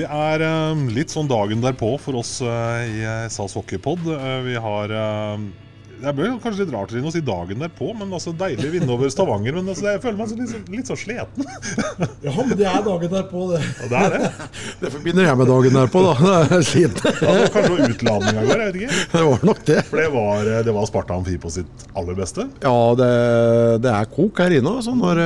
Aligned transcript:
Det 0.00 0.06
er 0.08 0.40
eh, 0.46 0.84
litt 0.96 1.12
sånn 1.12 1.28
dagen 1.28 1.60
derpå 1.64 1.94
for 2.00 2.16
oss 2.22 2.38
eh, 2.40 2.84
i 2.88 3.00
eh, 3.04 3.26
SAS 3.32 3.52
Hockeypod. 3.58 4.06
Eh, 4.16 4.38
vi 4.46 4.54
har 4.56 4.94
Det 6.00 6.12
blir 6.16 6.38
kanskje 6.40 6.62
litt 6.64 6.70
rart 6.72 6.92
å 6.96 7.10
si 7.12 7.20
dagen 7.20 7.60
derpå, 7.60 7.90
men 7.92 8.08
altså 8.16 8.32
deilig 8.32 8.64
å 8.64 8.72
vinne 8.72 8.92
over 8.94 9.10
Stavanger. 9.12 9.52
Men 9.58 9.66
altså, 9.68 9.90
jeg 9.90 10.00
føler 10.00 10.16
meg 10.16 10.30
så 10.30 10.36
litt, 10.38 10.48
så- 10.54 10.72
litt 10.72 10.88
så 10.88 10.96
sliten. 10.96 11.44
Ja, 12.24 12.32
men 12.38 12.54
det 12.56 12.64
er 12.68 12.80
dagen 12.86 13.10
derpå, 13.12 13.42
det. 13.50 13.58
Og 13.84 13.90
det 13.92 13.98
er 14.06 14.14
det. 14.14 14.30
Det 14.80 14.90
forbinder 14.94 15.26
jeg 15.28 15.36
med 15.42 15.50
dagen 15.52 15.76
derpå, 15.76 16.00
da. 16.06 16.14
Det 16.48 16.56
er 16.56 16.64
sliten. 16.70 17.18
Ja, 17.20 17.34
det 17.36 17.42
var 17.42 17.52
kanskje 17.58 17.88
utladninga 17.92 18.44
går, 18.48 18.62
jeg 18.64 18.70
vet 18.72 18.78
ikke. 18.80 19.00
Det 19.12 19.24
var 19.28 19.44
nok 19.50 19.60
det. 19.68 19.78
For 19.90 20.00
det 20.00 20.08
var, 20.16 20.50
det 20.70 20.74
var 20.78 20.88
Sparta 20.88 21.18
Amfi 21.20 21.36
på 21.44 21.52
sitt 21.52 21.84
aller 22.00 22.16
beste. 22.16 22.46
Ja, 22.64 22.78
det, 23.02 23.10
det 23.84 23.92
er 23.98 24.08
kok 24.16 24.40
her 24.40 24.56
inne 24.56 24.72
altså, 24.80 24.96
når, 24.96 25.20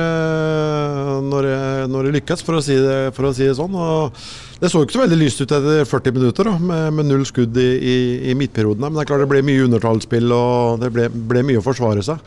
når, 1.31 1.49
når 1.95 2.09
det 2.09 2.13
lykkes, 2.19 2.43
for 2.43 2.59
å, 2.59 2.65
si 2.67 2.75
det, 2.83 2.99
for 3.15 3.29
å 3.31 3.33
si 3.37 3.47
det 3.47 3.55
sånn. 3.61 3.79
Og 3.79 4.19
det 4.61 4.69
så 4.71 4.81
ikke 4.83 4.95
så 4.95 5.01
veldig 5.03 5.17
lyst 5.19 5.41
ut 5.41 5.51
etter 5.51 5.87
40 5.89 6.15
minutter 6.15 6.47
da, 6.47 6.53
med, 6.59 6.93
med 6.95 7.09
null 7.09 7.25
skudd 7.27 7.57
i, 7.59 7.69
i, 7.75 7.95
i 8.31 8.35
midtperioden. 8.39 8.85
Men 8.85 8.95
det 8.95 9.03
er 9.03 9.09
klart 9.09 9.25
det 9.25 9.31
ble 9.31 9.43
mye 9.45 9.65
undertallsspill 9.67 10.31
og 10.31 10.79
det 10.83 10.91
ble, 10.95 11.09
ble 11.11 11.43
mye 11.47 11.59
å 11.59 11.65
forsvare 11.65 12.05
seg. 12.05 12.21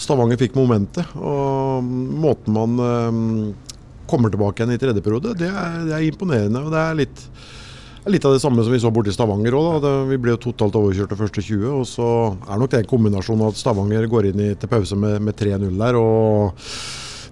Stavanger 0.00 0.40
fikk 0.40 0.58
momentet. 0.58 1.14
Og 1.16 1.84
måten 2.20 2.56
man 2.56 2.84
eh, 2.84 3.20
kommer 4.10 4.32
tilbake 4.32 4.60
igjen 4.60 4.74
i 4.76 4.80
tredje 4.82 5.04
periode, 5.04 5.36
det 5.40 5.48
er, 5.48 5.78
det 5.88 5.94
er 5.96 6.08
imponerende. 6.08 6.66
og 6.66 6.74
det 6.74 6.82
er 6.84 7.04
litt 7.04 7.28
Litt 8.04 8.20
av 8.28 8.34
det 8.34 8.40
samme 8.42 8.60
som 8.60 8.68
vi 8.68 8.76
så 8.82 8.90
borti 8.92 9.14
Stavanger 9.14 9.54
òg. 9.56 9.84
Vi 10.10 10.18
ble 10.20 10.34
jo 10.34 10.40
totalt 10.42 10.74
overkjørt 10.76 11.14
de 11.14 11.16
første 11.16 11.40
20. 11.40 11.62
Og 11.72 11.86
så 11.88 12.08
er 12.36 12.58
nok 12.60 12.74
det 12.74 12.82
en 12.82 12.90
kombinasjon 12.90 13.40
av 13.40 13.54
at 13.54 13.56
Stavanger 13.56 14.04
går 14.12 14.28
inn 14.28 14.42
i, 14.44 14.48
til 14.60 14.68
pause 14.68 14.98
med, 15.00 15.22
med 15.24 15.38
3-0 15.40 15.70
der. 15.80 15.96
og 15.96 16.68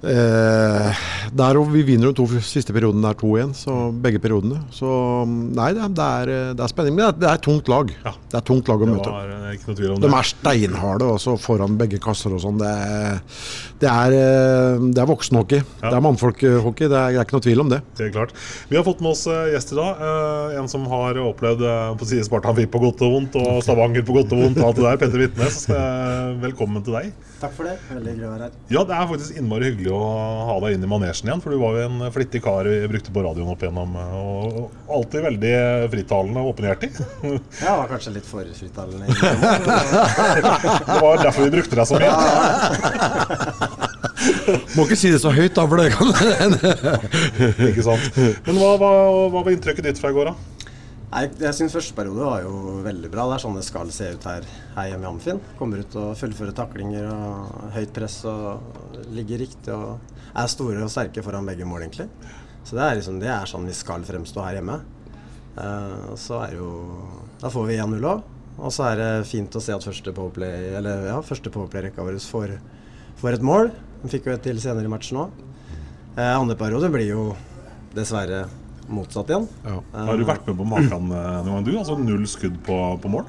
Eh, 0.02 1.02
der 1.38 1.58
og 1.60 1.68
Vi 1.72 1.84
vinner 1.86 2.10
de 2.10 2.18
to 2.18 2.26
siste 2.42 2.74
periodene 2.74 3.04
der 3.06 3.18
2-1, 3.20 3.52
så 3.54 3.76
begge 4.02 4.18
periodene. 4.22 4.58
Så 4.74 4.88
nei, 5.28 5.68
det, 5.76 5.88
det, 5.94 6.06
er, 6.22 6.32
det 6.58 6.64
er 6.64 6.72
spenning. 6.72 6.96
Men 6.98 7.04
det 7.04 7.10
er, 7.12 7.18
det 7.20 7.28
er 7.30 7.38
et 7.38 7.44
tungt 7.46 7.70
lag. 7.70 7.92
Ja. 8.04 8.14
Det 8.32 8.40
er 8.40 8.46
tungt 8.48 8.70
lag 8.72 8.82
å 8.82 8.88
Det 8.88 8.96
møte. 8.96 9.12
var 9.14 9.30
eh, 9.30 9.98
De 10.02 10.10
er 10.10 10.28
steinharde 10.32 11.10
også 11.14 11.36
foran 11.40 11.78
begge 11.78 12.00
kasser 12.02 12.34
og 12.34 12.42
sånn. 12.42 12.58
Det, 12.62 12.72
det, 13.82 13.90
er, 13.90 14.14
eh, 14.14 14.84
det 14.94 15.00
er 15.02 15.08
voksenhockey. 15.10 15.62
Det 15.82 15.90
er 15.90 16.04
mannfolkhockey. 16.04 16.86
Det 16.86 16.98
er, 16.98 17.16
det 17.16 17.18
er 17.18 17.26
ikke 17.26 17.36
noe 17.38 17.44
tvil 17.48 17.62
om 17.64 17.72
det. 17.72 17.80
Helt 17.98 18.14
klart. 18.14 18.34
Vi 18.70 18.78
har 18.78 18.84
fått 18.86 19.02
med 19.02 19.10
oss 19.16 19.24
eh, 19.26 19.50
gjest 19.56 19.74
i 19.74 19.78
dag. 19.80 20.04
eh, 20.06 20.60
En 20.62 20.70
som 20.70 20.86
har 20.90 21.18
opplevd 21.22 21.64
på 21.98 22.06
side 22.06 22.22
si 22.22 22.28
Sparta 22.30 22.54
på 22.54 22.82
godt 22.82 23.02
og 23.02 23.16
vondt, 23.16 23.36
og 23.42 23.58
Stavanger 23.66 24.06
på 24.06 24.14
godt 24.20 24.32
og 24.36 24.44
vondt. 24.44 24.62
og 24.62 24.70
alt 24.70 24.78
det 24.78 24.86
der. 24.86 25.00
Petter 25.02 25.22
Vitnes, 25.24 25.58
velkommen 26.42 26.84
til 26.86 26.94
deg. 27.00 27.12
Takk 27.42 27.56
for 27.56 27.66
det. 27.66 27.74
Veldig 27.90 28.12
hyggelig 28.12 28.26
å 28.28 28.32
være 28.36 28.46
her. 28.46 28.52
Ja, 28.70 28.82
det 28.86 28.94
er 28.94 29.08
faktisk 29.10 29.38
innmari 29.40 29.72
hyggelig 29.72 29.90
å 29.96 30.02
ha 30.46 30.54
deg 30.62 30.76
inn 30.76 30.86
i 30.86 30.90
manesjen 30.92 31.26
igjen. 31.26 31.42
For 31.42 31.50
du 31.50 31.58
var 31.58 31.74
jo 31.74 31.88
en 31.88 32.04
flittig 32.14 32.42
kar 32.44 32.68
vi 32.70 32.76
brukte 32.92 33.10
på 33.14 33.24
radioen 33.26 33.50
opp 33.50 33.64
igjennom. 33.66 33.96
Og 33.98 34.92
alltid 34.94 35.26
veldig 35.26 35.54
frittalende 35.96 36.44
og 36.44 36.52
åpenhjertig. 36.52 36.92
Jeg 37.26 37.66
var 37.66 37.90
kanskje 37.90 38.14
litt 38.14 38.28
for 38.30 38.46
frittalende. 38.60 39.10
Det 40.92 41.00
var 41.02 41.22
derfor 41.24 41.48
vi 41.48 41.54
brukte 41.56 41.78
deg 41.80 41.88
så 41.88 41.98
mye. 41.98 43.70
Må 44.76 44.86
ikke 44.86 44.98
si 44.98 45.10
det 45.12 45.20
så 45.22 45.32
høyt, 45.34 45.54
da, 45.56 45.66
for 45.68 45.80
det 45.80 45.92
kan 45.94 46.10
Ikke 47.68 47.84
sant? 47.86 48.18
Men 48.46 48.58
hva, 48.58 48.74
hva, 48.80 48.90
hva 49.32 49.42
var 49.42 49.52
inntrykket 49.52 49.88
ditt 49.90 50.00
fra 50.02 50.12
i 50.12 50.16
går, 50.16 50.32
da? 50.32 50.52
Nei, 51.12 51.26
jeg 51.42 51.52
syns 51.58 51.74
første 51.76 51.92
periode 51.92 52.24
var 52.24 52.40
jo 52.40 52.78
veldig 52.86 53.10
bra. 53.12 53.26
Det 53.28 53.36
er 53.36 53.42
sånn 53.42 53.58
det 53.58 53.66
skal 53.66 53.90
se 53.92 54.06
ut 54.14 54.22
her, 54.30 54.46
her 54.78 54.86
hjemme 54.88 55.04
i 55.04 55.10
Amfin. 55.10 55.42
Kommer 55.58 55.82
ut 55.84 55.96
og 56.00 56.14
fullfører 56.16 56.56
taklinger 56.56 57.10
og 57.12 57.66
høyt 57.74 57.92
press 57.92 58.22
og 58.28 59.02
ligger 59.12 59.42
riktig 59.44 59.74
og 59.76 60.00
er 60.32 60.48
store 60.48 60.80
og 60.80 60.92
sterke 60.92 61.24
foran 61.24 61.48
begge 61.48 61.68
mål, 61.68 61.84
egentlig. 61.84 62.08
Så 62.64 62.78
det 62.78 62.86
er, 62.86 62.96
liksom, 62.96 63.18
det 63.20 63.28
er 63.28 63.50
sånn 63.50 63.68
vi 63.68 63.76
skal 63.76 64.06
fremstå 64.08 64.44
her 64.46 64.56
hjemme. 64.56 64.78
Uh, 65.52 66.14
så 66.16 66.38
er 66.46 66.54
jo 66.56 66.70
Da 67.42 67.50
får 67.52 67.66
vi 67.68 67.76
1-0 67.76 68.08
òg. 68.08 68.22
Og 68.62 68.72
så 68.72 68.86
er 68.88 68.96
det 69.00 69.10
fint 69.28 69.52
å 69.52 69.60
se 69.60 69.74
at 69.74 69.84
første 69.84 70.12
powerplay 70.16 70.74
Eller 70.78 71.06
ja, 71.08 71.18
første 71.24 71.50
powerplay-rekka 71.52 72.04
vår 72.04 72.18
får, 72.24 72.54
får 73.22 73.38
et 73.38 73.46
mål. 73.46 73.70
Han 74.02 74.10
fikk 74.12 74.26
jo 74.28 74.34
et 74.36 74.42
til 74.42 74.58
senere 74.62 74.88
i 74.88 74.92
matchen 74.92 75.20
òg. 75.22 75.30
Eh, 76.18 76.34
andre 76.36 76.56
periode 76.58 76.90
blir 76.92 77.08
jo 77.08 77.28
dessverre 77.96 78.44
motsatt 78.92 79.30
igjen. 79.30 79.46
Ja. 79.64 79.78
Har 79.94 80.18
du 80.18 80.24
vært 80.28 80.46
med 80.50 80.58
på 80.58 80.66
maken 80.68 80.90
eh, 81.14 81.38
noen 81.46 81.54
gang, 81.62 81.64
du? 81.70 81.76
Altså 81.78 81.96
null 82.02 82.26
skudd 82.28 82.58
på, 82.66 82.80
på 83.00 83.08
mål? 83.12 83.24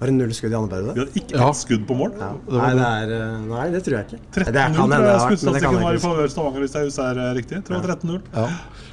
Var 0.00 0.08
det 0.08 0.14
null 0.16 0.30
skudd 0.32 0.52
i 0.54 0.56
andre 0.56 0.70
periode? 0.72 0.92
Vi 0.96 1.00
hadde 1.02 1.20
ikke 1.20 1.36
Ja. 1.36 1.48
ett 1.50 1.58
skudd 1.60 1.82
på 1.88 1.96
mål. 1.96 2.12
Ja. 2.16 2.28
Nei, 2.48 2.68
det 2.70 2.76
det. 2.78 2.84
er, 2.86 3.10
eh, 3.16 3.40
nei, 3.50 3.64
det 3.74 3.80
tror 3.84 3.96
jeg 3.98 4.06
ikke. 4.06 4.20
13-0 4.36 4.44
det 4.46 4.54
kan 4.54 4.76
hende 4.78 5.00
det 5.00 5.10
har 5.10 5.26
vært, 5.26 5.42
men 5.44 5.56
det 5.56 5.62
kan 5.64 5.74
jeg 5.80 5.98
ikke. 5.98 6.04
favør 6.06 6.30
Stavanger, 6.32 6.60
hvis 6.64 6.76
jeg 6.78 6.86
husker 6.88 7.10
er 7.10 7.20
eh, 7.24 7.34
riktig. 7.40 7.58
Jeg 7.58 7.64
tror 7.68 7.76
ja. 7.76 7.96
13-0. 7.96 8.22
Ja. 8.36 8.46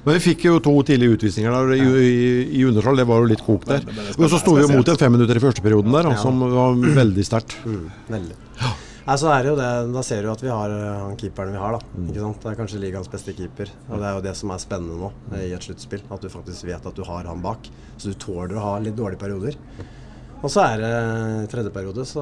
Men 0.07 0.17
vi 0.17 0.23
fikk 0.25 0.43
jo 0.49 0.57
to 0.63 0.73
tidlige 0.87 1.15
utvisninger 1.19 1.55
der 1.55 1.71
i, 1.77 1.85
i, 2.07 2.17
i 2.59 2.65
undertall. 2.67 2.99
Det 2.99 3.07
var 3.07 3.23
jo 3.23 3.29
litt 3.31 3.43
kok 3.45 3.63
der. 3.69 3.79
Det- 3.85 3.95
det- 3.95 4.07
det- 4.07 4.19
Og 4.23 4.29
så 4.31 4.39
sto 4.41 4.55
vi 4.57 4.65
jo 4.65 4.73
mot 4.73 4.87
en 4.89 4.97
fem 4.99 5.11
minutter 5.15 5.35
i 5.39 5.45
første 5.45 5.61
perioden 5.63 5.91
der, 5.95 6.09
Ja. 6.11 6.15
som 6.19 6.39
var 6.39 6.75
veldig 6.75 7.23
sterkt. 7.27 7.55
Mm, 7.65 7.87
veldig. 8.09 8.35
Nei, 9.07 9.15
så 9.15 9.29
er 9.31 9.45
det 9.45 9.51
jo 9.53 9.55
det, 9.55 9.67
Da 9.95 10.01
ser 10.03 10.25
du 10.25 10.31
at 10.33 10.41
vi 10.43 10.51
har 10.51 10.73
eh, 10.73 11.01
han 11.05 11.19
keeperen 11.19 11.53
vi 11.55 11.61
har. 11.61 11.77
da, 11.77 12.07
ikke 12.09 12.23
sant? 12.25 12.41
Det 12.43 12.49
er 12.51 12.57
kanskje 12.59 12.81
ligaens 12.83 13.11
beste 13.11 13.35
keeper. 13.37 13.71
og 13.87 14.01
Det 14.01 14.07
er 14.09 14.17
jo 14.17 14.23
det 14.25 14.33
som 14.35 14.51
er 14.51 14.63
spennende 14.63 14.97
nå 14.99 15.11
eh, 15.31 15.45
i 15.47 15.53
et 15.55 15.63
sluttspill. 15.63 16.03
At 16.11 16.23
du 16.23 16.27
faktisk 16.33 16.67
vet 16.67 16.89
at 16.89 16.97
du 16.97 17.05
har 17.07 17.29
han 17.29 17.43
bak. 17.43 17.69
Så 17.95 18.11
du 18.11 18.17
tåler 18.19 18.57
å 18.57 18.65
ha 18.65 18.73
litt 18.83 18.97
dårlige 18.99 19.21
perioder. 19.21 19.55
Og 20.37 20.51
så 20.53 20.65
er 20.67 20.81
det 20.83 20.95
tredje 21.49 21.71
periode, 21.73 22.03
så 22.05 22.21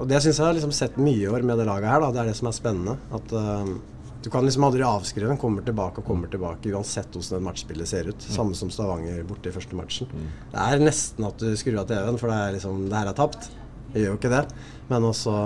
Og 0.00 0.06
det 0.08 0.22
syns 0.22 0.38
jeg 0.38 0.46
har 0.46 0.54
liksom 0.56 0.72
sett 0.72 0.94
mye 0.96 1.26
i 1.26 1.28
år 1.28 1.42
med 1.44 1.58
det 1.58 1.66
laget 1.68 1.90
her. 1.90 2.00
da, 2.00 2.12
Det 2.14 2.22
er 2.22 2.30
det 2.30 2.38
som 2.38 2.48
er 2.48 2.54
spennende. 2.56 2.94
At 3.12 3.34
uh, 3.34 3.74
du 4.22 4.30
kan 4.30 4.46
liksom 4.46 4.64
aldri 4.64 4.86
avskrive 4.86 5.28
den. 5.28 5.40
Kommer 5.42 5.66
tilbake 5.66 6.00
og 6.00 6.06
kommer 6.06 6.30
tilbake 6.30 6.70
uansett 6.70 7.10
hvordan 7.10 7.34
det 7.34 7.46
matchspillet 7.48 7.90
ser 7.90 8.08
ut. 8.08 8.28
Samme 8.38 8.54
som 8.56 8.70
Stavanger 8.70 9.26
borte 9.26 9.50
i 9.50 9.56
første 9.58 9.76
matchen. 9.76 10.08
Det 10.54 10.68
er 10.70 10.86
nesten 10.86 11.26
at 11.26 11.42
du 11.42 11.50
skrur 11.58 11.82
av 11.82 11.90
TV-en, 11.90 12.20
for 12.22 12.30
det 12.30 12.38
er 12.38 12.56
liksom 12.60 12.86
Det 12.86 13.00
her 13.00 13.10
er 13.10 13.18
tapt. 13.18 13.50
Jeg 13.92 14.04
gjør 14.04 14.14
jo 14.14 14.18
ikke 14.20 14.32
det. 14.32 14.42
Men 14.90 15.06
også, 15.08 15.36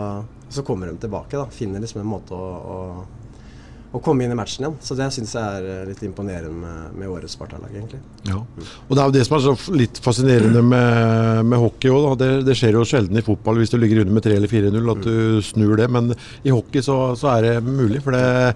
så 0.48 0.64
kommer 0.66 0.90
de 0.90 0.98
tilbake. 1.02 1.36
da, 1.38 1.46
Finner 1.52 1.82
liksom 1.82 2.02
en 2.02 2.10
måte 2.10 2.34
å, 2.34 2.50
å, 2.74 2.78
å 3.96 4.02
komme 4.02 4.26
inn 4.26 4.34
i 4.34 4.38
matchen 4.38 4.64
igjen. 4.66 4.76
Så 4.82 4.96
det 4.98 5.08
syns 5.14 5.34
jeg 5.36 5.60
er 5.60 5.68
eh, 5.72 5.86
litt 5.90 6.02
imponerende 6.06 6.54
med, 6.54 6.98
med 6.98 7.12
årets 7.12 7.36
Sparta-lag, 7.38 7.72
egentlig. 7.74 8.00
Ja. 8.28 8.42
Og 8.42 8.92
det 8.92 9.02
er 9.02 9.10
jo 9.10 9.16
det 9.16 9.24
som 9.28 9.38
er 9.38 9.46
så 9.46 9.76
litt 9.76 10.00
fascinerende 10.02 10.62
med, 10.66 11.42
med 11.50 11.62
hockey 11.62 11.92
òg. 11.94 12.12
Det, 12.22 12.30
det 12.46 12.58
skjer 12.58 12.78
jo 12.78 12.86
sjelden 12.88 13.18
i 13.20 13.26
fotball 13.26 13.62
hvis 13.62 13.74
du 13.74 13.80
ligger 13.80 14.04
under 14.04 14.18
med 14.18 14.26
3 14.26 14.38
eller 14.40 14.54
4-0 14.54 14.94
at 14.94 15.08
du 15.08 15.16
snur 15.46 15.74
det. 15.80 15.90
Men 15.92 16.14
i 16.42 16.54
hockey 16.54 16.84
så, 16.86 17.00
så 17.18 17.34
er 17.36 17.50
det 17.50 17.56
mulig. 17.66 18.02
For 18.06 18.16
det, 18.16 18.54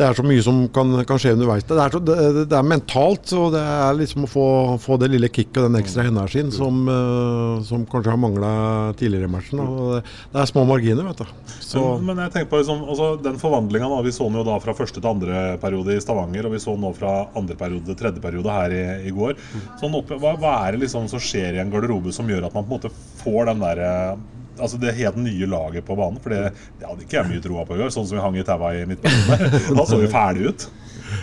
det 0.00 0.06
er 0.06 0.16
så 0.16 0.24
mye 0.24 0.42
som 0.44 0.60
kan, 0.72 0.92
kan 1.04 1.20
skje 1.20 1.34
underveis. 1.36 1.66
Det 1.68 1.76
er, 1.76 1.92
så, 1.92 2.00
det, 2.00 2.44
det 2.48 2.56
er 2.56 2.66
mentalt, 2.66 3.32
og 3.36 3.50
det 3.52 3.60
er 3.60 3.98
liksom 3.98 4.24
å 4.24 4.30
få, 4.30 4.46
få 4.80 4.96
det 5.00 5.10
lille 5.12 5.28
kicket 5.28 5.60
og 5.60 5.68
den 5.68 5.80
ekstra 5.82 6.06
energien 6.08 6.52
som, 6.54 6.80
eh, 6.88 7.60
som 7.68 7.84
kanskje 7.90 8.14
har 8.14 8.20
mangla 8.20 8.52
tidligere 9.00 9.28
i 9.28 9.32
matchen. 9.34 9.60
Det, 9.60 10.00
det 10.32 10.40
er 10.40 10.50
små 10.50 10.64
marginer, 10.68 11.10
vet 11.10 11.20
du. 11.20 11.52
Så, 11.60 11.84
Men, 12.00 12.22
jeg 12.24 12.34
tenker 12.34 12.50
på 12.54 12.62
liksom, 12.62 12.82
altså, 12.90 13.12
den 13.22 13.36
forvandlinga 13.38 14.00
Vi 14.06 14.14
så 14.14 14.26
jo 14.32 14.46
da 14.46 14.56
fra 14.62 14.74
første 14.76 15.02
til 15.02 15.10
andre 15.10 15.44
periode 15.62 15.94
i 15.94 16.02
Stavanger, 16.02 16.48
og 16.48 16.56
vi 16.56 16.62
så 16.64 16.76
nå 16.80 16.94
fra 16.96 17.14
andre 17.36 17.58
periode 17.60 17.90
til 17.90 18.00
tredje 18.00 18.24
periode 18.24 18.56
her 18.56 18.74
i, 18.74 18.84
i 19.10 19.14
går. 19.14 19.36
Sånn 19.82 19.96
opp, 19.98 20.12
hva, 20.16 20.36
hva 20.40 20.56
er 20.64 20.74
det 20.76 20.86
liksom 20.86 21.10
som 21.12 21.20
skjer 21.22 21.58
i 21.58 21.62
en 21.62 21.72
garderobe 21.72 22.14
som 22.14 22.28
gjør 22.30 22.48
at 22.48 22.56
man 22.56 22.64
på 22.64 22.72
en 22.72 22.78
måte 22.78 22.94
får 23.20 23.50
den 23.52 23.64
der 23.68 23.84
eh, 23.84 24.28
Altså 24.60 24.80
det 24.82 24.96
helt 24.98 25.18
nye 25.20 25.48
laget 25.50 25.86
på 25.86 25.96
banen? 25.98 26.20
For 26.22 26.34
det, 26.34 26.52
det 26.80 26.88
hadde 26.88 27.06
ikke 27.06 27.18
jeg 27.20 27.30
mye 27.32 27.44
troa 27.44 27.66
på 27.66 27.78
i 27.78 27.82
går, 27.82 27.92
sånn 27.94 28.06
som 28.08 28.18
vi 28.18 28.24
hang 28.24 28.38
i 28.38 28.46
taua 28.46 28.74
i 28.76 28.86
midtbanen. 28.88 29.58
Da 29.80 29.86
så 29.88 29.98
vi 30.00 30.10
ferdig 30.12 30.52
ut. 30.52 30.68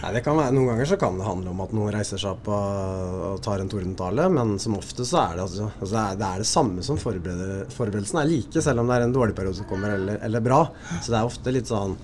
Nei, 0.01 0.11
det 0.17 0.21
kan 0.25 0.37
være, 0.37 0.53
Noen 0.55 0.71
ganger 0.71 0.89
så 0.89 0.97
kan 0.99 1.17
det 1.17 1.25
handle 1.27 1.51
om 1.53 1.63
at 1.63 1.73
noen 1.75 1.93
reiser 1.95 2.19
seg 2.21 2.35
opp 2.35 2.49
og, 2.51 3.17
og 3.31 3.41
tar 3.45 3.63
en 3.63 3.71
tordentale, 3.71 4.27
men 4.33 4.55
som 4.61 4.75
ofte 4.77 5.05
så 5.07 5.21
er 5.23 5.37
det 5.37 5.45
altså, 5.45 5.69
altså 5.79 5.93
det, 5.93 6.03
er, 6.03 6.19
det 6.19 6.27
er 6.27 6.43
det 6.43 6.49
samme 6.49 6.85
som 6.85 6.99
forberedelsen 7.01 8.21
er 8.21 8.29
like, 8.29 8.63
selv 8.63 8.83
om 8.83 8.89
det 8.89 8.97
er 8.97 9.07
en 9.07 9.15
dårlig 9.15 9.35
periode 9.37 9.59
som 9.59 9.69
kommer 9.69 9.95
eller, 9.95 10.19
eller 10.27 10.43
bra. 10.43 10.61
Så 10.99 11.13
det 11.13 11.19
er 11.19 11.29
ofte 11.29 11.53
litt 11.55 11.71
sånn 11.71 11.95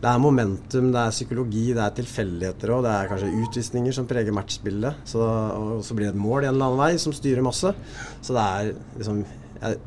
Det 0.00 0.08
er 0.08 0.20
momentum, 0.22 0.90
det 0.94 1.00
er 1.00 1.14
psykologi, 1.16 1.64
det 1.76 1.84
er 1.84 1.96
tilfeldigheter 1.96 2.74
og 2.76 2.84
det 2.86 2.92
er 2.96 3.08
kanskje 3.10 3.32
utvisninger 3.44 3.96
som 3.96 4.08
preger 4.08 4.36
matchspillet. 4.36 5.02
Så, 5.08 5.20
og 5.20 5.82
så 5.84 5.96
blir 5.96 6.08
det 6.08 6.14
et 6.14 6.22
mål 6.22 6.44
i 6.44 6.50
en 6.50 6.54
eller 6.54 6.70
annen 6.70 6.80
vei 6.80 6.94
som 7.02 7.16
styrer 7.16 7.44
masse. 7.44 7.74
Så 8.24 8.36
det 8.36 8.46
er 8.46 8.70
liksom 8.96 9.24
jeg, 9.60 9.80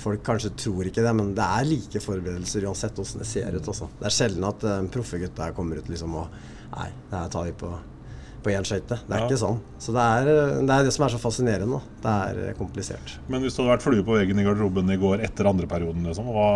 Folk 0.00 0.22
kanskje 0.26 0.50
tror 0.58 0.88
ikke 0.90 1.04
det, 1.06 1.14
men 1.16 1.32
det 1.36 1.44
er 1.46 1.64
like 1.68 2.00
forberedelser 2.02 2.66
uansett 2.68 2.94
hvordan 2.98 3.22
det 3.22 3.26
ser 3.30 3.54
ut. 3.54 3.68
Også. 3.72 3.88
Det 4.00 4.06
er 4.10 4.14
sjelden 4.18 4.44
at 4.48 4.64
en 4.74 4.88
proffe 4.92 5.18
gutta 5.22 5.52
kommer 5.56 5.78
ut 5.82 5.90
liksom 5.92 6.14
og 6.20 6.28
Nei, 6.74 6.88
det 7.10 7.14
her 7.20 7.28
tar 7.30 7.44
vi 7.46 7.52
på 7.52 7.68
på 8.44 8.50
én 8.52 8.60
skøyte. 8.66 8.98
Det 9.08 9.08
er 9.08 9.20
Ja. 9.22 9.24
ikke 9.26 9.38
sånn. 9.40 9.58
Så 9.80 9.92
det 9.96 10.02
er, 10.04 10.26
det 10.66 10.68
er 10.74 10.82
det 10.84 10.92
som 10.92 11.06
er 11.06 11.12
så 11.14 11.16
fascinerende. 11.16 11.78
Det 12.04 12.10
er 12.12 12.40
eh, 12.50 12.52
komplisert. 12.58 13.14
Men 13.26 13.40
hvis 13.40 13.54
du 13.56 13.62
hadde 13.62 13.72
vært 13.78 13.84
flue 13.86 14.04
på 14.04 14.18
veggen 14.18 14.36
i 14.38 14.44
garderoben 14.44 14.90
i 14.92 14.98
går 15.00 15.22
etter 15.24 15.48
andre 15.48 15.64
perioden, 15.66 16.04
liksom, 16.04 16.26
hva, 16.28 16.48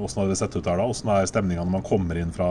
hvordan 0.00 0.22
hadde 0.22 0.32
det 0.32 0.38
sett 0.40 0.56
ut 0.56 0.64
der 0.64 0.80
da? 0.80 0.86
Hvordan 0.88 1.12
er 1.20 1.28
stemninga 1.28 1.66
når 1.66 1.74
man 1.74 1.84
kommer 1.84 2.16
inn 2.16 2.32
fra, 2.32 2.48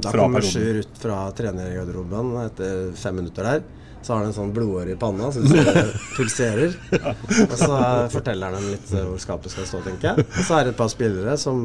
Da 0.00 0.14
fra 0.14 0.22
kommer 0.24 0.40
perioden? 0.40 0.54
Sjur 0.56 0.80
ut 0.80 1.02
fra 1.02 1.18
trenergarderoben 1.36 2.32
etter 2.46 2.92
fem 2.96 3.16
minutter 3.20 3.42
der. 3.50 3.62
Så 4.06 4.12
har 4.14 4.20
han 4.22 4.28
en 4.30 4.34
sånn 4.36 4.52
blodåre 4.54 4.92
i 4.94 4.98
panna 5.00 5.32
det 5.34 5.72
pulserer. 6.16 6.76
Og 7.42 7.54
så 7.58 7.78
forteller 8.12 8.52
han 8.54 8.60
dem 8.60 8.76
litt 8.76 8.92
eh, 8.94 9.02
hvor 9.02 9.18
skapet 9.18 9.50
skal 9.50 9.66
stå, 9.66 9.80
tenker 9.82 10.12
jeg. 10.12 10.26
Og 10.28 10.44
så 10.46 10.60
er 10.60 10.68
det 10.68 10.76
et 10.76 10.78
par 10.78 10.92
spillere 10.92 11.34
som, 11.42 11.64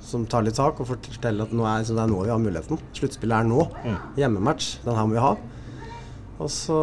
som 0.00 0.24
tar 0.24 0.46
litt 0.46 0.56
tak 0.56 0.80
og 0.80 0.88
forteller 0.88 1.44
at 1.44 1.52
nå 1.52 1.66
er, 1.68 1.84
det 1.84 2.00
er 2.00 2.08
nå 2.08 2.22
vi 2.22 2.32
har 2.32 2.40
muligheten. 2.40 2.80
Sluttspillet 2.96 3.44
er 3.44 3.50
nå. 3.50 3.66
Mm. 3.84 3.98
Hjemmematch. 4.22 4.70
Den 4.86 4.96
her 4.96 5.10
må 5.10 5.18
vi 5.18 5.26
ha. 5.26 5.34
Og 6.40 6.48
så 6.52 6.80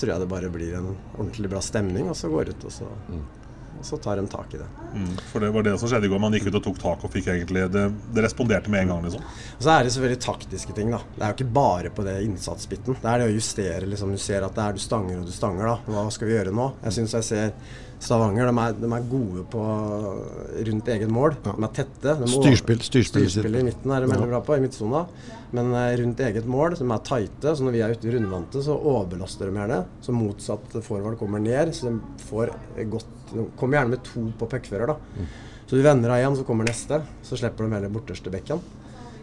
tror 0.00 0.14
jeg 0.14 0.24
det 0.24 0.32
bare 0.32 0.52
blir 0.56 0.78
en 0.80 0.90
ordentlig 1.18 1.52
bra 1.52 1.60
stemning, 1.64 2.08
og 2.08 2.16
så 2.16 2.32
går 2.32 2.48
det 2.48 2.56
ut, 2.56 2.66
og 2.68 2.74
så, 2.80 2.88
og 3.78 3.84
så 3.88 3.98
tar 4.02 4.16
de 4.20 4.26
tak 4.32 4.54
i 4.54 4.60
det. 4.60 4.66
Mm, 4.94 5.12
for 5.32 5.40
det 5.44 5.50
var 5.54 5.62
det 5.66 5.74
som 5.80 5.88
skjedde 5.90 6.06
i 6.08 6.12
går. 6.12 6.20
Man 6.22 6.32
gikk 6.36 6.48
ut 6.50 6.58
og 6.60 6.64
tok 6.68 6.78
tak 6.82 7.04
og 7.04 7.10
fikk 7.14 7.28
egentlig 7.34 7.64
Det, 7.74 7.84
det 8.14 8.24
responderte 8.26 8.70
med 8.72 8.84
en 8.84 8.92
gang, 8.94 9.02
liksom. 9.08 9.22
Og 9.58 9.62
så 9.66 9.70
er 9.74 9.84
det 9.88 9.92
selvfølgelig 9.94 10.20
taktiske 10.24 10.74
ting, 10.76 10.90
da. 10.94 11.00
Det 11.16 11.22
er 11.24 11.32
jo 11.32 11.38
ikke 11.40 11.52
bare 11.60 11.90
på 11.94 12.04
det 12.06 12.18
innsatsbiten. 12.26 12.96
Det 13.02 13.10
er 13.14 13.18
det 13.24 13.30
å 13.30 13.34
justere, 13.34 13.86
liksom. 13.90 14.12
Du 14.14 14.18
ser 14.22 14.46
at 14.46 14.54
det 14.54 14.64
er 14.68 14.76
du 14.78 14.84
stanger 14.84 15.18
og 15.20 15.26
du 15.26 15.32
stanger, 15.34 15.66
da. 15.72 15.78
Hva 15.90 16.06
skal 16.14 16.30
vi 16.30 16.38
gjøre 16.38 16.54
nå? 16.54 16.70
Jeg 16.86 16.98
syns 17.00 17.18
jeg 17.20 17.28
ser 17.30 17.56
Stavanger, 18.04 18.50
de 18.50 18.60
er, 18.60 18.72
de 18.76 18.88
er 18.92 19.04
gode 19.08 19.44
på 19.48 19.60
rundt 20.68 20.88
eget 20.92 21.08
mål. 21.08 21.36
De 21.44 21.52
er 21.54 21.70
tette. 21.72 22.14
De 22.20 22.26
må- 22.28 22.42
Styrspill- 22.42 22.82
styrspill, 22.84 23.30
sitt. 23.30 23.46
I 23.46 23.62
midten 23.64 23.90
er 23.94 24.00
de 24.04 24.10
veldig 24.10 24.28
bra 24.28 24.40
på, 24.44 24.56
i 24.58 24.60
midtsona. 24.60 25.06
Men 25.54 25.72
eh, 25.72 25.96
rundt 26.02 26.20
eget 26.20 26.44
mål, 26.50 26.74
de 26.76 26.84
er 26.90 26.98
tighte. 27.06 27.54
Så 27.56 27.64
når 27.64 27.72
vi 27.76 27.80
er 27.86 27.94
ute 27.94 28.08
i 28.08 28.12
rundvante, 28.16 28.60
så 28.66 28.76
overbelaster 28.76 29.48
de 29.48 29.56
gjerne. 29.56 29.80
Så 30.04 30.12
motsatt 30.12 30.76
forward 30.84 31.16
kommer 31.18 31.40
ned, 31.40 31.72
så 31.72 31.88
de 31.88 32.00
får 32.28 32.52
godt 32.92 33.23
kommer 33.56 33.78
gjerne 33.78 33.94
med 33.96 34.04
to 34.06 34.28
på 34.38 34.48
puckfører, 34.50 34.94
da. 34.94 35.26
Så 35.66 35.76
du 35.76 35.82
vender 35.82 36.12
av 36.12 36.20
igjen, 36.20 36.36
så 36.36 36.44
kommer 36.44 36.68
neste. 36.68 37.02
Så 37.24 37.38
slipper 37.40 37.64
de 37.64 37.76
heller 37.78 37.92
borteste 37.92 38.30
bekken. 38.32 38.60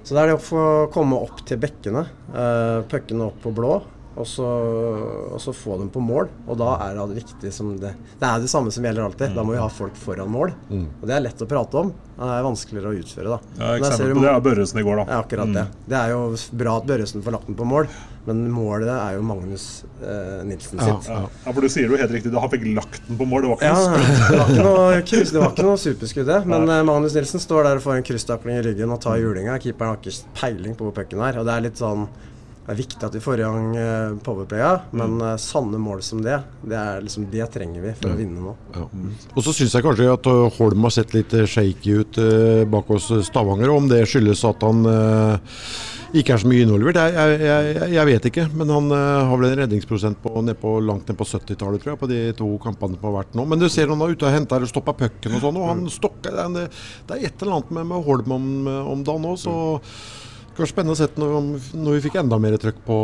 Så 0.04 0.16
det 0.18 0.22
er 0.24 0.32
det 0.32 0.40
å 0.40 0.42
få 0.42 0.62
komme 0.94 1.20
opp 1.22 1.44
til 1.46 1.60
bekkene, 1.62 2.08
uh, 2.34 2.82
puckene 2.90 3.28
opp 3.28 3.44
på 3.44 3.52
blå, 3.54 3.76
og 4.12 4.26
så, 4.28 4.44
og 5.32 5.38
så 5.40 5.54
få 5.56 5.78
dem 5.80 5.92
på 5.94 6.02
mål. 6.04 6.28
Og 6.50 6.58
da 6.60 6.74
er 6.88 6.98
det 6.98 7.22
viktig 7.22 7.52
som 7.56 7.70
det 7.80 7.94
Det 8.20 8.28
er 8.28 8.42
det 8.44 8.50
samme 8.52 8.74
som 8.74 8.84
gjelder 8.84 9.06
alltid. 9.06 9.36
Da 9.38 9.46
må 9.46 9.54
vi 9.54 9.62
ha 9.62 9.70
folk 9.72 9.96
foran 9.96 10.28
mål. 10.34 10.52
Og 10.74 11.06
det 11.08 11.16
er 11.16 11.24
lett 11.24 11.42
å 11.46 11.48
prate 11.48 11.80
om. 11.80 11.94
Det 12.18 12.32
er 12.36 12.44
vanskeligere 12.44 12.92
å 12.92 12.98
utføre, 12.98 13.38
da. 13.38 13.40
Ja, 13.56 13.70
Men 13.72 13.86
eksempel 13.86 14.18
på 14.18 14.26
det 14.26 14.34
er 14.34 14.44
Børresen 14.50 14.82
i 14.82 14.84
går, 14.90 15.00
da. 15.00 15.06
ja, 15.14 15.22
akkurat 15.24 15.54
det. 15.56 15.64
Det 15.94 16.00
er 16.02 16.12
jo 16.12 16.20
bra 16.60 16.76
at 16.82 16.90
Børresen 16.92 17.24
får 17.24 17.38
lagt 17.38 17.48
den 17.48 17.58
på 17.62 17.70
mål, 17.72 17.88
men 18.28 18.44
målet 18.54 18.92
er 18.94 19.16
jo 19.18 19.24
Magnus 19.26 19.66
eh, 20.04 20.42
Nilsen 20.46 20.78
sitt. 20.82 21.10
Ja. 21.10 21.20
ja, 21.26 21.52
for 21.54 21.62
du 21.62 21.70
sier 21.74 21.88
det 21.90 21.96
jo 21.96 22.02
helt 22.04 22.16
riktig. 22.18 22.34
Han 22.38 22.52
fikk 22.54 22.66
lagt 22.76 23.02
den 23.08 23.18
på 23.18 23.26
mål. 23.30 23.48
Det 23.48 23.54
var 23.54 23.62
ikke 23.62 23.70
Ja, 23.70 23.78
noe 23.82 24.02
skudd. 24.02 24.26
det 24.32 24.40
var 24.42 24.52
ikke 24.54 24.66
noe, 24.68 25.04
kryss, 25.14 25.32
det 25.36 25.42
var 25.42 25.54
ikke 25.56 25.68
noe 25.70 25.80
superskudd, 25.86 26.28
det. 26.30 26.42
Men 26.54 26.70
eh, 26.70 26.84
Magnus 26.92 27.16
Nilsen 27.18 27.42
står 27.42 27.70
der 27.70 27.80
og 27.82 27.86
får 27.88 27.98
en 28.00 28.10
krysstakling 28.12 28.60
i 28.62 28.66
ryggen 28.70 28.94
og 28.94 29.02
tar 29.02 29.18
julinga. 29.22 29.58
Keeperen 29.64 29.96
har 29.96 30.02
ikke 30.04 30.36
peiling 30.38 30.76
på 30.78 30.86
hvor 30.90 30.94
pucken 31.02 31.24
er. 31.26 31.40
Og 31.42 31.48
det 31.50 31.56
er 31.58 31.66
litt 31.70 31.82
sånn 31.82 32.06
Det 32.62 32.76
er 32.76 32.78
viktig 32.78 33.04
at 33.08 33.16
vi 33.18 33.20
får 33.26 33.40
i 33.42 33.46
gang 33.48 33.72
eh, 33.76 34.12
powerplaya, 34.24 34.74
men 34.96 35.16
eh, 35.26 35.32
sanne 35.42 35.80
mål 35.82 36.04
som 36.06 36.20
det, 36.22 36.36
det 36.62 36.78
er 36.78 37.02
liksom 37.02 37.26
det 37.34 37.48
trenger 37.52 37.82
vi 37.88 37.94
for 37.98 38.14
å 38.14 38.20
vinne 38.20 38.38
nå. 38.46 38.54
Ja. 38.78 38.84
Og 39.34 39.42
så 39.48 39.56
syns 39.58 39.74
jeg 39.74 39.84
kanskje 39.88 40.06
at 40.14 40.30
uh, 40.30 40.46
Holm 40.60 40.86
har 40.86 40.94
sett 40.94 41.16
litt 41.18 41.34
uh, 41.34 41.42
shaky 41.50 41.96
ut 42.04 42.20
uh, 42.22 42.62
bak 42.70 42.94
oss 42.94 43.10
uh, 43.12 43.24
Stavanger. 43.26 43.74
Om 43.74 43.90
det 43.90 44.04
skyldes 44.08 44.46
at 44.48 44.62
han 44.64 44.86
uh, 44.86 45.58
ikke 46.14 46.34
er 46.36 46.42
så 46.42 46.50
mye 46.50 46.64
involvert, 46.66 46.98
jeg, 47.00 47.14
jeg, 47.16 47.42
jeg, 47.76 47.92
jeg 47.96 48.08
vet 48.10 48.26
ikke. 48.32 48.46
Men 48.60 48.72
han 48.74 48.90
uh, 48.92 49.00
har 49.30 49.38
vel 49.40 49.48
en 49.52 49.60
redningsprosent 49.62 50.20
på, 50.24 50.34
ned 50.44 50.58
på, 50.62 50.74
langt 50.84 51.08
ned 51.08 51.18
på 51.20 51.28
70-tallet, 51.30 51.84
tror 51.84 51.94
jeg, 51.94 52.00
på 52.02 52.10
de 52.12 52.20
to 52.38 52.50
kampene 52.64 52.98
som 53.00 53.08
har 53.10 53.16
vært 53.22 53.38
nå. 53.40 53.46
Men 53.48 53.62
du 53.62 53.68
ser 53.72 53.92
han 53.94 54.02
er 54.04 54.16
ute 54.16 54.28
og 54.28 54.36
henter 54.36 54.66
og 54.66 54.72
stopper 54.72 54.98
pucken 55.06 55.38
og 55.38 55.46
sånn, 55.46 55.62
og 55.62 55.70
han 55.72 55.86
stokker 55.94 56.36
det, 56.36 56.48
er- 56.66 56.82
det 57.08 57.16
er 57.20 57.30
et 57.30 57.46
eller 57.46 57.60
annet 57.62 57.72
med, 57.80 57.88
med 57.94 58.04
Holm 58.10 58.36
om, 58.38 58.50
om 58.96 59.06
dagen 59.08 59.30
òg, 59.32 59.40
så 59.40 59.56
det 60.52 60.60
var 60.66 60.68
spennende 60.68 60.94
å 60.94 61.00
se 61.00 61.08
når, 61.16 61.36
når 61.80 61.96
vi 61.96 62.02
fikk 62.10 62.18
enda 62.20 62.38
mer 62.44 62.58
trøkk 62.60 62.82
på, 62.86 62.96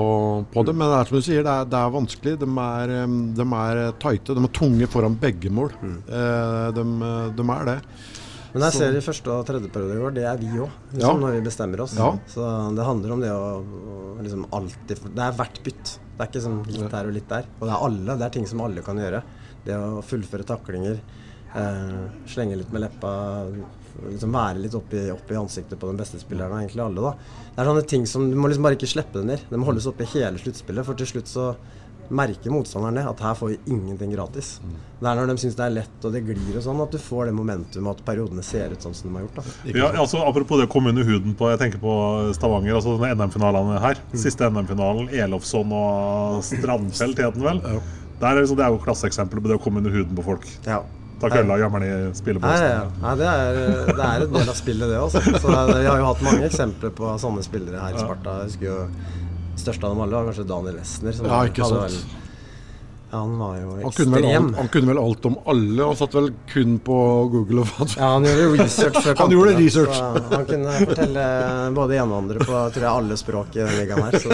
på 0.51 0.63
det. 0.67 0.73
Men 0.75 0.91
det 0.91 0.97
er 0.99 1.07
som 1.09 1.15
du 1.17 1.23
sier, 1.25 1.45
det 1.47 1.53
er, 1.53 1.69
det 1.71 1.79
er 1.79 1.93
vanskelig. 1.95 2.33
De 2.43 2.49
er, 2.61 2.91
de 3.39 3.45
er 3.61 3.79
tighte. 4.03 4.35
De 4.35 4.43
er 4.43 4.51
tunge 4.53 4.89
foran 4.91 5.15
begge 5.17 5.49
mål. 5.55 5.71
Eh, 5.79 6.67
de, 6.75 6.83
de 7.39 7.45
er 7.55 7.69
det. 7.71 7.77
Men 8.57 8.65
jeg 8.71 8.77
ser 8.79 8.97
i 8.97 9.03
første 9.05 9.31
og 9.33 9.45
tredje 9.47 9.69
periode 9.73 9.95
i 9.97 10.01
går, 10.01 10.13
det 10.17 10.23
er 10.25 10.37
vi 10.41 10.49
òg, 10.57 10.71
liksom, 10.91 11.01
Ja. 11.03 11.13
når 11.21 11.35
vi 11.37 11.41
bestemmer 11.45 11.83
oss. 11.85 11.93
Ja. 11.97 12.09
Så 12.27 12.47
det 12.75 12.85
handler 12.87 13.11
om 13.13 13.21
det 13.21 13.29
å, 13.31 14.17
liksom 14.23 14.45
alltid 14.51 15.03
Det 15.13 15.23
er 15.27 15.31
hvert 15.37 15.61
bytt. 15.63 15.93
Det 16.17 16.25
er 16.25 16.31
ikke 16.31 16.41
sånn 16.47 16.59
litt 16.65 16.91
her 16.91 17.05
og 17.07 17.13
litt 17.13 17.27
der. 17.29 17.45
Og 17.61 17.67
det 17.67 17.73
er 17.75 17.85
alle. 17.87 18.17
Det 18.17 18.25
er 18.25 18.29
ting 18.33 18.47
som 18.49 18.61
alle 18.65 18.81
kan 18.81 18.97
gjøre. 18.97 19.21
Det 19.67 19.75
å 19.77 20.01
fullføre 20.01 20.43
taklinger, 20.47 20.99
eh, 21.55 22.07
slenge 22.25 22.57
litt 22.57 22.71
med 22.73 22.81
leppa, 22.81 23.11
liksom 24.09 24.31
være 24.31 24.61
litt 24.61 24.75
oppi, 24.77 25.09
oppi 25.11 25.35
ansiktet 25.37 25.77
på 25.79 25.87
den 25.89 25.97
beste 25.97 26.19
spilleren, 26.21 26.57
egentlig 26.61 26.83
alle, 26.83 27.01
da. 27.01 27.11
Det 27.55 27.61
er 27.61 27.69
sånne 27.71 27.87
ting 27.87 28.05
som 28.05 28.29
Du 28.31 28.37
må 28.37 28.47
liksom 28.49 28.63
bare 28.63 28.75
ikke 28.77 28.89
slippe 28.89 29.13
det 29.13 29.25
ned. 29.25 29.39
Det 29.49 29.57
må 29.59 29.65
holdes 29.65 29.87
oppe 29.87 30.05
hele 30.05 30.37
sluttspillet, 30.37 30.85
for 30.85 30.93
til 30.93 31.05
slutt 31.07 31.27
så 31.27 31.55
merker 32.09 32.53
motstanderen 32.53 32.99
det, 32.99 33.05
at 33.09 33.21
her 33.23 33.35
får 33.37 33.51
vi 33.53 33.57
ingenting 33.73 34.11
gratis. 34.13 34.57
Det 34.99 35.05
er 35.09 35.19
når 35.19 35.29
de 35.31 35.35
syns 35.43 35.57
det 35.59 35.65
er 35.65 35.73
lett 35.75 36.05
og 36.07 36.13
det 36.15 36.23
glir 36.25 36.57
og 36.57 36.63
sånn, 36.65 36.79
at 36.81 36.93
du 36.95 36.97
får 37.01 37.29
det 37.29 37.35
momentumet 37.37 37.99
at 37.99 38.05
periodene 38.07 38.45
ser 38.45 38.73
ut 38.73 38.83
sånn 38.85 38.95
som 38.97 39.09
de 39.09 39.19
har 39.19 39.27
gjort. 39.27 39.39
da. 39.41 39.75
Ja, 39.75 39.91
altså, 39.93 40.23
apropos 40.25 40.61
det 40.61 40.67
å 40.69 40.71
komme 40.71 40.93
under 40.93 41.05
huden 41.07 41.35
på 41.37 41.51
Jeg 41.51 41.61
tenker 41.61 41.81
på 41.83 41.93
Stavanger. 42.37 42.79
altså 42.79 42.97
NM-finalene 42.97 43.79
her. 43.83 44.01
Mm. 44.11 44.19
Siste 44.23 44.49
NM-finalen. 44.49 45.09
Elofsson 45.13 45.73
og 45.77 46.43
Strandfelt 46.47 47.23
het 47.23 47.37
den 47.37 47.45
vel. 47.45 47.61
Der 48.17 48.31
er 48.33 48.41
liksom, 48.41 48.57
det 48.57 48.65
er 48.65 48.73
jo 48.73 48.81
klasseeksempelet 48.81 49.43
på 49.43 49.51
det 49.51 49.59
å 49.59 49.61
komme 49.61 49.83
under 49.83 49.93
huden 49.93 50.17
på 50.17 50.25
folk. 50.25 50.47
Ja. 50.65 50.81
Ta 51.17 51.29
kølla, 51.33 51.55
og 51.57 51.77
i 51.81 51.85
Nei, 51.85 52.13
spilleposten. 52.13 52.61
ja, 52.61 52.73
ja. 52.77 52.89
Nei, 53.01 53.13
det, 53.17 53.25
er, 53.25 53.55
det 53.89 54.03
er 54.05 54.25
et 54.25 54.33
del 54.35 54.51
av 54.51 54.57
spillet, 54.57 54.91
det 54.91 54.97
også. 55.01 55.21
Så 55.41 55.49
det, 55.49 55.77
vi 55.81 55.87
har 55.89 55.97
jo 55.97 56.09
hatt 56.11 56.21
mange 56.25 56.45
eksempler 56.45 56.91
på 56.93 57.13
sånne 57.21 57.45
spillere 57.45 57.81
her 57.81 57.97
i 57.97 58.03
Sparta. 58.03 58.35
Jeg 58.43 58.51
husker 58.51 58.67
jo 58.69 58.77
største 59.67 59.83
av 59.87 59.91
dem 59.95 60.01
alle 60.07 60.15
var 60.21 60.25
kanskje 60.31 60.47
Daniel 60.55 60.79
Westner. 60.81 61.13
som 61.19 61.27
Ja, 61.29 61.37
ikke 61.51 61.67
sant. 61.67 61.91
vel- 61.91 62.23
han 63.09 63.37
var 63.39 63.53
jo 63.55 63.69
Han 63.71 63.79
kunne, 63.95 64.11
vel 64.17 64.25
ekstrem. 64.25 64.47
alt, 64.49 64.55
han 64.57 64.67
kunne 64.67 64.87
vel 64.91 64.97
alt 64.99 65.25
om 65.29 65.35
alle, 65.47 65.83
og 65.87 65.93
satt 65.95 66.11
vel 66.17 66.25
kun 66.51 66.73
på 66.83 66.95
Google 67.31 67.61
og 67.63 67.67
fant 67.71 67.93
Ja, 67.95 68.09
han 68.17 68.25
gjorde 68.27 68.57
research 68.59 68.97
før 69.05 69.15
Han 69.21 69.31
gjorde 69.31 69.53
research. 69.61 69.95
så 69.95 70.11
Han 70.33 70.43
kunne 70.49 70.73
fortelle 70.89 71.23
både 71.77 71.95
ene 72.01 72.11
og 72.11 72.17
andre 72.17 72.39
på 72.43 72.51
tror 72.51 72.75
jeg, 72.83 72.91
alle 72.91 73.15
språk 73.17 73.55
i 73.55 73.63
den 73.63 73.71
ligaen 73.79 74.03
her. 74.03 74.11
Så, 74.19 74.27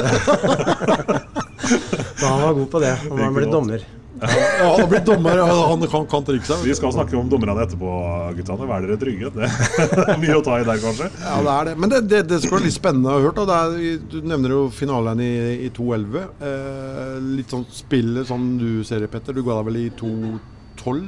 så 2.17 2.25
han 2.25 2.41
var 2.41 2.53
god 2.57 2.69
på 2.73 2.79
det. 2.81 2.95
Han 3.09 3.17
var 3.21 3.29
blitt 3.37 3.51
dommer. 3.53 3.77
Ja, 4.23 4.69
han 4.71 4.81
har 4.81 4.87
blitt 4.87 5.05
dommer, 5.05 5.41
han 5.43 5.83
kan, 5.91 6.05
kan 6.07 6.25
trikset. 6.27 6.63
Vi 6.63 6.75
skal 6.77 6.93
snakke 6.95 7.17
om 7.19 7.29
dommerne 7.31 7.65
etterpå, 7.65 7.91
guttene. 8.37 8.67
Vær 8.69 8.85
dere 8.85 8.99
trygge. 9.01 9.31
Det 9.35 9.49
er 9.49 10.19
mye 10.23 10.37
å 10.39 10.43
ta 10.45 10.59
i 10.61 10.67
der, 10.67 10.79
kanskje. 10.83 11.09
Ja, 11.23 11.35
det 11.43 11.55
er 11.55 11.69
det. 11.69 11.75
Men 11.83 11.93
det, 11.93 12.01
det, 12.11 12.21
det 12.31 12.39
skal 12.43 12.57
være 12.57 12.67
litt 12.69 12.77
spennende 12.77 13.17
å 13.17 13.23
høre. 13.23 13.45
er, 13.57 13.99
du 14.11 14.17
nevner 14.23 14.55
jo 14.55 14.63
finalen 14.73 15.23
i, 15.23 15.33
i 15.67 15.69
2.11. 15.75 16.23
Eh, 16.49 17.13
litt 17.39 17.53
sånn 17.53 17.67
spillet 17.73 18.29
som 18.29 18.53
du 18.61 18.83
ser 18.87 19.03
det, 19.03 19.11
Petter. 19.13 19.35
Du 19.35 19.43
ga 19.45 19.59
deg 19.59 19.69
vel 19.71 19.81
i 19.83 19.87
2.12, 19.99 20.39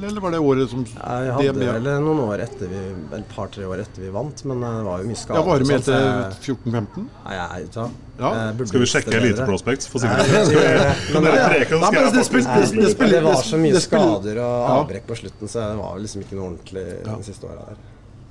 eller 0.07 0.21
var 0.23 0.31
det 0.31 0.39
året 0.39 0.69
som 0.71 0.85
Jeg 0.87 1.33
hadde 1.35 1.51
DNB 1.53 1.65
vel 1.75 1.87
noen 2.05 2.19
år 2.25 2.39
etter 2.45 2.67
vi 2.71 2.79
Et 3.17 3.27
par-tre 3.35 3.65
år 3.67 3.81
etter 3.83 4.01
vi 4.05 4.09
vant, 4.15 4.43
men 4.45 4.63
eh, 4.63 4.75
det 4.79 4.85
var 4.87 5.01
jo 5.03 5.07
mye 5.09 5.19
skader. 5.19 5.39
Ja, 5.39 5.45
var 5.49 5.59
du 5.59 5.65
med 5.65 5.75
etter 5.79 5.91
til 5.91 5.99
jeg- 6.05 6.55
14-15? 6.55 7.07
Nei, 7.25 7.33
jeg, 7.35 7.47
er. 7.65 7.89
Ja. 8.19 8.31
Skal 8.65 8.79
vi 8.79 8.85
sjekke 8.85 9.17
Elite. 9.19 9.45
Prospects? 9.45 9.87
For 9.91 9.99
vi, 10.03 10.07
men 10.07 11.23
det- 11.23 13.09
det 13.11 13.23
var 13.23 13.41
så 13.43 13.57
mye 13.59 13.81
skader 13.83 14.39
og 14.39 14.69
avbrekk 14.77 15.05
på 15.07 15.15
slutten, 15.19 15.47
så 15.51 15.67
det 15.71 15.77
var 15.81 15.99
liksom 15.99 16.21
ikke 16.23 16.35
noe 16.39 16.47
ordentlig 16.53 16.85
de 17.03 17.23
siste 17.27 17.43
åra 17.49 17.67
der. 17.69 17.77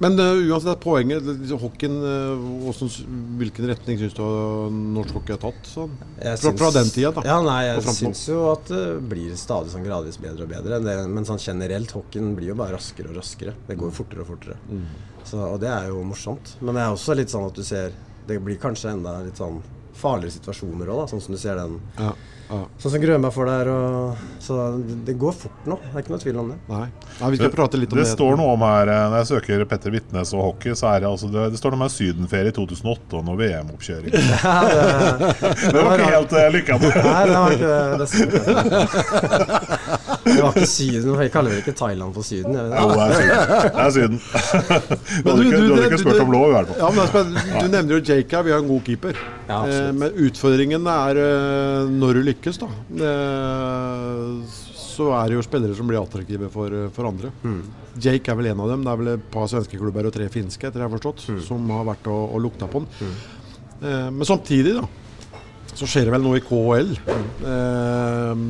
Men 0.02 0.18
uh, 0.18 0.40
uansett, 0.50 0.80
poenget 0.82 1.22
liksom, 1.22 1.60
Hockeyen, 1.62 1.96
uh, 2.02 2.40
hvordan 2.64 2.90
hvilken 3.38 3.68
retning 3.70 4.00
syns 4.00 4.16
du 4.16 4.22
uh, 4.24 4.66
norsk 4.96 5.14
hockey 5.14 5.36
har 5.36 5.40
tatt? 5.44 5.68
Sånn? 5.70 5.92
Fra, 6.18 6.32
syns- 6.40 6.58
fra 6.58 6.70
den 6.74 6.90
tida, 6.90 7.12
da. 7.14 7.22
Ja, 7.28 7.36
nei, 7.46 7.60
jeg 7.68 7.84
syns 8.00 8.24
jo 8.28 8.40
at 8.50 8.66
det 8.72 8.82
blir 9.12 9.36
stadig 9.38 9.70
sånn 9.74 9.86
gradvis 9.86 10.18
bedre 10.22 10.48
og 10.48 10.50
bedre. 10.50 10.80
Det, 10.82 10.96
men 11.14 11.28
sånn 11.28 11.38
generelt, 11.42 11.94
hockeyen 11.94 12.34
blir 12.34 12.50
jo 12.50 12.58
bare 12.58 12.74
raskere 12.74 13.12
og 13.12 13.20
raskere. 13.20 13.54
Det 13.68 13.78
går 13.78 13.92
jo 13.92 13.96
fortere 14.00 14.24
og 14.26 14.32
fortere. 14.34 14.58
Mm. 14.66 14.84
Så, 15.24 15.38
og 15.46 15.60
det 15.62 15.70
er 15.72 15.88
jo 15.92 16.02
morsomt. 16.04 16.56
Men 16.60 16.74
det 16.76 16.82
er 16.84 16.96
også 16.98 17.14
litt 17.16 17.32
sånn 17.32 17.46
at 17.48 17.56
du 17.56 17.62
ser 17.64 17.94
Det 18.28 18.36
blir 18.44 18.58
kanskje 18.60 18.90
enda 18.96 19.18
litt 19.24 19.36
sånn 19.40 19.58
farligere 19.94 20.34
situasjoner 20.34 20.88
òg, 20.90 21.06
sånn 21.10 21.20
som 21.22 21.34
du 21.36 21.38
ser 21.40 21.56
den 21.60 21.78
Ja. 22.00 22.10
Ja. 22.48 22.58
Sånn 22.78 22.92
som 22.92 23.00
Grønberg 23.02 23.32
får 23.34 23.48
der. 23.48 23.70
Og, 23.72 24.24
så 24.44 24.58
det, 24.76 24.96
det 25.08 25.14
går 25.20 25.32
fort 25.36 25.68
nå. 25.68 25.78
Det 25.80 25.92
er 25.94 26.04
ikke 26.04 26.12
noe 26.14 26.22
tvil 26.22 26.40
om 26.42 26.50
det. 26.52 26.58
Nei. 26.68 26.86
Nei, 27.20 27.30
vi 27.32 27.40
skal 27.40 27.52
prate 27.54 27.80
litt 27.80 27.92
om 27.94 27.98
Det 28.00 28.04
det. 28.04 28.12
står 28.12 28.36
noe 28.40 28.54
om 28.56 28.64
her 28.66 28.90
eh, 28.90 29.02
Når 29.12 29.16
jeg 29.20 29.28
søker 29.30 29.64
Petter 29.70 29.94
Vitnes 29.94 30.32
og 30.36 30.42
hockey, 30.48 30.74
så 30.78 30.90
er 30.90 31.04
det 31.04 31.08
altså 31.10 31.28
Det, 31.32 31.44
det 31.54 31.60
står 31.60 31.74
noe 31.74 31.86
om 31.86 31.92
sydenferie 31.94 32.50
i 32.52 32.56
2008 32.56 33.20
og 33.20 33.26
noe 33.28 33.36
VM-oppkjøring. 33.40 34.12
Ja, 34.44 34.54
det, 34.68 35.40
Det 35.72 35.82
var 35.84 35.94
ikke 35.94 36.10
helt 36.12 36.32
uh, 36.34 36.38
lykkende. 36.52 36.88
nei, 37.04 37.22
det 37.28 37.36
var 37.38 37.54
ikke 37.54 37.68
det. 38.00 38.06
Det, 40.24 40.42
var 40.42 40.50
ikke 40.56 40.66
Syden. 40.68 41.10
Jeg 41.22 41.32
kaller 41.32 41.54
vel 41.54 41.60
ikke 41.62 41.74
Thailand 41.78 42.14
for 42.16 42.26
Syden. 42.26 42.56
Jo, 42.56 42.64
ja, 42.72 42.84
det 42.90 43.04
er 43.04 43.10
Syden. 43.14 43.40
Det 43.64 43.84
er 43.84 43.90
Syden. 43.94 44.18
Du 45.24 45.30
hadde 45.30 45.44
ikke, 45.44 45.56
du 45.56 45.74
hadde 45.74 45.86
ikke 45.88 46.02
spurt 46.02 46.20
om 46.24 46.32
lov, 46.34 46.46
i 46.48 46.54
hvert 46.54 46.70
fall. 46.70 46.78
Ja, 46.80 46.88
men 46.94 47.34
det. 47.34 47.44
Du 47.54 47.66
nevner 47.72 47.92
jo 47.94 48.00
her, 48.04 48.42
vi 48.44 48.52
har 48.54 48.62
en 48.62 48.68
god 48.68 48.82
keeper. 48.88 49.18
Ja. 49.48 49.58
Eh, 49.68 49.90
men 49.92 50.14
utfordringen 50.26 50.86
er 50.88 51.18
eh, 51.20 51.90
når 51.92 52.18
du 52.18 52.22
lykkes, 52.30 52.58
da. 52.62 52.68
Eh, 52.96 54.62
så 54.94 55.08
er 55.18 55.28
det 55.32 55.36
jo 55.40 55.44
spillere 55.44 55.74
som 55.76 55.88
blir 55.90 55.98
attraktive 56.00 56.48
for, 56.54 56.70
for 56.94 57.08
andre. 57.10 57.32
Mm. 57.42 57.62
Jake 58.04 58.30
er 58.30 58.36
vel 58.38 58.52
en 58.52 58.60
av 58.64 58.68
dem. 58.70 58.84
Det 58.86 58.92
er 58.92 59.00
vel 59.00 59.12
et 59.16 59.24
par 59.34 59.48
svenske 59.50 59.78
klubber 59.80 60.06
og 60.08 60.14
tre 60.14 60.28
finske, 60.32 60.68
etter 60.68 60.80
jeg 60.84 60.88
har 60.88 60.94
forstått, 60.96 61.24
Mm. 61.34 61.40
som 61.46 61.70
har 61.74 61.88
vært 61.88 62.06
og, 62.12 62.28
og 62.36 62.44
lukta 62.46 62.68
på 62.70 62.84
den. 62.84 62.90
Mm. 63.00 64.12
men 64.16 64.24
samtidig, 64.28 64.76
da. 64.78 64.84
Så 65.74 65.88
skjer 65.90 66.06
det 66.06 66.12
vel 66.14 66.22
noe 66.22 66.38
i 66.38 66.42
KHL. 66.46 66.92
Eh, 67.50 68.42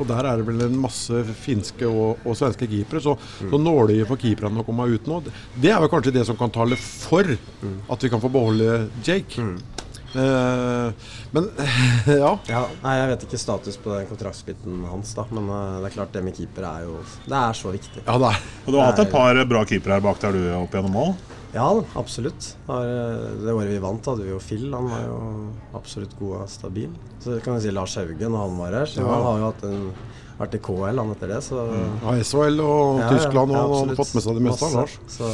og 0.00 0.06
der 0.08 0.28
er 0.30 0.40
det 0.40 0.46
vel 0.48 0.62
en 0.64 0.78
masse 0.80 1.20
finske 1.42 1.84
og, 1.88 2.22
og 2.24 2.38
svenske 2.38 2.64
keepere. 2.70 3.02
Så, 3.04 3.14
så 3.42 3.60
nåløyet 3.60 4.08
for 4.08 4.16
keeperne 4.20 4.62
å 4.62 4.66
komme 4.66 4.86
ut 4.88 5.10
nå, 5.10 5.20
det 5.60 5.72
er 5.74 5.82
vel 5.84 5.92
kanskje 5.92 6.14
det 6.16 6.24
som 6.30 6.38
kan 6.40 6.52
tale 6.54 6.78
for 6.80 7.28
at 7.28 8.06
vi 8.06 8.12
kan 8.12 8.22
få 8.24 8.32
beholde 8.32 8.86
Jake. 9.04 9.36
Eh, 9.44 9.79
men 10.14 11.48
ja. 12.22 12.30
Ja, 12.50 12.62
nei, 12.82 12.94
Jeg 12.98 13.10
vet 13.12 13.24
ikke 13.28 13.38
status 13.40 13.76
på 13.80 13.92
den 13.94 14.08
kontraktsbiten 14.10 14.80
hans, 14.90 15.12
da. 15.14 15.24
Men 15.30 15.48
eh, 15.48 15.76
det 15.84 15.90
er 15.90 15.96
klart 15.98 16.14
det 16.16 16.22
med 16.26 16.34
keeper 16.38 16.66
er 16.66 16.86
jo 16.88 16.96
Det 17.26 17.36
er 17.38 17.58
så 17.58 17.72
viktig. 17.74 18.02
Ja, 18.06 18.16
det 18.18 18.30
er 18.32 18.40
Og 18.66 18.72
du 18.74 18.78
har 18.80 18.90
hatt 18.90 19.04
et 19.04 19.12
par 19.12 19.42
bra 19.50 19.64
keepere 19.68 19.98
her 19.98 20.06
bak 20.08 20.18
der 20.24 20.34
du 20.36 20.40
er 20.48 20.56
opp 20.58 20.74
gjennom 20.74 20.96
mål? 20.96 21.12
Ja, 21.54 21.66
absolutt. 21.98 22.52
Eh, 22.70 23.22
Det 23.42 23.54
året 23.54 23.70
vi 23.72 23.78
vant, 23.82 24.06
hadde 24.06 24.22
vi 24.26 24.30
jo 24.34 24.38
Phil. 24.42 24.68
Han 24.74 24.90
var 24.90 25.02
jo 25.06 25.20
absolutt 25.78 26.12
god 26.18 26.36
og 26.44 26.48
stabil. 26.52 26.92
Så 27.22 27.40
kan 27.44 27.56
vi 27.58 27.64
si 27.66 27.72
Lars 27.74 27.96
Haugen, 27.98 28.30
når 28.30 28.44
han 28.46 28.58
var 28.58 28.76
her. 28.80 28.86
Så 28.86 29.02
Ja. 29.02 29.08
han 29.14 29.24
har 29.26 29.38
jo 29.38 29.48
hatt 29.50 29.64
en, 29.66 29.80
vært 30.40 30.54
i 30.54 30.60
KL 30.64 30.98
han 31.02 31.10
etter 31.12 31.28
det, 31.34 31.40
så 31.44 31.58
ja, 31.68 32.14
SHL 32.22 32.60
og 32.64 33.00
Ja, 33.00 33.02
ja, 33.02 33.08
Tyskland, 33.12 33.50
og 33.50 33.58
ja, 33.58 33.64
han 33.80 33.88
har 33.92 33.98
fått 33.98 34.14
med 34.14 34.22
seg 34.24 34.38
det 34.38 34.44
meste. 34.46 34.70
Masse. 34.70 34.76
Lars. 34.78 34.98
Så 35.06 35.32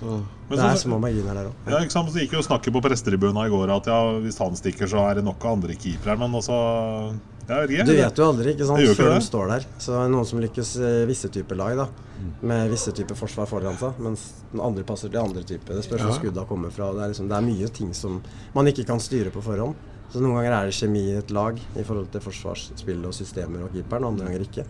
Så. 0.00 0.16
Men 0.52 0.60
det 0.60 0.68
er 0.68 0.76
så- 0.76 0.84
små 0.88 1.00
marginer 1.00 1.34
der 1.40 1.48
òg. 1.50 1.52
Ja, 1.72 1.80
ikke 1.82 1.94
sant? 1.96 2.12
Så 2.12 2.20
gikk 2.22 2.32
jo 2.36 2.42
snakket 2.44 2.72
på 2.76 2.82
prestetribunen 2.84 3.40
i 3.46 3.50
går 3.52 3.70
at 3.76 3.86
ja, 3.88 3.98
hvis 4.20 4.38
han 4.38 4.54
stikker, 4.58 4.86
så 4.90 5.02
er 5.10 5.14
det 5.20 5.24
nok 5.24 5.42
av 5.44 5.56
andre 5.56 5.74
keepere. 5.74 6.18
Men 6.20 6.32
altså 6.38 6.56
ja, 7.48 7.62
ikke. 7.66 7.84
Du 7.88 7.92
vet 7.96 8.16
jo 8.20 8.26
aldri, 8.30 8.52
ikke 8.54 8.66
sant, 8.68 8.78
før 8.96 9.08
det. 9.10 9.18
de 9.18 9.26
står 9.26 9.48
der. 9.50 9.64
Så 9.82 9.94
er 9.96 10.04
det 10.06 10.12
noen 10.14 10.26
som 10.28 10.40
lykkes 10.40 10.76
i 10.78 10.92
visse 11.10 11.28
typer 11.32 11.56
lag, 11.58 11.76
da. 11.76 11.86
Med 12.42 12.70
visse 12.70 12.92
typer 12.94 13.18
forsvar 13.18 13.48
foran 13.50 13.76
seg, 13.80 13.98
mens 13.98 14.28
den 14.52 14.60
andre 14.62 14.84
passer 14.86 15.10
til 15.10 15.18
andre 15.18 15.42
typer. 15.42 15.74
Det 15.74 15.84
spørs 15.84 16.04
hvor 16.06 16.14
skudda 16.20 16.44
kommer 16.46 16.70
fra. 16.70 16.92
Det 16.94 17.02
er, 17.02 17.08
liksom, 17.14 17.28
det 17.32 17.36
er 17.36 17.48
mye 17.48 17.68
ting 17.74 17.90
som 17.98 18.20
man 18.54 18.66
ikke 18.70 18.86
kan 18.86 19.00
styre 19.02 19.32
på 19.34 19.42
forhånd. 19.42 19.74
Så 20.12 20.20
noen 20.20 20.36
ganger 20.36 20.52
er 20.52 20.66
det 20.68 20.76
kjemi 20.76 21.02
i 21.08 21.16
et 21.18 21.30
lag 21.32 21.56
i 21.56 21.82
forhold 21.82 22.10
til 22.12 22.20
forsvarsspill 22.20 23.04
og 23.08 23.14
systemer 23.16 23.64
og 23.64 23.72
keeperen, 23.72 24.04
andre 24.04 24.26
ganger 24.28 24.44
ikke. 24.44 24.64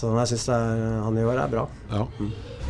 Så 0.00 0.14
jeg 0.22 0.32
syns 0.32 0.46
han 1.04 1.18
i 1.20 1.26
år 1.28 1.42
er 1.44 1.52
bra. 1.52 1.66
Ja. 1.92 2.06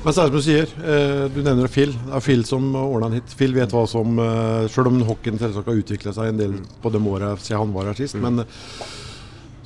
Men 0.01 0.15
så 0.17 0.23
er 0.23 0.31
det 0.31 0.33
som 0.33 0.39
du 0.39 0.45
sier, 0.47 0.71
eh, 0.81 1.27
du 1.29 1.43
nevner 1.45 1.69
Phil. 1.69 1.91
Det 1.93 2.15
er 2.17 2.25
Phil 2.25 2.43
som 2.49 2.71
ordna 2.81 3.11
en 3.11 3.19
hit. 3.19 3.35
Phil 3.37 3.53
vet 3.53 3.73
hva 3.75 3.83
som 3.89 4.17
eh, 4.19 4.65
Selv 4.73 4.89
om 4.89 4.97
hockeyen 5.05 5.37
selvsagt 5.41 5.69
har 5.69 5.77
utvikla 5.83 6.15
seg 6.17 6.31
en 6.33 6.41
del 6.41 6.55
på 6.81 6.93
de 6.95 7.03
åra 7.11 7.35
siden 7.37 7.67
han 7.67 7.75
var 7.75 7.91
her 7.91 7.99
sist. 7.99 8.17
Men 8.21 8.41
eh, 8.41 8.55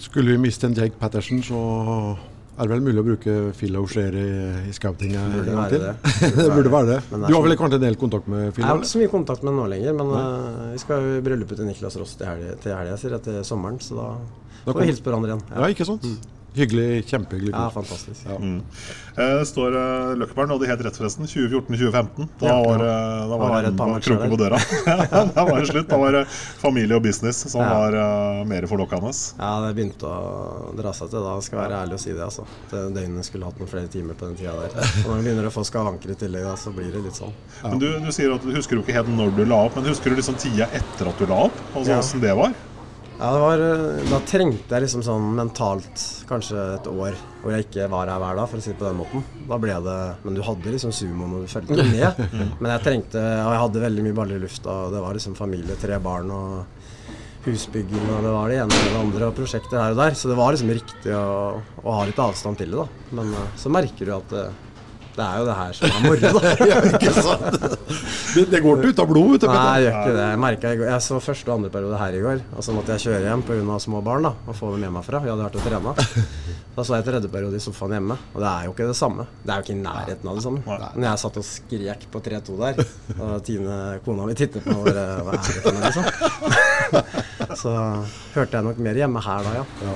skulle 0.03 0.35
vi 0.35 0.43
miste 0.43 0.67
en 0.67 0.75
Jake 0.75 0.99
Patterson, 0.99 1.39
så 1.47 1.61
er 2.55 2.67
det 2.67 2.75
vel 2.75 2.83
mulig 2.85 3.03
å 3.03 3.07
bruke 3.07 3.37
Phil 3.59 3.79
O'Share 3.79 4.19
i, 4.27 4.35
i 4.69 4.75
scoutinga 4.75 5.23
en 5.23 5.33
Burde 5.39 5.55
gang 5.55 5.63
være 5.63 5.71
til. 5.71 5.87
det. 5.87 6.35
det 6.41 6.51
burde 6.51 6.75
være 6.75 6.91
det. 6.91 7.01
Men 7.13 7.17
det 7.17 7.25
er 7.25 7.31
Du 7.31 7.39
har 7.39 7.47
vel 7.49 7.59
kanskje 7.63 7.81
en 7.81 7.87
del 7.87 7.99
kontakt 8.03 8.31
med 8.35 8.45
Phil? 8.51 8.67
Jeg 8.67 8.71
har 8.73 8.83
ikke 8.83 8.91
så 8.93 9.03
mye 9.05 9.15
kontakt 9.15 9.47
med 9.47 9.53
ham 9.55 9.63
nå 9.63 9.71
lenger, 9.73 9.97
men 10.03 10.13
uh, 10.19 10.71
vi 10.75 10.83
skal 10.83 11.11
i 11.15 11.25
bryllupet 11.31 11.63
til 11.63 11.71
Niklas 11.71 11.99
Ross 12.03 12.19
til 12.19 12.31
helga, 12.31 12.99
sier 13.01 13.17
jeg, 13.17 13.25
til 13.31 13.43
sommeren. 13.47 13.79
Så 13.83 13.99
da 13.99 14.11
Da 14.65 14.73
får 14.73 14.83
vi 14.83 14.91
hilse 14.93 15.07
på 15.07 15.11
hverandre 15.15 15.31
igjen. 15.35 15.47
Ja, 15.55 15.71
ikke 15.71 15.87
sant? 15.89 16.07
Hyggelig. 16.55 17.07
Kjempehyggelig. 17.11 17.51
Ja, 17.53 17.71
fantastisk. 17.75 18.27
Ja. 18.29 18.35
Eh, 18.35 19.39
Det 19.41 19.47
står 19.47 19.75
uh, 19.75 20.13
Løkkeberg 20.19 20.53
de 20.61 20.69
helt 20.71 20.85
rett, 20.87 20.97
forresten. 20.97 21.27
2014-2015. 21.27 22.29
Da 22.39 22.47
Ja. 22.47 22.59
var, 22.63 22.85
eh, 22.85 23.29
da 23.29 23.37
var 23.37 23.63
det 23.63 23.73
et 23.75 24.05
kroke 24.07 24.29
på 24.31 24.39
døra. 24.39 24.59
da 25.35 25.45
var 25.45 25.61
det 25.61 25.67
slutt. 25.69 25.89
Da 25.89 25.99
var 25.99 26.13
det 26.13 26.25
familie 26.63 26.95
og 26.97 27.03
business 27.03 27.37
som 27.51 27.61
Ja. 27.61 27.69
var 27.75 27.95
uh, 27.95 28.45
mer 28.47 28.67
forlokkende. 28.71 29.11
Ja, 29.39 29.51
det 29.67 29.75
begynte 29.75 30.07
å 30.07 30.75
dra 30.79 30.93
seg 30.93 31.11
til 31.11 31.23
da, 31.27 31.41
skal 31.43 31.59
jeg 31.59 31.69
være 31.71 31.81
ærlig 31.83 31.95
og 31.99 32.01
si 32.05 32.13
det. 32.13 32.23
altså. 32.23 32.47
Det 32.71 32.85
Døgnet 32.95 33.25
skulle 33.27 33.45
hatt 33.51 33.59
noen 33.59 33.69
flere 33.75 33.89
timer 33.91 34.15
på 34.15 34.27
den 34.31 34.37
tida 34.39 34.55
der. 34.55 34.71
Og 35.05 35.11
når 35.11 35.17
du 35.17 35.23
begynner 35.27 35.49
å 35.51 35.55
få 35.55 35.65
skavanker 35.67 36.11
i 36.15 36.15
tillegg, 36.15 36.45
da, 36.47 36.55
så 36.57 36.71
blir 36.75 36.93
det 36.95 37.03
litt 37.09 37.19
sånn. 37.19 37.35
Men 37.65 37.79
du, 37.83 37.89
du 37.99 38.13
sier 38.15 38.31
at 38.35 38.43
du 38.47 38.55
husker 38.55 38.79
jo 38.79 38.83
ikke 38.87 38.95
helt 38.95 39.11
når 39.11 39.35
du 39.35 39.45
la 39.45 39.65
opp, 39.67 39.75
men 39.77 39.91
husker 39.91 40.11
du 40.15 40.17
liksom 40.23 40.39
tida 40.39 40.71
etter 40.71 41.11
at 41.11 41.19
du 41.19 41.27
la 41.27 41.43
opp? 41.49 41.59
Altså 41.75 41.91
Ja. 41.91 41.99
åssen 41.99 42.23
det 42.23 42.35
var? 42.39 42.55
Ja, 43.19 43.29
det 43.31 43.41
var, 43.41 43.61
eh, 43.63 44.11
Da 44.11 44.19
trengte 44.27 44.75
jeg 44.75 44.85
liksom 44.85 45.03
sånn 45.07 45.27
mentalt 45.37 46.03
kanskje 46.29 46.59
et 46.75 46.87
år 46.91 47.15
hvor 47.43 47.53
jeg 47.53 47.67
ikke 47.67 47.89
var 47.93 48.09
her 48.09 48.19
hver 48.23 48.39
dag, 48.41 48.49
for 48.49 48.59
å 48.59 48.65
si 48.65 48.73
det 48.73 48.79
på 48.81 48.89
den 48.89 48.99
måten. 48.99 49.25
Da 49.49 49.59
ble 49.61 49.77
det 49.85 49.99
Men 50.25 50.35
du 50.35 50.43
hadde 50.43 50.73
liksom 50.75 50.93
sumoen, 50.93 51.35
og 51.37 51.45
du 51.45 51.53
fulgte 51.53 51.85
med. 51.85 52.23
Men 52.61 52.73
jeg 52.73 52.85
trengte 52.87 53.21
Og 53.21 53.53
jeg 53.53 53.63
hadde 53.65 53.85
veldig 53.85 54.07
mye 54.09 54.19
baller 54.19 54.41
i 54.41 54.45
lufta, 54.47 54.79
og 54.87 54.97
det 54.97 55.05
var 55.05 55.15
liksom 55.15 55.37
familie, 55.39 55.77
tre 55.81 56.01
barn 56.03 56.33
og 56.35 56.65
husbygging, 57.45 58.05
og 58.09 58.23
det 58.25 58.33
var 58.33 58.49
det 58.49 58.57
ene 58.63 58.73
og 58.73 58.85
det 58.89 59.01
andre, 59.03 59.27
og 59.29 59.35
prosjekter 59.37 59.77
her 59.77 59.93
og 59.93 59.99
der. 60.01 60.15
Så 60.17 60.31
det 60.31 60.37
var 60.39 60.55
liksom 60.55 60.71
riktig 60.73 61.13
å, 61.13 61.61
å 61.85 61.97
ha 61.99 62.07
litt 62.09 62.23
avstand 62.25 62.57
til 62.57 62.73
det, 62.73 62.81
da. 62.81 63.11
Men 63.21 63.35
eh, 63.37 63.51
så 63.61 63.73
merker 63.73 64.09
du 64.09 64.15
at 64.17 64.33
eh, 64.41 64.63
det 65.15 65.23
er 65.25 65.39
jo 65.39 65.45
det 65.47 65.55
her 65.55 65.73
som 65.79 65.87
er 65.89 66.01
moro, 66.05 66.31
da. 66.35 66.53
Ja, 66.71 66.79
ikke 66.91 67.13
sant? 67.15 67.67
Det, 68.35 68.43
det 68.51 68.61
går 68.65 68.81
ikke 68.81 68.91
ut 68.95 69.03
av 69.05 69.09
blod, 69.13 69.29
vet 69.37 69.45
du. 69.45 69.47
Nei, 69.47 69.59
det 69.63 69.85
jeg 69.85 69.85
gjør 69.85 69.99
ikke 70.01 70.15
det. 70.17 70.25
Jeg 70.33 70.41
merket 70.43 70.65
i 70.75 70.79
går- 70.81 70.89
Jeg 70.91 71.05
så 71.07 71.19
første 71.23 71.51
og 71.53 71.55
andre 71.61 71.71
periode 71.71 72.01
her 72.01 72.17
i 72.19 72.23
går, 72.25 72.41
og 72.59 72.65
så 72.67 72.75
måtte 72.75 72.97
jeg 72.97 73.05
kjøre 73.07 73.21
hjem 73.29 73.45
pga. 73.47 73.77
små 73.85 74.01
barn 74.03 74.27
da, 74.27 74.33
og 74.51 74.57
få 74.59 74.73
dem 74.75 74.81
med 74.89 74.95
meg 74.97 75.05
fra. 75.07 75.21
Vi 75.23 75.31
hadde 75.31 75.47
vært 75.47 75.59
og 75.61 75.69
trena. 75.69 75.95
Da 76.75 76.83
så 76.83 76.97
jeg 76.99 77.07
tredje 77.07 77.29
periode 77.31 77.55
i 77.55 77.63
sofaen 77.63 77.93
hjemme, 77.95 78.17
og 78.35 78.41
det 78.43 78.49
er 78.51 78.65
jo 78.67 78.73
ikke 78.75 78.89
det 78.91 78.97
samme. 78.99 79.29
Det 79.45 79.53
er 79.55 79.61
jo 79.61 79.67
ikke 79.69 79.77
i 79.77 79.83
nærheten 79.85 80.31
av 80.33 80.35
det 80.41 80.43
samme. 80.43 80.65
Når 80.67 81.07
jeg 81.07 81.23
satt 81.23 81.39
og 81.39 81.47
skrek 81.47 82.07
på 82.11 82.23
3-2 82.27 82.59
der, 82.65 82.83
og 83.21 83.37
Tine, 83.47 83.77
kona 84.05 84.27
mi, 84.27 84.35
tittet 84.35 84.67
på 84.67 84.75
meg 84.75 84.83
og 84.83 84.91
bare 84.91 85.07
Hva 85.23 85.37
er 85.39 85.47
det 85.47 85.63
for 85.63 85.79
noe, 85.79 85.85
liksom? 85.87 87.23
Så 87.57 87.73
hørte 88.35 88.57
jeg 88.59 88.65
nok 88.67 88.79
mer 88.79 88.95
hjemme 88.99 89.21
her 89.25 89.43
da, 89.47 89.53
ja. 89.61 89.95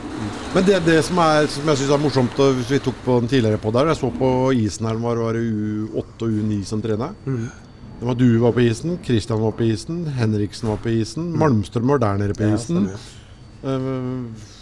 Men 0.54 0.64
det, 0.68 0.80
det 0.86 0.98
som, 1.04 1.18
er, 1.24 1.46
som 1.52 1.66
jeg 1.72 1.80
syns 1.82 1.90
er 1.96 2.02
morsomt, 2.02 2.38
og 2.44 2.54
hvis 2.58 2.70
vi 2.74 2.78
tok 2.88 2.98
på 3.04 3.20
den 3.20 3.28
tidligere 3.28 3.58
på 3.62 3.72
der 3.74 3.86
Jeg 3.92 3.96
så 4.00 4.10
på 4.18 4.30
isen 4.54 4.86
her, 4.86 4.94
var, 5.02 5.16
var 5.16 5.32
det 5.38 5.42
U8 5.46 6.26
og 6.28 6.28
U9 6.42 6.60
som 6.64 6.82
trener. 6.84 7.14
Mm. 7.26 7.48
Det 7.98 8.06
var 8.06 8.14
Du 8.14 8.26
var 8.38 8.52
på 8.54 8.60
isen, 8.62 8.98
Kristian 9.02 9.40
var 9.42 9.50
på 9.58 9.66
isen, 9.66 10.04
Henriksen 10.18 10.68
var 10.70 10.76
på 10.84 10.88
isen, 11.00 11.32
Malmstrøm 11.38 11.88
var 11.96 11.98
der 11.98 12.16
nede 12.24 12.34
på 12.38 12.44
Mm. 12.44 12.50
Ja, 12.50 12.54
isen. 12.54 12.86
stemmer. 12.86 12.98
Eh, 13.64 14.54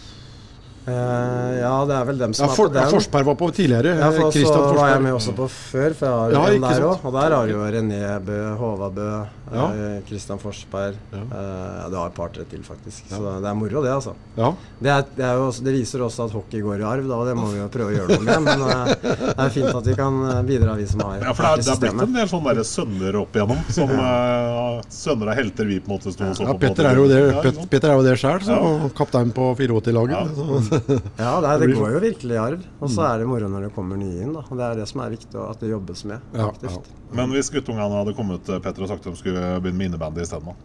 Eh, 0.87 1.55
ja, 1.59 1.71
det 1.83 1.95
er 1.97 2.05
vel 2.07 2.17
dem 2.21 2.33
som 2.33 2.45
ja, 2.47 2.53
for, 2.55 2.69
er 2.69 2.77
på 2.77 2.79
ja. 2.79 2.91
Forsberg 2.93 3.25
var 3.27 3.35
på 3.35 3.47
tidligere. 3.51 3.97
Ja, 3.99 4.07
for 4.15 4.29
Kristian 4.31 4.53
så 4.69 4.75
var 4.77 4.87
jeg 4.93 5.01
med 5.03 5.11
også 5.17 5.33
på 5.35 5.47
før, 5.51 5.95
for 5.99 6.05
jeg 6.07 6.15
har 6.15 6.31
Ja, 6.31 6.43
en 6.55 6.61
der 6.63 6.85
òg. 6.87 7.01
Og 7.03 7.11
der 7.17 7.35
har 7.35 7.49
jo 7.51 7.65
René 7.75 7.99
Bø, 8.23 8.37
Håvard 8.55 8.93
Bø, 8.95 9.07
Ja. 9.53 9.65
eh, 9.73 9.99
Christian 10.07 10.39
Forsberg 10.39 10.95
Ja. 11.11 11.17
Uh, 11.17 11.89
Du 11.91 11.95
har 11.95 12.07
et 12.09 12.15
par-tre 12.15 12.43
til, 12.49 12.63
faktisk. 12.63 13.07
Så 13.09 13.19
det 13.41 13.47
er 13.47 13.55
moro, 13.55 13.81
det, 13.83 13.91
altså. 13.91 14.13
Ja. 14.35 14.53
Det, 14.79 14.89
er, 14.91 15.05
det, 15.15 15.23
er 15.25 15.37
jo 15.39 15.47
også, 15.47 15.63
det 15.63 15.73
viser 15.73 16.03
også 16.03 16.25
at 16.27 16.35
hockey 16.35 16.61
går 16.61 16.81
i 16.81 16.85
arv, 16.87 17.07
da, 17.07 17.15
og 17.15 17.27
det 17.29 17.35
må 17.37 17.47
vi 17.51 17.59
jo 17.61 17.67
prøve 17.71 17.93
å 17.93 17.95
gjøre 17.95 18.17
noe 18.17 18.25
med. 18.27 18.47
Men 18.47 18.65
uh, 18.67 18.91
det 18.91 19.45
er 19.45 19.53
fint 19.55 19.69
at 19.71 19.87
vi 19.87 19.95
kan 19.97 20.19
eh, 20.31 20.41
bidra, 20.47 20.75
vi 20.79 20.87
som 20.89 21.03
har 21.05 21.23
Ja, 21.23 21.33
for 21.33 21.47
det 21.47 21.51
er, 21.51 21.63
det 21.63 21.73
er 21.73 21.81
blitt 21.85 22.03
en 22.07 22.17
del 22.19 22.29
sånne 22.31 22.55
der 22.59 22.67
sønner 22.67 23.19
opp 23.21 23.37
igjennom. 23.39 23.63
Som 23.77 23.93
uh, 23.95 24.81
sønner 24.93 25.31
av 25.31 25.39
helter 25.39 25.69
vi 25.71 25.79
på 25.83 25.91
en 25.91 25.95
måte 25.95 26.13
sto 26.15 26.27
og 26.27 26.37
så 26.37 26.47
ja, 26.47 26.53
på. 26.53 26.61
Petter 26.65 26.91
er 26.91 27.01
jo 27.01 27.07
det, 27.11 27.21
Ja, 27.27 27.43
Pet. 27.45 27.61
Petter 27.71 27.93
er 27.93 28.01
jo 28.01 28.05
det 28.07 28.15
sjøl, 28.21 28.39
så 28.47 28.91
kaptein 28.97 29.33
på 29.35 29.49
84-laget. 29.55 30.15
Ja. 30.17 30.25
Ja, 31.17 31.31
det, 31.41 31.49
er, 31.49 31.61
det 31.63 31.75
går 31.75 31.95
jo 31.95 31.99
virkelig 32.03 32.35
i 32.35 32.39
arv. 32.39 32.63
Og 32.81 32.91
så 32.93 33.03
er 33.07 33.21
det 33.21 33.27
moro 33.29 33.49
når 33.51 33.67
det 33.67 33.73
kommer 33.75 33.99
nye 33.99 34.21
inn. 34.23 34.33
da 34.35 34.43
Og 34.45 34.59
Det 34.59 34.65
er 34.67 34.79
det 34.81 34.87
som 34.89 35.01
er 35.03 35.13
viktig, 35.13 35.33
at 35.41 35.63
det 35.63 35.71
jobbes 35.71 36.03
med 36.09 36.37
Ja, 36.37 36.49
aktivt. 36.51 36.89
Men 37.15 37.31
hvis 37.35 37.51
guttungene 37.53 38.01
hadde 38.01 38.15
kommet 38.17 38.43
til 38.47 38.59
Petter 38.63 38.83
og 38.83 38.89
sagt 38.91 39.05
at 39.07 39.13
de 39.13 39.19
skulle 39.21 39.45
begynne 39.61 39.77
med 39.79 39.91
innebandy 39.93 40.25
isteden. 40.25 40.57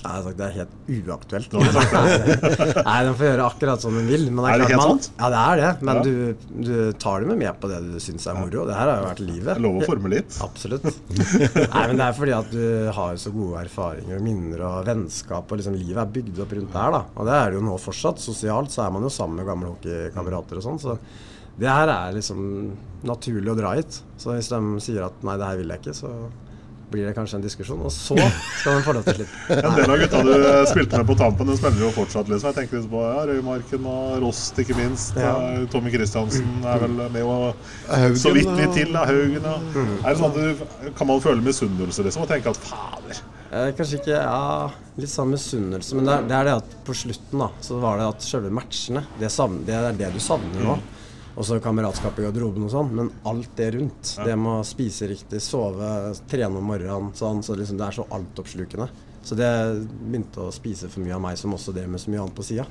Jeg 0.00 0.08
har 0.14 0.22
sagt 0.24 0.38
Det 0.38 0.44
er 0.46 0.52
helt 0.56 1.08
uaktuelt. 1.10 1.52
Nei, 2.88 2.98
de 3.04 3.10
får 3.18 3.26
gjøre 3.26 3.46
akkurat 3.50 3.82
som 3.84 3.96
de 3.98 4.04
vil. 4.06 4.22
Men 4.32 4.46
det 4.46 4.48
er, 4.48 4.54
Er 4.54 4.62
det 4.62 4.68
helt 4.70 4.80
man, 4.80 4.92
sant? 4.94 5.08
Ja, 5.20 5.28
det 5.34 5.40
er 5.40 5.60
det. 5.60 5.72
Men 5.84 5.98
Ja. 5.98 6.04
du, 6.06 6.54
du 6.64 6.92
tar 7.02 7.20
dem 7.26 7.34
med 7.42 7.58
på 7.60 7.68
det 7.68 7.80
du 7.84 7.98
syns 8.00 8.24
er 8.30 8.38
moro. 8.38 8.64
Det 8.70 8.78
her 8.78 8.88
har 8.88 9.02
jo 9.02 9.08
vært 9.10 9.20
livet. 9.26 9.50
Jeg 9.52 9.64
lov 9.66 9.76
å 9.82 9.84
forme 9.90 10.12
litt. 10.14 10.38
Absolutt. 10.46 10.86
Nei, 10.88 11.84
men 11.90 12.00
det 12.00 12.06
er 12.06 12.16
fordi 12.16 12.36
at 12.38 12.48
du 12.54 12.64
har 12.96 13.20
så 13.20 13.34
gode 13.34 13.60
erfaringer 13.66 14.16
og 14.16 14.24
minner 14.24 14.64
og 14.70 14.88
vennskap, 14.88 15.52
og 15.52 15.60
liksom 15.60 15.76
livet 15.76 16.00
er 16.06 16.14
bygd 16.16 16.40
opp 16.46 16.54
rundt 16.56 16.72
der, 16.78 16.96
da. 16.96 17.02
Og 17.20 17.28
det 17.28 17.36
er 17.36 17.50
det 17.52 17.60
jo 17.60 17.66
nå 17.68 17.76
fortsatt. 17.84 18.24
Sosialt 18.24 18.72
så 18.72 18.86
er 18.86 18.94
man 18.96 19.04
jo 19.04 19.12
sammen 19.12 19.42
med 19.42 19.50
gamle 19.52 19.74
hockeykamerater 19.74 20.62
og 20.62 20.64
sånn, 20.70 20.80
så 20.80 20.96
det 21.60 21.68
her 21.68 21.90
er 21.92 22.14
liksom 22.16 22.44
naturlig 23.06 23.52
å 23.52 23.56
dra 23.58 23.74
hit. 23.76 24.00
Så 24.20 24.34
hvis 24.36 24.48
de 24.52 24.60
sier 24.84 25.04
at 25.06 25.26
nei, 25.26 25.36
det 25.40 25.48
her 25.48 25.60
vil 25.60 25.72
jeg 25.74 25.82
ikke, 25.82 25.96
så 25.96 26.12
blir 26.90 27.06
det 27.06 27.12
kanskje 27.14 27.38
en 27.38 27.44
diskusjon, 27.44 27.82
og 27.86 27.92
så 27.94 28.16
skal 28.18 28.80
de 28.80 28.82
få 28.82 28.94
lov 28.96 29.04
til 29.06 29.12
å 29.12 29.16
slippe. 29.20 29.58
En 29.60 29.76
del 29.76 29.92
av 29.94 30.00
gutta 30.00 30.22
du 30.26 30.32
spilte 30.66 30.98
med 30.98 31.06
på 31.06 31.16
tampen, 31.20 31.46
de 31.46 31.54
spiller 31.58 31.84
jo 31.84 31.90
fortsatt. 31.94 32.30
liksom. 32.32 32.50
Jeg 32.50 32.58
tenker 32.58 32.88
på 32.90 33.02
ja, 33.04 33.20
Røymarken 33.30 33.86
og 33.86 34.16
Rost, 34.24 34.58
ikke 34.58 34.74
minst. 34.78 35.14
Ja. 35.20 35.36
Eh, 35.52 35.66
Tommy 35.70 35.92
Kristiansen 35.94 36.64
er 36.66 36.82
vel 36.82 36.96
med 36.98 37.20
og 37.22 37.52
Haugen, 37.86 38.18
så 38.18 38.34
vidt 38.34 38.50
litt 38.58 38.74
til. 38.74 38.90
Da, 38.96 39.06
Haugen. 39.10 39.46
og 39.46 39.68
Mm. 39.70 39.92
Er 40.02 40.08
det 40.08 40.18
sånn 40.18 40.32
at 40.32 40.40
du, 40.40 40.90
kan 40.98 41.06
man 41.06 41.20
føle 41.22 41.44
misunnelse 41.44 42.02
liksom, 42.02 42.24
og 42.24 42.32
tenke 42.32 42.50
at 42.50 42.58
fader 42.58 43.20
Eh, 43.50 43.72
kanskje 43.74 43.98
ikke 43.98 44.14
ja, 44.14 44.70
litt 44.94 45.10
sånn 45.10 45.32
misunnelse, 45.32 45.96
men 45.98 46.06
det 46.06 46.12
er, 46.14 46.26
det 46.30 46.34
er 46.36 46.44
det 46.46 46.52
at 46.60 46.74
på 46.86 46.94
slutten 46.94 47.42
da, 47.42 47.48
så 47.66 47.80
var 47.82 47.98
det 47.98 48.04
at 48.12 48.22
selve 48.22 48.50
matchene, 48.54 49.02
det, 49.18 49.30
savner, 49.34 49.64
det 49.66 49.74
er 49.74 49.96
det 49.98 50.10
du 50.14 50.20
savner 50.22 50.62
nå. 50.68 50.76
Og 50.76 50.99
så 51.46 51.58
kameratskap 51.62 52.18
i 52.20 52.24
garderoben 52.26 52.66
og 52.66 52.72
sånn, 52.72 52.90
men 52.96 53.10
alt 53.28 53.52
det 53.58 53.70
rundt. 53.76 54.14
Det 54.24 54.36
med 54.36 54.60
å 54.60 54.66
spise 54.66 55.08
riktig, 55.10 55.40
sove, 55.44 55.90
trene 56.30 56.60
om 56.60 56.66
morgenen, 56.72 57.12
sånn, 57.16 57.42
så 57.46 57.56
liksom 57.58 57.78
det 57.80 57.86
er 57.88 57.98
så 58.00 58.06
altoppslukende. 58.16 58.88
Så 59.22 59.36
det 59.36 59.50
begynte 60.00 60.46
å 60.46 60.54
spise 60.54 60.88
for 60.88 61.04
mye 61.04 61.16
av 61.16 61.22
meg, 61.24 61.38
som 61.40 61.54
også 61.54 61.74
det 61.76 61.86
med 61.90 62.00
så 62.00 62.12
mye 62.12 62.22
annet 62.24 62.36
på 62.36 62.46
sida. 62.46 62.64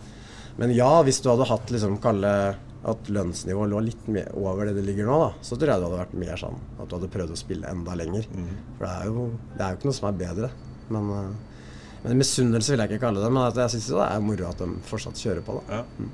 Men 0.60 0.74
ja, 0.76 0.90
hvis 1.08 1.22
du 1.24 1.30
hadde 1.32 1.48
hatt 1.48 1.72
liksom 1.72 2.00
kalle 2.04 2.32
at 2.90 3.10
lønnsnivået 3.12 3.72
lå 3.72 3.82
litt 3.84 4.08
mer 4.12 4.32
over 4.40 4.68
det 4.68 4.78
det 4.78 4.86
ligger 4.88 5.08
nå, 5.08 5.18
da, 5.22 5.30
så 5.44 5.58
tror 5.60 5.74
jeg 5.74 5.82
det 5.82 5.88
hadde 5.90 6.00
vært 6.00 6.18
mer 6.20 6.40
sånn 6.40 6.58
at 6.80 6.88
du 6.88 6.96
hadde 6.96 7.12
prøvd 7.12 7.36
å 7.36 7.40
spille 7.40 7.70
enda 7.70 7.96
lenger. 8.00 8.28
For 8.78 8.86
det 8.86 8.92
er, 8.92 9.12
jo, 9.12 9.28
det 9.56 9.64
er 9.66 9.74
jo 9.74 9.80
ikke 9.80 9.90
noe 9.90 10.00
som 10.00 10.10
er 10.10 10.20
bedre. 10.24 10.50
Men, 10.90 11.12
eh, 11.16 11.62
men 12.06 12.22
misunnelse 12.22 12.74
vil 12.74 12.84
jeg 12.84 12.92
ikke 12.92 13.04
kalle 13.06 13.24
det. 13.24 13.32
Men 13.36 13.52
jeg 13.52 13.74
syns 13.76 13.92
det 13.92 14.08
er 14.08 14.26
moro 14.26 14.50
at 14.50 14.64
de 14.64 14.70
fortsatt 14.90 15.22
kjører 15.22 15.46
på. 15.46 15.60
da. 15.60 15.82
Ja, 15.82 16.10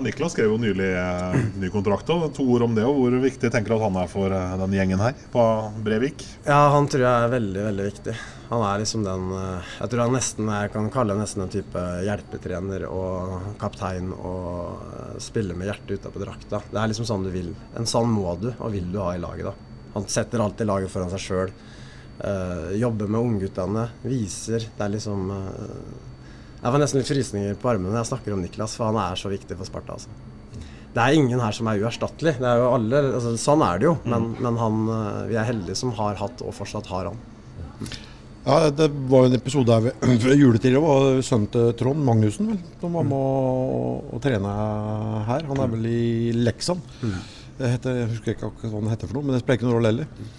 Niklas 0.00 0.32
skrev 0.32 0.52
jo 0.52 0.58
nylig 0.60 0.90
eh, 0.94 1.38
ny 1.58 1.68
kontrakt. 1.72 2.10
Og 2.14 2.28
to 2.36 2.44
ord 2.54 2.62
om 2.68 2.74
det. 2.76 2.84
og 2.86 2.98
Hvor 3.00 3.16
viktig 3.22 3.50
tenker 3.50 3.72
du 3.72 3.76
at 3.78 3.86
han 3.88 3.96
er 4.02 4.10
for 4.10 4.34
eh, 4.34 4.52
den 4.60 4.76
gjengen 4.76 5.02
her 5.02 5.16
på 5.32 5.46
Brevik? 5.84 6.22
Ja, 6.46 6.68
han 6.76 6.86
tror 6.90 7.04
jeg 7.06 7.24
er 7.24 7.32
veldig, 7.32 7.64
veldig 7.66 7.86
viktig. 7.88 8.14
Han 8.50 8.64
er 8.66 8.82
liksom 8.82 9.04
den 9.06 9.26
eh, 9.38 9.72
Jeg 9.80 9.92
tror 9.92 10.04
han 10.04 10.14
nesten 10.14 10.52
jeg 10.52 10.72
kan 10.74 10.90
kalle 10.94 11.18
nesten 11.18 11.44
en 11.44 11.52
type 11.52 11.82
hjelpetrener 12.06 12.86
og 12.90 13.56
kaptein 13.62 14.12
og 14.14 14.84
eh, 14.92 15.18
spiller 15.22 15.58
med 15.58 15.72
hjertet 15.72 15.98
utapå 15.98 16.22
drakta. 16.22 16.62
Det 16.70 16.78
er 16.78 16.92
liksom 16.92 17.08
sånn 17.10 17.26
du 17.26 17.32
vil. 17.34 17.50
En 17.78 17.88
sånn 17.90 18.12
må 18.14 18.36
du 18.40 18.52
og 18.52 18.70
vil 18.76 18.86
du 18.92 19.00
ha 19.02 19.14
i 19.16 19.22
laget, 19.22 19.50
da. 19.50 19.82
Han 19.96 20.06
setter 20.06 20.42
alltid 20.44 20.70
laget 20.70 20.92
foran 20.92 21.10
seg 21.10 21.24
sjøl. 21.24 21.52
jobber 22.78 23.08
med 23.10 23.20
ungguttene. 23.20 23.88
Viser. 24.06 24.68
Det 24.76 24.84
er 24.84 24.92
liksom 24.92 25.32
Jeg 26.60 26.72
får 26.74 26.82
nesten 26.82 27.00
litt 27.00 27.08
frysninger 27.08 27.56
på 27.60 27.70
armene 27.72 27.94
når 27.94 28.02
jeg 28.02 28.10
snakker 28.10 28.34
om 28.36 28.42
Niklas, 28.44 28.74
for 28.76 28.90
han 28.90 28.98
er 29.00 29.16
så 29.16 29.30
viktig 29.32 29.56
for 29.56 29.68
Sparta. 29.68 29.96
altså. 29.96 30.12
Det 30.90 31.00
er 31.00 31.16
ingen 31.16 31.40
her 31.40 31.54
som 31.54 31.68
er 31.70 31.80
uerstattelig. 31.80 32.34
Det 32.42 32.46
er 32.50 32.60
jo 32.60 32.70
alle, 32.74 33.00
altså, 33.14 33.32
sånn 33.38 33.62
er 33.62 33.78
det 33.80 33.86
jo. 33.86 33.94
Men, 34.10 34.30
men 34.42 34.56
han, 34.60 34.80
eh, 34.90 35.20
vi 35.30 35.36
er 35.38 35.46
heldige 35.48 35.78
som 35.78 35.92
har 35.96 36.18
hatt 36.18 36.42
og 36.42 36.52
fortsatt 36.56 36.90
har 36.90 37.12
han. 37.12 37.20
Ja, 38.44 38.56
det 38.74 38.88
var 39.08 39.24
jo 39.24 39.30
en 39.30 39.36
episode 39.36 39.76
her 39.76 39.84
ved 39.86 40.24
ved 40.24 40.40
juletid. 40.40 40.74
Det 40.74 40.82
var 40.82 41.20
sønnen 41.24 41.48
til 41.54 41.70
Trond 41.78 42.02
Magnussen 42.04 42.50
vel, 42.50 42.60
som 42.80 42.96
var 42.98 43.06
med 43.06 43.16
å, 43.16 43.90
å 44.16 44.20
trene 44.24 44.54
her. 45.28 45.46
Han 45.48 45.62
er 45.62 45.72
vel 45.76 45.88
i 45.88 46.04
Leksan. 46.40 46.80
Det 47.60 47.68
heter, 47.76 47.98
jeg 48.02 48.10
husker 48.14 48.34
ikke 48.34 48.50
hva 48.64 48.78
han 48.80 48.90
heter 48.92 49.10
for 49.10 49.18
noe, 49.18 49.28
men 49.28 49.36
det 49.36 49.42
spiller 49.44 49.60
ikke 49.60 49.68
noen 49.68 49.76
rolle 49.78 49.92
heller. 49.92 50.30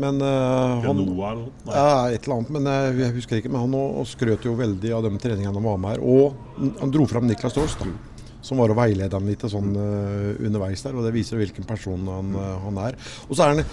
Men 0.00 0.20
uh, 0.24 0.80
han 0.84 1.00
Genoa 1.02 1.32
eller 1.34 1.46
noe? 1.46 1.74
Ja, 1.74 1.96
et 2.08 2.24
eller 2.24 2.38
annet, 2.38 2.52
men 2.56 2.68
jeg, 2.70 2.92
jeg 3.02 3.16
husker 3.18 3.40
ikke. 3.40 3.52
Men 3.52 3.66
han 3.66 3.78
og, 3.78 4.02
og 4.02 4.08
skrøt 4.08 4.46
jo 4.48 4.56
veldig 4.58 4.94
av 4.96 5.06
de 5.06 5.12
treningene 5.20 5.56
han 5.56 5.66
var 5.66 5.80
med 5.80 5.94
her. 5.94 6.04
Og 6.04 6.78
han 6.80 6.94
dro 6.94 7.08
fram 7.10 7.28
Niklas 7.28 7.56
Dorst, 7.56 7.82
da, 7.82 8.28
som 8.44 8.60
var 8.62 8.72
og 8.72 8.78
veileda 8.80 9.18
ham 9.18 9.28
litt 9.28 9.44
sånn 9.52 9.74
uh, 9.76 10.30
underveis 10.40 10.84
der. 10.86 10.96
Og 10.96 11.04
det 11.06 11.16
viser 11.16 11.40
hvilken 11.40 11.68
person 11.68 12.08
han, 12.08 12.30
uh, 12.36 12.54
han 12.66 12.80
er. 12.88 12.96
Og 13.28 13.34
så 13.36 13.44
er 13.44 13.54
han 13.54 13.66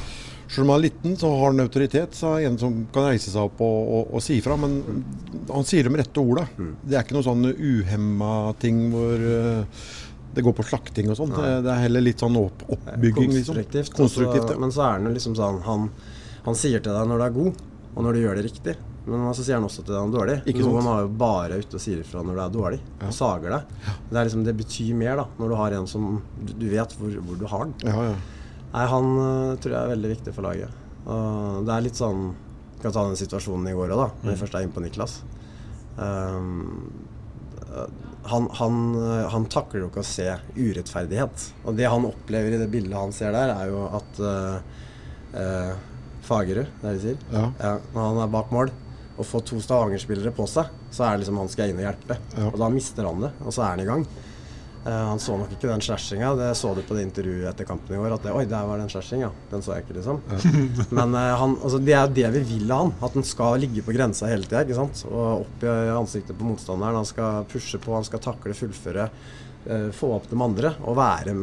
selv 0.48 0.64
om 0.64 0.70
han 0.72 0.80
er 0.80 0.86
liten, 0.86 1.16
så 1.20 1.30
har 1.36 1.50
han 1.50 1.64
autoritet. 1.64 2.16
Så 2.16 2.34
er 2.34 2.44
han 2.48 2.54
en 2.54 2.60
som 2.60 2.76
kan 2.96 3.08
reise 3.10 3.32
seg 3.32 3.48
opp 3.48 3.64
og, 3.64 3.80
og, 4.00 4.12
og 4.18 4.24
si 4.24 4.40
ifra. 4.42 4.60
Men 4.60 4.82
han 5.52 5.68
sier 5.68 5.88
de 5.88 5.96
rette 6.00 6.24
orda. 6.24 6.48
Det 6.84 6.96
er 6.96 7.08
ikke 7.08 7.18
noe 7.18 7.28
sånn 7.28 7.48
uhemma 7.56 8.34
ting 8.60 8.86
hvor 8.92 9.26
uh, 9.32 9.88
det 10.38 10.44
går 10.46 10.54
på 10.54 10.66
slakting 10.70 11.10
og 11.12 11.18
sånn. 11.18 11.34
Det, 11.34 11.52
det 11.66 11.72
er 11.74 11.84
heller 11.88 12.04
litt 12.06 12.22
sånn 12.22 12.38
opp, 12.40 12.62
oppbygging, 12.68 13.32
liksom. 13.34 13.58
Konstruktivt. 13.58 13.94
Konstruktivt 13.96 14.44
altså, 14.44 14.56
ja. 14.58 14.62
Men 14.62 14.74
så 14.76 14.84
er 14.86 14.92
han 14.98 15.08
jo 15.10 15.14
liksom 15.16 15.38
sånn 15.40 15.60
han, 15.66 15.88
han 16.48 16.56
sier 16.56 16.84
til 16.84 16.96
deg 16.96 17.10
når 17.10 17.20
du 17.20 17.26
er 17.26 17.36
god, 17.36 17.66
og 17.94 18.06
når 18.06 18.16
du 18.16 18.22
gjør 18.24 18.40
det 18.40 18.46
riktig. 18.48 18.78
Men 19.08 19.28
så 19.36 19.44
sier 19.44 19.56
han 19.56 19.68
også 19.68 19.84
til 19.84 19.96
deg 19.96 20.02
når 20.04 20.12
du 20.12 20.18
er 20.18 20.22
dårlig. 20.22 20.64
Noen 20.68 20.90
er 20.92 21.04
jo 21.06 21.12
bare 21.20 21.60
ute 21.62 21.80
og 21.80 21.84
sier 21.84 22.02
ifra 22.02 22.24
når 22.24 22.36
du 22.36 22.42
er 22.44 22.56
dårlig, 22.56 22.80
og 23.00 23.14
sager 23.16 23.54
deg. 23.56 23.76
Det, 24.10 24.18
liksom, 24.18 24.44
det 24.48 24.56
betyr 24.60 24.98
mer 25.00 25.22
da, 25.22 25.28
når 25.40 25.54
du 25.54 25.58
har 25.60 25.76
en 25.78 25.88
som 25.92 26.10
du, 26.42 26.52
du 26.60 26.68
vet 26.72 26.98
hvor, 27.00 27.16
hvor 27.30 27.40
du 27.40 27.46
har 27.48 27.70
den. 27.70 27.76
Ja, 27.88 28.10
ja. 28.10 28.18
Nei, 28.68 28.84
han 28.92 29.08
øh, 29.24 29.54
tror 29.64 29.74
jeg 29.74 29.80
er 29.80 29.94
veldig 29.94 30.12
viktig 30.12 30.34
for 30.36 30.48
laget. 30.48 30.84
Og 31.08 31.64
det 31.68 31.72
er 31.72 31.86
litt 31.86 32.00
sånn 32.00 32.26
Vi 32.76 32.82
kan 32.84 32.92
ta 32.92 33.06
den 33.08 33.16
situasjonen 33.18 33.70
i 33.72 33.76
går 33.78 33.94
òg, 33.96 34.02
da, 34.04 34.08
når 34.22 34.34
vi 34.34 34.40
først 34.42 34.58
er 34.58 34.66
inne 34.66 34.76
på 34.76 34.84
Niklas. 34.84 35.18
Um, 35.98 36.90
han, 38.28 38.50
han, 38.60 38.82
øh, 39.00 39.24
han 39.34 39.48
takler 39.50 39.86
jo 39.86 39.90
ikke 39.90 40.04
å 40.04 40.08
se 40.08 40.28
urettferdighet. 40.58 41.48
Og 41.66 41.80
det 41.80 41.88
han 41.90 42.06
opplever 42.06 42.54
i 42.54 42.60
det 42.62 42.68
bildet 42.70 43.00
han 43.00 43.16
ser 43.16 43.34
der, 43.34 43.56
er 43.56 43.72
jo 43.72 43.88
at 43.98 44.20
uh, 44.22 44.84
øh, 45.42 45.72
Fagerud, 46.28 46.68
det 46.82 46.90
er 46.92 46.98
de 46.98 47.04
sier, 47.06 47.18
Ja. 47.32 47.78
når 47.96 48.02
han 48.12 48.22
er 48.26 48.32
bak 48.38 48.52
mål 48.52 48.72
og 49.18 49.26
får 49.26 49.46
to 49.50 49.60
Stavanger-spillere 49.64 50.34
på 50.36 50.46
seg, 50.52 50.68
så 50.94 51.08
er 51.08 51.16
det 51.18 51.24
liksom 51.26 51.40
han 51.42 51.50
skal 51.50 51.72
inn 51.72 51.80
og 51.82 51.88
hjelpe. 51.88 52.18
Ja. 52.38 52.50
Og 52.52 52.58
da 52.62 52.68
mister 52.70 53.08
han 53.10 53.24
det, 53.24 53.32
og 53.42 53.54
så 53.56 53.64
er 53.66 53.72
han 53.74 53.80
i 53.82 53.88
gang. 53.90 54.04
Eh, 54.88 54.94
han 54.94 55.20
så 55.20 55.36
nok 55.36 55.52
ikke 55.52 55.68
den 55.68 55.82
slashinga. 55.84 56.30
Det 56.40 56.52
så 56.56 56.72
du 56.76 56.80
på 56.86 56.96
det 56.96 57.04
intervjuet 57.10 57.50
etter 57.50 57.68
kampen 57.68 57.96
i 57.96 58.00
går. 58.00 58.14
At 58.16 58.24
det, 58.24 58.36
Oi, 58.38 58.46
der 58.48 58.68
var 58.70 58.80
den 58.80 58.92
slashinga. 58.92 59.30
Den 59.52 59.64
så 59.66 59.76
jeg 59.76 59.84
ikke, 59.84 59.98
liksom. 59.98 60.22
Men 60.98 61.16
eh, 61.18 61.34
han, 61.42 61.58
altså, 61.60 61.82
det 61.84 61.96
er 61.96 62.06
jo 62.06 62.14
det 62.16 62.30
vi 62.38 62.44
vil 62.54 62.72
av 62.72 62.86
han. 62.86 62.94
At 63.04 63.18
han 63.20 63.28
skal 63.28 63.60
ligge 63.66 63.84
på 63.84 63.96
grensa 63.96 64.30
hele 64.32 64.48
tida. 64.48 64.64
ikke 64.64 64.78
sant? 64.78 65.04
Og 65.10 65.44
opp 65.44 65.66
i 65.68 65.74
ansiktet 65.92 66.40
på 66.40 66.48
motstanderen. 66.48 67.02
Han 67.02 67.10
skal 67.10 67.50
pushe 67.52 67.82
på, 67.84 67.98
han 67.98 68.08
skal 68.08 68.24
takle, 68.24 68.56
fullføre. 68.58 69.10
Uh, 69.68 69.90
få 69.92 70.14
opp 70.16 70.30
de 70.32 70.38
andre 70.40 70.70
og 70.88 70.94
være, 70.96 71.34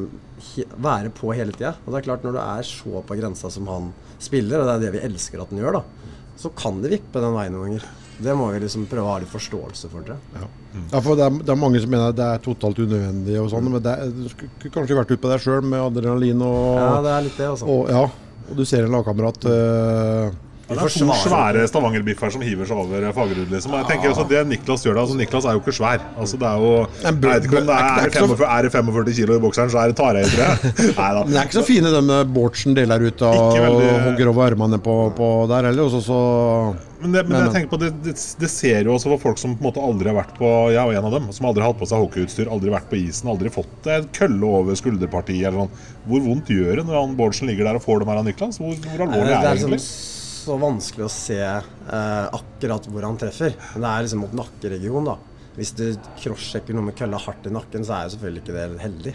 he, 0.47 0.63
være 0.81 1.11
på 1.13 1.35
hele 1.37 1.53
tida. 1.53 1.75
Og 1.83 1.91
det 1.93 1.99
er 1.99 2.07
klart, 2.07 2.23
når 2.25 2.33
du 2.33 2.41
er 2.41 2.65
så 2.65 3.03
på 3.05 3.19
grensa 3.19 3.51
som 3.53 3.69
han 3.69 3.91
spiller, 4.23 4.63
og 4.63 4.71
det 4.71 4.77
er 4.79 4.85
det 4.87 4.93
vi 4.95 5.03
elsker 5.11 5.43
at 5.43 5.53
han 5.53 5.61
gjør, 5.61 5.77
da, 5.77 6.15
så 6.41 6.49
kan 6.57 6.81
det 6.81 6.95
vippe 6.95 7.21
den 7.21 7.37
veien 7.37 7.53
noen 7.53 7.75
ganger. 7.75 7.85
Det 8.23 8.35
må 8.39 8.47
vi 8.55 8.61
liksom 8.63 8.85
prøve 8.91 9.05
å 9.09 9.13
ha 9.15 9.19
litt 9.23 9.31
forståelse 9.33 9.89
for, 9.91 10.05
tror 10.07 10.17
jeg. 10.17 10.49
Ja, 10.93 11.01
for 11.03 11.19
det 11.19 11.25
er, 11.27 11.39
det 11.43 11.51
er 11.55 11.59
mange 11.59 11.81
som 11.83 11.91
mener 11.91 12.13
at 12.13 12.19
det 12.19 12.27
er 12.31 12.43
totalt 12.45 12.79
unødvendig 12.79 13.39
og 13.43 13.49
sånn, 13.51 13.71
men 13.73 13.83
det 13.83 13.95
du 14.15 14.29
skulle 14.31 14.71
kanskje 14.75 14.99
vært 15.01 15.11
ute 15.15 15.23
på 15.25 15.31
deg 15.33 15.43
sjøl 15.43 15.67
med 15.67 15.83
adrenalin 15.83 16.45
og, 16.47 16.79
Ja, 16.79 16.93
det 17.03 17.13
er 17.17 17.27
litt 17.27 17.41
det, 17.41 17.49
altså. 17.57 17.67
og 17.71 17.91
Ja, 17.91 18.05
og 18.45 18.59
du 18.59 18.65
ser 18.69 18.85
en 18.87 18.93
lagkamerat 18.95 19.47
øh, 19.51 20.27
Ja, 20.29 20.44
det 20.65 20.77
er 20.79 20.89
to 20.89 21.17
svære 21.21 21.65
Stavanger-biffer 21.69 22.31
som 22.33 22.41
hiver 22.45 22.69
seg 22.69 22.79
over 22.81 23.05
Fagerud. 23.13 23.51
Liksom. 23.53 23.75
Jeg 23.77 23.89
tenker 23.91 24.13
også 24.15 24.25
Det 24.31 24.41
Niklas 24.49 24.85
gjør 24.87 24.97
da, 24.97 25.03
altså 25.05 25.17
Niklas 25.19 25.45
er 25.45 25.59
jo 25.59 25.61
ikke 25.61 25.75
svær. 25.77 26.01
Altså 26.17 26.39
det 26.41 26.49
er 26.49 26.63
jo 26.65 26.71
Jeg 27.03 27.19
vet 27.27 27.49
ikke 27.49 27.59
om 27.61 27.69
det 27.69 27.77
er, 27.77 28.09
er 28.09 28.15
45, 28.17 28.49
er 28.49 28.63
det 28.69 28.73
45 28.73 29.17
kilo 29.21 29.37
i 29.37 29.43
bokseren, 29.45 29.73
så 29.75 29.83
er 29.83 29.93
det 29.93 29.99
Tarjei, 30.01 30.25
tror 30.33 30.47
jeg. 30.47 30.73
Nei 31.01 31.11
da. 31.19 31.21
Men 31.27 31.35
det 31.35 31.43
er 31.43 31.51
ikke 31.51 31.59
så 31.61 31.67
fine 31.69 31.93
de 31.95 32.19
Bårdsen 32.35 32.79
deler 32.79 33.05
ut 33.05 33.27
og, 33.29 33.43
veldig- 33.61 33.93
og 33.93 34.01
hogger 34.09 34.33
over 34.33 34.47
armene 34.55 34.81
på, 34.89 34.97
på 35.21 35.31
der 35.53 35.69
heller. 35.71 35.85
Også, 35.91 36.01
så, 36.01 36.17
så 36.17 37.03
Men, 37.05 37.13
det, 37.13 37.27
men 37.29 37.35
Men, 37.37 37.45
jeg 37.45 37.53
tenker 37.59 37.71
på 37.75 37.81
det, 37.85 37.91
det, 38.07 38.17
det 38.41 38.51
ser 38.51 38.89
jo 38.89 38.95
også 38.97 39.13
for 39.13 39.25
folk 39.27 39.43
som 39.43 39.53
på 39.59 39.61
en 39.61 39.69
måte 39.69 39.85
aldri 39.85 40.09
har 40.09 40.17
vært 40.17 40.33
på 40.39 40.49
Jeg 40.73 40.81
er 40.81 40.89
jo 40.89 40.97
en 41.03 41.09
av 41.11 41.19
dem. 41.19 41.29
Som 41.37 41.51
aldri 41.51 41.61
har 41.67 41.75
hatt 41.75 41.83
på 41.83 41.91
seg 41.93 42.01
hockeyutstyr, 42.07 42.49
aldri 42.49 42.73
vært 42.73 42.89
på 42.89 42.97
isen, 43.03 43.29
aldri 43.29 43.53
fått 43.53 43.91
en 43.93 44.09
kølle 44.17 44.49
over 44.63 44.81
skulderpartiet 44.81 45.45
eller 45.51 45.67
sånn. 45.67 45.87
Hvor 46.09 46.25
vondt 46.25 46.49
gjør 46.57 46.81
det 46.81 46.89
når 46.89 47.01
han 47.03 47.15
Bårdsen 47.21 47.53
ligger 47.53 47.69
der 47.69 47.77
og 47.83 47.85
får 47.85 48.01
dem 48.01 48.13
her 48.15 48.23
av 48.25 48.29
Niklas? 48.33 48.61
Hvor, 48.63 48.73
hvor 48.89 49.05
alvorlig 49.11 49.37
er 49.37 49.45
det 49.45 49.57
liksom 49.61 49.77
egentlig? 49.77 50.14
Så 50.45 50.57
vanskelig 50.61 51.07
å 51.07 51.13
se 51.13 51.41
eh, 51.41 52.27
akkurat 52.39 52.89
hvor 52.91 53.07
han 53.07 53.21
treffer. 53.21 53.55
Men 53.75 53.87
det 53.87 53.93
er 53.93 54.07
liksom 54.07 54.25
mot 54.25 54.37
nakkeregionen, 54.43 55.13
da. 55.13 55.17
Hvis 55.55 55.71
du 55.79 55.85
crosschecker 56.19 56.75
noe 56.75 56.89
med 56.89 56.99
kølla 56.99 57.21
hardt 57.23 57.47
i 57.47 57.55
nakken, 57.55 57.87
så 57.87 57.97
er 57.97 58.07
jo 58.07 58.17
selvfølgelig 58.17 58.43
ikke 58.43 58.57
det 58.57 58.83
heldig. 58.83 59.15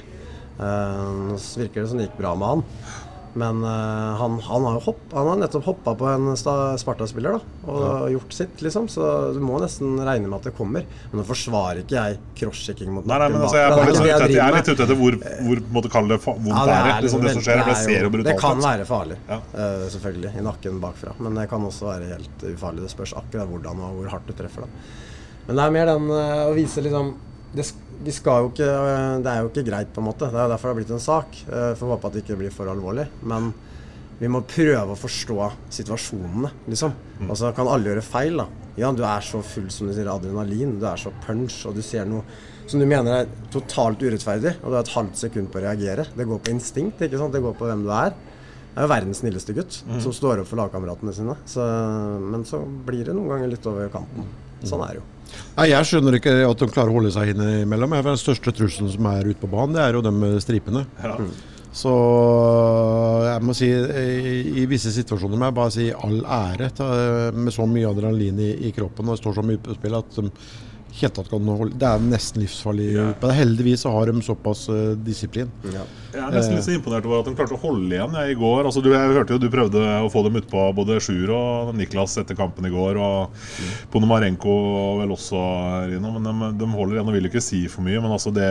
Eh, 0.59 1.35
så 1.43 1.63
virker 1.63 1.83
det 1.83 1.91
som 1.91 2.01
det 2.01 2.09
gikk 2.09 2.19
bra 2.21 2.33
med 2.39 2.53
han. 2.53 2.65
Men 3.33 3.63
uh, 3.63 4.15
han, 4.17 4.39
han 4.41 4.65
har 4.65 4.77
jo 4.79 4.83
hopp, 4.89 5.01
han 5.13 5.27
har 5.29 5.39
nettopp 5.43 5.67
hoppa 5.69 5.93
på 5.99 6.07
en 6.09 6.31
Sparta-spiller 6.39 7.37
da, 7.37 7.41
og 7.69 8.09
gjort 8.13 8.33
sitt, 8.33 8.61
liksom. 8.65 8.87
Så 8.91 9.05
du 9.35 9.39
må 9.43 9.59
nesten 9.61 9.99
regne 10.01 10.27
med 10.29 10.39
at 10.39 10.49
det 10.49 10.53
kommer. 10.57 10.87
Men 11.11 11.21
nå 11.21 11.25
forsvarer 11.27 11.83
ikke 11.83 11.97
jeg 11.97 12.19
crosschecking 12.39 12.91
mot 12.95 13.05
nakken 13.05 13.35
men 13.35 13.45
altså, 13.45 13.59
jeg 13.59 13.69
er, 13.69 13.75
litt 13.75 13.99
er 13.99 14.05
det 14.05 14.13
etter, 14.15 14.33
jeg 14.33 14.45
er 14.45 14.57
litt 14.57 14.71
ute 14.71 14.85
etter 14.87 14.99
hvor, 14.99 15.19
hvor 15.45 15.63
måtte 15.77 15.93
kalle 15.93 16.15
det 16.15 16.19
vondt 16.25 16.49
Ja, 16.49 16.65
er 16.65 16.89
det. 16.89 16.97
Liksom, 17.05 17.25
det 17.25 17.35
som 17.35 17.45
skjer, 17.45 17.63
det 17.67 17.77
ser 17.83 18.07
jo 18.07 18.13
det 18.29 18.37
kan 18.39 18.63
være 18.63 18.87
farlig, 18.89 19.19
Ja. 19.29 19.39
uh, 19.53 19.85
selvfølgelig, 19.93 20.33
i 20.39 20.45
nakken 20.45 20.81
bakfra. 20.83 21.15
Men 21.19 21.37
det 21.37 21.49
kan 21.51 21.69
også 21.69 21.91
være 21.91 22.13
helt 22.15 22.47
ufarlig. 22.53 22.85
Det 22.87 22.93
spørs 22.95 23.15
akkurat 23.19 23.49
hvordan 23.49 23.85
og 23.85 23.99
hvor 23.99 24.13
hardt 24.15 24.29
du 24.29 24.35
treffer. 24.37 24.65
Da. 24.65 24.95
Men 25.47 25.59
det 25.59 25.65
er 25.65 25.75
mer 25.77 25.91
den 25.93 26.11
uh, 26.13 26.47
å 26.49 26.53
vise 26.57 26.83
liksom 26.85 27.15
det, 27.55 27.65
vi 28.03 28.11
skal 28.15 28.45
jo 28.45 28.51
ikke, 28.53 28.67
eh, 28.69 29.15
det 29.23 29.31
er 29.31 29.41
jo 29.43 29.49
ikke 29.51 29.65
greit, 29.67 29.89
på 29.93 30.01
en 30.01 30.07
måte. 30.09 30.29
Det 30.31 30.39
er 30.39 30.47
derfor 30.53 30.69
det 30.69 30.75
har 30.75 30.79
blitt 30.81 30.93
en 30.95 31.03
sak. 31.03 31.41
Eh, 31.49 31.73
Får 31.79 31.93
håpe 31.95 32.07
at 32.07 32.13
det 32.15 32.23
ikke 32.23 32.37
blir 32.39 32.53
for 32.55 32.71
alvorlig. 32.71 33.07
Men 33.23 33.51
vi 34.19 34.27
må 34.27 34.41
prøve 34.43 34.93
å 34.95 34.99
forstå 34.99 35.51
situasjonene, 35.71 36.51
liksom. 36.67 36.93
Og 37.29 37.35
så 37.39 37.53
kan 37.55 37.67
alle 37.71 37.91
gjøre 37.91 38.03
feil, 38.03 38.37
da. 38.41 38.47
Ja, 38.79 38.91
du 38.95 39.03
er 39.03 39.19
så 39.25 39.41
full 39.43 39.69
som 39.71 39.87
du 39.87 39.93
sier 39.93 40.07
adrenalin, 40.11 40.77
du 40.79 40.85
er 40.87 40.95
så 40.99 41.11
punch, 41.25 41.65
og 41.67 41.75
du 41.75 41.81
ser 41.83 42.05
noe 42.07 42.23
som 42.69 42.79
du 42.79 42.85
mener 42.85 43.23
er 43.23 43.29
totalt 43.51 43.99
urettferdig, 43.99 44.55
og 44.61 44.69
du 44.69 44.75
har 44.77 44.83
et 44.85 44.93
halvt 44.93 45.15
sekund 45.17 45.49
på 45.51 45.57
å 45.59 45.63
reagere. 45.65 46.05
Det 46.15 46.27
går 46.29 46.39
på 46.45 46.51
instinkt, 46.53 47.01
ikke 47.01 47.17
sant. 47.17 47.33
Det 47.33 47.41
går 47.41 47.55
på 47.57 47.65
hvem 47.65 47.81
du 47.83 47.89
er. 47.91 48.13
er 48.77 48.85
jo 48.85 48.91
verdens 48.91 49.19
snilleste 49.23 49.55
gutt, 49.57 49.79
som 49.99 50.13
står 50.13 50.39
opp 50.43 50.47
for 50.47 50.59
lagkameratene 50.61 51.11
sine. 51.15 51.35
Så, 51.49 51.65
men 52.21 52.45
så 52.45 52.61
blir 52.85 53.03
det 53.09 53.15
noen 53.17 53.27
ganger 53.33 53.49
litt 53.55 53.65
over 53.67 53.89
kanten. 53.89 54.27
Sånn 54.67 54.83
er 54.85 54.97
det 54.97 55.01
jo. 55.01 55.05
Nei, 55.59 55.67
Jeg 55.69 55.87
skjønner 55.89 56.17
ikke 56.17 56.33
at 56.47 56.61
de 56.63 56.67
klarer 56.71 56.91
å 56.91 56.97
holde 56.97 57.13
seg 57.13 57.33
innimellom. 57.33 57.95
Den 58.05 58.19
største 58.19 58.53
trusselen 58.55 58.91
som 58.91 59.07
er 59.11 59.29
ute 59.29 59.41
på 59.41 59.51
banen, 59.51 59.75
det 59.77 59.83
er 59.85 59.97
jo 59.97 60.03
de 60.05 60.13
med 60.15 60.39
stripene. 60.43 60.85
Ja. 61.03 61.17
Så 61.79 61.91
jeg 63.27 63.45
må 63.45 63.53
si 63.53 63.67
i, 63.69 64.63
visse 64.69 64.89
situasjoner 64.95 65.37
må 65.37 65.49
jeg 65.51 65.57
bare 65.59 65.73
si 65.75 65.85
all 65.93 66.23
ære 66.25 66.71
med 67.37 67.53
så 67.53 67.67
mye 67.69 67.91
adrenalin 67.91 68.41
i, 68.41 68.49
i 68.67 68.71
kroppen 68.73 69.05
og 69.05 69.15
det 69.15 69.21
står 69.21 69.37
så 69.37 69.45
mye 69.45 69.61
på 69.61 69.77
spill 69.77 69.99
at 69.99 70.17
de 70.17 70.31
helt 70.99 71.13
tatt 71.13 71.29
kan 71.29 71.51
holde 71.53 71.77
Det 71.77 71.85
er 71.85 72.01
nesten 72.01 72.41
livsfarlig. 72.41 72.87
Ja. 72.95 73.07
Men 73.21 73.35
heldigvis 73.37 73.85
så 73.85 73.93
har 73.93 74.09
de 74.09 74.23
såpass 74.25 74.65
eh, 74.73 74.95
disiplin. 75.05 75.51
Ja. 75.69 75.85
Jeg 76.13 76.21
er 76.25 76.33
nesten 76.33 76.55
litt 76.57 76.65
så 76.65 76.73
imponert 76.73 77.05
over 77.05 77.19
at 77.21 77.27
de 77.29 77.35
klarte 77.37 77.53
å 77.53 77.61
holde 77.61 77.93
igjen 77.93 78.15
jeg, 78.17 78.33
i 78.33 78.37
går. 78.39 78.63
Altså, 78.65 78.81
du, 78.81 78.89
jeg 78.93 79.13
hørte 79.13 79.35
jo 79.35 79.41
du 79.41 79.49
prøvde 79.53 79.83
å 80.05 80.09
få 80.09 80.23
dem 80.25 80.39
utpå 80.41 80.63
både 80.77 80.97
Sjur 81.03 81.29
og 81.35 81.73
Niklas 81.77 82.15
etter 82.21 82.37
kampen 82.39 82.65
i 82.65 82.71
går. 82.73 82.97
Og 82.97 83.43
Ponomarenko 83.93 84.55
vel 85.01 85.13
også, 85.13 85.39
Rino. 85.91 86.11
Men 86.17 86.25
de, 86.29 86.49
de 86.63 86.69
holder 86.73 86.97
igjen 86.97 87.11
og 87.11 87.17
vil 87.17 87.29
ikke 87.29 87.43
si 87.43 87.61
for 87.71 87.85
mye. 87.85 88.01
Men 88.03 88.15
altså 88.15 88.33
det, 88.35 88.47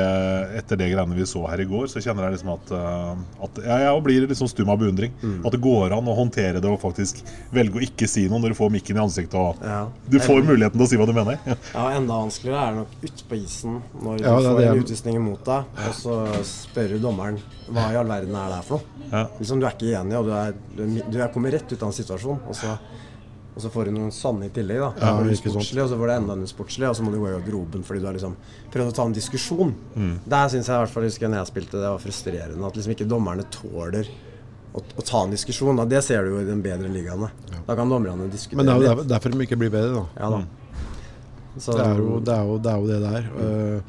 etter 0.61 0.79
det 0.81 0.91
greiene 0.93 1.19
vi 1.19 1.27
så 1.29 1.45
her 1.51 1.63
i 1.65 1.69
går, 1.69 1.89
så 1.93 2.03
kjenner 2.05 2.29
jeg 2.29 2.37
liksom 2.39 2.53
at, 2.55 2.73
eh, 2.79 3.25
at 3.49 3.61
jeg, 3.65 3.85
jeg 3.87 4.05
blir 4.09 4.37
sånn 4.39 4.53
stum 4.53 4.73
av 4.75 4.81
beundring. 4.83 5.15
At 5.43 5.55
det 5.57 5.63
går 5.65 5.97
an 5.99 6.09
å 6.13 6.17
håndtere 6.19 6.63
det 6.63 6.71
og 6.71 6.81
faktisk 6.83 7.23
velge 7.55 7.81
å 7.81 7.85
ikke 7.89 8.09
si 8.11 8.27
noe 8.31 8.43
når 8.43 8.55
du 8.55 8.59
får 8.61 8.73
mikken 8.79 9.01
i 9.01 9.05
ansiktet. 9.05 9.39
Og 9.39 9.67
Ja. 9.67 9.83
du 10.09 10.19
får 10.23 10.45
muligheten 10.47 10.79
til 10.79 10.87
å 10.87 10.91
si 10.91 11.01
hva 11.01 11.09
du 11.09 11.15
mener. 11.17 11.39
Ja, 11.49 11.87
Enda 11.99 12.21
vanskeligere 12.23 12.63
er 12.63 12.75
det 12.75 12.83
nok 12.85 12.97
ute 13.03 13.29
på 13.29 13.39
isen 13.41 13.81
når 14.05 14.21
du 14.21 14.27
er 14.29 14.49
får 14.49 14.63
en 14.69 14.83
utvisning 14.85 15.19
imot 15.19 15.45
deg, 15.49 15.79
og 15.89 15.95
så 15.99 16.19
spør 16.47 16.95
du 16.95 16.99
dommeren 17.03 17.39
hva 17.69 17.91
i 17.93 17.99
all 18.01 18.09
verden 18.09 18.37
er 18.37 18.53
det 18.53 18.61
her 18.61 18.67
for 18.67 18.79
noe. 18.79 19.09
Ja. 19.09 19.25
Liksom, 19.39 19.61
du 19.61 19.67
er 19.67 19.75
ikke 19.75 19.91
enig, 19.97 20.17
og 20.19 20.29
du, 20.29 20.33
er, 20.37 20.55
du, 20.77 20.83
er, 20.85 21.11
du 21.13 21.21
kommer 21.35 21.55
rett 21.55 21.71
ut 21.73 21.83
av 21.83 21.89
en 21.89 21.97
situasjon, 21.97 22.41
og 22.49 22.57
så, 22.57 22.75
og 23.55 23.65
så 23.65 23.71
får 23.73 23.89
du 23.89 23.95
noen 23.97 24.13
sanne 24.15 24.49
i 24.49 24.53
tillegg. 24.55 24.81
da 24.85 24.91
Ja, 25.01 25.13
du 25.25 25.35
sportslig, 25.37 25.83
Og 25.83 25.91
så 25.91 25.99
får 26.01 26.11
du 26.11 26.15
enda 26.15 26.37
en 26.37 26.51
sportslig, 26.51 26.89
og 26.89 26.97
så 26.97 27.07
må 27.07 27.13
du 27.15 27.19
gå 27.23 27.31
i 27.31 27.35
garderoben 27.37 27.85
fordi 27.87 28.05
du 28.05 28.09
har 28.11 28.17
liksom 28.17 28.37
prøvd 28.75 28.93
å 28.93 28.97
ta 29.01 29.09
en 29.09 29.17
diskusjon. 29.17 29.75
Mm. 29.97 30.15
Der 30.29 30.53
syns 30.53 30.71
jeg 30.71 30.77
i 30.77 30.85
hvert 30.85 30.95
fall 30.95 31.09
husker 31.09 31.27
jeg 31.27 31.35
når 31.35 31.43
jeg 31.43 31.53
spilte, 31.53 31.83
det 31.83 31.93
var 31.93 32.05
frustrerende 32.05 32.71
at 32.71 32.81
liksom 32.81 32.97
ikke 32.97 33.09
dommerne 33.09 33.49
tåler 33.55 34.13
å, 34.73 34.83
å 34.85 35.05
ta 35.05 35.25
en 35.25 35.35
diskusjon. 35.35 35.81
Da. 35.81 35.89
Det 35.89 36.05
ser 36.07 36.25
du 36.25 36.37
jo 36.37 36.45
i 36.45 36.49
den 36.49 36.63
bedre 36.65 36.93
ligaene. 36.93 37.33
Da 37.67 37.77
kan 37.79 37.91
dommerne 37.91 38.29
diskutere. 38.33 38.61
Men 38.61 38.71
det 38.71 38.77
er 38.77 38.83
jo 38.83 38.91
derfor, 38.93 39.11
derfor 39.15 39.35
de 39.35 39.49
ikke 39.49 39.61
blir 39.61 39.75
bedre, 39.75 40.03
da. 40.03 40.07
Ja 40.21 40.33
da. 40.37 40.45
Så, 41.59 41.73
Det 41.75 41.83
er 41.83 41.99
jo 41.99 42.19
det, 42.23 42.35
er 42.35 42.45
jo, 42.47 42.59
det, 42.63 42.71
er 42.71 42.79
jo 42.79 42.87
det 42.87 42.99
der. 43.03 43.25
Uh, 43.35 43.81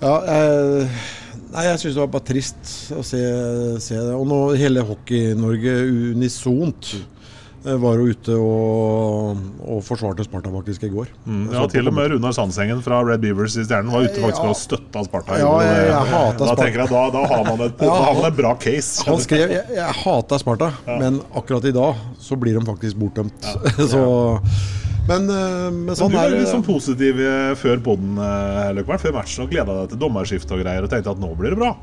ja, 0.00 0.14
eh, 0.28 1.04
nei, 1.52 1.64
jeg 1.70 1.78
syns 1.82 1.94
det 1.96 2.02
var 2.04 2.12
bare 2.14 2.26
trist 2.32 2.72
å 2.96 3.02
se, 3.06 3.20
se 3.82 3.94
det. 3.98 4.14
Og 4.16 4.26
nå 4.30 4.40
hele 4.58 4.82
Hockey-Norge 4.86 5.74
unisont 6.14 6.90
eh, 7.66 7.76
var 7.82 7.98
jo 7.98 8.06
ute 8.14 8.36
og, 8.38 9.40
og 9.66 9.80
forsvarte 9.86 10.26
Sparta 10.26 10.52
faktisk 10.54 10.84
i 10.86 10.90
går. 10.92 11.08
Mm, 11.26 11.46
ja, 11.54 11.64
til 11.72 11.88
og 11.90 11.94
med 11.96 12.12
Runar 12.14 12.34
Sandsengen 12.36 12.82
fra 12.84 13.00
Red 13.06 13.24
Beavers 13.24 13.56
i 13.58 13.64
Stjernen 13.66 13.90
var 13.94 14.06
ute 14.06 14.20
faktisk 14.22 14.44
Ja. 14.44 14.52
og 14.52 14.60
støtta 14.60 15.04
Sparta. 15.08 15.38
Ja, 15.42 15.52
jeg, 15.64 15.74
jeg- 15.76 15.90
jeg 15.92 16.12
hater 16.12 16.38
da 16.38 16.46
Sparta. 16.50 16.62
tenker 16.62 16.84
jeg 16.84 16.92
da, 16.94 17.04
da 17.16 17.24
har 17.32 17.44
man 17.50 17.66
et, 17.66 17.80
Ja, 17.80 17.86
da 17.90 18.02
har 18.10 18.14
man 18.20 18.30
et 18.32 18.36
bra 18.42 18.54
case. 18.66 19.04
Han 19.08 19.22
skrev 19.24 19.50
jeg, 19.56 19.64
jeg 19.80 20.00
hata 20.04 20.38
Sparta, 20.42 20.72
men 20.86 21.20
akkurat 21.34 21.64
i 21.70 21.74
dag 21.78 22.06
så 22.20 22.38
blir 22.38 22.58
de 22.58 22.64
faktisk 22.66 22.96
bortdømt. 23.02 23.52
så, 23.92 24.04
men, 25.06 25.26
men 25.86 25.96
sånn 25.98 26.10
Men 26.10 26.16
du 26.16 26.18
var 26.18 26.34
litt 26.34 26.50
sånn 26.50 26.66
positiv 26.66 27.20
eh, 27.22 27.52
før 27.60 27.82
podden, 27.84 28.18
eh, 28.18 28.72
Løkberg, 28.78 29.02
før 29.04 29.16
matchen 29.20 29.46
og 29.46 29.52
gleda 29.54 29.80
deg 29.82 29.94
til 29.94 30.02
dommerskifte 30.02 30.56
og 30.56 30.64
greier 30.64 30.86
og 30.86 30.92
tenkte 30.92 31.14
at 31.14 31.22
nå 31.22 31.32
blir 31.38 31.54
det 31.54 31.60
bra. 31.62 31.74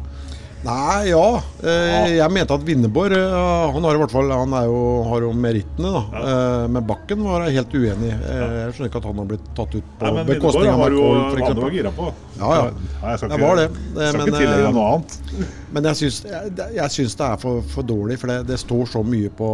Nei, 0.63 1.09
ja. 1.09 1.41
Eh, 1.59 2.13
jeg 2.15 2.31
mente 2.31 2.55
at 2.55 2.61
Vinneborg 2.63 3.11
eh, 3.17 3.73
Han 3.75 3.83
har 3.83 3.97
i 3.97 3.99
hvert 3.99 4.13
fall 4.13 4.29
Han 4.31 4.53
er 4.55 4.69
jo, 4.69 4.77
har 5.09 5.25
jo 5.25 5.31
merittene, 5.35 5.89
da. 5.91 6.21
Eh, 6.21 6.67
men 6.71 6.85
Bakken 6.87 7.25
var 7.27 7.43
jeg 7.49 7.57
helt 7.57 7.73
uenig 7.75 8.07
i. 8.07 8.13
Eh, 8.15 8.53
jeg 8.61 8.77
skjønner 8.77 8.91
ikke 8.93 9.01
at 9.01 9.07
han 9.09 9.19
har 9.19 9.27
blitt 9.33 9.49
tatt 9.57 9.75
ut 9.75 9.89
på 9.99 10.07
Nei, 10.07 10.13
men 10.15 10.29
bekostning 10.29 10.71
av 10.71 10.85
jo 10.85 11.01
McCoy, 11.09 11.17
han 11.17 11.59
var 11.59 11.65
f.eks. 11.67 11.75
gira 11.75 11.91
på. 11.97 12.07
Ja, 12.37 12.53
ja. 12.55 12.69
Nei, 12.69 13.11
jeg 13.11 13.19
Jeg 13.25 13.33
ikke, 13.33 13.41
var 13.43 13.59
det. 13.59 13.67
skal 13.73 14.05
Eh, 14.05 14.13
ikke 14.13 14.21
men, 14.21 14.37
tillegge 14.39 14.69
eh, 14.69 14.77
noe 14.77 14.85
annet. 14.93 15.17
Men 15.73 15.89
jeg 15.89 15.99
syns, 16.03 16.21
jeg, 16.29 16.55
jeg 16.77 16.95
syns 16.95 17.19
det 17.19 17.27
er 17.27 17.43
for, 17.43 17.67
for 17.73 17.89
dårlig, 17.91 18.19
for 18.21 18.31
det, 18.31 18.39
det 18.53 18.61
står 18.63 18.87
så 18.93 19.03
mye 19.03 19.33
på, 19.35 19.51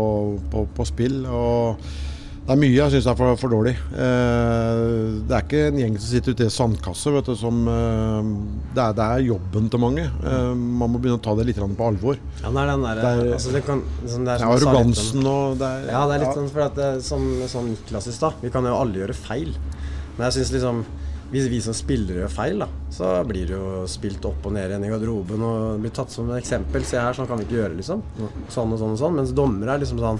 på, 0.53 0.67
på 0.77 0.88
spill. 0.91 1.23
Og 1.25 1.89
det 2.49 2.55
er 2.55 2.62
mye 2.63 2.73
jeg 2.73 2.91
syns 2.95 3.07
er 3.12 3.17
for, 3.19 3.35
for 3.38 3.51
dårlig. 3.53 3.75
Eh, 3.93 4.79
det 5.29 5.35
er 5.38 5.43
ikke 5.43 5.59
en 5.67 5.75
gjeng 5.77 5.97
som 5.99 6.09
sitter 6.09 6.33
ute 6.33 6.47
i 6.47 6.53
sandkasse, 6.53 7.12
vet 7.13 7.27
du, 7.29 7.35
som 7.38 7.59
eh, 7.69 8.31
det, 8.73 8.81
er, 8.88 8.95
det 8.97 9.05
er 9.05 9.25
jobben 9.27 9.67
til 9.69 9.83
mange. 9.83 10.05
Eh, 10.09 10.47
man 10.57 10.89
må 10.89 10.97
begynne 10.97 11.19
å 11.19 11.21
ta 11.27 11.35
det 11.38 11.45
litt 11.45 11.59
på 11.62 11.89
alvor. 11.91 12.17
Ja, 12.41 12.49
det 12.49 12.63
er 12.63 12.71
den 12.71 12.88
der, 12.88 13.03
Det 13.03 13.12
er- 13.12 13.35
altså 13.38 13.53
det 13.53 13.62
kan, 13.67 13.83
sånn 14.01 14.25
er 14.25 14.31
er 14.33 14.41
litt 14.41 14.47
om- 14.49 14.55
arrogansen 14.55 15.29
og 15.29 15.59
det 15.62 15.69
er 15.69 15.85
Ja, 15.91 16.01
det 16.09 16.15
er 16.15 16.25
litt 16.25 16.39
sånn 16.39 16.49
for 16.49 16.65
at 16.65 16.81
det, 16.81 16.89
som, 17.05 17.29
sånn 17.53 17.69
Niklas 17.75 18.09
i 18.09 18.15
stad. 18.17 18.41
Vi 18.41 18.49
kan 18.49 18.65
jo 18.65 18.73
alle 18.73 18.97
gjøre 19.03 19.13
feil. 19.13 19.53
Men 20.17 20.31
jeg 20.31 20.39
syns 20.39 20.53
liksom 20.57 20.83
hvis 21.29 21.45
vi 21.53 21.62
som 21.62 21.75
spillere 21.77 22.23
gjør 22.23 22.31
feil, 22.33 22.57
da, 22.65 22.67
så 22.89 23.23
blir 23.29 23.45
det 23.45 23.53
jo 23.53 23.83
spilt 23.85 24.25
opp 24.25 24.47
og 24.49 24.55
ned 24.55 24.71
igjen 24.71 24.88
i 24.88 24.89
garderoben 24.89 25.43
og 25.45 25.79
blir 25.83 25.93
tatt 25.93 26.09
som 26.09 26.25
et 26.33 26.41
eksempel. 26.41 26.81
Se 26.81 26.97
her, 26.97 27.13
sånn 27.13 27.29
kan 27.29 27.38
vi 27.38 27.45
ikke 27.45 27.59
gjøre, 27.62 27.77
liksom. 27.77 28.01
Sånn 28.49 28.73
og 28.73 28.79
sånn 28.81 28.95
og 28.95 28.97
sånn. 28.97 29.13
Mens 29.21 29.35
dommere 29.38 29.75
er 29.75 29.83
liksom 29.83 30.01
sånn 30.01 30.17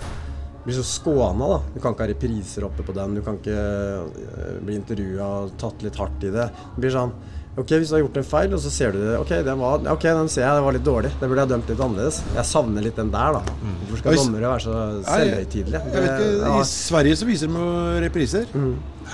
blir 0.69 0.77
så 0.77 0.86
skåna, 0.88 1.49
da. 1.55 1.60
Du 1.73 1.82
kan 1.82 1.95
ikke 1.95 2.05
ha 2.05 2.12
repriser 2.13 2.65
oppe 2.67 2.86
på 2.86 2.95
den. 2.95 3.17
Du 3.17 3.25
kan 3.25 3.41
ikke 3.41 3.58
eh, 3.58 4.55
bli 4.63 4.77
intervjua 4.79 5.27
og 5.43 5.58
tatt 5.60 5.84
litt 5.86 5.99
hardt 5.99 6.29
i 6.29 6.32
det. 6.36 6.47
Det 6.75 6.86
blir 6.86 6.95
sånn 6.95 7.13
Ok, 7.60 7.73
hvis 7.75 7.89
du 7.89 7.95
har 7.97 8.03
gjort 8.05 8.17
en 8.21 8.27
feil, 8.27 8.53
og 8.55 8.62
så 8.63 8.69
ser 8.71 8.93
du 8.95 8.99
det 9.01 9.15
Ok, 9.19 9.32
den, 9.43 9.58
var, 9.60 9.82
okay, 9.91 10.13
den 10.15 10.29
ser 10.32 10.45
jeg, 10.45 10.60
det 10.60 10.63
var 10.63 10.75
litt 10.77 10.86
dårlig. 10.86 11.10
Det 11.19 11.27
burde 11.27 11.43
jeg 11.43 11.51
dømt 11.51 11.71
litt 11.73 11.82
annerledes. 11.84 12.19
Jeg 12.38 12.47
savner 12.47 12.86
litt 12.86 12.99
den 13.01 13.10
der, 13.12 13.39
da. 13.39 13.58
Hvorfor 13.89 13.99
skal 14.03 14.19
dommere 14.21 14.53
være 14.53 14.63
så 14.63 14.75
selvhøytidelige? 15.10 15.82
Ikke, 15.89 16.29
I 16.53 16.69
Sverige 16.69 17.19
så 17.19 17.27
viser 17.27 17.51
de 17.51 17.60
jo 17.65 17.73
repriser. 18.05 18.55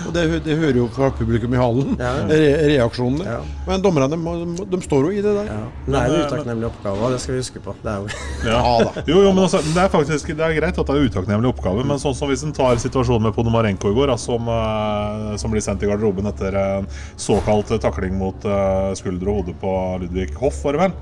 Og 0.07 0.13
det, 0.15 0.25
det 0.45 0.57
hører 0.59 0.79
jo 0.81 0.87
fra 0.93 1.09
publikum 1.15 1.55
i 1.55 1.59
hallen. 1.61 1.93
Mm. 1.95 2.01
Ja, 2.01 2.11
ja. 2.19 2.25
Re 2.29 2.69
reaksjonene. 2.73 3.27
Ja. 3.35 3.39
Men 3.67 3.83
dommerne 3.85 4.09
de, 4.11 4.65
de 4.73 4.81
står 4.83 5.07
jo 5.07 5.13
i 5.15 5.23
det 5.23 5.35
der. 5.37 5.49
Ja. 5.51 5.59
Det 5.85 6.01
er 6.01 6.15
en 6.15 6.25
utakknemlig 6.25 6.69
oppgave, 6.69 7.11
det 7.13 7.21
skal 7.23 7.35
vi 7.37 7.41
huske 7.43 7.63
på. 7.63 7.75
Det 7.83 7.93
er 7.93 8.03
jo 8.03 8.09
Ja. 8.55 8.61
Jo, 9.05 9.21
jo, 9.23 9.31
men 9.31 9.43
altså, 9.45 9.61
det 9.65 9.83
er 9.85 9.91
faktisk 9.93 10.33
det 10.35 10.45
er 10.45 10.57
greit 10.57 10.77
at 10.77 10.89
det 10.89 10.95
er 10.95 11.01
en 11.01 11.11
utakknemlig 11.11 11.51
oppgave, 11.53 11.85
men 11.87 12.01
sånn 12.01 12.15
som 12.17 12.31
hvis 12.31 12.45
en 12.45 12.55
tar 12.55 12.79
situasjonen 12.81 13.29
med 13.29 13.35
Ponomarenko 13.37 13.91
i 13.91 13.97
går, 13.97 14.11
da, 14.13 14.17
som, 14.21 14.49
eh, 14.51 15.35
som 15.41 15.53
blir 15.53 15.63
sendt 15.63 15.85
i 15.85 15.89
garderoben 15.89 16.27
etter 16.29 16.57
en 16.59 16.89
såkalt 17.19 17.71
takling 17.81 18.15
mot 18.19 18.45
uh, 18.47 18.91
skulder 18.97 19.31
og 19.31 19.41
hode 19.41 19.55
på 19.61 19.71
Ludvig 20.01 20.29
Hoff, 20.39 20.61
var 20.65 20.77
det 20.77 20.85
vel, 20.85 20.99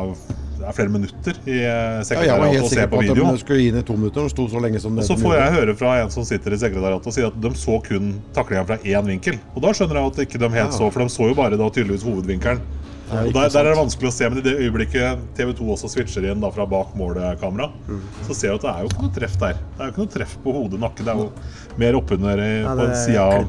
det 0.66 0.72
er 0.72 0.78
flere 0.80 0.90
minutter 0.90 1.36
i 1.46 1.58
sekretariatet 1.62 2.26
Ja, 2.26 2.32
jeg 2.32 2.42
var 2.42 2.54
helt 2.56 2.72
sikker 2.72 2.88
på 2.90 2.98
på 2.98 3.02
at 3.14 3.20
de 3.36 3.42
skulle 3.44 3.66
inn 3.70 3.76
i 3.78 3.84
to 3.86 3.94
minutter. 4.00 4.24
De 4.26 4.32
sto 4.34 4.46
så 4.50 4.62
lenge 4.64 4.80
som 4.82 4.96
Og 4.96 5.04
det 5.04 5.06
så 5.06 5.18
får 5.22 5.36
jeg 5.38 5.52
høre 5.60 5.76
fra 5.78 5.92
en 6.02 6.10
som 6.16 6.26
sitter 6.26 6.56
i 6.56 6.58
sekretariatet 6.58 7.10
og 7.12 7.14
sier 7.14 7.28
at 7.30 7.38
de 7.44 7.52
så 7.62 7.76
kun 7.86 8.08
taklinga 8.34 8.64
fra 8.66 8.78
én 8.82 9.06
vinkel. 9.12 9.38
Og 9.54 9.62
da 9.62 9.74
skjønner 9.78 10.00
jeg 10.02 10.12
at 10.12 10.24
ikke 10.26 10.42
de 10.42 10.50
helt 10.58 10.74
Ja. 10.74 10.78
så, 10.80 10.90
for 10.90 11.06
de 11.06 11.14
så 11.14 11.30
jo 11.30 11.36
bare 11.38 11.60
da 11.62 11.70
tydeligvis 11.70 12.04
hovedvinkelen. 12.08 12.64
Ja, 13.06 13.20
og 13.22 13.34
der, 13.38 13.50
der 13.54 13.60
er 13.62 13.70
det 13.70 13.78
vanskelig 13.78 14.10
å 14.10 14.14
se, 14.18 14.30
men 14.34 14.40
i 14.40 14.42
det 14.42 14.56
øyeblikket 14.66 15.20
TV2 15.38 15.68
også 15.76 15.92
switcher 15.94 16.26
inn 16.32 16.42
da 16.42 16.50
fra 16.50 16.66
bak 16.66 16.96
målekamera, 16.98 17.70
Mm. 17.88 18.02
så 18.26 18.34
ser 18.34 18.48
du 18.50 18.56
at 18.56 18.62
det 18.66 18.72
er 18.74 18.82
jo 18.82 18.90
ikke 18.90 19.04
noe 19.06 19.14
treff 19.20 19.36
der. 19.38 19.54
Det 19.54 19.78
er 19.78 19.86
jo 19.86 19.92
ikke 19.94 20.02
noe 20.02 20.14
treff 20.18 20.34
på 20.42 20.54
hodet, 20.58 20.80
nakke. 20.82 21.06
Det 21.06 21.14
er 21.14 21.22
jo 21.22 21.30
mer 21.78 21.94
oppunder 22.02 22.42
ja, 22.42 22.74
på 22.74 22.88
en 22.90 22.96
side 22.98 23.22
av. 23.22 23.46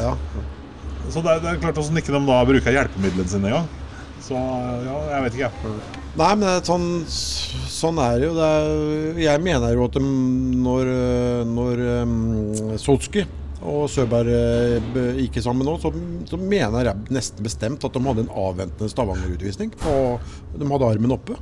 Ja. 0.00 0.14
Så 1.12 1.20
det 1.20 1.30
er, 1.36 1.40
det 1.44 1.50
er 1.52 1.60
klart 1.60 1.76
hvordan 1.76 2.00
ikke 2.00 2.16
de 2.16 2.26
da 2.32 2.40
bruker 2.48 2.72
hjelpemidlene 2.78 3.28
sine 3.28 3.52
engang. 3.52 3.68
Så 4.24 4.34
ja, 4.88 4.96
jeg 5.12 5.22
vet 5.26 5.36
ikke, 5.36 5.50
jeg. 5.52 6.07
Nei, 6.18 6.30
men 6.34 6.42
det 6.48 6.54
er 6.56 6.64
sånn, 6.66 6.86
sånn 7.70 7.98
er 8.02 8.16
det 8.18 8.26
jo. 8.26 8.32
Det 8.34 8.46
er, 8.46 9.18
jeg 9.22 9.42
mener 9.44 9.74
jo 9.76 9.84
at 9.86 9.98
de, 9.98 10.00
når, 10.64 10.88
når 11.46 11.82
um, 12.02 12.16
Sotski 12.82 13.22
og 13.58 13.84
Søberg 13.90 14.30
eh, 14.30 15.14
gikk 15.18 15.38
sammen 15.42 15.66
nå, 15.66 15.76
så, 15.82 15.90
så 16.30 16.38
mener 16.38 16.90
jeg 16.90 17.14
nesten 17.14 17.42
bestemt 17.46 17.86
at 17.86 17.94
de 17.94 18.02
hadde 18.06 18.24
en 18.26 18.34
avventende 18.38 18.90
Stavanger-utvisning. 18.92 19.72
Og 19.90 20.58
de 20.58 20.68
hadde 20.72 20.90
armen 20.90 21.14
oppe. 21.14 21.38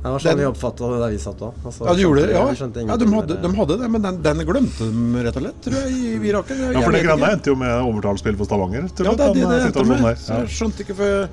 Det 0.00 0.08
var 0.08 0.22
sånn 0.22 0.30
Den- 0.32 0.40
vi 0.40 0.48
oppfatta 0.48 0.88
det 0.94 0.98
der 1.02 1.10
vi 1.12 1.18
satt 1.20 1.42
òg. 1.44 1.58
Altså, 1.66 1.84
Ja, 1.86 1.94
de 1.94 2.02
gjorde 2.06 2.22
det. 2.24 2.32
Ja, 2.32 2.44
ja 2.48 2.96
de, 2.96 3.06
hadde, 3.12 3.34
de 3.34 3.42
det. 3.42 3.54
hadde 3.58 3.76
det, 3.82 3.88
men 3.92 4.02
den, 4.06 4.20
den 4.24 4.46
glemte 4.48 4.86
de 4.90 5.24
rett 5.26 5.36
og 5.36 5.44
slett, 5.44 5.58
tror 5.66 5.76
jeg, 5.76 5.92
i 5.92 6.18
Viraken. 6.22 6.62
Ja, 6.72 6.80
for 6.86 6.96
det 6.96 7.02
greia 7.04 7.32
endte 7.34 7.52
jo 7.52 7.56
med 7.60 7.74
overtallsspill 7.90 8.38
for 8.40 8.48
Stavanger. 8.48 8.86
Til 8.94 9.10
Ja, 9.10 9.14
det 9.18 9.26
er 9.26 9.34
det 9.34 9.42
det 9.44 9.58
eh, 9.58 9.66
endte 9.68 9.84
med. 9.90 10.26
jeg 10.30 10.54
skjønte 10.56 10.86
ikke 10.86 10.96
for 11.02 11.28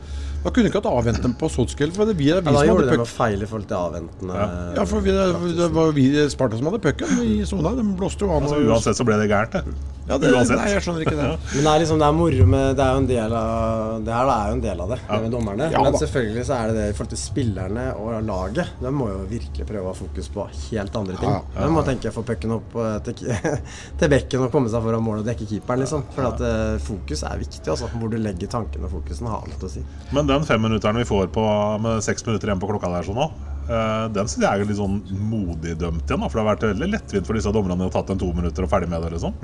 Da 0.48 0.54
kunne 0.56 0.70
ikke 0.72 0.80
hatt 0.80 0.88
avventende 0.88 1.34
på 1.42 1.50
Sotskjell. 1.52 1.92
for 1.92 2.08
det 2.08 2.14
vi, 2.16 2.30
er 2.32 2.40
vi 2.40 2.48
Ja, 2.48 2.54
da 2.56 2.62
som 2.62 2.70
gjorde 2.70 2.86
hadde 2.86 2.88
de 2.88 2.96
puck. 2.96 3.02
noe 3.04 3.12
feil 3.12 3.42
i 3.44 3.48
forhold 3.52 3.68
til 3.68 3.78
avventende 3.82 4.46
Ja, 4.78 4.86
for 4.88 5.04
vi, 5.04 5.12
det 5.58 5.70
var 5.76 5.92
vi 5.98 6.06
Sparta 6.32 6.56
som 6.62 6.70
hadde 6.72 6.80
pucken 6.86 7.20
i 7.26 7.42
sona. 7.50 7.74
De 7.76 7.84
blåste 8.00 8.24
jo 8.24 8.32
an. 8.32 8.48
Altså, 8.48 8.62
uansett 8.64 8.96
så 8.96 9.04
ble 9.10 9.18
det 9.20 9.28
gærent, 9.28 9.58
det. 9.60 9.76
Ja, 10.08 10.18
det, 10.18 10.30
uansett. 10.32 10.56
Nei, 10.56 10.68
jeg 10.72 10.84
skjønner 10.86 11.04
ikke 11.04 11.16
det. 11.18 11.28
Men 11.52 11.66
det 11.66 11.72
er 11.74 11.82
liksom, 11.84 11.98
det 12.00 12.08
er 12.08 12.16
moro 12.16 12.46
med 12.48 12.78
Det 12.78 12.84
er 12.86 12.94
jo 12.96 13.00
en 13.02 13.08
del 13.10 13.34
av 13.36 14.06
Det 14.06 14.14
her 14.16 14.30
er 14.32 14.46
jo 14.48 14.56
en 14.56 14.62
del 14.64 14.84
av 14.86 14.92
det, 14.94 14.98
det 15.10 15.18
med 15.26 15.34
dommerne. 15.36 15.68
Ja, 15.74 15.82
Men 15.84 15.98
selvfølgelig 16.00 16.46
så 16.48 16.56
er 16.58 16.72
det 16.72 16.78
det 16.78 16.86
i 16.88 16.94
forhold 16.96 17.12
til 17.12 17.20
spillerne 17.22 17.84
og 18.00 18.14
laget. 18.28 18.72
De 18.80 18.92
må 18.96 19.10
jo 19.12 19.18
virkelig 19.28 19.68
prøve 19.68 19.84
å 19.84 19.92
ha 19.92 19.98
fokus 19.98 20.30
på 20.32 20.46
helt 20.70 20.96
andre 21.02 21.18
ting. 21.20 21.34
Ja, 21.36 21.66
De 21.66 21.70
må 21.76 21.84
tenke 21.88 22.12
å 22.12 22.16
få 22.16 22.24
pucken 22.28 22.56
opp 22.56 22.78
eh, 22.80 22.96
til, 23.10 23.34
til 24.00 24.14
bekken 24.14 24.46
og 24.46 24.54
komme 24.54 24.72
seg 24.72 24.86
foran 24.88 25.04
mål 25.04 25.24
og 25.24 25.28
dekke 25.28 25.50
keeperen, 25.50 25.84
liksom. 25.84 26.06
For 26.16 26.30
at 26.30 26.46
eh, 26.48 26.78
fokus 26.88 27.26
er 27.28 27.44
viktig, 27.44 27.66
altså. 27.68 27.92
Hvor 27.98 28.14
du 28.14 28.18
legger 28.22 28.52
tankene 28.54 28.88
og 28.88 28.96
fokusen 29.00 29.28
har 29.32 29.44
alt 29.44 29.68
å 29.68 29.72
si. 29.72 29.84
Men 30.16 30.30
den 30.32 30.48
femminutteren 30.48 31.02
vi 31.02 31.08
får 31.10 31.28
på, 31.36 31.44
med 31.84 32.00
seks 32.06 32.24
minutter 32.28 32.52
igjen 32.52 32.64
på 32.64 32.70
klokka 32.72 32.94
der 32.96 33.08
sånn 33.08 33.20
nå, 33.20 33.28
eh, 33.68 34.06
den 34.16 34.32
syns 34.32 34.46
jeg 34.46 34.52
er 34.64 34.72
litt 34.72 34.80
sånn 34.80 35.02
modig 35.28 35.76
dømt 35.82 36.08
igjen. 36.08 36.24
da 36.24 36.32
For 36.32 36.40
det 36.40 36.46
har 36.46 36.54
vært 36.54 36.70
veldig 36.72 36.90
lettvint 36.96 37.28
for 37.28 37.40
disse 37.40 37.52
dommerne 37.56 37.84
å 37.84 37.92
ha 37.92 37.96
tatt 38.00 38.16
en 38.16 38.24
to 38.24 38.32
minutter 38.38 38.64
og 38.64 38.72
ferdig 38.72 38.88
med 38.94 39.04
det, 39.04 39.18
liksom. 39.18 39.36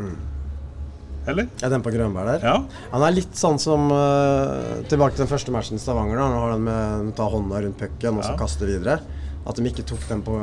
Eller? 1.27 1.47
Ja, 1.61 1.69
den 1.71 1.83
på 1.85 1.91
Grønberg 1.93 2.27
der. 2.33 2.43
Ja. 2.43 2.55
Han 2.91 3.03
er 3.07 3.15
litt 3.15 3.35
sånn 3.39 3.59
som 3.61 3.87
uh, 3.93 4.83
Tilbake 4.91 5.15
til 5.15 5.23
den 5.23 5.31
første 5.31 5.53
matchen 5.55 5.79
i 5.79 5.81
Stavanger. 5.83 6.19
da 6.19 6.29
Nå 6.33 6.39
har 6.43 6.55
den 6.55 6.65
med 6.67 7.11
å 7.13 7.17
ta 7.17 7.27
hånda 7.31 7.61
rundt 7.63 7.77
pucken 7.79 8.17
og 8.19 8.25
så 8.25 8.33
Ja. 8.33 8.39
kaste 8.41 8.67
videre. 8.67 8.97
At 9.43 9.57
de 9.59 9.63
ikke 9.67 9.83
tok 9.83 10.03
den 10.07 10.21
på 10.23 10.35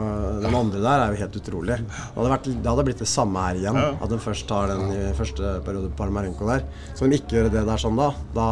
den 0.42 0.54
andre 0.54 0.80
der, 0.84 1.00
er 1.06 1.12
jo 1.14 1.20
helt 1.22 1.36
utrolig. 1.40 1.76
Det 1.80 2.16
hadde, 2.16 2.30
vært, 2.34 2.48
det 2.52 2.68
hadde 2.68 2.84
blitt 2.84 2.98
det 3.00 3.08
samme 3.08 3.44
her 3.46 3.56
igjen. 3.56 3.78
Ja. 3.80 3.92
At 3.96 4.12
de 4.12 4.18
først 4.20 4.46
tar 4.48 4.68
den 4.68 4.90
i 4.92 5.12
første 5.16 5.54
periode 5.64 5.88
på 5.92 6.02
Parmarenko 6.02 6.48
der. 6.50 6.66
Så 6.94 7.06
om 7.06 7.12
de 7.12 7.16
ikke 7.16 7.38
gjør 7.38 7.48
det 7.54 7.64
der 7.68 7.80
sånn, 7.80 7.96
da. 7.96 8.10
Da, 8.36 8.48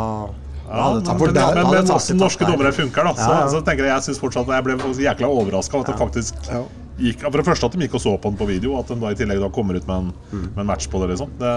Ja, 0.68 0.86
men, 0.92 1.04
men, 1.04 1.32
men, 1.32 1.86
men 1.88 2.18
norske 2.20 2.44
dommere 2.44 2.72
funker, 2.76 3.04
da. 3.08 3.12
Så, 3.16 3.28
Ja, 3.28 3.38
ja. 3.40 3.48
så 3.52 3.60
tenker 3.64 3.86
jeg 3.86 3.92
jeg 3.94 4.04
synes 4.04 4.18
fortsatt 4.20 4.50
Jeg 4.52 4.64
ble 4.66 4.76
jækla 4.76 5.30
overraska 5.32 5.78
over 5.78 5.88
at 5.88 5.92
det 5.94 6.00
faktisk 6.00 6.34
Ja. 6.52 6.60
Gikk 6.98 7.20
For 7.28 7.38
det 7.40 7.44
første 7.46 7.68
at 7.68 7.74
de 7.76 7.84
gikk 7.86 7.94
og 7.98 8.02
så 8.02 8.12
på 8.18 8.30
den 8.32 8.38
på 8.40 8.46
video, 8.48 8.72
og 8.74 8.80
at 8.84 8.90
de 8.92 8.96
da 9.02 9.12
i 9.14 9.18
tillegg 9.18 9.40
da 9.42 9.48
kommer 9.54 9.78
ut 9.78 9.86
med 9.88 9.96
en, 9.96 10.08
med 10.32 10.62
en 10.64 10.68
match 10.68 10.88
på 10.90 11.00
det, 11.02 11.10
liksom. 11.12 11.30
Det 11.38 11.52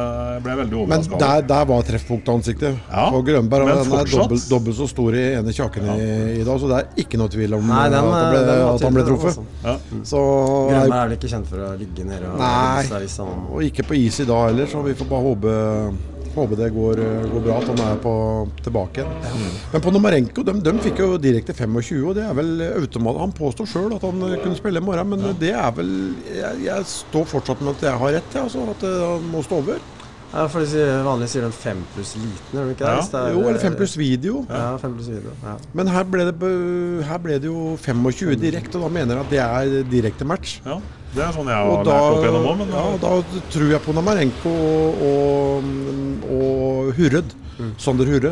ble 0.46 0.56
veldig 0.62 0.78
overraska. 0.84 1.16
Men 1.16 1.24
der, 1.24 1.46
der 1.50 1.66
var 1.72 1.86
treffpunktansiktet. 1.88 2.78
Ja, 2.92 3.08
Og 3.10 3.26
Grønberg 3.28 3.66
og 3.66 3.72
den 3.72 3.96
er 4.00 4.12
dobbelt, 4.14 4.48
dobbelt 4.52 4.78
så 4.78 4.88
stor 4.92 5.18
i 5.18 5.24
ene 5.40 5.56
kjaken 5.56 5.90
i, 5.96 6.08
i 6.42 6.46
dag, 6.48 6.62
så 6.62 6.70
det 6.72 6.80
er 6.82 7.04
ikke 7.06 7.20
noe 7.22 7.32
tvil 7.34 7.58
om 7.58 7.66
Nei, 7.72 7.84
den, 7.90 7.98
at, 8.00 8.14
han 8.16 8.32
ble, 8.36 8.44
den 8.52 8.64
at 8.68 8.86
han 8.88 8.98
ble 9.00 9.06
truffet. 9.10 9.42
altså. 9.42 9.46
Ja. 9.66 10.04
Så 10.14 10.24
Grønberg 10.70 10.98
er 11.00 11.12
vel 11.12 11.18
ikke 11.18 11.32
kjent 11.36 11.52
for 11.52 11.66
å 11.66 11.74
ligge 11.82 12.08
nede 12.08 12.32
og 12.32 12.42
Nei. 12.42 13.02
Og 13.52 13.66
ikke 13.70 13.88
på 13.92 13.98
is 14.02 14.22
i 14.24 14.28
dag 14.30 14.48
heller, 14.52 14.70
så 14.72 14.82
vi 14.86 14.96
får 14.98 15.10
bare 15.12 15.26
håpe, 15.32 15.56
håpe 16.36 16.58
det 16.60 16.70
går, 16.76 17.02
går 17.32 17.46
bra 17.46 17.60
at 17.62 17.72
han 17.72 17.82
er 17.86 18.02
på, 18.04 18.14
tilbake 18.66 19.04
igjen. 19.04 19.48
Men 19.74 19.86
på 19.86 19.94
Nomarenko, 19.96 20.46
de, 20.48 20.58
de 20.66 20.74
fikk 20.84 21.02
jo 21.04 21.10
direkte 21.22 21.56
25, 21.58 22.04
og 22.10 22.18
det 22.18 22.26
er 22.28 22.36
vel 22.38 22.52
automat. 22.74 23.22
Han 23.24 23.34
påstår 23.38 23.70
sjøl 23.70 23.96
at 23.98 24.06
han 24.08 24.22
kunne 24.44 24.58
spille 24.60 24.82
i 24.82 24.86
morgen, 24.86 25.16
men 25.16 25.32
det 25.42 25.54
er 25.56 25.72
vel 25.78 25.92
jeg, 26.28 26.62
jeg 26.68 26.92
står 26.92 27.26
fortsatt 27.36 27.64
med 27.64 27.76
at 27.78 27.90
jeg 27.90 28.04
har 28.04 28.16
rett, 28.20 28.38
jeg, 28.38 28.46
altså, 28.48 28.68
at 28.76 28.88
han 28.88 29.28
må 29.34 29.44
stå 29.46 29.64
over. 29.64 29.82
Ja, 30.32 30.46
for 30.48 30.64
de 30.64 30.70
sier, 30.72 31.02
Vanligvis 31.04 31.34
sier 31.36 31.44
de 31.44 31.52
fem 31.52 31.80
pluss 31.92 32.14
liten, 32.16 32.54
gjør 32.56 32.70
de 32.70 32.76
ikke 32.78 32.88
det? 32.88 33.04
Ja. 33.12 33.24
Jo, 33.36 33.42
eller 33.50 33.60
5 33.60 33.74
pluss 33.76 33.98
video. 34.00 34.46
Ja, 34.48 34.78
fem 34.80 34.94
pluss 34.96 35.10
video. 35.12 35.34
Ja. 35.44 35.58
Men 35.76 35.92
her 35.92 36.08
ble, 36.08 36.30
det, 36.30 36.52
her 37.10 37.20
ble 37.20 37.36
det 37.44 37.52
jo 37.52 37.76
25 37.84 38.38
direkte, 38.40 38.80
og 38.80 38.88
da 38.88 38.94
mener 38.96 39.20
jeg 39.20 39.26
at 39.26 39.34
det 39.36 39.42
er 39.44 39.92
direkte 39.92 40.28
match. 40.28 40.62
ja. 40.64 40.80
Det 41.12 41.24
er 41.26 41.34
sånn 41.36 41.50
jeg 41.52 41.58
har 41.58 41.68
Og 41.68 41.82
lært 41.82 41.90
da, 41.90 41.96
opp 42.14 42.24
gjennom 42.24 42.46
òg, 42.48 42.60
men 42.62 42.70
ja, 42.72 42.84
da 43.02 43.42
tror 43.52 43.72
jeg 43.74 43.84
på 43.84 43.96
Namarenko 43.98 44.54
og, 45.10 45.68
og 46.38 46.94
Hurred, 46.96 47.34
Sander 47.82 48.08
Hurre, 48.08 48.32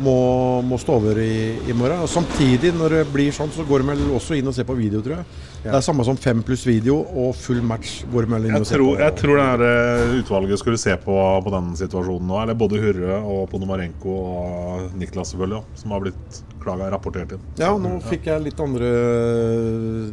må, 0.00 0.16
må 0.64 0.78
stå 0.80 0.98
over 1.00 1.18
i, 1.20 1.56
i 1.68 1.76
morgen. 1.76 2.04
Og 2.04 2.10
samtidig, 2.12 2.72
når 2.76 2.98
det 2.98 3.00
blir 3.12 3.32
sånn, 3.36 3.52
så 3.52 3.64
går 3.68 3.82
de 3.82 3.94
vel 3.94 4.04
også 4.16 4.36
inn 4.38 4.48
og 4.48 4.56
ser 4.56 4.68
på 4.68 4.76
video, 4.78 5.02
tror 5.04 5.18
jeg. 5.18 5.26
Det 5.60 5.72
er 5.76 5.82
samme 5.84 6.04
som 6.06 6.16
fem 6.16 6.40
pluss 6.46 6.62
video 6.64 7.00
og 7.04 7.34
full 7.36 7.60
match 7.66 8.00
går 8.08 8.28
vel 8.30 8.46
inn 8.48 8.56
jeg 8.56 8.68
tror, 8.70 8.94
på. 8.94 9.02
jeg 9.02 9.14
tror 9.18 9.36
det 9.36 9.46
her 9.46 9.64
eh, 9.66 10.14
utvalget 10.20 10.62
skulle 10.62 10.80
se 10.80 10.94
på, 11.02 11.16
på 11.44 11.52
den 11.52 11.72
situasjonen 11.76 12.30
nå. 12.30 12.38
Eller 12.40 12.56
både 12.58 12.80
Hurre 12.80 13.18
og 13.20 13.42
Ponomarenko 13.52 14.14
og 14.30 14.96
Niklas, 15.00 15.34
selvfølgelig, 15.34 15.62
som 15.82 15.92
har 15.94 16.04
blitt 16.06 16.40
klaga 16.64 16.88
rapportert 16.94 17.36
inn. 17.36 17.44
Ja, 17.60 17.74
nå 17.80 17.98
fikk 18.08 18.30
jeg 18.30 18.44
litt 18.44 18.60
andre 18.60 18.90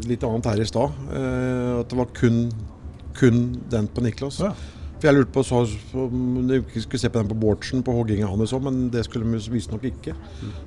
Litt 0.07 0.23
annet 0.27 0.49
her 0.51 0.63
i 0.63 0.67
stad. 0.67 0.99
Eh, 1.15 1.71
at 1.79 1.91
det 1.91 1.99
var 2.01 2.11
kun, 2.17 2.47
kun 3.17 3.45
den 3.71 3.87
på 3.91 4.03
Niklas. 4.03 4.41
Ja. 4.43 4.51
For 4.97 5.07
jeg 5.11 5.15
lurte 5.19 5.33
på 5.35 5.43
så, 5.45 5.59
om 5.93 6.47
de 6.49 6.57
skulle 6.81 6.99
se 6.99 7.09
på 7.13 7.19
den 7.21 7.27
på 7.29 7.35
Bårdsen, 7.37 7.83
på 7.85 7.93
hogginga 7.93 8.25
hans 8.31 8.53
òg, 8.57 8.63
men 8.65 8.79
det 8.93 9.03
skulle 9.05 9.27
de 9.29 9.41
visstnok 9.53 9.83
ikke. 9.85 10.15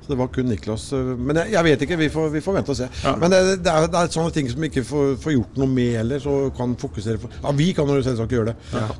Så 0.04 0.12
det 0.12 0.18
var 0.20 0.28
kun 0.30 0.46
Niklas. 0.46 0.84
eh, 0.94 1.12
Men 1.18 1.40
jeg, 1.42 1.52
jeg 1.56 1.64
vet 1.66 1.82
ikke, 1.86 1.98
vi 1.98 2.08
får, 2.14 2.28
vi 2.36 2.40
får 2.44 2.54
vente 2.60 2.70
og 2.70 2.78
se. 2.78 2.86
Ja. 3.02 3.16
Men 3.18 3.30
det, 3.34 3.40
det, 3.64 3.72
er, 3.74 3.88
det 3.90 3.98
er 4.04 4.12
sånne 4.14 4.30
ting 4.36 4.50
som 4.52 4.60
vi 4.62 4.70
ikke 4.70 4.84
får, 4.86 5.16
får 5.24 5.34
gjort 5.34 5.58
noe 5.64 5.70
med 5.74 5.96
heller, 5.98 6.22
så 6.22 6.36
kan 6.56 6.76
fokusere 6.78 7.18
på 7.24 7.32
Ja, 7.40 7.50
vi 7.58 7.72
kan 7.74 7.90
jo 7.90 7.98
selvsagt 8.06 8.30
gjøre 8.36 8.52
det, 8.52 8.56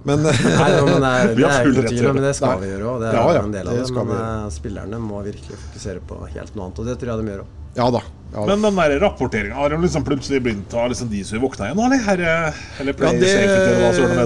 men 0.09 0.27
Nei, 0.27 0.71
jo, 0.75 0.85
men 0.91 0.99
det 1.07 1.13
er, 1.15 1.35
Vi 1.39 1.43
det 1.45 1.51
har 1.53 1.63
full 1.63 1.71
ikke 1.71 1.79
noe 1.79 1.87
rett 1.87 1.95
til 1.95 2.05
det. 2.09 2.15
men 2.19 2.27
det 2.27 2.35
skal 2.41 2.57
Nei. 2.57 2.61
vi 2.67 2.73
gjøre 2.75 2.91
òg. 2.91 3.01
Det 3.05 3.09
er 3.13 3.19
Ja, 3.21 3.25
ja, 3.39 3.45
en 3.47 3.55
del 3.55 3.71
av 3.71 3.79
det 3.79 3.87
det. 3.87 3.95
Men 4.01 4.13
vi 4.13 4.21
eh, 4.27 4.51
spillerne 4.59 5.01
må 5.07 5.23
virkelig 5.31 5.63
fokusere 5.69 6.05
på 6.11 6.21
helt 6.35 6.55
noe 6.59 6.67
annet, 6.71 6.83
og 6.83 6.91
det 6.91 6.99
tror 7.01 7.15
jeg 7.15 7.23
de 7.25 7.35
gjør 7.37 7.47
òg. 7.47 7.57
Ja 7.77 7.91
da. 7.95 8.03
Ja. 8.31 8.45
Men 8.47 8.63
den 8.63 8.77
der 8.77 8.93
rapporteringa, 9.03 9.55
har 9.59 9.73
han 9.75 9.83
liksom 9.83 10.05
plutselig 10.07 10.39
begynt 10.45 10.75
å 10.79 10.85
liksom 10.91 11.09
de 11.11 11.21
som 11.27 11.41
våkna 11.43 11.67
igjen 11.67 11.81
eller? 11.83 12.03
Her, 12.05 12.21
eh, 12.23 12.61
eller 12.83 12.95
Ja, 13.03 13.11
det, 13.11 13.31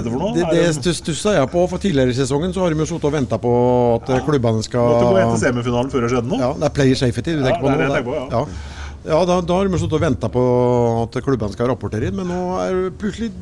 det, 0.05 0.11
noe? 0.13 0.33
det, 0.35 0.43
Er 0.45 0.75
det 0.85 0.93
stussa 0.93 1.33
jeg 1.33 1.49
på, 1.49 1.63
for 1.71 1.81
tidligere 1.81 2.13
i 2.13 2.17
sesongen 2.17 2.53
så 2.53 2.61
har 2.61 2.73
de 2.73 2.83
jo 2.83 2.85
sittet 2.91 3.07
og 3.09 3.15
venta 3.15 3.39
på 3.41 3.53
at 3.95 4.11
ja. 4.13 4.19
klubbene 4.27 4.61
skal 4.65 4.91
Måtte 4.91 5.09
gå 5.09 5.23
etter 5.23 5.41
semifinalen 5.41 5.89
før 5.93 6.05
det 6.05 6.11
skjedde 6.13 6.29
noe? 6.29 6.41
Ja, 6.43 6.51
det 6.53 6.69
er 6.69 6.75
player 6.77 7.01
safety 7.01 7.33
du 7.33 7.41
tenker 7.47 7.63
på 7.63 7.71
det 7.71 7.79
nå? 7.79 7.81
det 7.81 7.95
tenker 7.95 8.11
på, 8.11 8.19
ja. 8.19 8.43
ja. 9.09 9.23
Da, 9.31 9.39
da 9.41 9.57
har 9.57 9.73
de 9.73 9.81
sittet 9.81 9.97
og 9.97 10.05
venta 10.05 10.29
på 10.37 10.45
at 11.01 11.19
klubbene 11.25 11.57
skal 11.57 11.71
rapportere 11.73 12.11
inn, 12.11 12.19
men 12.21 12.29
nå 12.29 12.41
er 12.61 12.79
det 12.83 12.95
plutselig 13.01 13.33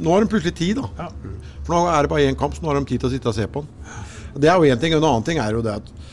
Nå 0.00 0.12
har 0.12 0.22
de 0.22 0.30
plutselig 0.30 0.54
tid, 0.56 0.78
da. 0.78 1.08
Ja. 1.08 1.40
For 1.66 1.74
nå 1.74 1.80
er 1.90 2.04
det 2.04 2.10
bare 2.12 2.28
én 2.28 2.36
kamp, 2.38 2.54
så 2.54 2.62
nå 2.62 2.70
har 2.70 2.78
de 2.78 2.86
tid 2.88 3.00
til 3.02 3.08
å 3.08 3.12
sitte 3.12 3.32
og 3.32 3.34
se 3.36 3.48
på 3.50 3.64
den. 3.64 3.96
Det 4.40 4.48
er 4.48 4.54
jo 4.54 4.70
én 4.70 4.78
ting. 4.80 4.94
En 4.94 5.02
annen 5.02 5.24
ting 5.26 5.40
er 5.42 5.56
jo 5.56 5.64
det 5.64 5.74
at 5.80 5.88
eh, 5.90 6.09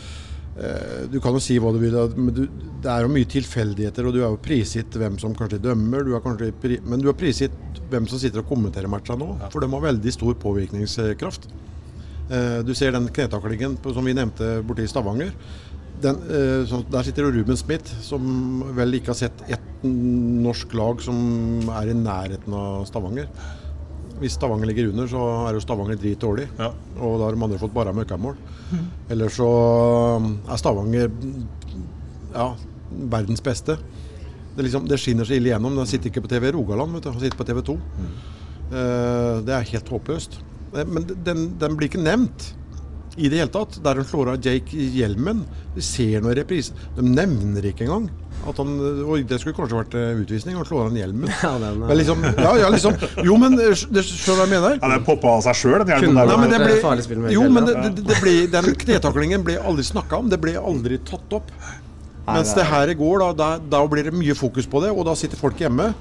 Du 1.12 1.20
kan 1.22 1.36
jo 1.36 1.42
si 1.44 1.60
hva 1.62 1.70
du 1.70 1.78
vil, 1.78 1.94
men 2.18 2.34
du, 2.34 2.48
det 2.82 2.90
er 2.90 3.04
jo 3.06 3.12
mye 3.14 3.28
tilfeldigheter, 3.30 4.08
og 4.10 4.16
du 4.16 4.24
er 4.24 4.32
jo 4.32 4.40
prisgitt 4.42 4.96
hvem 4.98 5.20
som 5.22 5.36
kanskje 5.38 5.60
dømmer, 5.62 6.02
du 6.08 6.16
er 6.18 6.24
kanskje 6.24 6.50
pri, 6.64 6.80
men 6.82 7.04
du 7.04 7.12
er 7.12 7.18
prisgitt 7.20 7.54
hvem 7.92 8.08
som 8.10 8.18
sitter 8.22 8.42
og 8.42 8.50
kommenterer 8.50 8.90
matcha 8.90 9.16
nå, 9.20 9.28
for 9.54 9.62
de 9.62 9.70
har 9.70 9.86
veldig 9.86 10.14
stor 10.16 10.34
påvirkningskraft. 10.42 11.46
Eh, 12.30 12.64
Du 12.66 12.74
ser 12.76 12.92
den 12.92 13.08
knetaklingen 13.14 13.78
som 13.86 14.06
vi 14.06 14.18
nevnte 14.18 14.58
borte 14.68 14.84
i 14.84 14.90
Stavanger. 14.90 15.32
Den, 16.02 16.18
eh, 16.30 16.82
der 16.92 17.04
sitter 17.04 17.24
jo 17.24 17.32
Ruben 17.38 17.58
Smith, 17.58 17.94
som 18.02 18.64
vel 18.76 18.98
ikke 18.98 19.14
har 19.14 19.22
sett 19.22 19.46
ett 19.48 19.84
norsk 19.84 20.74
lag 20.74 21.02
som 21.02 21.70
er 21.70 21.90
i 21.90 21.96
nærheten 21.98 22.54
av 22.54 22.86
Stavanger. 22.90 23.30
Hvis 24.22 24.34
Stavanger 24.38 24.70
ligger 24.70 24.90
under, 24.90 25.08
så 25.12 25.22
er 25.48 25.58
jo 25.58 25.62
Stavanger 25.62 26.00
dritdårlig. 26.02 26.48
Ja. 26.58 26.72
Og 26.98 27.20
da 27.20 27.28
har 27.28 27.36
de 27.36 27.44
andre 27.46 27.60
fått 27.62 27.76
bare 27.76 27.94
møkkamål. 27.94 28.38
Eller 29.14 29.30
så 29.34 29.50
um, 30.18 30.32
er 30.50 30.58
Stavanger 30.62 31.12
ja, 32.34 32.48
verdens 33.14 33.44
beste. 33.46 33.78
Det, 34.58 34.66
liksom, 34.66 34.88
det 34.90 34.98
skinner 35.02 35.28
så 35.28 35.38
ille 35.38 35.52
igjennom. 35.52 35.78
Den 35.78 35.90
sitter 35.90 36.10
ikke 36.10 36.26
på 36.26 36.32
TV 36.34 36.50
Rogaland, 36.56 36.98
vet 36.98 37.06
du. 37.06 37.12
den 37.12 37.22
sitter 37.28 37.38
på 37.38 37.46
TV 37.46 37.62
2. 37.68 37.78
Eh, 38.68 39.34
det 39.46 39.54
er 39.54 39.68
helt 39.72 39.92
håpløst. 39.94 40.40
Eh, 40.74 40.86
Men 40.86 41.06
den, 41.26 41.44
den 41.62 41.78
blir 41.78 41.92
ikke 41.92 42.02
nevnt 42.02 42.52
i 43.18 43.30
det 43.30 43.40
hele 43.42 43.54
tatt. 43.54 43.78
Der 43.86 44.02
de 44.02 44.06
slår 44.08 44.34
av 44.34 44.42
Jake 44.46 44.88
Hjelmen. 44.98 45.44
Vi 45.76 45.86
ser 45.86 46.24
noe 46.26 46.34
i 46.34 46.40
reprise. 46.42 46.74
De 46.98 47.06
nevner 47.06 47.70
ikke 47.70 47.86
engang 47.86 48.10
at 48.52 48.60
han 48.62 48.74
Oi, 49.08 49.22
det 49.28 49.40
skulle 49.42 49.56
kanskje 49.58 49.80
vært 49.80 49.96
eh, 49.98 50.22
utvisning. 50.24 50.56
Han 50.60 50.68
slår 50.68 50.86
av 50.86 50.92
den 50.92 51.02
hjelmen. 51.02 51.32
Ja, 51.48 51.54
den, 51.62 51.82
eh, 51.82 51.90
Men 51.90 52.00
liksom, 52.00 52.24
ja, 52.28 52.54
ja, 52.62 52.70
liksom 52.74 52.96
Jo, 53.28 53.38
men 53.42 53.58
eh, 53.62 53.84
det 53.94 54.04
skjønner 54.08 54.40
hva 54.40 54.46
jeg 54.46 54.54
mener? 54.54 54.78
Ja, 54.82 54.92
den 54.94 55.08
poppa 55.08 55.34
av 55.38 55.44
seg 55.48 55.60
sjøl, 55.62 55.80
den 55.84 55.94
hjelmen 55.96 56.22
der. 56.22 56.34
Men 56.44 56.56
er 56.58 56.64
ble, 56.68 57.34
jo, 57.36 57.44
men 57.52 57.68
det, 57.68 57.76
det, 57.84 58.06
det 58.08 58.22
ble, 58.24 58.38
den 58.54 58.72
knetaklingen 58.86 59.46
ble 59.48 59.60
aldri 59.62 59.86
snakka 59.88 60.22
om. 60.22 60.32
Det 60.32 60.40
ble 60.42 60.56
aldri 60.60 61.02
tatt 61.08 61.38
opp. 61.40 61.52
Mens 62.28 62.52
det 62.52 62.64
det 62.64 62.68
her 62.68 62.92
går, 63.00 63.22
da, 63.24 63.30
da, 63.40 63.50
da 63.78 63.84
blir 63.88 64.10
det 64.10 64.16
mye 64.16 64.36
fokus 64.36 64.68
på 64.68 64.82
det, 64.84 64.92
og 64.92 65.06
da 65.08 65.14
sitter 65.16 65.40
folk 65.40 65.60
hjemme. 65.64 65.94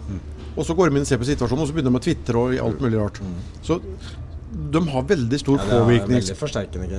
Og 0.56 0.64
så 0.66 0.74
går 0.74 0.90
de 0.90 0.98
inn 0.98 1.04
og 1.04 1.10
ser 1.10 1.20
på 1.20 1.28
situasjonen, 1.28 1.62
og 1.62 1.68
så 1.68 1.76
begynner 1.76 1.92
de 1.94 2.00
å 2.00 2.06
tvitre 2.06 2.40
og 2.40 2.54
alt 2.66 2.80
mulig 2.82 2.98
rart. 2.98 3.20
Så 3.66 3.78
de 4.52 4.80
har 4.88 5.02
veldig 5.02 5.38
stor 5.40 5.58
Ja, 5.58 5.64
det 5.66 5.74
er 5.74 5.80
påvirknings... 5.80 6.30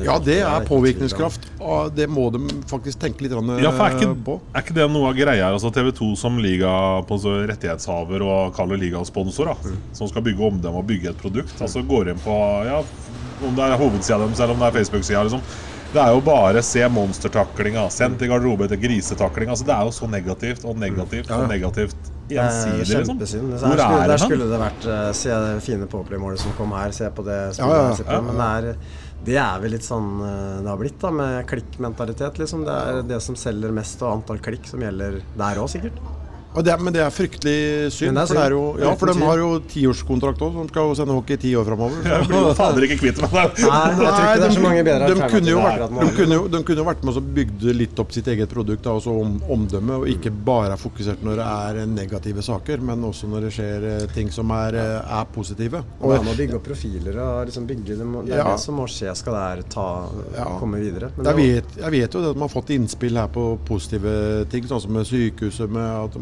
Ja, 0.06 0.18
det 0.24 0.38
er 0.44 0.66
påvirkningskraft. 0.68 1.48
Og 1.64 1.94
det 1.96 2.08
må 2.12 2.28
de 2.34 2.42
faktisk 2.68 3.00
tenke 3.02 3.24
litt 3.24 3.36
Ja, 3.64 3.72
for 3.72 3.86
er 3.88 3.96
ikke, 3.96 4.10
på. 4.28 4.36
er 4.52 4.66
ikke 4.66 4.76
det 4.76 4.88
noe 4.92 5.12
av 5.12 5.16
greia 5.18 5.48
her? 5.48 5.56
Altså 5.56 5.72
TV 5.74 5.92
2 5.96 6.10
som 6.20 6.40
liga 6.44 6.72
på 7.08 7.20
rettighetshaver 7.24 8.26
og 8.26 8.52
kaller 8.58 8.80
ligasponsor, 8.82 9.54
mm. 9.64 9.80
som 9.98 10.12
skal 10.12 10.26
bygge 10.28 10.52
omdømme 10.52 10.84
og 10.84 10.90
bygge 10.92 11.14
et 11.14 11.24
produkt. 11.24 11.56
Altså 11.64 11.86
går 11.88 12.12
inn 12.14 12.22
på 12.26 12.36
ja, 12.68 12.84
om 13.48 13.56
det 13.56 13.66
er 13.66 13.80
hovedsida 13.80 14.20
deres 14.26 14.44
eller 14.44 14.56
om 14.58 14.62
det 14.66 14.70
er 14.70 14.78
Facebook-sida. 14.82 15.24
Liksom. 15.30 15.48
Det 15.94 16.04
er 16.04 16.12
jo 16.12 16.22
bare 16.28 16.62
se 16.68 16.84
monstertaklinga, 16.92 17.88
sendt 17.96 18.22
i 18.22 18.28
garderobe 18.28 18.68
etter 18.68 18.80
grisetakling. 18.82 19.54
Altså, 19.54 19.66
det 19.70 19.76
er 19.78 19.88
jo 19.88 19.96
så 19.96 20.12
negativt 20.12 20.68
og 20.68 20.76
negativt 20.84 21.32
og 21.32 21.48
negativt 21.48 22.14
Er 22.28 22.36
gjensidig, 22.36 22.84
liksom. 22.84 23.12
Kjempesynd. 23.14 23.52
Hvor 23.54 23.62
Der 23.62 23.82
skulle, 23.82 23.98
er 23.98 24.08
der 24.08 24.14
det 24.14 24.22
skulle 24.26 24.48
det 24.52 24.62
vært 24.62 24.88
uh, 24.92 25.12
Se 25.16 25.30
det 25.32 25.52
fine 25.64 25.88
Popley-målet 25.92 26.42
som 26.44 26.56
kom 26.58 26.74
her, 26.76 26.92
se 26.96 27.08
på 27.16 27.24
det 27.28 27.40
spillet 27.56 27.72
Ja, 27.72 27.92
ja, 27.96 28.18
ja. 28.18 28.22
Men 28.26 28.42
det 28.42 28.48
er, 28.48 28.96
det 29.28 29.38
er 29.44 29.64
vel 29.64 29.74
litt 29.76 29.86
sånn 29.88 30.10
eh, 30.24 30.60
det 30.64 30.70
har 30.70 30.78
blitt, 30.80 31.00
da, 31.02 31.10
med 31.12 31.40
klikkmentalitet, 31.50 32.38
liksom. 32.44 32.64
Det 32.68 32.76
er 32.76 33.02
det 33.10 33.18
som 33.24 33.36
selger 33.40 33.74
mest, 33.76 34.04
og 34.04 34.20
antall 34.20 34.40
klikk 34.44 34.68
som 34.70 34.84
gjelder 34.84 35.22
der 35.40 35.62
òg, 35.64 35.72
sikkert. 35.74 35.98
Og 36.58 36.64
det, 36.66 36.72
er- 36.74 36.82
men 36.82 36.94
det 36.96 37.02
er 37.06 37.12
fryktelig 37.14 37.92
synd. 37.94 38.18
Er 38.18 38.26
for, 38.26 38.34
det 38.40 38.44
er 38.48 38.54
jo, 38.56 38.62
ja, 38.82 38.94
for 38.98 39.12
de 39.12 39.14
har 39.22 39.38
jo 39.44 39.50
tiårskontrakt 39.70 40.42
òg, 40.42 40.56
som 40.58 40.70
skal 40.72 40.88
jo 40.90 40.96
sende 40.98 41.14
hockey 41.14 41.38
i 41.38 41.42
ti 41.44 41.52
år 41.60 41.68
framover. 41.70 42.00
Jeg 42.12 42.26
blir 42.32 42.48
jo 42.48 42.54
fader 42.58 42.86
ikke 42.88 42.98
kvitt 43.04 43.22
meg 43.22 43.36
der. 43.36 43.52
Nei, 43.68 43.82
så 43.94 44.62
de, 45.14 45.30
kunne 45.30 45.52
jo 45.54 45.60
vært, 45.62 45.84
akkurat 45.86 45.94
nå. 45.94 46.02
de, 46.08 46.16
kunne 46.18 46.40
jo, 46.40 46.48
de 46.56 46.62
kunne 46.66 46.82
jo 46.82 46.88
vært 46.88 47.04
med 47.06 47.20
og 47.22 47.28
bygd 47.38 47.66
litt 47.78 48.02
opp 48.02 48.16
sitt 48.16 48.28
eget 48.34 48.50
produkt, 48.54 48.82
da, 48.88 48.96
også 48.98 49.14
om, 49.22 49.36
omdømme, 49.54 50.00
og 50.02 50.10
ikke 50.12 50.32
bare 50.34 50.74
er 50.74 50.82
fokusert 50.82 51.22
når 51.26 51.40
det 51.44 51.48
er 51.52 51.92
negative 51.94 52.44
saker, 52.46 52.82
men 52.90 53.06
også 53.08 53.30
når 53.30 53.46
det 53.48 53.54
skjer 53.58 53.88
eh, 53.92 54.08
ting 54.18 54.32
som 54.34 54.50
er, 54.58 54.78
eh, 54.82 55.14
er 55.20 55.30
positive. 55.36 55.84
Og 56.02 56.10
det 56.14 56.20
er 56.20 56.26
med 56.26 56.34
å 56.34 56.40
bygge 56.42 56.58
opp 56.58 56.66
profiler 56.72 57.22
og 57.22 57.52
liksom 57.52 57.68
bygge 57.70 58.00
det, 58.02 58.10
det 58.28 58.34
er 58.34 58.42
Ja. 58.42 58.48
det 58.54 58.60
som 58.66 58.78
må 58.82 58.88
skje 58.90 59.14
skal 59.18 59.38
det 59.38 59.44
her 59.46 59.64
ta, 59.78 59.88
Ja. 60.38 60.50
komme 60.60 60.82
videre. 60.82 61.12
Men 61.18 61.30
Jeg 61.30 61.36
vet, 61.38 61.78
jeg 61.84 61.92
vet 62.00 62.14
jo 62.18 62.22
det 62.26 62.34
at 62.34 62.42
man 62.42 62.48
har 62.50 62.54
fått 62.56 62.74
innspill 62.74 63.18
her 63.22 63.28
på 63.34 63.46
positive 63.68 64.46
ting, 64.50 64.64
sånn 64.70 64.82
som 64.82 64.94
med 64.98 65.06
sykehuset. 65.06 65.70
Med 65.70 65.84
at, 65.84 66.18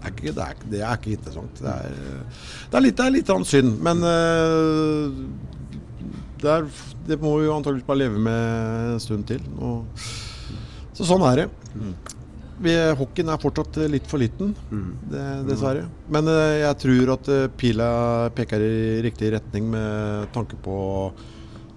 er 0.00 0.12
ikke, 0.12 0.32
det, 0.32 0.44
er, 0.44 0.66
det 0.72 0.82
er 0.82 0.98
ikke 0.98 1.14
interessant. 1.16 1.60
Det 1.60 1.72
er, 1.72 1.96
det 2.70 2.78
er 2.78 2.84
litt, 2.86 2.96
det 2.98 3.06
er 3.06 3.16
litt 3.18 3.32
synd, 3.48 3.74
men 3.84 4.04
eh, 4.10 5.18
det, 6.40 6.54
er, 6.54 6.70
det 7.08 7.20
må 7.20 7.34
vi 7.38 7.48
jo 7.48 7.56
antakeligvis 7.56 7.88
bare 7.88 8.02
leve 8.04 8.22
med 8.22 8.94
en 8.94 9.02
stund 9.02 9.26
til. 9.28 9.44
Og, 9.60 10.08
så 10.96 11.06
sånn 11.08 11.24
er 11.30 11.42
det. 11.42 11.50
Vi, 12.60 12.72
hockeyen 12.98 13.32
er 13.32 13.40
fortsatt 13.40 13.78
litt 13.88 14.08
for 14.08 14.20
liten, 14.20 14.52
det, 15.08 15.26
dessverre. 15.48 15.86
Men 16.12 16.28
eh, 16.28 16.60
jeg 16.66 16.80
tror 16.82 17.14
at 17.16 17.30
eh, 17.32 17.50
pila 17.60 17.90
peker 18.36 18.64
i 18.64 18.80
riktig 19.06 19.32
retning 19.36 19.70
med 19.72 20.32
tanke 20.36 20.60
på 20.60 20.78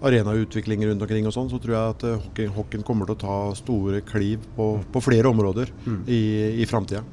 arenautvikling 0.04 0.86
rundt 0.88 1.06
omkring 1.06 1.28
og 1.30 1.36
sånn, 1.36 1.50
så 1.52 1.60
tror 1.64 1.76
jeg 1.76 1.96
at 1.96 2.06
eh, 2.10 2.22
hockey, 2.28 2.50
hockeyen 2.58 2.86
kommer 2.88 3.10
til 3.10 3.18
å 3.18 3.24
ta 3.24 3.38
store 3.58 4.04
kliv 4.08 4.44
på, 4.58 4.70
på 4.94 5.04
flere 5.04 5.32
områder 5.32 5.72
i, 6.08 6.24
i 6.64 6.70
framtida. 6.70 7.04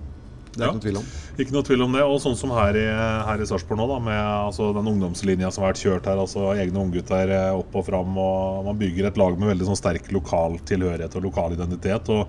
Det 0.51 0.63
er 0.63 0.67
Ja. 0.67 0.73
ikke 0.73 0.81
noe 0.81 0.83
tvil 0.83 0.97
om. 0.99 1.05
Ikke 1.39 1.53
noe 1.55 1.63
tvil 1.63 1.83
om 1.85 1.93
det. 1.95 2.03
Og 2.03 2.21
sånn 2.21 2.37
som 2.37 2.51
her 2.51 2.75
i, 2.75 2.87
her 3.27 3.41
i 3.41 3.47
Sarpsborg 3.47 3.79
nå, 3.79 3.87
da, 3.87 3.99
med 4.03 4.19
altså, 4.19 4.73
den 4.75 4.89
ungdomslinja 4.91 5.51
som 5.55 5.63
har 5.63 5.73
vært 5.73 5.83
kjørt 5.85 6.09
her. 6.11 6.19
altså 6.19 6.49
Egne 6.59 6.83
unggutter 6.83 7.31
eh, 7.31 7.53
opp 7.55 7.77
og 7.79 7.87
fram. 7.87 8.19
og 8.19 8.65
Man 8.67 8.79
bygger 8.81 9.07
et 9.07 9.17
lag 9.21 9.39
med 9.39 9.53
veldig 9.53 9.69
sånn 9.71 9.79
sterk 9.79 10.11
lokal 10.11 10.59
tilhørighet 10.67 11.15
og 11.17 11.23
lokal 11.29 11.55
identitet. 11.55 12.09
og 12.11 12.29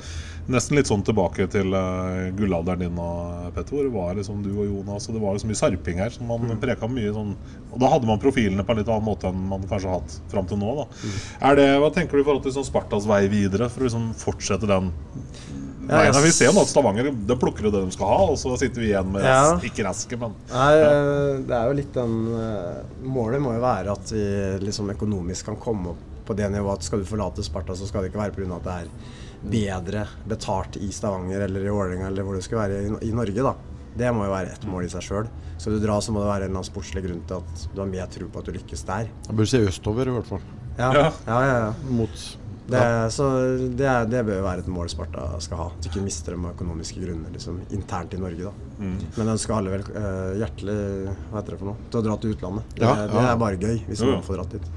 Nesten 0.52 0.76
litt 0.78 0.90
sånn 0.90 1.04
tilbake 1.06 1.46
til 1.54 1.70
uh, 1.74 2.30
gullalderen 2.34 2.82
din 2.82 2.98
og 3.00 3.54
Petter, 3.56 3.76
hvor 3.78 3.86
det 3.86 3.94
var 3.94 4.16
liksom 4.18 4.42
du 4.44 4.50
og 4.56 4.66
Jonas. 4.66 5.08
og 5.08 5.14
Det 5.18 5.22
var 5.22 5.38
så 5.42 5.48
mye 5.50 5.60
sarping 5.60 5.98
her. 6.02 6.10
så 6.10 6.22
Man 6.26 6.60
preka 6.62 6.90
mye 6.90 7.14
sånn 7.14 7.36
Og 7.72 7.80
da 7.80 7.90
hadde 7.90 8.06
man 8.10 8.20
profilene 8.20 8.66
på 8.66 8.74
en 8.74 8.82
litt 8.82 8.90
annen 8.90 9.06
måte 9.06 9.30
enn 9.30 9.48
man 9.50 9.66
kanskje 9.70 9.90
har 9.90 10.00
hatt 10.02 10.20
fram 10.30 10.46
til 10.50 10.58
nå. 10.62 10.76
da 10.82 10.86
Er 11.50 11.56
det, 11.56 11.68
Hva 11.82 11.90
tenker 11.94 12.18
du 12.18 12.22
i 12.22 12.28
forhold 12.28 12.44
til 12.44 12.54
sånn 12.54 12.66
Spartas 12.68 13.06
vei 13.10 13.28
videre, 13.32 13.70
for 13.70 13.82
å 13.82 13.90
liksom 13.90 14.14
fortsette 14.18 14.68
den 14.70 14.92
Ja, 15.92 15.98
veien? 16.00 16.24
Vi 16.24 16.32
ser 16.32 16.54
nå 16.56 16.62
at 16.64 16.70
Stavanger 16.72 17.10
det 17.12 17.36
plukker 17.42 17.68
det 17.68 17.74
de 17.84 17.92
skal 17.92 18.08
ha, 18.08 18.20
og 18.32 18.38
så 18.40 18.54
sitter 18.58 18.80
vi 18.82 18.92
igjen 18.94 19.10
med 19.12 19.26
Ja. 19.28 19.58
ikke 19.60 19.84
raske, 19.86 20.18
men 20.22 20.34
Nei, 20.50 20.70
eh, 20.80 21.42
det 21.50 21.58
er 21.58 21.68
jo 21.68 21.74
litt 21.82 21.94
den 21.98 22.14
eh, 22.40 22.78
Målet 23.12 23.42
må 23.44 23.52
jo 23.58 23.62
være 23.64 23.92
at 23.92 24.14
vi 24.16 24.24
liksom 24.64 24.90
økonomisk 24.96 25.46
kan 25.52 25.60
komme 25.60 25.92
opp 25.96 26.08
på 26.26 26.36
det 26.38 26.48
nivået 26.54 26.80
at 26.80 26.88
skal 26.88 27.02
du 27.02 27.06
forlate 27.10 27.44
Sparta, 27.44 27.76
så 27.76 27.88
skal 27.90 28.04
det 28.06 28.12
ikke 28.14 28.22
være 28.24 28.36
pga. 28.38 28.56
at 28.56 28.64
det 28.64 28.78
er 28.86 29.82
bedre 29.82 30.08
betalt 30.30 30.78
i 30.78 30.92
Stavanger 30.94 31.42
eller 31.48 31.66
i 31.66 31.70
Ålinga, 31.74 32.08
eller 32.08 32.24
hvor 32.24 32.36
det 32.38 32.44
skal 32.46 32.60
være 32.62 32.82
i, 32.86 33.10
i 33.10 33.12
Norge, 33.12 33.42
da. 33.44 33.56
Det 33.98 34.12
må 34.16 34.24
jo 34.24 34.32
være 34.32 34.54
ett 34.54 34.64
mål 34.70 34.86
i 34.86 34.90
seg 34.94 35.04
sjøl. 35.04 35.28
Skal 35.60 35.74
du 35.76 35.82
dra, 35.84 35.98
så 36.00 36.14
må 36.16 36.22
det 36.22 36.30
være 36.30 36.46
en 36.46 36.52
eller 36.54 36.62
annen 36.62 36.70
sportslig 36.70 37.04
grunn 37.04 37.24
til 37.28 37.42
at 37.42 37.66
du 37.76 37.82
har 37.82 37.90
mer 37.90 38.06
tro 38.14 38.30
på 38.32 38.40
at 38.40 38.48
du 38.48 38.54
lykkes 38.56 38.86
der. 38.88 39.10
Jeg 39.28 39.36
bør 39.36 39.50
se 39.52 39.60
østover, 39.68 40.08
i 40.08 40.14
hvert 40.16 40.30
fall. 40.30 40.46
Ja, 40.78 40.92
Ja. 40.94 41.12
ja, 41.28 41.40
ja. 41.50 41.58
ja. 41.66 41.74
Mot 41.90 42.22
Det, 42.68 43.12
så 43.12 43.28
det, 43.76 43.94
det 44.12 44.22
bør 44.28 44.44
være 44.46 44.64
et 44.64 44.70
mål 44.72 44.90
Sparta 44.92 45.26
skal 45.44 45.60
ha. 45.60 45.70
At 45.74 45.82
du 45.84 45.90
ikke 45.90 46.04
mister 46.06 46.36
dem 46.36 46.46
av 46.48 46.54
økonomiske 46.54 47.02
grunner 47.04 47.34
liksom, 47.34 47.58
internt 47.74 48.14
i 48.16 48.22
Norge. 48.22 48.52
da. 48.52 48.70
Mm. 48.78 48.94
Men 49.16 49.24
jeg 49.24 49.34
ønsker 49.34 49.56
alle 49.58 49.74
vel, 49.74 49.88
uh, 49.96 50.30
hjertelig 50.40 50.78
hva 51.32 51.40
heter 51.40 51.56
det 51.56 51.60
for 51.64 51.72
noe, 51.72 51.90
til 51.90 52.00
å 52.00 52.06
dra 52.06 52.20
til 52.22 52.36
utlandet. 52.36 52.78
Det, 52.78 52.86
Ja, 52.86 52.94
det 53.02 53.18
ja. 53.18 53.26
er 53.32 53.42
bare 53.42 53.60
gøy 53.60 53.82
hvis 53.90 54.06
man 54.08 54.24
får 54.28 54.40
dratt 54.40 54.56
dit. 54.56 54.72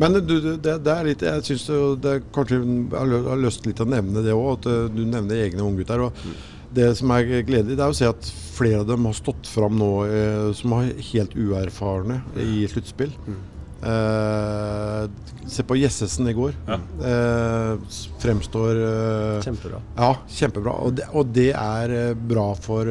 Men 0.00 0.16
du, 0.16 0.36
det, 0.56 0.78
det 0.80 0.92
er 0.94 1.04
litt 1.04 1.22
Jeg 1.26 1.42
syns 1.44 1.66
det 2.00 2.12
kanskje 2.32 2.60
Jeg 2.62 3.18
har 3.26 3.40
lyst 3.42 3.66
litt 3.68 3.76
til 3.76 3.84
å 3.84 3.92
nevne 3.92 4.22
det 4.24 4.32
òg, 4.32 4.54
at 4.54 4.70
eh, 4.70 4.86
du 4.94 5.02
nevner 5.04 5.42
egne 5.44 5.66
unggutter. 5.66 6.06
Og 6.06 6.24
det 6.72 6.86
som 6.96 7.10
er 7.12 7.26
gledelig, 7.44 7.76
det 7.76 7.84
er 7.84 7.92
å 7.92 7.96
se 7.98 8.08
at 8.08 8.30
flere 8.54 8.80
av 8.80 8.88
dem 8.88 9.08
har 9.08 9.16
stått 9.18 9.48
fram 9.50 9.76
nå 9.80 9.90
eh, 10.06 10.50
som 10.56 10.72
er 10.78 10.92
helt 11.10 11.34
uerfarne 11.36 12.20
i 12.40 12.62
sluttspill. 12.70 13.12
Eh, 13.82 15.10
se 15.46 15.62
på 15.62 15.76
Jessesen 15.76 16.28
i 16.28 16.32
går. 16.32 16.52
Ja. 16.66 16.78
Uh, 17.00 17.78
fremstår 18.18 18.76
uh, 18.76 19.40
Kjempebra. 19.42 19.80
Ja, 19.96 20.16
kjempebra. 20.28 20.70
Og 20.70 20.92
det, 20.92 21.08
og 21.12 21.26
det 21.26 21.50
er 21.56 22.14
bra 22.14 22.52
for 22.54 22.86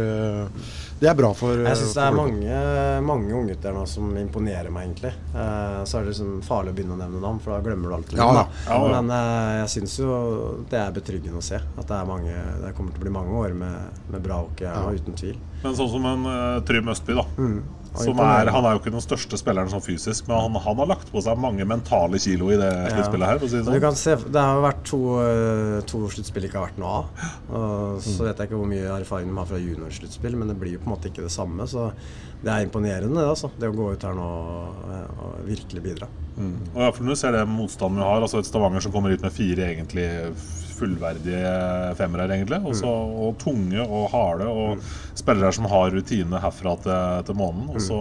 Det 0.99 1.07
er 1.07 1.15
bra 1.15 1.29
for 1.37 1.61
Jeg 1.63 1.79
syns 1.79 1.93
det 1.95 2.03
er 2.03 2.15
mange, 2.17 2.57
mange 3.05 3.35
unggutter 3.37 3.71
nå 3.75 3.85
som 3.87 4.09
imponerer 4.19 4.67
meg, 4.73 4.89
egentlig. 4.89 5.13
Eh, 5.31 5.77
så 5.87 5.99
er 5.99 6.03
det 6.03 6.11
liksom 6.11 6.41
farlig 6.43 6.73
å 6.73 6.75
begynne 6.75 6.97
å 6.97 6.99
nevne 6.99 7.21
navn, 7.23 7.39
for 7.39 7.55
da 7.55 7.61
glemmer 7.63 7.87
du 7.87 7.95
alltid 7.95 8.19
Ja. 8.19 8.27
Ja, 8.35 8.47
ja. 8.67 8.99
Men 8.99 9.13
jeg 9.61 9.69
syns 9.77 9.95
jo 10.01 10.09
det 10.69 10.81
er 10.81 10.91
betryggende 10.95 11.39
å 11.39 11.45
se 11.45 11.61
at 11.61 11.85
det, 11.85 11.95
er 11.95 12.09
mange, 12.09 12.35
det 12.65 12.73
kommer 12.75 12.91
til 12.91 12.99
å 12.99 13.07
bli 13.07 13.15
mange 13.15 13.39
år 13.45 13.55
med, 13.61 14.03
med 14.11 14.25
bra 14.25 14.41
hockey 14.43 14.99
uten 14.99 15.15
tvil. 15.15 15.39
Men 15.63 15.75
sånn 15.75 15.89
som 15.91 16.05
en 16.07 16.27
uh, 16.27 16.59
Trym 16.67 16.87
Østby, 16.91 17.15
da. 17.17 17.25
Mm. 17.39 17.57
Som 17.97 18.19
er, 18.21 18.49
han 18.53 18.65
er 18.67 18.75
jo 18.75 18.81
ikke 18.81 18.93
den 18.93 19.03
største 19.03 19.39
spilleren 19.39 19.71
sånn 19.71 19.83
fysisk, 19.83 20.27
men 20.29 20.37
han, 20.37 20.57
han 20.61 20.81
har 20.83 20.89
lagt 20.91 21.09
på 21.11 21.23
seg 21.25 21.39
mange 21.41 21.65
mentale 21.67 22.19
kilo 22.21 22.51
i 22.53 22.59
det 22.59 22.69
sluttspillet 22.93 23.31
her. 23.31 23.41
Si 23.41 23.55
det 23.55 23.63
du 23.65 23.71
sånn. 23.71 23.81
kan 23.83 23.97
se, 23.97 24.15
det 24.29 24.45
har 24.45 24.61
vært 24.63 24.83
to, 24.87 25.01
eh, 25.23 25.75
to 25.89 26.03
sluttspill 26.13 26.47
ikke 26.47 26.59
har 26.61 26.69
vært 26.69 26.79
noe 26.81 26.95
av. 26.99 27.27
Og 27.49 27.99
så 28.05 28.27
vet 28.27 28.39
jeg 28.39 28.51
ikke 28.51 28.61
hvor 28.61 28.69
mye 28.69 28.95
erfaring 28.99 29.31
de 29.31 29.37
har 29.41 29.49
fra 29.49 29.61
juniorsluttspill, 29.63 30.37
men 30.39 30.53
det 30.53 30.57
blir 30.61 30.77
jo 30.77 30.83
på 30.83 30.91
en 30.91 30.95
måte 30.95 31.11
ikke 31.11 31.25
det 31.25 31.33
samme. 31.33 31.67
Så 31.69 31.89
det 32.43 32.53
er 32.53 32.67
imponerende, 32.67 33.25
altså. 33.25 33.51
Det 33.59 33.67
å 33.67 33.75
gå 33.75 33.91
ut 33.95 34.05
her 34.07 34.15
nå 34.15 34.29
og, 34.29 34.87
og 35.25 35.43
virkelig 35.49 35.83
bidra. 35.89 36.07
Mm. 36.39 36.55
Og 36.71 36.81
ja, 36.85 36.91
for 36.93 37.03
Når 37.03 37.17
du 37.17 37.19
ser 37.19 37.35
det 37.35 37.43
motstanden 37.51 37.99
vi 37.99 38.07
har, 38.07 38.21
altså 38.23 38.39
et 38.39 38.47
Stavanger 38.47 38.85
som 38.85 38.93
kommer 38.93 39.11
ut 39.11 39.25
med 39.25 39.35
fire 39.35 39.73
egentlig 39.73 40.07
fullverdige 40.79 41.53
femmere, 41.99 42.27
egentlig. 42.33 42.61
Og, 42.65 42.75
så, 42.77 42.89
og 42.89 43.37
tunge 43.41 43.83
og 43.83 44.09
harde, 44.13 44.47
og 44.49 44.83
spillere 45.19 45.51
som 45.55 45.67
har 45.69 45.91
rutine 45.93 46.41
herfra 46.41 46.75
til, 46.85 47.25
til 47.27 47.39
månen. 47.39 47.67
Og 47.73 47.83
så 47.83 47.99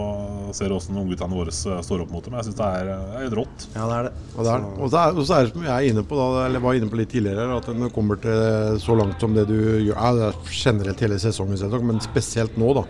ser 0.55 0.71
du 0.71 0.77
åssen 0.77 0.99
ungguttene 0.99 1.37
våre 1.37 1.53
står 1.53 2.05
opp 2.05 2.13
mot 2.13 2.25
dem. 2.25 2.39
Jeg 2.39 2.49
syns 2.49 2.59
det 2.59 2.71
er, 2.79 2.91
er 2.95 3.23
helt 3.25 3.37
rått. 3.41 3.67
Ja, 3.75 3.85
det 3.85 3.99
er 3.99 4.09
det. 4.09 4.13
Og, 4.35 4.41
det 4.41 4.55
er, 4.55 4.67
og, 4.73 4.89
så 4.89 5.01
er, 5.03 5.15
og 5.15 5.29
så 5.29 5.37
er 5.37 5.47
det 5.47 5.53
som 5.53 5.69
jeg 5.69 5.75
er 5.75 5.93
inne 5.93 6.05
på, 6.07 6.19
da, 6.19 6.45
eller 6.47 6.65
var 6.65 6.79
inne 6.79 6.91
på 6.91 6.99
litt 6.99 7.13
tidligere, 7.13 7.47
at 7.59 7.71
når 7.71 7.87
det 7.87 7.95
kommer 7.95 8.21
til 8.23 8.83
så 8.83 8.97
langt 8.99 9.23
som 9.23 9.35
det 9.37 9.47
du 9.49 9.57
gjør 9.59 9.95
ja, 9.95 10.11
det 10.15 10.27
er 10.29 10.53
generelt 10.53 11.01
hele 11.05 11.17
sesongen, 11.21 11.79
men 11.89 12.03
spesielt 12.03 12.59
nå, 12.59 12.73
da. 12.77 12.85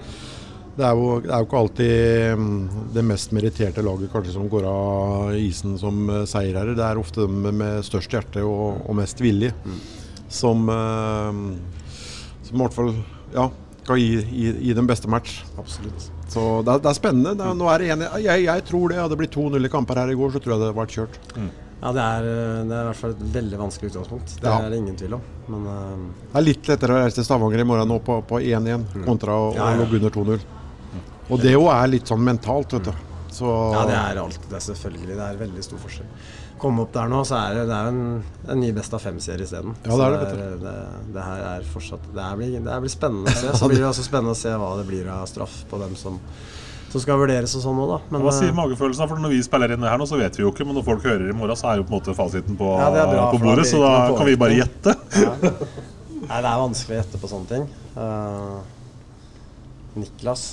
Det 0.77 0.85
er, 0.87 0.95
jo, 0.95 1.07
det 1.19 1.31
er 1.33 1.41
jo 1.41 1.47
ikke 1.49 1.59
alltid 1.59 2.37
mm, 2.39 2.67
det 2.95 3.03
mest 3.03 3.33
meritterte 3.35 3.83
laget 3.83 4.11
kanskje 4.13 4.35
som 4.37 4.45
går 4.51 4.67
av 4.69 5.33
isen 5.35 5.77
som 5.81 5.97
seierherre. 6.07 6.27
seierherrer. 6.31 6.75
Det 6.77 6.85
er 6.85 7.01
ofte 7.01 7.25
de 7.27 7.51
med 7.51 7.81
størst 7.87 8.13
hjerte 8.15 8.43
og, 8.47 8.79
og 8.87 8.95
mest 8.95 9.19
vilje 9.19 9.51
som, 10.29 10.69
eh, 10.69 11.41
som 12.47 12.55
i 12.55 12.63
hvert 12.63 12.77
fall 12.77 12.93
ja, 13.35 13.49
skal 13.83 13.97
gi, 13.99 14.11
gi, 14.29 14.53
gi 14.69 14.73
den 14.77 14.87
beste 14.87 15.09
match. 15.11 15.41
Absolutt. 15.59 16.11
Så 16.29 16.61
det 16.63 16.75
er, 16.75 16.83
det 16.85 16.91
er 16.91 16.97
spennende. 16.99 17.33
Det 17.39 17.47
er, 17.49 17.55
nå 17.57 17.67
er 17.73 17.81
det 17.83 17.89
en, 17.95 18.05
jeg, 18.21 18.45
jeg 18.45 18.65
tror 18.69 18.91
det 18.93 19.01
hadde 19.01 19.17
blitt 19.19 19.33
2-0 19.35 19.65
i 19.65 19.71
kamper 19.73 19.99
her 20.03 20.13
i 20.13 20.19
går, 20.19 20.31
så 20.35 20.39
tror 20.43 20.53
jeg 20.55 20.61
det 20.61 20.69
hadde 20.69 20.79
vært 20.79 20.95
kjørt. 20.95 21.19
Ja, 21.79 21.91
det 21.95 22.03
er, 22.03 22.25
eh, 22.27 22.61
det 22.69 22.75
er 22.75 22.83
i 22.83 22.87
hvert 22.91 22.99
fall 23.01 23.13
et 23.15 23.25
veldig 23.33 23.59
vanskelig 23.61 23.89
utgangspunkt. 23.93 24.37
Det 24.43 24.47
Ja. 24.47 24.59
er 24.61 24.69
det 24.69 24.79
ingen 24.83 24.95
tvil 24.99 25.13
om. 25.17 25.21
Men 25.49 25.65
uh, 25.65 26.07
Det 26.29 26.39
er 26.41 26.45
litt 26.45 26.67
lettere 26.69 26.93
å 26.95 27.01
reise 27.03 27.15
til 27.19 27.25
Stavanger 27.27 27.63
i 27.63 27.67
morgen 27.67 27.87
nå 27.89 27.99
på 28.03 28.19
på 28.29 28.39
1-1 28.43 29.03
kontra 29.07 29.31
å 29.33 29.51
Ja, 29.55 29.63
å 29.63 29.75
ja. 29.75 29.83
ligge 29.83 29.99
under 30.01 30.11
2-0. 30.11 30.39
Og 31.29 31.41
det 31.41 31.53
jo 31.53 31.67
er 31.71 31.91
litt 31.91 32.09
sånn 32.09 32.23
mentalt, 32.25 32.73
vet 32.77 32.89
du. 32.89 33.05
Så 33.31 33.47
ja, 33.47 33.85
det 33.85 33.95
er 33.95 34.19
alt. 34.19 34.39
Det 34.49 34.57
er 34.57 34.63
selvfølgelig. 34.65 35.15
Det 35.15 35.25
er 35.25 35.39
veldig 35.39 35.63
stor 35.65 35.81
forskjell. 35.83 36.07
Komme 36.59 36.83
opp 36.83 36.91
der 36.91 37.11
nå, 37.11 37.21
så 37.27 37.37
er 37.39 37.59
det, 37.59 37.65
det 37.69 37.75
er 37.77 37.89
en, 37.91 37.99
en 38.51 38.59
ny 38.59 38.71
best 38.75 38.93
av 38.95 39.03
fem-serie 39.03 39.45
isteden. 39.45 39.75
Ja, 39.85 39.95
det 39.95 40.07
er 40.07 40.15
det, 40.35 40.47
det, 40.63 40.73
det 41.15 41.23
her 41.23 41.43
er 41.53 41.67
fortsatt 41.71 42.09
Det 42.11 42.23
her 42.25 42.39
blir, 42.39 42.55
det 42.57 42.73
her 42.73 42.81
blir 42.83 42.91
spennende 42.91 43.31
å 43.31 43.37
se. 43.37 43.53
Så 43.61 43.69
blir 43.69 43.79
det 43.79 43.87
også 43.91 44.07
spennende 44.07 44.33
å 44.35 44.39
se 44.39 44.55
hva 44.59 44.73
det 44.81 44.87
blir 44.89 45.07
av 45.13 45.23
straff 45.29 45.61
på 45.69 45.79
dem 45.79 45.93
som, 45.99 46.17
som 46.91 47.03
skal 47.05 47.21
vurderes 47.21 47.53
og 47.55 47.63
sånn 47.63 47.79
òg, 47.85 47.93
da. 47.93 47.99
Men 48.11 48.25
Hva 48.25 48.33
sier 48.35 48.51
eh, 48.51 48.57
magefølelsen? 48.57 49.11
For 49.13 49.23
Når 49.23 49.35
vi 49.37 49.41
spiller 49.45 49.75
inn 49.75 49.85
det 49.85 49.93
her 49.93 50.01
nå, 50.01 50.09
så 50.09 50.19
vet 50.19 50.39
vi 50.39 50.43
jo 50.43 50.51
ikke. 50.51 50.67
Men 50.67 50.81
når 50.81 50.87
folk 50.89 51.07
hører 51.07 51.29
i 51.29 51.37
morgen, 51.37 51.61
så 51.61 51.71
er 51.71 51.79
jo 51.79 51.85
på 51.87 51.93
en 51.93 51.99
måte 52.01 52.17
fasiten 52.17 52.59
på, 52.59 52.73
Ja, 52.81 52.89
det 52.95 53.05
er 53.05 53.13
bra, 53.13 53.29
på 53.31 53.43
bordet. 53.45 53.69
Så 53.69 53.83
da 53.85 53.93
kan 54.17 54.27
vi 54.27 54.39
bare 54.41 54.57
gjette. 54.57 54.97
Nei, 56.29 56.41
det 56.41 56.49
er 56.49 56.65
vanskelig 56.65 56.97
å 56.97 56.99
gjette 56.99 57.21
på 57.21 57.29
sånne 57.31 57.53
ting. 57.53 57.69
Uh, 57.95 58.59
Niklas 59.95 60.49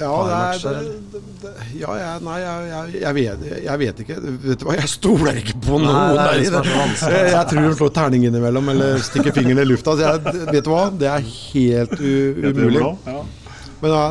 Ja, 0.00 0.12
det 0.26 0.70
er, 0.70 0.76
det, 1.12 1.20
det, 1.42 1.50
ja 1.80 1.94
jeg, 1.98 2.22
nei, 2.24 2.36
jeg, 2.40 2.68
jeg, 2.70 3.00
jeg, 3.02 3.14
vet, 3.18 3.42
jeg 3.64 3.80
vet 3.82 4.02
ikke. 4.04 4.18
Vet 4.46 4.62
du 4.62 4.66
hva, 4.68 4.76
jeg 4.80 4.92
stoler 4.92 5.40
ikke 5.42 5.56
på 5.66 5.80
Nei, 5.80 5.86
noen 5.88 5.98
er 6.00 6.20
der 6.20 6.38
det 6.40 6.46
inne. 6.48 6.62
er. 6.64 7.18
Jeg, 7.30 7.42
tror 7.50 7.66
de 7.66 7.72
slår 7.80 7.92
terning 8.00 8.28
innimellom 8.30 8.70
eller 8.74 9.02
stikker 9.04 9.36
fingeren 9.36 9.62
i 9.62 9.68
lufta. 9.68 9.96
Så 9.98 10.06
jeg, 10.06 10.46
vet 10.50 10.64
du 10.66 10.72
hva, 10.72 10.86
det 11.02 11.10
er 11.10 11.26
helt 11.32 11.96
u, 12.00 12.14
umulig. 12.50 12.86
Men 13.80 13.94
ja, 13.96 14.06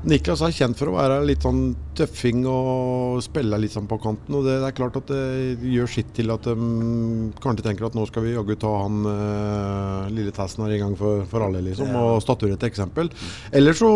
Niklas 0.00 0.40
er 0.40 0.54
kjent 0.56 0.78
for 0.80 0.88
å 0.88 0.94
være 0.94 1.18
litt 1.28 1.44
sånn 1.44 1.74
tøffing 1.98 2.46
og 2.48 3.18
spille 3.20 3.58
litt 3.60 3.74
sånn 3.74 3.88
på 3.90 3.98
kanten. 4.00 4.32
Og 4.38 4.46
det, 4.46 4.54
det 4.62 4.70
er 4.70 4.76
klart 4.78 4.96
at 4.96 5.10
det 5.12 5.68
gjør 5.74 5.90
sitt 5.92 6.14
til 6.16 6.32
at 6.32 6.46
de 6.48 6.54
kanskje 7.42 7.66
tenker 7.66 7.84
at 7.90 7.98
nå 7.98 8.06
skal 8.08 8.24
vi 8.24 8.32
jaggu 8.32 8.56
ta 8.60 8.70
han 8.80 9.04
uh, 9.04 10.08
lille 10.08 10.32
tassen 10.32 10.64
her 10.64 10.78
en 10.78 10.86
gang 10.86 10.96
for, 10.96 11.26
for 11.28 11.44
alle, 11.44 11.60
liksom. 11.68 11.92
Og 12.00 12.22
statuere 12.24 12.56
et 12.56 12.64
eksempel. 12.70 13.12
Eller 13.52 13.76
så 13.76 13.90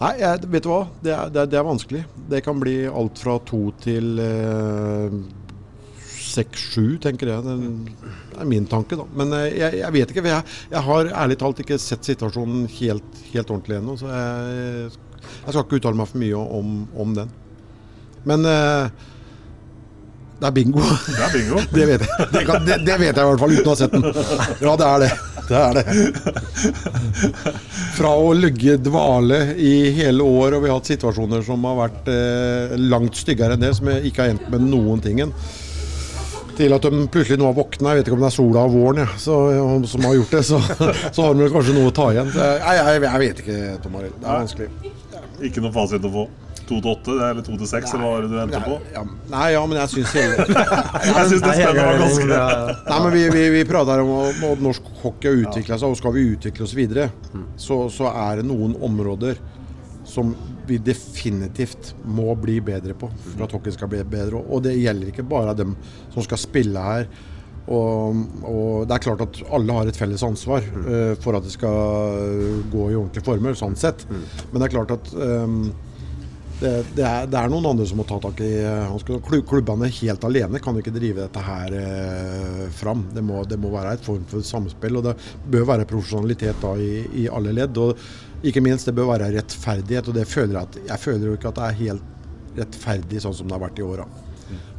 Nei, 0.00 0.14
jeg, 0.16 0.46
vet 0.48 0.64
du 0.64 0.70
hva. 0.70 0.84
Det 1.04 1.10
er, 1.12 1.32
det, 1.32 1.40
er, 1.42 1.48
det 1.52 1.58
er, 1.60 1.64
vanskelig. 1.66 2.06
Det 2.32 2.38
kan 2.44 2.60
bli 2.60 2.76
alt 2.88 3.20
fra 3.20 3.34
to 3.44 3.66
til 3.84 4.20
seks-sju, 6.30 6.86
tenker 7.02 7.32
jeg. 7.32 7.44
Det 7.44 8.40
er 8.40 8.48
min 8.48 8.66
tanke, 8.70 8.98
da. 8.98 9.06
Men 9.18 9.34
uh, 9.36 9.44
jeg, 9.46 9.80
jeg, 9.82 9.92
vet 9.96 10.14
ikke. 10.14 10.26
Jeg, 10.30 10.56
jeg, 10.70 10.84
har 10.88 11.12
ærlig 11.24 11.38
talt 11.40 11.62
ikke 11.64 11.78
sett 11.82 12.08
situasjonen 12.08 12.66
helt, 12.78 13.22
helt 13.34 13.52
ordentlig 13.52 13.80
ennå. 13.80 13.98
Så 14.00 14.10
jeg, 14.10 14.90
jeg, 15.20 15.52
skal 15.52 15.64
ikke 15.64 15.80
uttale 15.80 16.00
meg 16.00 16.10
for 16.10 16.22
mye 16.22 16.44
om, 16.60 16.74
om 17.04 17.16
den. 17.18 17.32
Men 18.28 18.44
eh, 18.44 19.08
det 20.40 20.48
er 20.48 20.54
bingo. 20.56 20.80
Det 20.80 21.20
er 21.24 21.32
bingo. 21.34 21.60
det, 21.76 21.86
vet 21.88 22.04
jeg. 22.04 22.28
Det, 22.32 22.44
kan, 22.48 22.62
det, 22.64 22.78
det, 22.86 22.94
vet 23.00 23.10
jeg 23.10 23.24
i 23.24 23.28
hvert 23.28 23.42
fall 23.42 23.54
uten 23.56 23.68
å 23.68 23.74
ha 23.74 23.80
sett 23.80 23.92
den. 23.92 24.04
Ja, 24.64 24.76
det 24.80 24.86
er 24.88 25.02
det. 25.04 25.10
Det 25.50 25.58
er 25.58 25.72
det. 25.76 25.84
Fra 27.96 28.12
å 28.16 28.30
ligge 28.36 28.76
dvale 28.80 29.40
i 29.58 29.90
hele 29.96 30.24
år, 30.24 30.56
og 30.56 30.62
vi 30.64 30.70
har 30.70 30.78
hatt 30.78 30.92
situasjoner 30.92 31.42
som 31.44 31.66
har 31.68 31.76
vært 31.82 32.08
eh, 32.12 32.76
langt 32.80 33.18
styggere 33.18 33.56
enn 33.56 33.66
det, 33.66 33.74
som 33.76 33.90
ikke 33.90 34.22
har 34.22 34.32
endt 34.36 34.46
med 34.52 34.64
noen 34.70 35.02
tingen. 35.04 35.34
Til 36.60 36.76
at 36.76 36.84
de 36.84 37.06
plutselig 37.08 37.40
nå 37.40 37.48
har 37.48 37.56
våkna, 37.56 37.94
jeg 37.94 38.00
vet 38.00 38.10
ikke 38.10 38.18
om 38.18 38.24
det 38.24 38.28
er 38.28 38.36
sola 38.36 38.66
og 38.68 38.74
våren 38.74 39.00
ja, 39.00 39.08
så, 39.16 39.36
som 39.88 40.04
har 40.04 40.18
gjort 40.18 40.36
det, 40.36 40.42
så, 40.44 40.60
så 41.14 41.24
har 41.24 41.32
de 41.32 41.46
vel 41.46 41.54
kanskje 41.54 41.76
noe 41.78 41.88
å 41.88 41.96
ta 41.96 42.10
igjen. 42.12 42.30
Jeg, 42.36 42.60
jeg, 42.76 43.02
jeg 43.06 43.24
vet 43.24 43.42
ikke, 43.44 43.58
Tom 43.86 43.98
Arild. 44.00 44.20
Det 44.20 44.28
er 44.28 44.44
vanskelig. 44.44 44.94
Ikke 45.48 45.64
noe 45.64 45.72
fasit 45.72 46.04
å 46.04 46.12
få? 46.12 46.28
2 46.70 46.78
til 46.78 46.90
8 46.92 47.14
eller 47.30 47.42
2 47.46 47.56
til 47.58 47.68
6, 47.68 47.94
eller 47.94 48.04
hva 48.04 48.10
var 48.12 48.24
det 48.24 48.30
du 48.30 48.36
endte 48.44 48.60
på? 48.62 48.76
Ja, 48.94 49.02
nei, 49.32 49.46
ja, 49.56 49.62
men 49.66 49.80
jeg 49.80 49.92
syns 49.94 50.12
hele 50.14 50.44
Jeg 51.08 51.24
syns 51.32 51.42
det 51.42 51.54
spennet 51.56 51.80
var 51.80 51.98
ganske 51.98 52.28
Nei, 52.30 52.98
men 53.04 53.16
Vi, 53.16 53.24
vi, 53.34 53.44
vi 53.56 53.64
prater 53.66 54.02
om 54.04 54.12
at 54.52 54.62
norsk 54.62 54.92
hockey 55.02 55.32
har 55.32 55.40
utvikla 55.48 55.80
seg, 55.80 55.90
og 55.90 55.98
skal 55.98 56.14
vi 56.14 56.28
utvikle 56.36 56.68
oss 56.68 56.76
videre, 56.78 57.08
så, 57.58 57.82
så 57.92 58.12
er 58.12 58.40
det 58.40 58.46
noen 58.50 58.76
områder 58.86 59.40
som 60.06 60.34
vi 60.70 60.78
definitivt 60.82 61.92
må 62.06 62.32
bli 62.38 62.60
bedre 62.64 62.94
på 62.98 63.10
for 63.24 63.44
at 63.46 63.56
hockey 63.56 63.74
skal 63.74 63.90
bli 63.92 64.04
bedre. 64.06 64.40
Og 64.40 64.64
det 64.66 64.78
gjelder 64.78 65.12
ikke 65.12 65.26
bare 65.28 65.56
dem 65.58 65.76
som 66.14 66.24
skal 66.26 66.40
spille 66.40 66.86
her. 66.86 67.10
Og, 67.70 68.22
og 68.48 68.88
det 68.88 68.96
er 68.96 69.04
klart 69.04 69.20
at 69.22 69.42
alle 69.54 69.74
har 69.76 69.90
et 69.90 69.98
felles 69.98 70.22
ansvar 70.26 70.64
uh, 70.64 71.12
for 71.22 71.36
at 71.38 71.44
det 71.46 71.52
skal 71.54 72.64
gå 72.72 72.88
i 72.90 72.96
ordentlige 72.98 73.26
former, 73.26 73.54
sånn 73.58 73.78
sett. 73.78 74.06
Men 74.10 74.58
det 74.58 74.66
er 74.66 74.74
klart 74.74 74.94
at 74.96 75.12
um, 75.14 75.68
det, 76.60 76.70
det, 76.92 77.04
er, 77.04 77.28
det, 77.30 77.38
er, 77.38 77.48
noen 77.48 77.70
andre 77.70 77.86
som 77.88 78.00
må 78.00 78.04
ta 78.08 78.18
tak 78.20 78.42
i 78.44 78.50
Klubbene 79.48 79.88
helt 79.96 80.24
alene 80.28 80.60
kan 80.60 80.76
ikke 80.76 80.92
drive 80.92 81.22
dette 81.22 81.44
her 81.44 81.76
eh, 81.78 82.66
fram. 82.76 83.06
Det 83.14 83.22
må, 83.24 83.40
det 83.48 83.56
må, 83.60 83.70
være 83.72 83.94
et 83.96 84.04
form 84.04 84.26
for 84.28 84.44
samspill, 84.44 84.98
og 85.00 85.06
det 85.08 85.14
bør 85.48 85.70
være 85.72 85.88
profesjonalitet 85.88 86.60
da 86.60 86.74
i, 86.76 86.90
i, 87.22 87.24
alle 87.32 87.54
ledd. 87.56 87.80
Og 87.80 88.04
ikke 88.46 88.62
minst, 88.64 88.88
det 88.88 88.96
bør 88.96 89.12
være 89.12 89.32
rettferdighet, 89.36 90.08
og 90.08 90.16
det 90.16 90.26
føler 90.28 90.56
jeg 90.56 90.62
at 90.62 90.80
Jeg 90.88 91.04
føler 91.04 91.28
jo 91.28 91.36
ikke 91.36 91.52
at 91.52 91.60
det 91.60 91.68
er 91.68 91.78
helt 91.84 92.58
rettferdig 92.60 93.22
sånn 93.22 93.36
som 93.36 93.48
det 93.48 93.56
har 93.56 93.64
vært 93.68 93.80
i 93.80 93.86
åra. 93.86 94.08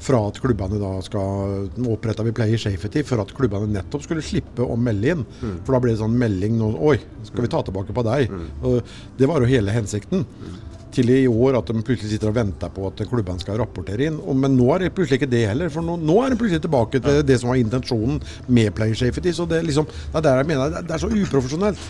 Fra 0.04 0.18
at 0.28 0.40
klubbene 0.44 0.80
da 0.82 0.90
skal 1.06 1.70
oppretta 1.88 2.26
vi 2.28 2.34
Player 2.36 2.60
Safety 2.60 3.06
for 3.08 3.24
at 3.24 3.32
klubbene 3.38 3.70
nettopp 3.72 4.04
skulle 4.04 4.26
slippe 4.26 4.66
å 4.66 4.76
melde 4.76 5.14
inn. 5.14 5.22
Mm. 5.40 5.62
For 5.64 5.76
da 5.76 5.80
ble 5.84 5.94
det 5.94 6.02
sånn 6.02 6.18
melding 6.20 6.58
nå 6.60 6.74
Oi, 6.90 6.98
skal 7.30 7.46
vi 7.46 7.52
ta 7.54 7.62
tilbake 7.64 7.96
på 7.96 8.04
deg? 8.10 8.34
Mm. 8.34 8.50
Og 8.68 8.92
det 9.22 9.30
var 9.32 9.40
jo 9.40 9.52
hele 9.54 9.78
hensikten. 9.78 10.26
Mm 10.28 10.60
til 10.92 11.12
i 11.14 11.22
år 11.30 11.58
at 11.60 11.72
de 11.72 11.84
plutselig 11.86 12.14
sitter 12.14 12.32
og 12.32 12.38
venter 12.38 12.72
på 12.74 12.86
at 12.90 13.02
klubbene 13.10 13.40
skal 13.40 13.60
rapportere 13.62 14.10
inn. 14.10 14.20
Men 14.38 14.58
nå 14.58 14.68
er 14.76 14.86
det 14.86 14.94
plutselig 14.98 15.22
ikke 15.22 15.32
det 15.32 15.46
heller. 15.50 15.72
For 15.74 15.86
nå, 15.86 15.98
nå 16.02 16.18
er 16.24 16.34
det 16.34 16.40
plutselig 16.42 16.64
tilbake 16.66 17.02
til 17.04 17.22
det 17.28 17.38
som 17.42 17.52
var 17.52 17.62
intensjonen 17.62 18.22
med 18.52 18.74
player 18.78 18.98
safety. 19.00 19.34
Så 19.36 19.48
det, 19.50 19.64
liksom, 19.68 19.88
det 19.88 20.20
er 20.20 20.28
der 20.28 20.42
jeg 20.42 20.52
mener 20.52 20.82
det 20.82 20.96
er 20.96 21.04
så 21.04 21.12
uprofesjonelt. 21.12 21.86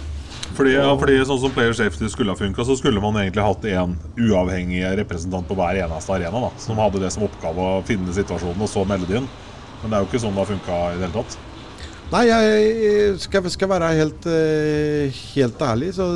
Fordi, 0.57 0.73
ja, 0.75 0.89
fordi 0.99 1.19
sånn 1.27 1.39
som 1.41 1.53
Player 1.55 1.75
Safety 1.77 2.09
skulle 2.11 2.33
ha 2.33 2.39
funka, 2.39 2.65
så 2.67 2.75
skulle 2.79 3.01
man 3.03 3.17
egentlig 3.21 3.45
hatt 3.45 3.67
en 3.71 3.95
uavhengig 4.19 4.83
representant 4.99 5.47
på 5.47 5.55
hver 5.57 5.79
eneste 5.85 6.17
arena. 6.17 6.43
da 6.47 6.51
Som 6.59 6.81
hadde 6.81 7.01
det 7.03 7.13
som 7.15 7.25
oppgave 7.27 7.69
å 7.77 7.85
finne 7.87 8.13
situasjonen 8.15 8.65
og 8.65 8.69
så 8.69 8.83
melde. 8.87 9.23
Men 9.81 9.87
det 9.89 9.97
er 9.97 10.03
jo 10.03 10.09
ikke 10.11 10.21
sånn 10.21 10.35
det 10.35 10.43
har 10.43 10.51
funka 10.51 10.81
i 10.91 10.99
det 10.99 11.07
hele 11.07 11.21
tatt. 11.21 11.39
Nei, 12.11 12.25
jeg 12.27 13.19
skal, 13.23 13.45
skal 13.53 13.69
være 13.71 13.93
helt, 13.95 14.25
eh, 14.27 15.21
helt, 15.31 15.61
ærlig, 15.63 15.93
så 15.95 16.07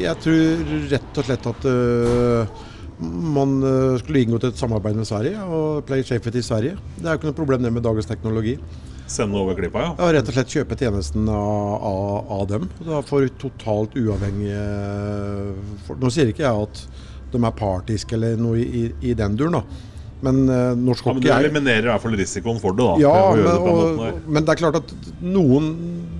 jeg 0.00 0.18
tror 0.24 0.72
rett 0.90 1.20
og 1.20 1.28
slett 1.28 1.46
at 1.46 1.66
uh, 1.70 2.64
man 2.98 3.60
eh, 3.62 3.96
skulle 4.00 4.24
inngått 4.24 4.48
et 4.48 4.58
samarbeid 4.58 4.96
med 4.98 5.06
Sverige 5.06 5.44
og 5.54 5.84
Play 5.86 6.02
Safety 6.02 6.40
i 6.40 6.42
Sverige. 6.42 6.78
Det 6.96 7.06
er 7.06 7.14
jo 7.14 7.20
ikke 7.20 7.30
noe 7.30 7.38
problem 7.38 7.62
det 7.62 7.70
med 7.76 7.86
dagens 7.86 8.10
teknologi. 8.10 8.56
Sende 9.08 9.40
over 9.40 9.56
klippa, 9.56 9.82
ja? 9.86 9.92
Ja, 9.96 10.12
Rett 10.18 10.28
og 10.28 10.36
slett 10.36 10.52
kjøpe 10.52 10.76
tjenesten 10.78 11.28
av, 11.32 11.74
av, 11.88 12.32
av 12.38 12.46
dem. 12.50 12.70
Da 12.84 13.02
for 13.08 13.24
totalt 13.40 13.96
uavhengige 13.96 14.64
for, 15.86 16.00
Nå 16.00 16.12
sier 16.12 16.28
ikke 16.32 16.44
jeg 16.44 16.66
at 16.68 16.82
de 17.32 17.40
er 17.44 17.54
partiske 17.56 18.16
eller 18.16 18.36
noe 18.40 18.60
i, 18.60 18.88
i 19.04 19.14
den 19.16 19.36
duren, 19.36 19.60
da. 19.60 19.86
Men 20.24 20.48
uh, 20.50 20.74
norsk 20.74 21.06
hockey 21.06 21.28
ja, 21.28 21.36
Men 21.38 21.44
du 21.44 21.46
eliminerer 21.46 21.86
i 21.86 21.90
hvert 21.92 22.02
fall 22.02 22.16
risikoen 22.18 22.58
for 22.62 22.74
det, 22.74 22.84
da. 22.84 22.94
Ja, 23.04 23.18
men, 23.36 23.44
det 23.46 23.72
og, 23.72 24.24
men, 24.26 24.44
det 24.44 24.54
er 24.54 24.60
klart 24.64 24.80
at 24.80 24.94
noen 25.22 25.70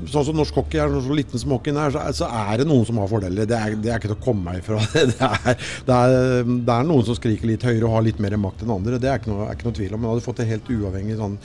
Sånn 0.09 0.25
som 0.25 0.39
norsk 0.39 0.57
hockey 0.57 0.81
er, 0.81 0.93
så 1.05 1.13
liten 1.13 1.37
som 1.37 1.51
hockeyen 1.53 1.77
er, 1.83 1.91
så, 1.93 2.01
så, 2.17 2.29
er 2.33 2.63
det 2.63 2.65
noen 2.65 2.87
som 2.89 2.97
har 2.97 3.11
fordeler. 3.11 3.45
Det 3.45 3.57
er, 3.59 3.75
det 3.77 3.91
er 3.93 3.99
ikke 4.01 4.09
til 4.09 4.15
å 4.15 4.23
komme 4.25 4.55
ifra. 4.57 4.79
Det 4.95 5.03
er, 5.27 5.59
det, 5.85 5.97
er, 5.99 6.47
det 6.49 6.73
er, 6.73 6.87
noen 6.89 7.05
som 7.05 7.19
skriker 7.19 7.51
litt 7.51 7.67
høyere 7.67 7.85
og 7.85 7.93
har 7.99 8.07
litt 8.07 8.23
mer 8.25 8.39
makt 8.41 8.65
enn 8.65 8.73
andre. 8.73 8.97
Det 9.03 9.11
er 9.11 9.21
ikke 9.21 9.35
noe, 9.35 9.51
er 9.51 9.59
ikke 9.59 9.69
noe 9.69 9.77
tvil 9.77 9.93
om. 9.93 10.01
Men 10.01 10.15
hadde 10.15 10.25
fått 10.25 10.41
det 10.41 10.49
helt 10.49 10.71
uavhengig 10.73 11.19
sånn 11.19 11.37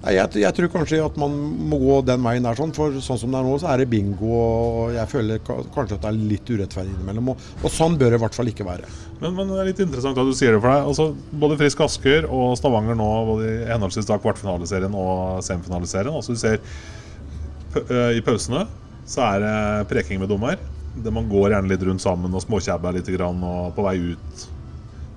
jeg, 0.00 0.40
jeg, 0.40 0.56
tror 0.56 0.70
kanskje 0.72 1.02
at 1.04 1.18
man 1.20 1.34
må 1.70 1.78
gå 1.82 1.98
den 2.08 2.22
veien 2.24 2.46
der, 2.46 2.56
sånn, 2.56 2.72
for 2.76 2.94
sånn 3.04 3.20
som 3.20 3.34
det 3.34 3.40
er 3.40 3.48
nå, 3.48 3.58
så 3.60 3.68
er 3.72 3.82
det 3.82 3.90
bingo. 3.92 4.30
og 4.32 4.94
Jeg 4.96 5.10
føler 5.12 5.42
kanskje 5.44 5.98
at 5.98 6.04
det 6.06 6.10
er 6.10 6.20
litt 6.32 6.52
urettferdig 6.52 6.94
innimellom. 6.94 7.32
Og, 7.34 7.48
og, 7.60 7.68
sånn 7.74 7.98
bør 8.00 8.14
det 8.14 8.20
i 8.20 8.24
hvert 8.24 8.38
fall 8.38 8.52
ikke 8.52 8.68
være. 8.68 8.88
Men, 9.20 9.34
men, 9.36 9.52
det 9.52 9.60
er 9.60 9.70
litt 9.72 9.82
interessant 9.84 10.20
at 10.20 10.30
du 10.30 10.32
sier 10.36 10.56
det 10.56 10.62
for 10.62 10.72
deg. 10.72 10.88
Altså, 10.92 11.10
både 11.44 11.60
Frisk 11.60 11.84
Asker 11.84 12.28
og 12.32 12.54
Stavanger 12.60 12.96
nå, 12.96 13.10
både 13.28 13.50
i 13.52 13.68
henholdsvis 13.68 14.08
da 14.08 14.20
kvartfinaliserien 14.22 14.96
og 14.96 15.44
semifinaliserien. 15.44 16.16
Altså, 16.16 16.36
du 16.36 16.40
ser 16.40 16.62
i 18.16 18.22
pausene 18.26 18.64
så 19.10 19.26
er 19.26 19.42
det 19.42 19.88
preking 19.90 20.20
med 20.22 20.30
dommer. 20.30 20.58
Man 21.02 21.28
går 21.30 21.54
gjerne 21.54 21.70
litt 21.70 21.84
rundt 21.86 22.02
sammen 22.02 22.34
og 22.34 22.42
småkjabber 22.44 22.96
litt 22.98 23.08
grann, 23.14 23.42
og 23.42 23.72
på 23.74 23.84
vei 23.86 23.96
ut 24.12 24.44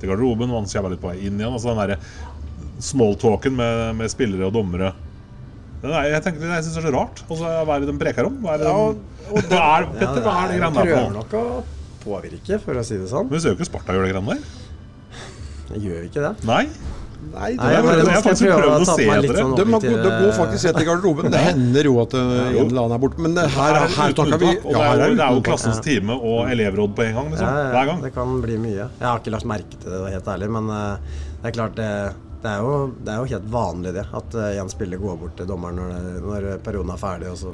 til 0.02 0.10
garderoben. 0.10 0.52
Man 0.52 0.70
kjabber 0.70 0.94
litt 0.94 1.02
på 1.04 1.12
vei 1.12 1.20
inn 1.28 1.38
igjen. 1.38 1.54
Altså 1.54 1.72
den 1.72 1.82
der 1.82 1.96
smalltalken 2.84 3.56
med, 3.58 3.82
med 4.00 4.12
spillere 4.12 4.50
og 4.50 4.56
dommere. 4.56 4.94
Nei, 5.84 6.06
jeg 6.14 6.24
tenker, 6.24 6.48
jeg 6.48 6.64
syns 6.64 6.78
det 6.78 6.82
er 6.82 6.88
så 6.88 6.96
rart. 6.96 7.22
Og 7.28 7.40
så 7.42 7.54
Hva 7.68 7.76
er 7.76 7.84
det 7.84 7.92
de 7.92 8.00
preker 8.00 8.30
om? 8.30 8.38
Hva 8.44 8.56
er 8.56 8.62
det 8.62 8.70
de, 8.70 8.72
ja, 8.72 9.30
og 9.34 9.40
det, 9.52 9.60
er, 9.60 9.88
Petter, 9.98 10.22
hva 10.24 10.36
er 10.40 10.52
det 10.52 10.60
greiene 10.60 10.76
der 10.78 10.88
Prøver 10.88 11.16
nok 11.18 11.36
å 11.36 11.46
påvirke, 12.04 12.60
for 12.64 12.80
å 12.80 12.84
si 12.88 13.00
det 13.00 13.10
sånn. 13.12 13.28
Men 13.28 13.36
vi 13.36 13.44
ser 13.44 13.54
jo 13.54 13.60
ikke 13.60 13.68
Sparta 13.68 13.96
gjør 13.96 14.08
det 14.08 14.14
greiene 14.14 14.38
der. 14.38 15.80
Gjør 15.84 16.04
vi 16.04 16.12
ikke 16.12 16.24
det? 16.24 16.34
Nei. 16.48 16.66
Nei, 17.24 17.54
det, 17.56 17.60
Nei, 17.64 17.70
jeg, 17.72 17.84
bare, 17.86 18.00
jeg 18.04 18.14
har 18.14 18.24
faktisk 18.26 18.50
prøvd 18.50 18.74
å 18.74 18.88
se 18.88 19.06
dere. 19.08 19.36
Sånn 19.38 19.54
de, 19.56 19.66
de, 19.66 19.92
de, 19.96 20.10
går 20.20 20.34
faktisk 20.38 20.68
rett 20.68 20.80
i 20.82 20.88
garderoben. 20.88 21.30
Det 21.34 21.44
hender 21.46 21.88
jo 21.88 21.94
at 22.04 22.16
en 22.20 22.34
eller 22.34 22.82
annen 22.82 22.96
er 22.98 23.02
borte. 23.04 23.24
Men 23.24 23.40
her, 23.40 23.54
her, 23.56 23.88
her 23.96 24.16
snakker 24.16 24.42
vi 24.44 24.52
ja, 24.52 24.84
her 24.84 25.06
er 25.08 25.16
det 25.16 25.24
er 25.24 25.38
jo 25.38 25.46
klassens 25.48 25.80
time 25.84 26.18
og 26.20 26.52
elevråd 26.52 26.96
på 26.98 27.08
en 27.08 27.18
gang. 27.20 27.32
Liksom, 27.32 27.56
hver 27.76 27.90
gang. 27.92 28.04
Det 28.04 28.12
kan 28.18 28.36
bli 28.44 28.60
mye. 28.66 28.76
Jeg 28.84 29.08
har 29.08 29.24
ikke 29.24 29.36
lagt 29.36 29.50
merke 29.52 29.80
til 29.80 29.96
det, 29.96 30.04
helt 30.18 30.30
ærlig. 30.36 30.52
Men 30.58 30.70
uh, 30.72 31.18
det 31.40 31.52
er 31.52 31.58
klart 31.60 31.80
det 31.80 31.90
det 32.44 32.52
er, 32.52 32.60
jo, 32.60 32.92
det 33.00 33.12
er 33.14 33.22
jo 33.22 33.28
helt 33.32 33.46
vanlig 33.52 33.94
det, 33.96 34.04
at 34.20 34.36
uh, 34.36 34.48
en 34.60 34.72
spiller 34.72 35.00
går 35.00 35.20
bort 35.22 35.38
til 35.40 35.48
dommeren 35.48 35.78
når, 35.80 35.94
det, 35.94 36.16
når, 36.26 36.48
perioden 36.66 36.92
er 36.92 37.00
ferdig, 37.00 37.30
og 37.32 37.38
så 37.40 37.54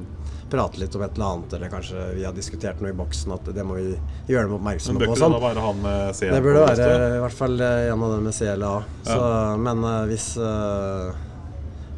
prater 0.49 0.81
litt 0.81 0.95
om 0.97 1.03
et 1.05 1.17
eller 1.17 1.27
annet, 1.27 1.53
eller 1.57 1.69
kanskje 1.69 2.05
vi 2.15 2.23
har 2.25 2.33
diskutert 2.33 2.81
noe 2.81 2.89
i 2.89 2.97
boksen, 2.97 3.35
at 3.35 3.51
det 3.53 3.65
må 3.69 3.77
vi 3.77 3.91
gjøre 4.31 4.47
dem 4.47 4.55
oppmerksomme 4.57 5.03
på. 5.05 5.17
Sånn. 5.19 5.35
Være 5.43 5.65
han 5.67 5.83
med 5.83 6.17
CLA 6.17 6.31
det 6.33 6.39
burde 6.47 6.63
være 6.71 6.87
i 7.19 7.21
hvert 7.21 7.37
fall 7.37 7.61
eh, 7.61 7.83
en 7.91 8.07
av 8.07 8.15
dem 8.15 8.25
med 8.25 8.37
CLA. 8.39 8.71
Så, 9.03 9.19
ja. 9.19 9.53
Men 9.67 9.85
uh, 9.85 9.99
hvis, 10.09 10.31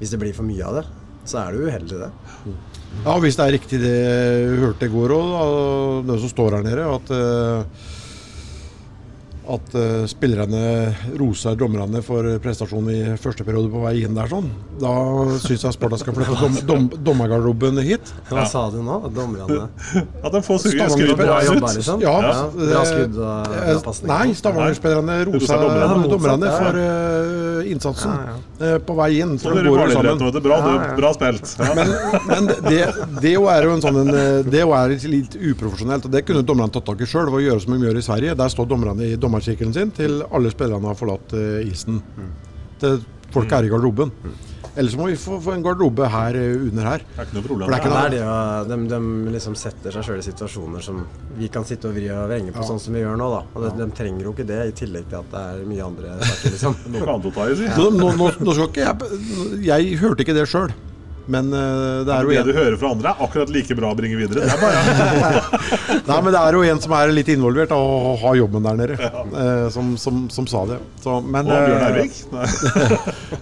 hvis 0.01 0.11
det 0.11 0.19
blir 0.25 0.35
for 0.35 0.49
mye 0.49 0.67
av 0.67 0.81
det, 0.81 0.85
så 1.31 1.45
er 1.45 1.55
det 1.55 1.71
uheldig, 1.71 2.01
det. 2.01 2.11
Ja, 3.05 3.15
hvis 3.23 3.39
det 3.39 3.45
er 3.45 3.55
riktig 3.55 3.79
det 3.79 3.95
vi 4.51 4.61
hørte 4.65 4.89
i 4.89 4.91
går 4.91 5.15
òg, 5.15 5.31
det 6.09 6.19
som 6.25 6.35
står 6.35 6.59
her 6.59 6.67
nede, 6.67 6.91
at 6.91 7.15
uh, 7.15 7.89
at 9.49 9.75
uh, 9.75 10.03
spillerne 10.09 10.91
roser 11.19 11.57
dommerne 11.59 12.01
for 12.05 12.27
prestasjonen 12.43 12.91
i 12.93 13.17
første 13.21 13.45
periode 13.47 13.71
på 13.73 13.81
vei 13.83 13.95
inn 14.05 14.17
der 14.17 14.29
sånn. 14.31 14.49
Da 14.81 14.93
syns 15.41 15.65
jeg 15.65 15.75
Sparta 15.75 15.99
skal 16.01 16.15
flytte 16.17 16.37
dom, 16.39 16.59
dom, 16.69 16.87
dommergarderoben 17.09 17.81
hit. 17.85 18.13
Hva 18.29 18.45
sa 18.49 18.67
du 18.73 18.81
nå? 18.85 18.99
Dommerne 19.15 19.67
At 20.25 20.31
de 20.35 20.43
får 20.45 20.61
skryt 20.65 21.15
bra 21.19 21.39
jobba, 21.47 21.73
liksom? 21.77 22.03
Ja, 22.05 22.15
ja. 22.25 22.35
Bra 22.53 22.83
skudd 22.87 23.17
og 23.17 23.51
bra 23.55 23.77
pasning? 23.87 24.11
Nei, 24.11 24.37
Stavanger-spillerne 24.37 25.17
roser 25.31 25.65
dommerne 26.11 26.53
for 26.55 26.81
uh, 26.81 27.71
innsatsen. 27.71 28.11
Ja, 28.11 28.35
ja. 28.35 28.75
Uh, 28.75 28.77
på 28.85 28.95
vei 28.97 29.09
inn. 29.23 29.37
Så 29.41 29.53
dere 29.55 29.73
går 29.73 29.93
sammen. 29.95 30.23
vet. 30.27 30.39
Bra, 30.43 30.59
du, 30.65 30.87
bra 30.99 31.13
spilt. 31.17 31.55
Ja. 31.59 31.71
Men, 31.77 31.93
men 32.29 32.49
det, 32.67 32.81
det 33.21 33.33
er 33.35 33.67
jo 33.67 33.75
en 33.75 33.83
sånn 33.83 33.99
en, 34.03 34.11
eh, 34.15 34.39
Det 34.47 34.63
er 34.63 34.95
litt 35.11 35.35
uprofesjonelt. 35.35 36.07
og 36.07 36.13
Det 36.13 36.23
kunne 36.27 36.43
dommerne 36.45 36.73
tatt 36.73 36.85
tak 36.87 37.03
i 37.03 37.09
sjøl. 37.09 37.31
Gjøre 37.41 37.63
som 37.63 37.75
de 37.75 37.87
gjør 37.87 37.99
i 37.99 38.05
Sverige. 38.05 38.37
Der 38.37 38.53
står 38.53 38.69
dommerne 38.69 39.11
i 39.13 39.17
dommerkirkelen 39.31 39.73
sin 39.73 39.91
til 39.95 40.21
alle 40.29 40.51
spillerne 40.51 40.91
har 40.91 40.99
forlatt 40.99 41.33
eh, 41.39 41.65
isen. 41.71 42.01
Til 42.81 42.99
folk 43.31 43.51
er 43.55 43.63
i 43.63 43.71
garderoben. 43.71 44.11
Ellers 44.79 44.93
må 44.95 45.09
vi 45.09 45.17
få, 45.19 45.35
få 45.43 45.51
en 45.51 45.63
garderobe 45.65 46.05
her 46.07 46.35
eh, 46.39 46.53
under 46.69 46.85
her. 46.87 47.01
Det 47.03 47.19
er 47.19 47.25
ikke 47.27 47.35
noe 47.37 47.43
problem. 47.47 47.73
Ikke 47.75 47.89
Ja, 48.15 48.35
noe- 48.63 48.67
de, 48.69 48.77
de 48.91 49.31
liksom 49.33 49.55
setter 49.59 49.91
seg 49.95 50.05
sjøl 50.07 50.21
i 50.21 50.23
situasjoner 50.23 50.83
som 50.85 51.01
vi 51.35 51.49
kan 51.51 51.65
sitte 51.67 51.89
og 51.89 51.95
vri 51.97 52.05
og 52.11 52.27
vrenge 52.31 52.53
på, 52.55 52.63
sånn 52.67 52.79
som 52.79 52.95
vi 52.95 53.03
gjør 53.03 53.19
nå. 53.19 53.27
da. 53.33 53.41
Og 53.55 53.65
de, 53.65 53.71
de 53.81 53.89
trenger 53.97 54.27
jo 54.29 54.31
ikke 54.35 54.47
det, 54.47 54.61
i 54.71 54.75
tillegg 54.83 55.09
til 55.11 55.19
at 55.19 55.33
det 55.33 55.41
er 55.55 55.65
mye 55.67 55.87
andre 55.89 56.15
saker. 56.21 56.55
liksom. 56.55 56.77
Noe 56.95 57.09
annet 57.15 57.27
å 57.31 57.33
ta 57.35 57.49
i, 57.51 57.57
si. 57.59 57.67
Så 57.75 57.89
nå, 57.97 58.13
nå, 58.21 58.31
nå 58.47 58.55
skal 58.55 58.71
ikke 58.71 58.87
jeg 58.87 59.67
Jeg 59.71 59.99
hørte 60.05 60.23
ikke 60.27 60.37
det 60.39 60.47
sjøl. 60.51 60.71
Men 61.31 61.51
uh, 61.53 62.01
det 62.07 62.13
er 62.13 62.25
jo 62.25 62.33
Det 62.33 62.39
en, 62.41 62.49
du 62.49 62.57
hører 62.57 62.77
fra 62.81 62.91
andre, 62.95 63.13
er 63.13 63.25
akkurat 63.25 63.53
like 63.53 63.77
bra 63.77 63.91
å 63.93 63.97
bringe 63.97 64.19
videre. 64.19 64.43
Det 64.43 64.51
er 64.51 64.61
bare 64.61 65.41
Nei, 66.09 66.17
men 66.17 66.29
det 66.33 66.41
er 66.41 66.57
jo 66.57 66.63
en 66.67 66.81
som 66.83 66.95
er 66.97 67.13
litt 67.15 67.31
involvert 67.31 67.73
og 67.75 68.19
har 68.23 68.37
jobben 68.41 68.67
der 68.67 68.79
nede, 68.81 68.97
eh, 68.99 69.65
som, 69.73 69.93
som, 70.01 70.25
som 70.33 70.49
sa 70.49 70.65
det. 70.69 70.81
Så, 71.03 71.19
men, 71.23 71.47
Og 71.47 71.67
Bjørn 71.69 71.81
eh, 71.81 71.89
Ervik. 71.89 72.21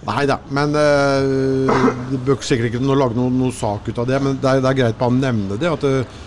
Nei. 0.06 0.18
Da, 0.30 0.36
men 0.54 0.76
uh, 0.76 1.86
du 2.10 2.18
bør 2.22 2.42
sikkert 2.44 2.68
ikke 2.68 2.82
lage 2.94 3.16
noe, 3.16 3.32
noe 3.34 3.54
sak 3.56 3.88
ut 3.88 3.98
av 3.98 4.06
det, 4.06 4.20
men 4.22 4.36
det 4.38 4.46
er, 4.46 4.60
det 4.62 4.68
er 4.70 4.76
greit 4.78 4.98
på 5.00 5.08
å 5.08 5.14
nevne 5.14 5.56
det. 5.58 5.70
At, 5.72 5.86
eh, 5.88 6.18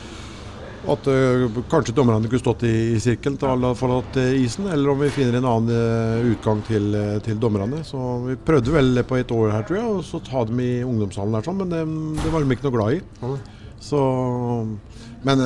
at 0.92 1.08
uh, 1.08 1.60
kanskje 1.72 1.96
dommerne 1.96 2.28
kunne 2.28 2.42
stått 2.42 2.66
i, 2.68 2.74
i 2.96 3.00
sirkelen 3.02 3.38
til 3.40 3.48
alle 3.48 3.70
hadde 3.70 3.80
forlatt 3.80 4.18
eh, 4.20 4.34
isen, 4.44 4.68
eller 4.68 4.92
om 4.92 5.00
vi 5.00 5.12
finner 5.16 5.38
en 5.40 5.48
annen 5.48 5.72
eh, 5.72 6.32
utgang 6.34 6.60
til, 6.68 6.90
til 7.24 7.40
dommerne. 7.40 7.80
Så 7.88 8.00
Vi 8.28 8.36
prøvde 8.36 8.74
vel 8.74 8.92
det 8.98 9.06
på 9.08 9.20
et 9.20 9.32
år 9.32 9.54
her, 9.56 9.64
tror 9.68 9.80
jeg, 9.80 9.92
og 9.94 10.04
så 10.08 10.20
ta 10.24 10.44
dem 10.50 10.60
i 10.60 10.72
ungdomshallen 10.84 11.38
her, 11.40 11.46
sånn, 11.48 11.62
men 11.62 11.72
det, 11.72 11.84
det 12.20 12.34
var 12.34 12.44
de 12.44 12.58
ikke 12.58 12.68
noe 12.68 12.76
glad 12.76 12.98
i. 12.98 13.38
Så 13.84 14.00
Men 15.28 15.42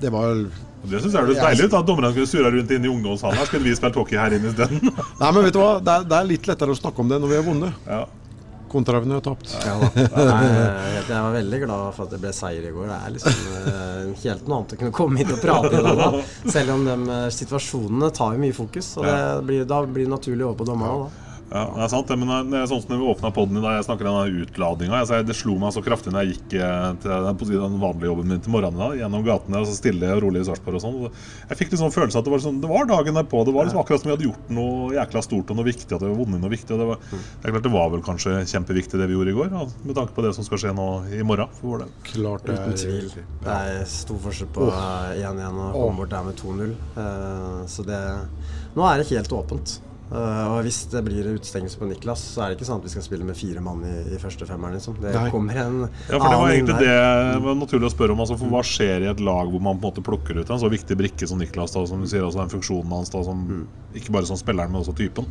det 0.00 0.12
var 0.12 0.30
Det 0.36 1.00
syns 1.00 1.12
jeg 1.12 1.20
høres 1.20 1.40
deilig 1.40 1.66
ut. 1.68 1.74
At 1.76 1.88
dommerne 1.88 2.12
skulle 2.14 2.28
surra 2.28 2.52
rundt 2.52 2.72
inn 2.72 2.84
i 2.84 2.92
ungdomshallen. 2.92 3.48
Skulle 3.48 3.68
vi 3.68 3.76
spilt 3.76 3.96
hockey 4.00 4.16
her 4.20 4.36
inne 4.36 4.52
isteden. 4.52 4.80
Nei, 5.20 5.28
men 5.28 5.44
vet 5.44 5.56
du 5.56 5.60
hva, 5.60 5.74
det 5.84 5.92
er, 5.92 6.08
det 6.08 6.16
er 6.20 6.30
litt 6.30 6.48
lettere 6.48 6.72
å 6.72 6.78
snakke 6.78 7.04
om 7.04 7.12
det 7.12 7.20
når 7.20 7.32
vi 7.32 7.40
har 7.40 7.46
vunnet, 7.48 7.86
Ja. 7.88 8.06
Kontra 8.70 9.00
når 9.00 9.06
vi 9.08 9.16
har 9.18 9.24
tapt. 9.26 9.54
Ja. 9.66 9.76
Jeg 9.94 11.00
jeg 11.10 11.24
var 11.24 11.32
veldig 11.34 11.60
glad 11.64 11.86
for 11.96 12.06
at 12.06 12.14
det 12.14 12.20
ble 12.22 12.32
seier 12.34 12.68
i 12.68 12.74
går. 12.74 12.90
Det 12.90 12.98
er 12.98 13.14
liksom 13.16 13.56
eh, 13.60 14.12
helt 14.24 14.46
noe 14.46 14.60
annet 14.60 14.74
å 14.76 14.80
kunne 14.82 14.94
komme 15.00 15.20
hit 15.22 15.32
og 15.34 15.42
prate 15.42 15.72
i 15.80 15.82
dag, 15.86 15.98
da. 16.04 16.22
Selv 16.56 16.76
om 16.76 16.86
de 16.86 16.96
eh, 17.16 17.26
situasjonene 17.34 18.12
tar 18.16 18.36
jo 18.36 18.44
mye 18.44 18.56
fokus. 18.56 18.92
Og 19.00 19.08
det 19.08 19.18
blir, 19.48 19.66
da 19.68 19.82
blir 19.86 20.06
det 20.06 20.14
naturlig 20.14 20.46
over 20.46 20.60
på 20.62 20.68
dommerne. 20.70 21.26
Ja, 21.50 21.64
det 21.74 21.82
er 21.82 21.90
sant 21.90 22.10
men 22.14 22.30
det 22.52 22.58
er 22.60 22.68
sånn 22.70 22.78
som 22.84 22.92
når 22.92 23.00
vi 23.00 23.06
åpna 23.10 23.30
poden 23.34 23.58
i 23.58 23.62
dag, 23.64 23.72
jeg 23.80 23.86
snakker 23.88 24.06
om 24.06 24.36
utladinga. 24.44 25.00
Jeg, 25.02 25.24
det 25.26 25.34
slo 25.34 25.56
meg 25.58 25.72
så 25.74 25.82
kraftig 25.82 26.12
når 26.14 26.22
jeg 26.28 26.36
gikk 26.36 26.54
eh, 26.62 26.84
til 27.02 27.24
den, 27.26 27.38
på 27.40 27.48
den 27.50 27.78
vanlige 27.82 28.06
jobben 28.06 28.30
min 28.30 28.42
til 28.44 28.52
morgenen. 28.54 28.78
da, 28.78 28.88
Gjennom 29.00 29.24
gatene 29.26 29.58
og 29.58 29.66
så 29.66 29.74
stille 29.74 30.12
og 30.14 30.22
rolig 30.22 30.44
i 30.44 30.46
Sarpsborg 30.46 30.78
og 30.78 30.84
sånn. 30.84 31.00
Jeg 31.50 31.58
fikk 31.58 31.74
litt 31.74 31.82
sånn 31.82 31.94
følelse 31.96 32.22
at 32.22 32.28
det 32.28 32.34
var, 32.36 32.44
sånn, 32.44 32.60
det 32.62 32.70
var 32.70 32.86
dagen 32.92 33.18
derpå. 33.18 33.42
Det 33.48 33.54
var 33.56 33.66
liksom 33.66 33.82
akkurat 33.82 34.04
som 34.04 34.10
vi 34.10 34.14
hadde 34.14 34.28
gjort 34.28 34.52
noe 34.60 34.94
jækla 34.94 35.24
stort 35.26 35.50
og 35.50 35.58
noe 35.58 35.68
viktig. 35.72 35.90
At 35.90 35.98
vi 35.98 36.06
hadde 36.12 36.20
vunnet 36.22 36.44
noe 36.46 36.54
viktig. 36.54 36.70
Og 36.76 36.84
det, 36.84 36.88
var, 36.92 37.02
det 37.18 37.50
er 37.50 37.56
klart 37.56 37.66
det 37.66 37.74
var 37.74 37.92
vel 37.96 38.06
kanskje 38.12 38.36
kjempeviktig 38.54 39.02
det 39.02 39.10
vi 39.10 39.18
gjorde 39.18 39.34
i 39.34 39.38
går, 39.40 39.52
med 39.90 39.98
tanke 39.98 40.14
på 40.14 40.26
det 40.28 40.32
som 40.38 40.46
skal 40.46 40.62
skje 40.62 40.76
nå 40.78 40.88
i 41.18 41.26
morgen 41.26 41.50
for 41.58 41.74
vår 41.74 41.82
del. 41.84 41.92
Klart 42.12 42.46
det 42.46 42.60
Uten 42.60 42.78
tvil. 42.86 43.10
Det 43.42 43.58
er 43.58 43.84
stor 43.90 44.22
forskjell 44.22 44.54
på 44.54 44.70
eh, 44.70 45.18
1-1 45.26 45.62
og 45.66 45.78
komme 45.82 46.02
bort 46.04 46.14
der 46.14 46.30
med 46.30 46.38
2-0. 46.46 46.74
Eh, 46.94 47.62
Så 47.74 47.82
det 47.90 48.00
Nå 48.78 48.86
er 48.86 49.00
det 49.02 49.10
helt 49.10 49.32
åpent. 49.34 49.80
Eh, 50.10 50.46
og 50.50 50.64
hvis 50.66 50.88
det 50.90 51.04
blir 51.06 51.22
utestengelse 51.36 51.78
på 51.78 51.86
Niklas, 51.86 52.18
så 52.34 52.42
er 52.42 52.50
det 52.50 52.56
ikke 52.58 52.66
sånn 52.66 52.80
at 52.80 52.86
vi 52.88 52.90
skal 52.90 53.04
spille 53.06 53.26
med 53.28 53.36
fire 53.38 53.60
mann 53.62 53.84
i, 53.86 53.92
i 54.10 54.18
første 54.18 54.42
femmeren. 54.48 54.74
Liksom. 54.74 54.96
Det 54.98 55.12
Nei. 55.14 55.28
kommer 55.30 55.54
en 55.62 55.76
Ja, 56.08 56.18
for 56.18 56.24
Det 56.26 56.38
var 56.40 56.50
egentlig 56.50 56.78
det 56.80 56.88
der. 56.88 57.28
det 57.36 57.42
var 57.44 57.54
naturlig 57.60 57.86
å 57.86 57.92
spørre 57.94 58.16
om. 58.16 58.22
Altså, 58.24 58.38
for 58.40 58.50
Hva 58.50 58.62
skjer 58.66 59.04
i 59.06 59.10
et 59.12 59.20
lag 59.22 59.46
hvor 59.52 59.62
man 59.62 59.78
på 59.78 59.86
en 59.86 59.92
måte 59.92 60.02
plukker 60.02 60.40
ut 60.42 60.50
en 60.50 60.58
så 60.58 60.70
viktig 60.72 60.96
brikke 60.98 61.28
som 61.30 61.38
Niklas? 61.38 61.76
da, 61.76 61.84
som 61.86 62.02
du 62.02 62.08
sier, 62.10 62.24
altså 62.26 62.42
den 62.42 62.50
funksjonen 62.56 62.90
hans 62.90 63.12
da, 63.14 63.22
som, 63.22 63.44
Ikke 63.94 64.10
bare 64.14 64.26
som 64.26 64.36
spilleren, 64.40 64.72
men 64.74 64.82
også 64.82 64.96
typen. 64.98 65.26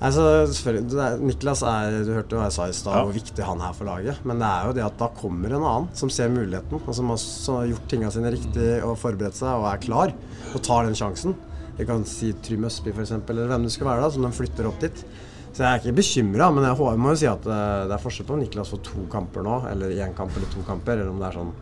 Altså, 0.00 0.24
er, 0.72 1.18
Niklas 1.22 1.62
er 1.62 2.00
Du 2.06 2.10
hørte 2.16 2.34
hva 2.34 2.48
jeg 2.48 2.56
sa 2.56 2.66
i 2.66 2.74
stad, 2.74 2.96
Ja. 2.96 3.04
hvor 3.04 3.14
viktig 3.14 3.44
han 3.46 3.60
er 3.62 3.72
for 3.78 3.84
laget. 3.86 4.18
Men 4.26 4.40
det 4.42 4.48
er 4.50 4.66
jo 4.66 4.72
det 4.72 4.84
at 4.88 4.98
da 4.98 5.06
kommer 5.20 5.54
en 5.54 5.62
annen 5.62 5.88
som 5.94 6.10
ser 6.10 6.28
muligheten, 6.34 6.80
og 6.82 6.94
som 6.98 7.14
har 7.14 7.66
gjort 7.70 7.86
tingene 7.86 8.10
sine 8.10 8.32
riktig 8.34 8.82
og 8.82 8.98
forberedt 8.98 9.38
seg 9.38 9.54
og 9.54 9.70
er 9.70 9.78
klar, 9.78 10.12
og 10.54 10.62
tar 10.66 10.84
den 10.90 10.94
sjansen. 10.98 11.34
Jeg 11.80 11.88
kan 11.88 12.04
si 12.08 12.30
Trym 12.44 12.68
Østby 12.68 12.92
f.eks., 12.94 13.14
eller 13.16 13.50
hvem 13.50 13.66
det 13.66 13.72
skal 13.74 13.88
være, 13.88 14.04
da, 14.04 14.12
som 14.14 14.26
de 14.26 14.32
flytter 14.36 14.68
opp 14.68 14.78
dit. 14.84 15.02
Så 15.50 15.64
jeg 15.64 15.66
er 15.70 15.80
ikke 15.82 15.96
bekymra, 15.98 16.50
men 16.54 16.66
jeg 16.68 16.98
må 17.00 17.10
jo 17.14 17.18
si 17.18 17.26
at 17.30 17.46
eh, 17.48 17.88
det 17.90 17.96
er 17.96 18.02
forskjell 18.04 18.28
på 18.28 18.36
om 18.36 18.42
Niklas 18.44 18.70
får 18.70 18.82
to 18.86 19.02
kamper 19.10 19.42
nå, 19.46 19.56
eller 19.72 19.96
én 19.96 20.14
kamp 20.18 20.36
eller 20.36 20.52
to 20.52 20.62
kamper, 20.68 21.00
eller 21.00 21.10
om 21.10 21.18
det 21.22 21.26
er 21.32 21.38
sånn 21.40 21.52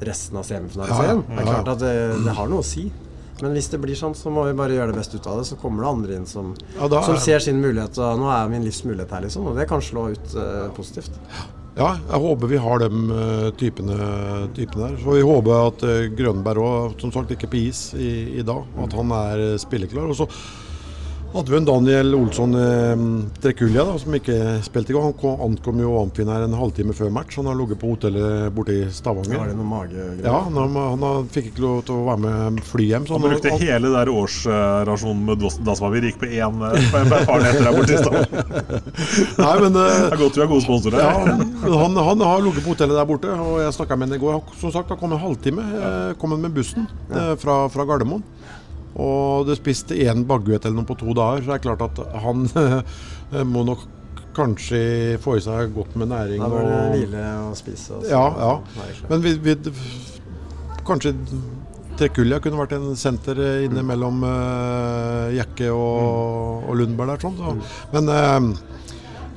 resten 0.00 0.38
av 0.40 0.46
semifinaliserien. 0.48 1.20
Ja, 1.26 1.34
ja. 1.34 1.36
Det 1.36 1.42
er 1.42 1.50
klart 1.50 1.72
at 1.74 1.82
det, 1.84 1.94
det 2.24 2.36
har 2.38 2.48
noe 2.48 2.64
å 2.64 2.66
si. 2.66 2.86
Men 3.40 3.54
hvis 3.56 3.68
det 3.72 3.80
blir 3.80 3.96
sånn, 3.96 4.14
så 4.16 4.32
må 4.32 4.46
vi 4.48 4.56
bare 4.56 4.74
gjøre 4.76 4.92
det 4.92 5.00
beste 5.00 5.16
ut 5.20 5.26
av 5.28 5.40
det. 5.40 5.46
Så 5.48 5.56
kommer 5.60 5.84
det 5.84 5.90
andre 5.90 6.16
inn 6.20 6.26
som, 6.28 6.52
Ja, 6.76 6.88
da 6.92 7.00
som 7.04 7.16
er- 7.16 7.22
ser 7.24 7.44
sin 7.44 7.60
mulighet. 7.60 7.96
Og 8.00 8.20
nå 8.20 8.28
er 8.32 8.48
min 8.52 8.64
livs 8.64 8.82
mulighet 8.84 9.12
her, 9.16 9.24
liksom. 9.24 9.46
Og 9.48 9.56
det 9.56 9.68
kan 9.68 9.80
slå 9.84 10.10
ut 10.12 10.34
uh, 10.36 10.68
positivt. 10.76 11.16
Ja, 11.78 11.92
jeg 11.94 12.18
håper 12.18 12.50
vi 12.50 12.58
har 12.58 12.80
de 12.82 12.88
eh, 13.14 13.48
typene, 13.60 13.96
typene 14.56 14.88
der. 14.88 14.96
Så 14.98 15.14
vi 15.14 15.22
håper 15.22 15.68
at 15.68 15.84
uh, 15.86 16.08
Grønberg 16.18 16.64
òg, 16.66 16.96
som 16.98 17.12
sagt, 17.14 17.30
ikke 17.30 17.50
på 17.52 17.60
is 17.60 17.82
i, 17.94 18.40
i 18.40 18.46
dag. 18.46 18.64
At 18.82 18.96
han 18.98 19.14
er 19.14 19.44
eh, 19.52 19.60
spilleklar. 19.60 20.10
Og 20.10 20.18
så 20.18 20.26
hadde 21.32 21.50
vi 21.52 21.56
en 21.60 21.66
Daniel 21.68 22.14
Olsson 22.18 22.54
eh, 22.58 23.02
Trekulja 23.42 23.84
da, 23.86 23.92
som 24.02 24.14
ikke 24.16 24.36
spilte 24.66 24.90
i 24.90 24.96
går. 24.96 25.04
Han 25.08 25.14
kom, 25.20 25.36
ankom 25.46 25.78
jo 25.82 25.92
Amfin 26.00 26.28
her 26.32 26.42
en 26.46 26.56
halvtime 26.58 26.94
før 26.96 27.10
match. 27.14 27.36
Han 27.38 27.46
har 27.50 27.58
ligget 27.58 27.78
på 27.80 27.92
hotellet 27.92 28.48
borte 28.56 28.74
i 28.74 28.86
Stavanger. 28.92 29.44
det 29.50 29.54
noen 29.58 29.68
magegreier. 29.70 30.18
Ja, 30.26 30.40
han, 30.48 30.58
har- 30.58 30.88
han 30.94 31.04
har, 31.06 31.20
fikk 31.34 31.50
ikke 31.52 31.64
lov 31.64 31.82
til 31.86 31.94
å 32.00 32.06
være 32.08 32.22
med 32.24 32.62
fly 32.66 32.88
hjem. 32.90 33.06
Så 33.08 33.16
Han 33.18 33.26
brukte 33.28 33.52
han, 33.54 33.62
hele 33.62 33.92
der 33.94 34.12
årsrasjonen 34.14 35.22
med 35.30 35.46
Dasmavir. 35.68 36.08
Gikk 36.10 36.18
på 36.24 36.30
én 36.32 36.66
eh, 36.66 36.90
par 37.28 37.44
netter 37.44 37.62
der 37.68 37.78
borte 37.78 37.94
i 37.94 38.02
Stavanger. 38.02 38.82
nei, 39.44 39.54
men 39.64 39.80
eh, 39.84 39.96
Det 40.06 40.12
er 40.16 40.22
godt 40.24 40.40
vi 40.40 40.44
har 40.44 40.50
gode 40.50 40.66
sponsorer. 40.66 40.98
Ja, 41.04 41.14
han, 41.84 42.00
han 42.10 42.26
har 42.26 42.44
ligget 42.48 42.64
på 42.66 42.74
hotellet 42.74 42.98
der 42.98 43.08
borte, 43.12 43.38
og 43.38 43.60
jeg 43.62 43.76
snakka 43.78 44.00
med 44.00 44.10
ham 44.10 44.18
i 44.18 44.22
går. 44.26 44.42
Som 44.60 44.74
sagt, 44.74 44.90
han 44.90 44.98
kom 45.00 45.14
en 45.14 45.22
halvtime. 45.22 45.64
eh, 45.78 46.12
Kom 46.20 46.34
han 46.34 46.42
med 46.42 46.54
bussen 46.58 46.88
ja. 47.12 47.30
fra, 47.38 47.62
fra 47.70 47.86
Gardermoen. 47.88 48.26
Og 48.98 49.46
du 49.46 49.54
spiste 49.54 49.94
én 49.94 50.24
baguett 50.26 50.64
eller 50.64 50.80
noe 50.80 50.88
på 50.88 50.98
to 50.98 51.14
dager, 51.14 51.44
så 51.44 51.52
det 51.52 51.58
er 51.60 51.66
klart 51.68 51.84
at 51.86 52.00
han 52.24 52.46
må 53.52 53.64
nok 53.68 53.86
kanskje 54.34 55.18
få 55.22 55.36
i 55.38 55.44
seg 55.44 55.72
godt 55.74 55.96
med 56.00 56.10
næring. 56.12 56.42
Da 56.42 56.50
bør 56.50 56.66
det 56.66 56.82
hvile 56.94 57.24
og 57.46 57.56
spise. 57.58 57.98
Også. 57.98 58.10
Ja, 58.10 58.24
ja. 58.38 58.92
Men 59.10 59.24
vi, 59.24 59.34
vi, 59.42 59.56
kanskje 60.86 61.14
Trekulja 62.00 62.38
kunne 62.40 62.56
vært 62.62 62.72
en 62.78 62.94
senter 62.96 63.38
inne 63.66 63.82
mellom 63.84 64.22
eh, 64.24 65.34
Jekke 65.36 65.68
og, 65.74 66.68
og 66.70 66.78
Lundberg 66.80 67.12
der. 67.12 67.24
Sånn, 67.26 67.36
så. 67.36 67.56
Men, 67.92 68.08
eh, 68.14 68.78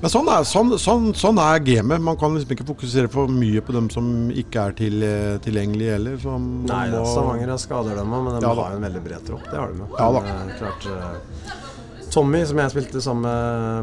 men 0.04 0.12
sånn, 0.12 0.28
er, 0.28 0.43
sånn, 0.43 0.72
sånn, 0.84 1.06
sånn 1.16 1.38
er 1.39 1.62
gamet. 1.64 2.01
Man 2.04 2.18
kan 2.20 2.34
liksom 2.36 2.51
ikke 2.58 2.66
fokusere 2.68 3.08
for 3.12 3.32
mye 3.32 3.62
på 3.64 3.72
dem 3.72 3.86
som 3.93 4.08
ikke 4.36 4.66
er 4.68 4.74
til, 4.76 4.97
eh, 5.08 5.38
tilgjengelige 5.45 5.93
heller. 5.95 6.18
Så 6.20 6.34
Nei, 6.68 6.89
må- 6.91 7.06
Stavanger 7.08 7.47
har 7.54 7.62
skader 7.62 7.95
dem 7.95 8.12
òg, 8.12 8.24
men 8.26 8.36
de 8.36 8.41
Ja, 8.45 8.54
har 8.54 8.72
jo 8.74 8.76
en 8.82 8.84
veldig 8.84 9.04
bred 9.06 9.24
tropp. 9.30 9.45
Det 9.47 9.56
har 9.62 9.72
de 9.72 9.80
jo. 9.80 9.88
Ja, 9.97 10.12
da. 10.12 10.20
Men, 10.20 10.49
eh, 10.49 10.58
klart, 10.60 10.86
eh, 10.91 12.10
Tommy, 12.12 12.43
som 12.45 12.58
jeg 12.58 12.72
spilte 12.74 13.01
sammen 13.01 13.24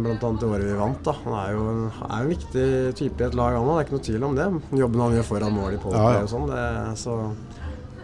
med 0.02 0.20
annet 0.22 0.42
i 0.42 0.46
året 0.46 0.62
vi 0.68 0.76
vant, 0.78 1.02
da, 1.02 1.12
han 1.24 1.32
er 1.32 1.52
jo 1.56 1.62
en, 1.70 1.92
er 2.04 2.20
en 2.20 2.28
viktig 2.28 2.94
type 3.00 3.20
i 3.20 3.24
et 3.26 3.34
lag, 3.34 3.54
han 3.56 3.64
òg. 3.64 3.78
Det 3.78 3.80
er 3.80 3.88
ikke 3.88 3.96
noe 3.98 4.06
tvil 4.10 4.24
om 4.28 4.36
det. 4.36 4.78
Jobben 4.78 5.00
han 5.00 5.12
gjør 5.16 5.24
foran 5.24 5.52
mål 5.56 5.72
i 5.72 5.78
powerplay 5.78 6.12
Ja, 6.12 6.12
ja. 6.12 6.22
og 6.22 6.28
sånn, 6.28 6.46
det, 6.52 6.98
så 7.00 7.32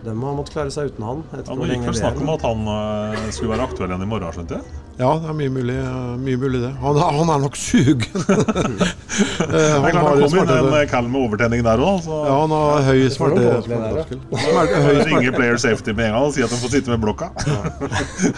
de 0.02 0.08
har 0.10 0.34
måttet 0.34 0.54
klare 0.56 0.72
seg 0.72 0.90
uten 0.90 1.04
han. 1.04 1.22
Ja, 1.36 1.54
nå 1.54 1.68
gikk 1.68 1.84
vel 1.84 1.94
snakk 2.00 2.20
om 2.20 2.30
at 2.30 2.42
han 2.48 3.30
skulle 3.30 3.52
være 3.58 3.68
aktuell 3.68 3.90
igjen 3.92 4.02
i 4.02 4.06
morgen, 4.06 4.32
skjønte 4.32 4.56
jeg? 4.56 4.64
Ja, 4.96 5.10
det 5.20 5.28
er 5.28 5.34
mye 5.36 5.50
mulig, 5.52 5.74
eh, 5.76 6.12
mye 6.24 6.38
mulig 6.40 6.60
det. 6.62 6.70
Han, 6.80 6.96
han 6.96 7.28
er 7.34 7.42
nok 7.46 7.56
sugen. 7.60 8.24
Eh, 9.16 9.48
Det 9.48 9.58
er 9.62 9.92
klart 9.94 10.02
har 10.02 10.18
han 10.20 10.28
kom 10.28 10.50
inn 10.50 10.74
en 10.76 10.88
kall 10.90 11.06
med 11.08 11.22
overtenning 11.24 11.62
der 11.64 11.80
òg, 11.80 12.04
ja, 12.04 12.34
han 12.36 12.52
har 12.52 12.82
høy 12.84 12.98
ja. 12.98 13.06
smerteterskel. 13.14 14.18
Ringer 15.06 15.32
player 15.36 15.56
safety 15.62 15.94
med 15.96 16.08
en 16.10 16.16
gang 16.16 16.26
og 16.26 16.34
sier 16.36 16.44
at 16.44 16.52
de 16.52 16.58
får 16.60 16.72
sitte 16.74 16.92
med 16.92 17.00
blokka. 17.00 17.28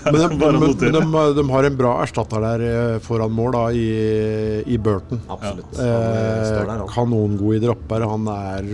Men 0.06 0.18
de, 0.20 0.28
de, 0.84 0.90
de, 0.94 1.24
de 1.38 1.44
har 1.50 1.68
en 1.70 1.78
bra 1.80 1.94
erstatter 2.04 2.44
der 2.44 2.64
eh, 2.68 2.98
foran 3.02 3.34
mål 3.34 3.56
da, 3.56 3.64
i, 3.74 3.88
i 4.70 4.78
Burton. 4.78 5.22
Absolutt. 5.34 5.80
Eh, 5.82 6.84
kanongod 6.94 7.58
i 7.58 7.62
dropper. 7.64 8.06
Han 8.12 8.30
er 8.36 8.70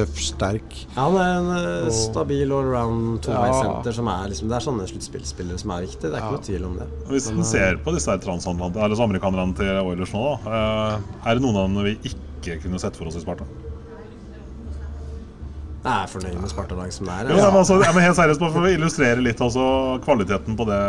tøff, 0.00 0.18
sterk. 0.32 0.80
Ja, 0.96 1.06
han 1.06 1.20
er 1.20 1.70
en 1.84 1.94
stabil 1.94 2.50
allround 2.50 3.20
Ja. 3.20 3.36
toveissenter 3.36 3.94
som 4.00 4.10
er 4.10 4.32
liksom 4.32 4.50
Det 4.50 4.58
er 4.58 4.66
sånne 4.66 4.88
sluttspillspillere 4.90 5.62
som 5.62 5.76
er 5.76 5.86
viktige. 5.86 6.10
Det 6.10 6.16
er 6.18 6.26
ikke 6.26 6.40
noe 6.40 6.48
tvil 6.50 6.66
om 6.72 6.80
det. 6.82 6.90
Hvis 7.08 7.30
en 7.32 7.40
ser 7.44 7.78
på 7.82 7.94
disse 7.94 8.12
eller 8.12 9.02
amerikanerne 9.02 9.56
til 9.56 9.80
Oilers 9.82 10.12
nå, 10.14 10.20
da, 10.44 10.52
eh, 10.60 10.98
er 11.30 11.34
det 11.34 11.42
noen 11.42 11.56
av 11.56 11.66
dem 11.68 11.80
vi 11.88 11.96
ikke 12.12 12.60
kunne 12.62 12.78
sett 12.78 12.96
for 12.96 13.06
oss 13.10 13.16
i 13.16 13.20
Sparta? 13.24 13.44
Jeg 15.80 15.96
er 16.04 16.10
fornøyd 16.12 16.36
med 16.42 16.50
Sparta-lag 16.52 16.92
som 16.92 17.06
det 17.08 17.14
er. 17.16 17.30
Ja, 17.40 17.46
men 17.48 17.62
altså, 17.62 17.78
men 17.80 18.04
helt 18.04 18.18
seriøst, 18.18 18.40
bare 18.42 18.52
for 18.52 18.66
å 18.68 18.72
illustrere 18.74 19.22
litt 19.24 19.40
altså, 19.40 19.64
kvaliteten 20.04 20.58
på 20.58 20.66
det 20.68 20.80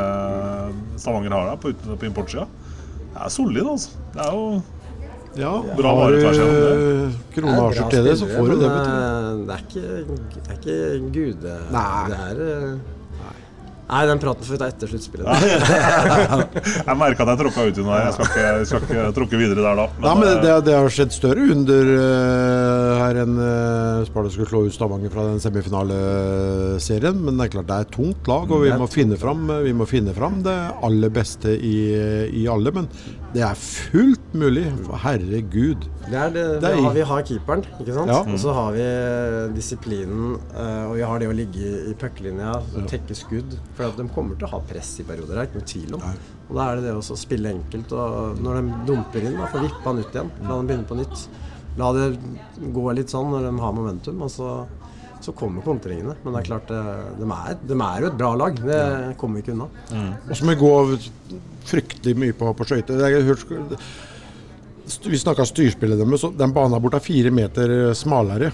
Stavanger 1.00 1.32
har 1.32 1.48
da, 1.54 1.56
på, 1.64 1.72
på 1.96 2.10
importsida. 2.10 2.44
Det 3.14 3.22
er 3.24 3.32
solid, 3.32 3.64
altså. 3.72 3.90
Det 4.14 4.26
er 4.26 4.36
jo 4.36 4.46
Ja, 5.40 5.52
Bra 5.78 5.94
vare 5.96 6.18
tvers 6.20 6.40
krone 6.42 6.56
Det 6.60 7.36
Kronasjer 7.38 7.56
bra 7.56 7.70
skjorte 7.78 7.94
til 7.96 8.04
det, 8.10 8.16
så 8.20 8.28
får 8.28 8.50
du 8.52 8.56
det. 8.60 8.72
eh, 8.72 9.46
Det 9.48 9.56
er 9.56 9.62
ikke, 9.64 9.86
det 10.36 10.42
er 10.44 10.58
ikke 10.60 10.80
gude... 11.16 11.54
Nei. 11.72 12.02
Det 12.12 12.20
er 12.26 12.42
eh, 12.50 12.74
Nei, 13.92 14.06
den 14.08 14.22
praten 14.24 14.48
får 14.48 14.56
vi 14.56 14.60
ta 14.62 14.68
etter 14.72 14.88
sluttspillet. 14.88 15.28
Jeg 16.88 16.96
merka 16.96 17.26
at 17.26 17.32
jeg 17.34 17.40
tråkka 17.42 17.66
ut 17.68 17.80
i 17.82 17.84
noe 17.84 17.98
her. 17.98 18.06
Jeg 18.06 18.14
skal 18.16 18.30
ikke, 18.30 18.44
jeg 18.46 18.68
skal 18.70 18.86
ikke 18.86 19.08
tråkke 19.18 19.40
videre 19.42 19.66
der 19.66 19.80
da. 19.82 19.88
Nei, 20.06 20.14
men 20.16 20.28
eh, 20.30 20.38
det, 20.46 20.54
det 20.70 20.76
har 20.78 20.94
skjedd 20.96 21.12
større 21.16 21.48
under 21.52 21.90
uh, 21.92 23.02
her 23.02 23.20
enn 23.26 23.36
uh, 23.36 24.06
Sparta 24.08 24.32
skulle 24.32 24.48
slå 24.48 24.62
ut 24.70 24.76
Stavanger 24.76 25.12
fra 25.12 25.26
den 25.28 25.44
semifinaleserien. 25.44 27.20
Men 27.20 27.36
det 27.36 27.50
er 27.50 27.54
klart 27.58 27.68
det 27.68 27.80
er 27.82 27.90
et 27.90 27.94
tungt 27.98 28.32
lag, 28.32 28.48
og 28.48 28.64
vi 28.64 28.72
må 28.80 28.88
finne 28.92 29.20
fram, 29.20 29.44
vi 29.68 29.76
må 29.76 29.88
finne 29.90 30.16
fram 30.16 30.40
det 30.46 30.56
aller 30.88 31.12
beste 31.12 31.52
i, 31.52 31.76
i 32.44 32.46
alle. 32.52 32.72
Men 32.80 32.88
det 33.36 33.44
er 33.48 33.60
fullt 33.60 34.34
mulig. 34.40 34.70
Herregud. 35.04 35.90
Det 36.08 36.18
er 36.18 36.32
det, 36.34 36.46
Det 36.64 36.72
er 36.72 36.80
vi, 36.80 36.86
har, 36.88 36.96
vi 36.96 37.04
har 37.12 37.28
keeperen, 37.28 37.68
ikke 37.80 37.94
sant? 37.96 38.12
Ja. 38.12 38.24
Og 38.24 38.40
så 38.40 38.56
har 38.56 38.72
vi 38.76 38.88
disiplinen, 39.56 40.40
uh, 40.56 40.90
og 40.90 40.96
vi 40.96 41.06
har 41.12 41.20
det 41.20 41.30
å 41.32 41.36
ligge 41.36 41.60
i, 41.60 41.76
i 41.92 41.96
pucklinja, 42.00 42.56
tekke 42.92 43.20
skudd. 43.20 43.60
For 43.90 44.02
de 44.04 44.08
kommer 44.16 44.38
til 44.40 44.48
å 44.48 44.52
ha 44.54 44.60
press 44.70 44.92
i 45.02 45.06
perioder, 45.08 45.34
det 45.34 45.42
er 45.42 45.50
ikke 45.50 45.62
noe 45.62 45.70
tvil 45.72 45.96
om. 45.98 46.04
Og 46.50 46.58
da 46.58 46.68
er 46.68 46.80
det 46.82 46.86
det 46.90 46.94
å 47.00 47.18
spille 47.18 47.54
enkelt. 47.56 47.96
Og 47.96 48.44
når 48.44 48.60
de 48.60 48.78
dumper 48.92 49.26
inn, 49.28 49.40
da, 49.40 49.48
få 49.52 49.64
vippa 49.64 49.90
han 49.90 50.02
ut 50.04 50.16
igjen. 50.16 50.32
La 50.46 50.58
dem 50.60 50.70
begynne 50.70 50.90
på 50.90 51.00
nytt. 51.00 51.26
La 51.80 51.92
det 51.96 52.06
gå 52.76 52.86
litt 52.98 53.14
sånn 53.14 53.32
når 53.32 53.48
de 53.48 53.52
har 53.64 53.76
momentum. 53.78 54.22
Og 54.28 54.32
så, 54.34 54.52
så 55.24 55.34
kommer 55.38 55.64
kontringene. 55.66 56.18
Men 56.24 56.36
det 56.36 56.44
er 56.44 56.50
klart, 56.50 56.72
eh, 56.76 57.02
de 57.22 57.28
er, 57.32 57.58
de 57.72 57.80
er 57.88 58.06
jo 58.06 58.12
et 58.12 58.20
bra 58.20 58.32
lag. 58.44 58.62
Det 58.68 58.82
kommer 59.22 59.40
vi 59.40 59.46
ikke 59.46 59.56
unna. 59.56 59.70
Og 60.28 60.36
så 60.36 60.48
må 60.48 60.56
vi 60.56 60.62
gå 60.62 60.74
fryktelig 61.72 62.16
mye 62.20 62.36
på, 62.38 62.52
på 62.58 62.68
skøyter. 62.68 63.00
Vi 65.08 65.20
snakka 65.22 65.46
styrspillet 65.48 66.00
deres, 66.02 66.24
den 66.36 66.54
banen 66.56 66.82
borte 66.84 67.00
er 67.00 67.06
fire 67.06 67.32
meter 67.32 67.94
smalere. 67.96 68.50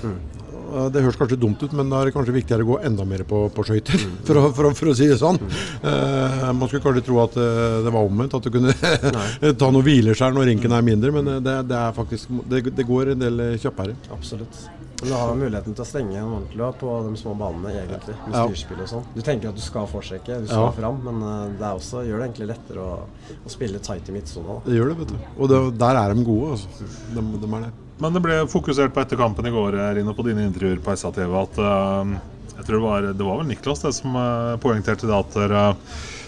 Og 0.47 0.47
Det 0.93 1.03
høres 1.03 1.18
kanskje 1.20 1.39
dumt 1.39 1.61
ut, 1.63 1.74
men 1.78 1.91
da 1.91 2.01
er 2.01 2.09
det 2.09 2.15
kanskje 2.15 2.36
viktigere 2.36 2.65
å 2.65 2.72
gå 2.74 2.80
enda 2.88 3.05
mer 3.07 3.24
på, 3.28 3.45
på 3.53 3.65
skøyter, 3.68 4.03
for, 4.28 4.41
for, 4.55 4.72
for 4.78 4.91
å 4.91 4.95
si 4.97 5.09
det 5.09 5.20
sånn. 5.22 5.39
Uh, 5.84 6.49
man 6.53 6.68
skulle 6.68 6.84
kanskje 6.84 7.05
tro 7.07 7.22
at 7.24 7.38
eh, 7.39 7.78
det 7.86 7.93
var 7.93 8.07
omvendt, 8.07 8.36
at 8.38 8.47
du 8.47 8.51
kunne 8.53 8.74
ta 9.59 9.72
noen 9.72 9.86
hvileskjær 9.88 10.36
når 10.36 10.51
rinken 10.51 10.76
er 10.76 10.86
mindre, 10.86 11.13
men 11.15 11.36
eh, 11.36 11.43
det, 11.43 11.59
det 11.72 11.80
er 11.80 11.95
faktisk 11.97 12.34
det, 12.51 12.65
det 12.78 12.88
går 12.88 13.13
en 13.13 13.24
del 13.24 13.45
kjappere. 13.61 13.95
Absolutt. 14.13 14.65
Men 15.00 15.10
du 15.10 15.14
har 15.16 15.36
muligheten 15.38 15.76
til 15.78 15.84
å 15.84 15.86
stenge 15.86 16.16
en 16.18 16.26
ordentlig 16.26 16.64
også 16.66 16.80
på 16.82 16.93
de 17.06 17.20
små 17.22 17.34
banene, 17.38 17.70
egentlig. 17.70 18.16
Med 18.26 18.34
Ja. 18.34 18.45
styrspill 18.48 18.80
og 18.82 18.88
sånn. 18.89 19.04
Du 19.14 19.22
tenker 19.22 19.50
at 19.50 19.56
du 19.56 19.62
skal 19.62 19.86
forsjekke, 19.86 20.39
du 20.41 20.48
skal 20.48 20.64
Ja. 20.66 20.72
fram, 20.72 21.04
men 21.04 21.22
eh, 21.22 21.58
det 21.60 21.62
er 21.62 21.76
også, 21.78 22.02
gjør 22.02 22.18
det 22.18 22.26
egentlig 22.32 22.48
lettere 22.50 22.80
å, 22.82 23.06
å 23.45 23.50
spille 23.50 23.78
tight 23.80 24.10
i 24.10 24.12
midtsona. 24.12 24.64
Det 24.66 24.74
gjør 24.74 24.89
det, 24.89 24.98
vet 24.98 25.08
du. 25.14 25.18
Og 25.38 25.50
det, 25.50 25.78
der 25.78 25.95
er 26.02 26.14
de 26.16 26.24
gode, 26.26 26.52
altså. 26.58 26.68
De, 27.14 27.22
de 27.22 27.54
er 27.54 27.62
det. 27.68 27.72
Men 28.00 28.14
det 28.14 28.22
ble 28.22 28.48
fokusert 28.50 28.93
på 28.93 29.02
etter 29.02 29.18
kampen 29.18 29.45
i 29.45 29.52
går, 29.54 29.78
Rino, 29.95 30.14
på 30.14 30.26
dine 30.26 30.45
intervjuer 30.50 30.82
på 30.82 30.93
SA-TV, 30.98 31.34
at 31.43 31.58
uh, 31.58 32.18
jeg 32.58 32.66
tror 32.66 32.76
det 32.78 32.84
var, 32.84 33.02
det 33.14 33.26
var 33.26 33.38
vel 33.38 33.48
Niklas 33.48 33.82
det 33.82 33.93
som 33.93 34.16
uh, 34.18 34.58
poengterte 34.58 35.06
det 35.10 35.14
at 35.18 35.38
uh, 35.38 35.74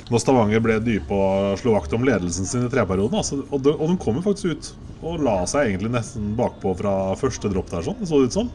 når 0.10 0.24
Stavanger 0.24 0.62
ble 0.66 0.78
dype 0.84 1.14
og 1.16 1.60
slo 1.62 1.76
vakt 1.76 1.94
om 1.94 2.06
ledelsen 2.08 2.48
sin 2.50 2.66
i 2.66 2.72
treperioden 2.72 3.20
altså, 3.20 3.44
og, 3.50 3.62
de, 3.66 3.76
og 3.76 3.92
de 3.92 3.98
kom 4.02 4.18
jo 4.18 4.26
faktisk 4.26 4.56
ut 4.56 4.72
og 5.06 5.24
la 5.24 5.38
seg 5.48 5.70
egentlig 5.70 5.94
nesten 5.94 6.34
bakpå 6.36 6.74
fra 6.82 6.94
første 7.20 7.52
dropp 7.52 7.70
der, 7.72 7.86
sånn, 7.86 8.02
så 8.04 8.20
det 8.20 8.32
ut 8.32 8.36
som. 8.36 8.50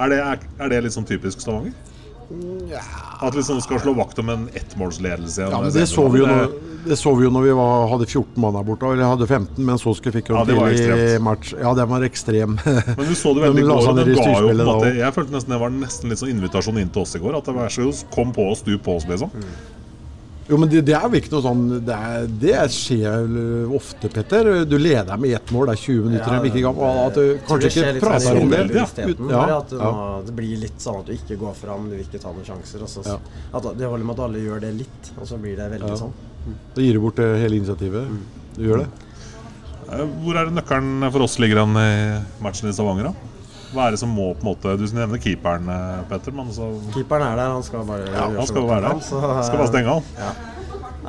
Er 0.00 0.12
det, 0.12 0.20
er, 0.24 0.44
er 0.64 0.72
det 0.72 0.84
litt 0.86 0.96
sånn 0.96 1.08
typisk 1.08 1.42
Stavanger? 1.44 1.74
Ja. 2.70 2.80
At 3.20 3.34
liksom 3.34 3.58
skal 3.60 3.80
slå 3.82 3.92
vakt 3.98 4.18
om 4.22 4.28
en 4.30 4.44
ettmålsledelse? 4.54 5.48
Ja, 5.50 5.60
men 5.60 5.72
det 5.74 5.86
så 5.90 6.04
vi 6.08 6.20
jo 6.22 6.28
når, 6.30 6.52
det 6.86 6.96
så 6.96 7.12
vi 7.18 7.26
jo 7.26 7.32
når 7.34 7.48
vi 7.48 7.54
var, 7.58 7.88
hadde 7.90 8.06
14 8.06 8.38
mann 8.40 8.54
her 8.54 8.68
borte, 8.68 8.86
eller 8.86 9.10
hadde 9.10 9.26
15, 9.26 9.58
men 9.66 9.80
så 9.82 9.92
skulle 9.98 10.14
fikk 10.20 10.30
jo 10.30 10.38
Ja, 10.38 10.44
tidlig 10.46 11.18
match. 11.26 11.52
Ja, 11.58 11.74
den 11.76 11.90
var 11.90 12.06
ekstrem. 12.06 12.54
Men 12.62 13.02
du 13.02 13.16
så 13.18 13.34
det 13.34 13.42
veldig 13.48 13.64
de 13.64 13.66
går, 13.66 13.90
det 13.98 14.06
ga 14.14 14.28
jo 14.30 14.46
på 14.46 14.54
en 14.54 14.64
måte. 14.70 14.94
Jeg 15.00 15.16
følte 15.18 15.36
nesten 15.36 15.56
det 15.56 15.60
var 15.64 15.74
nesten 15.74 16.14
litt 16.14 16.22
sånn 16.22 16.32
invitasjon 16.36 16.80
inn 16.80 16.94
til 16.94 17.02
oss 17.02 17.18
i 17.18 17.22
går. 17.24 17.40
At 17.42 17.50
det 17.50 17.56
var 17.58 17.74
så 17.74 17.90
kom 18.14 18.32
på 18.36 18.46
oss, 18.52 18.62
stup 18.62 18.86
på 18.86 18.96
oss, 19.00 19.10
liksom. 19.10 19.34
Jo, 20.50 20.56
men 20.58 20.68
det, 20.72 20.80
det 20.88 20.94
er 20.98 21.04
jo 21.06 21.18
ikke 21.20 21.30
noe 21.30 21.42
sånn 21.44 21.60
Det, 21.86 21.94
er, 21.96 22.24
det 22.42 22.54
skjer 22.74 23.34
ofte, 23.76 24.08
Petter. 24.10 24.48
Du 24.66 24.74
leder 24.82 25.20
med 25.22 25.36
ett 25.38 25.52
mål, 25.54 25.68
det 25.70 25.76
er 25.76 25.82
20 25.84 26.08
minutter. 26.08 26.26
Ja, 26.26 26.40
Ja, 26.40 26.48
ikke, 26.50 26.94
at 27.06 27.14
du 27.14 27.26
kanskje 27.46 27.70
ikke 27.70 27.84
litt 27.86 28.00
sånn 28.00 28.08
prater 28.08 28.40
om 28.40 28.50
det. 28.50 28.62
underbevisstheten, 28.64 29.30
Ja, 29.30 29.44
at 29.60 29.70
du 29.70 29.76
ja. 29.78 29.90
må, 29.94 30.08
det 30.26 30.34
blir 30.40 30.56
litt 30.64 30.82
sånn 30.82 30.98
at 31.00 31.06
du 31.06 31.12
ikke 31.14 31.38
går 31.44 31.54
fram, 31.60 31.86
du 31.90 31.94
vil 31.94 32.02
ikke 32.08 32.22
ta 32.24 32.32
noen 32.34 32.48
sjanser. 32.50 32.82
Og 32.82 32.90
så, 32.96 33.04
Ja. 33.06 33.18
at 33.54 33.70
Det 33.78 33.86
holder 33.92 34.04
med 34.10 34.18
at 34.18 34.24
alle 34.26 34.42
gjør 34.42 34.60
det 34.66 34.72
litt, 34.82 35.12
og 35.20 35.26
så 35.30 35.38
blir 35.38 35.56
det 35.56 35.70
veldig 35.76 35.88
Ja. 35.94 36.00
sånn. 36.02 36.12
Da 36.74 36.82
gir 36.82 36.94
du 36.98 37.00
bort 37.00 37.18
eh, 37.22 37.36
hele 37.38 37.56
initiativet. 37.60 38.08
Du 38.56 38.62
gjør 38.66 38.78
det. 38.84 38.88
Eh, 39.90 40.06
Hvor 40.24 40.34
er 40.36 40.46
det 40.50 40.54
nøkkelen 40.58 41.10
for 41.12 41.22
oss 41.22 41.38
ligger 41.38 41.62
an 41.62 41.76
i 41.76 42.22
matchen 42.42 42.68
i 42.68 42.72
Stavanger? 42.72 43.04
da? 43.12 43.14
Hva 43.70 43.86
er 43.86 43.94
det 43.94 44.00
som 44.02 44.10
må 44.10 44.32
på 44.34 44.42
en 44.42 44.48
måte 44.50 44.72
Du 44.80 44.84
nevner 44.96 45.20
keeperen, 45.22 45.68
eh, 45.70 46.00
Petter. 46.10 46.32
Men 46.34 46.48
så, 46.54 46.70
Keeperen 46.94 47.22
er 47.26 47.36
der, 47.38 47.52
han 47.54 47.62
skal 47.66 47.84
bare 47.86 48.06
ja, 48.08 48.24
gjøre 48.28 48.40
han 48.40 48.48
skal 48.50 48.66
være 48.70 48.88
der. 48.88 49.02
så- 49.06 49.42
Skal 49.46 49.58
bare 49.62 49.68
stenge 49.72 49.92
han. 49.94 50.02
Ja. 50.18 50.32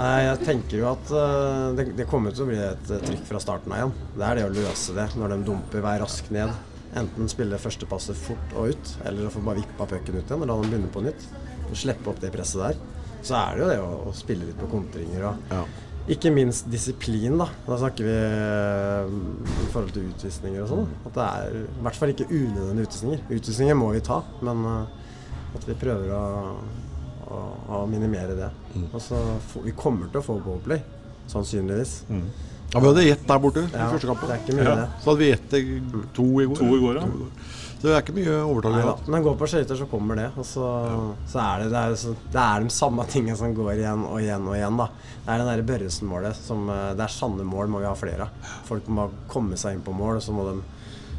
Jeg 0.01 0.37
tenker 0.47 0.77
jo 0.79 0.85
at 0.91 1.11
eh, 1.11 1.75
det, 1.77 1.85
det 1.97 2.07
kommer 2.09 2.31
til 2.33 2.45
å 2.45 2.49
bli 2.51 2.57
et 2.63 2.91
eh, 2.95 3.01
trykk 3.05 3.25
fra 3.27 3.39
starten 3.43 3.73
av 3.73 3.77
igjen. 3.81 3.93
Det 4.17 4.27
er 4.29 4.35
det 4.39 4.45
å 4.47 4.53
løse 4.55 4.93
det 4.95 5.07
når 5.19 5.33
de 5.35 5.39
dumper 5.49 5.81
vei 5.83 5.95
raskt 5.99 6.31
ned. 6.31 6.53
Enten 6.95 7.29
spille 7.31 7.55
førstepasset 7.61 8.15
fort 8.19 8.55
og 8.59 8.73
ut, 8.73 8.93
eller 9.07 9.27
å 9.27 9.31
få 9.31 9.43
bare 9.45 9.61
vippa 9.61 9.85
pucken 9.87 10.17
ut 10.19 10.25
igjen 10.27 10.41
og 10.43 10.47
la 10.49 10.55
dem 10.61 10.71
begynne 10.71 10.91
på 10.91 11.03
nytt. 11.05 11.27
Og 11.69 11.75
slippe 11.79 12.09
opp 12.11 12.19
det 12.23 12.31
presset 12.33 12.61
der. 12.61 12.75
Så 13.23 13.35
er 13.37 13.55
det 13.55 13.63
jo 13.63 13.69
det 13.69 13.79
å, 13.83 13.91
å 14.09 14.13
spille 14.17 14.47
litt 14.49 14.59
på 14.59 14.67
kontringer 14.71 15.27
og 15.29 15.53
Ja. 15.53 15.63
Ikke 16.09 16.31
minst 16.33 16.65
disiplin, 16.71 17.37
da. 17.37 17.47
Da 17.67 17.77
snakker 17.77 18.07
vi 18.07 18.13
eh, 18.15 19.11
i 19.65 19.67
forhold 19.71 19.91
til 19.95 20.07
utvisninger 20.09 20.63
og 20.63 20.69
sånn. 20.71 20.87
At 21.05 21.13
det 21.17 21.25
er 21.27 21.57
i 21.61 21.83
hvert 21.85 21.99
fall 21.99 22.13
ikke 22.13 22.27
unødvendige 22.29 22.87
utvisninger. 22.89 23.21
Utvisninger 23.37 23.77
må 23.77 23.91
vi 23.95 24.01
ta, 24.05 24.21
men 24.41 24.63
eh, 24.65 25.11
at 25.59 25.67
vi 25.67 25.75
prøver 25.81 26.13
å, 26.15 26.23
å, 27.27 27.41
å 27.77 27.83
minimere 27.91 28.37
det. 28.39 28.49
Og 28.91 28.97
så 29.03 29.19
får, 29.51 29.67
Vi 29.67 29.75
kommer 29.77 30.09
til 30.11 30.21
å 30.23 30.25
få 30.25 30.39
ballplay, 30.41 30.81
sannsynligvis. 31.31 31.97
Ja, 32.71 32.79
vi 32.79 32.87
hadde 32.87 33.03
ett 33.11 33.25
der 33.27 33.39
borte 33.43 33.65
i 33.65 33.69
Ja, 33.73 33.89
første 33.91 34.13
det 34.15 34.29
er 34.31 34.39
ikke 34.45 34.55
mye, 34.55 34.63
Ja. 34.69 34.75
det. 34.79 34.89
Så 35.03 35.11
hadde 35.11 35.19
vi 35.19 35.31
ett 35.31 35.49
to 36.15 36.27
i 36.39 36.45
går. 36.47 36.55
To 36.55 36.69
i 36.77 36.79
går, 36.79 37.01
ja. 37.01 37.05
Så 37.05 37.70
det 37.89 37.93
er 37.97 38.03
ikke 38.03 38.13
mye 38.13 38.33
overtak 38.45 38.75
vi 38.75 38.77
Nei 38.77 38.85
har 38.85 39.07
Men 39.13 39.23
går 39.25 39.37
på 39.39 39.47
skøyter, 39.49 39.77
så 39.79 39.87
kommer 39.89 40.19
det. 40.19 40.27
Og 40.37 40.45
så, 40.45 40.65
så 41.31 41.39
er 41.41 41.63
det, 41.63 41.69
det, 41.73 41.79
er, 41.81 41.95
så, 41.97 42.13
det 42.33 42.43
er 42.43 42.65
de 42.65 42.73
samme 42.75 43.05
tingene 43.09 43.37
som 43.39 43.55
går 43.57 43.71
igjen 43.73 44.03
og 44.05 44.19
igjen 44.21 44.45
og 44.45 44.57
igjen. 44.57 44.77
da. 44.77 44.87
Det 45.21 45.31
er 45.33 45.41
det 45.41 45.47
derre 45.49 45.65
Børresen-målet 45.71 46.43
eh, 46.51 46.83
Det 46.99 47.07
er 47.07 47.15
sanne 47.15 47.47
mål 47.47 47.71
må 47.73 47.81
vi 47.81 47.89
ha 47.89 47.95
flere 47.97 48.27
av. 48.27 48.51
Folk 48.67 48.91
må 48.93 49.07
komme 49.31 49.57
seg 49.57 49.77
inn 49.77 49.85
på 49.85 49.95
mål, 49.97 50.19
og 50.19 50.25
så 50.25 50.35
må 50.35 50.45
de 50.51 50.59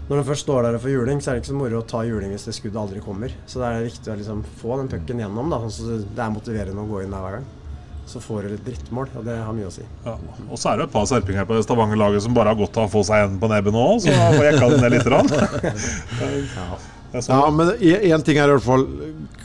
Når 0.06 0.20
de 0.20 0.26
først 0.28 0.46
står 0.46 0.68
der 0.68 0.78
og 0.78 0.84
får 0.84 0.94
juling, 0.94 1.22
så 1.22 1.30
er 1.32 1.34
det 1.34 1.42
ikke 1.42 1.52
så 1.52 1.58
moro 1.58 1.80
å 1.80 1.88
ta 1.94 2.04
juling 2.06 2.34
hvis 2.34 2.46
det 2.46 2.54
skuddet 2.58 2.78
aldri 2.84 3.02
kommer. 3.02 3.34
Så 3.46 3.62
det 3.62 3.70
er 3.70 3.88
viktig 3.88 4.12
å 4.12 4.18
liksom 4.20 4.46
få 4.62 4.78
den 4.78 4.92
pucken 4.92 5.22
gjennom, 5.24 5.50
da, 5.50 5.62
sånn 5.64 5.74
så 5.74 5.98
det 6.02 6.22
er 6.22 6.34
motiverende 6.34 6.86
å 6.86 6.90
gå 6.90 7.02
inn 7.02 7.14
der 7.14 7.26
hver 7.26 7.38
gang. 7.40 7.50
Så 8.06 8.20
får 8.20 8.42
du 8.48 8.54
et 8.56 8.64
drittmål, 8.66 9.08
og 9.16 9.24
det 9.24 9.36
har 9.38 9.52
mye 9.56 9.68
å 9.68 9.72
si. 9.72 9.84
Ja. 10.04 10.16
Og 10.50 10.58
så 10.60 10.72
er 10.72 10.80
det 10.82 10.88
et 10.88 10.92
par 10.92 11.06
serpinger 11.08 11.46
på 11.48 11.60
Stavanger-laget 11.64 12.24
som 12.24 12.34
bare 12.36 12.50
har 12.52 12.58
godt 12.58 12.76
av 12.82 12.88
å 12.88 12.92
få 12.92 13.04
seg 13.06 13.24
en 13.28 13.38
på 13.40 13.48
nebbet 13.52 13.72
nå, 13.72 13.84
så 14.02 14.12
får 14.36 14.48
jekka 14.50 14.70
den 14.74 14.82
ned 14.82 14.96
litt. 14.96 15.06
grann. 15.06 15.30
Jeg 17.12 17.26
Ja, 17.28 17.42
men 17.52 17.68
én 17.76 18.22
ting 18.24 18.38
er 18.40 18.48
i 18.48 18.54
hvert 18.54 18.64
fall 18.64 18.86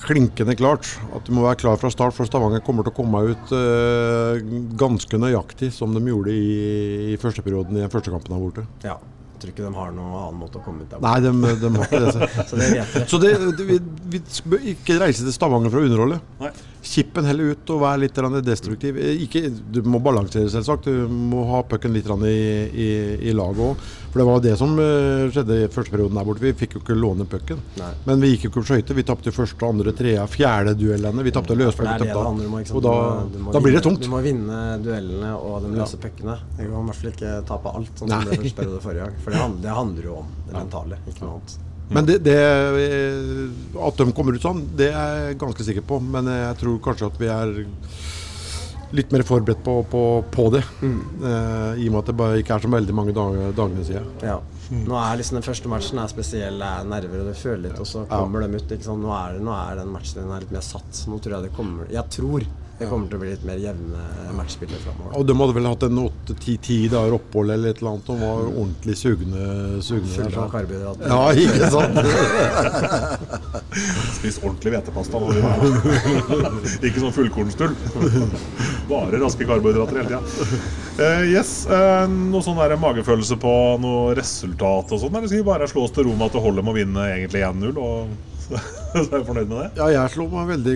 klinkende 0.05 0.55
klart. 0.55 0.87
At 1.15 1.25
du 1.27 1.33
må 1.35 1.43
være 1.43 1.59
klar 1.59 1.75
fra 1.81 1.89
start, 1.91 2.15
for 2.15 2.27
Stavanger 2.29 2.61
kommer 2.63 2.85
til 2.87 2.93
å 2.93 2.95
komme 2.95 3.23
ut 3.27 3.51
uh, 3.51 4.39
ganske 4.79 5.19
nøyaktig 5.19 5.73
som 5.75 5.91
de 5.95 5.99
gjorde 6.07 6.31
i, 6.31 7.11
i 7.11 7.17
første 7.19 7.43
perioden 7.43 7.75
i 7.75 7.83
den 7.83 7.91
første 7.91 8.13
kampen 8.13 8.31
der 8.31 8.43
borte. 8.45 8.63
Ja. 8.87 8.95
Jeg 9.37 9.41
tror 9.43 9.51
ikke 9.51 9.65
de 9.67 9.75
har 9.77 9.91
noen 9.93 10.13
annen 10.17 10.39
måte 10.41 10.57
å 10.57 10.63
komme 10.65 10.81
ut 10.87 10.89
der 10.95 11.01
Nei, 11.03 11.17
de, 11.21 11.29
de 11.61 11.69
har 11.75 11.83
ikke 11.85 11.99
det. 12.07 12.13
så- 12.15 12.47
Så 12.49 12.57
det. 12.57 12.85
Så 13.11 13.19
det, 13.21 13.33
det, 13.59 13.67
vi, 13.67 13.75
vi 14.15 14.21
bør 14.49 14.63
ikke 14.71 14.95
reise 15.03 15.27
til 15.27 15.35
Stavanger 15.35 15.69
for 15.75 15.83
å 15.83 15.85
underholde. 15.91 16.17
Nei. 16.41 16.49
Kippen 16.83 17.25
heller 17.27 17.51
ut 17.53 17.69
og 17.73 17.81
være 17.81 17.99
litt 18.05 18.19
destruktiv. 18.45 18.95
Ikke, 18.97 19.49
du 19.71 19.81
må 19.83 19.99
balansere, 20.03 20.49
selvsagt. 20.49 20.85
Du 20.85 21.07
må 21.09 21.43
ha 21.51 21.61
pucken 21.67 21.93
litt 21.93 22.05
i, 22.07 22.35
i, 22.71 22.87
i 23.29 23.33
laget 23.33 23.59
òg. 23.59 23.81
For 24.11 24.21
det 24.21 24.25
var 24.29 24.39
det 24.41 24.53
som 24.57 24.71
eh, 24.79 25.27
skjedde 25.33 25.57
i 25.65 25.67
første 25.67 25.91
perioden 25.91 26.15
der 26.17 26.25
borte. 26.25 26.41
Vi 26.41 26.53
fikk 26.57 26.77
jo 26.77 26.81
ikke 26.81 26.95
låne 26.97 27.27
pucken. 27.29 27.59
Men 28.07 28.21
vi 28.23 28.31
gikk 28.33 28.47
jo 28.47 28.49
ikke 28.51 28.61
på 28.63 28.67
skøyter. 28.71 28.95
Vi 28.97 29.03
tapte 29.03 29.33
første, 29.35 29.59
andre, 29.67 29.93
tredje, 29.97 30.23
fjerde 30.31 30.73
duellene. 30.79 31.25
Vi 31.27 31.31
tapte 31.35 31.57
løspuck. 31.59 31.85
sant? 32.65 32.77
Og 32.77 32.81
da, 32.87 32.95
Du 32.97 32.97
må- 33.27 33.31
du 33.33 33.39
må 33.43 33.51
da 33.53 33.59
blir 33.59 33.73
det 33.77 33.83
tungt. 33.83 34.01
Du 34.01 34.09
må 34.09 34.21
vinne 34.23 34.79
duellene 34.81 35.35
og 35.35 35.61
de 35.67 35.75
løse 35.75 35.97
puckene. 36.01 36.39
Du 36.57 36.63
kan 36.63 36.71
i 36.71 36.85
hvert 36.87 36.95
fall 37.03 37.11
ikke 37.11 37.35
tape 37.45 37.75
alt, 37.75 37.91
sånn 37.99 38.09
som 38.09 38.25
det 38.31 38.39
første 38.39 38.55
periode 38.61 38.81
forrige 38.81 39.03
gang. 39.05 39.15
For 39.23 39.31
det 39.31 39.39
handler, 39.43 39.61
det 39.67 39.75
handler 39.81 40.03
jo 40.03 40.15
om 40.23 40.27
det 40.47 40.53
mentale, 40.55 40.97
ikke 41.07 41.21
noe 41.25 41.33
annet. 41.41 41.57
Men 41.93 42.07
det, 42.07 42.17
det, 42.25 42.35
eh, 42.35 43.81
at 43.87 43.99
de 43.99 44.11
kommer 44.15 44.35
ut 44.35 44.43
sånn, 44.43 44.65
det 44.77 44.91
er 44.91 45.29
jeg 45.29 45.41
ganske 45.43 45.67
sikker 45.69 45.85
på. 45.87 46.01
Men 46.03 46.27
jeg 46.31 46.59
tror 46.61 46.79
kanskje 46.83 47.11
at 47.11 47.19
vi 47.21 47.31
er 47.31 47.53
litt 48.95 49.11
mer 49.11 49.23
forberedt 49.27 49.63
på, 49.63 49.81
på, 49.91 50.03
på 50.31 50.49
det. 50.53 50.63
Mm. 50.81 50.99
Eh, 51.23 51.81
I 51.83 51.87
og 51.89 51.95
med 51.95 51.99
at 52.01 52.11
det 52.11 52.17
bare 52.21 52.37
ikke 52.41 52.55
er 52.55 52.63
så 52.63 52.71
veldig 52.71 52.95
mange 52.95 53.15
dager, 53.15 53.51
dagene 53.57 53.87
siden. 53.87 54.13
Ja. 54.23 54.37
Nå 54.67 54.97
er 54.99 55.19
liksom 55.19 55.37
Den 55.39 55.45
første 55.45 55.69
matchen 55.71 55.99
er 56.03 56.11
spesiell, 56.11 56.59
det 56.59 56.69
er 56.69 56.87
nerver 56.91 57.21
og 57.23 57.29
du 57.31 57.39
føler 57.39 57.69
litt, 57.69 57.79
og 57.79 57.87
så 57.87 58.03
kommer 58.09 58.43
de 58.43 58.59
ut. 58.59 58.71
Ikke 58.71 58.87
sant? 58.87 59.03
Nå, 59.03 59.11
er 59.15 59.37
det, 59.37 59.43
nå 59.47 59.55
er 59.55 59.81
den 59.81 59.91
matchen 59.93 60.21
din 60.23 60.33
litt 60.43 60.55
mer 60.55 60.65
satt. 60.65 61.03
Nå 61.07 61.19
tror 61.23 61.37
jeg 61.37 61.47
det 61.47 61.53
kommer 61.55 61.91
Jeg 61.93 62.03
tror 62.17 62.47
Det 62.77 62.85
kommer 62.85 63.09
til 63.09 63.17
å 63.17 63.21
bli 63.23 63.31
litt 63.31 63.45
mer 63.47 63.57
jevne 63.57 64.03
matchspillere 64.37 64.77
framover. 64.83 65.13
Og 65.17 65.23
de 65.25 65.33
hadde 65.39 65.53
vel 65.55 65.65
hatt 65.65 65.85
en 65.87 66.01
åtte-ti 66.03 66.75
dager 66.91 67.15
opphold 67.15 67.53
eller 67.55 67.73
et 67.73 67.79
eller 67.81 67.95
annet 67.95 68.11
og 68.13 68.19
var 68.21 68.43
ordentlig 68.51 68.95
sugne. 68.99 69.45
sugne 69.81 70.11
Full 70.13 70.27
der, 70.27 70.37
av 70.43 70.51
karbohydrater. 70.53 71.05
Ja, 71.09 71.23
ikke 71.33 71.71
sant? 71.73 71.97
Spist 74.19 74.45
ordentlig 74.45 74.75
hvetepasta. 74.75 75.17
nå. 75.17 75.25
Ikke 76.87 77.01
sånn 77.01 77.15
fullkornstull. 77.17 77.73
Bare 78.91 79.23
raske 79.25 79.49
karbohydrater 79.49 80.03
hele 80.03 80.13
tida. 80.13 80.21
Uh, 81.01 81.25
yes, 81.25 81.65
uh, 81.69 82.05
noe 82.09 82.45
sånn 82.45 82.61
der 82.61 82.77
magefølelse 82.81 83.41
på 83.41 83.57
noe 83.81 84.13
resultat 84.17 84.93
og 84.93 85.01
sånn? 85.01 85.17
Eller 85.17 85.29
skal 85.29 85.41
vi 85.41 85.49
bare 85.49 85.67
slå 85.69 85.85
oss 85.85 85.97
til 85.97 86.05
ro 86.07 86.13
med 86.13 86.29
at 86.29 86.37
det 86.37 86.45
holder 86.45 86.65
med 86.65 86.73
å 86.73 86.77
vinne 86.77 87.09
egentlig 87.15 87.41
1-0? 87.45 87.77
Og 87.81 88.36
så 88.93 89.01
er 89.03 89.17
jeg 89.19 89.25
fornøyd 89.27 89.49
med 89.49 89.57
det? 89.59 89.67
Ja, 89.79 89.87
jeg 89.91 90.13
slo 90.13 90.27
meg 90.31 90.51
veldig 90.53 90.75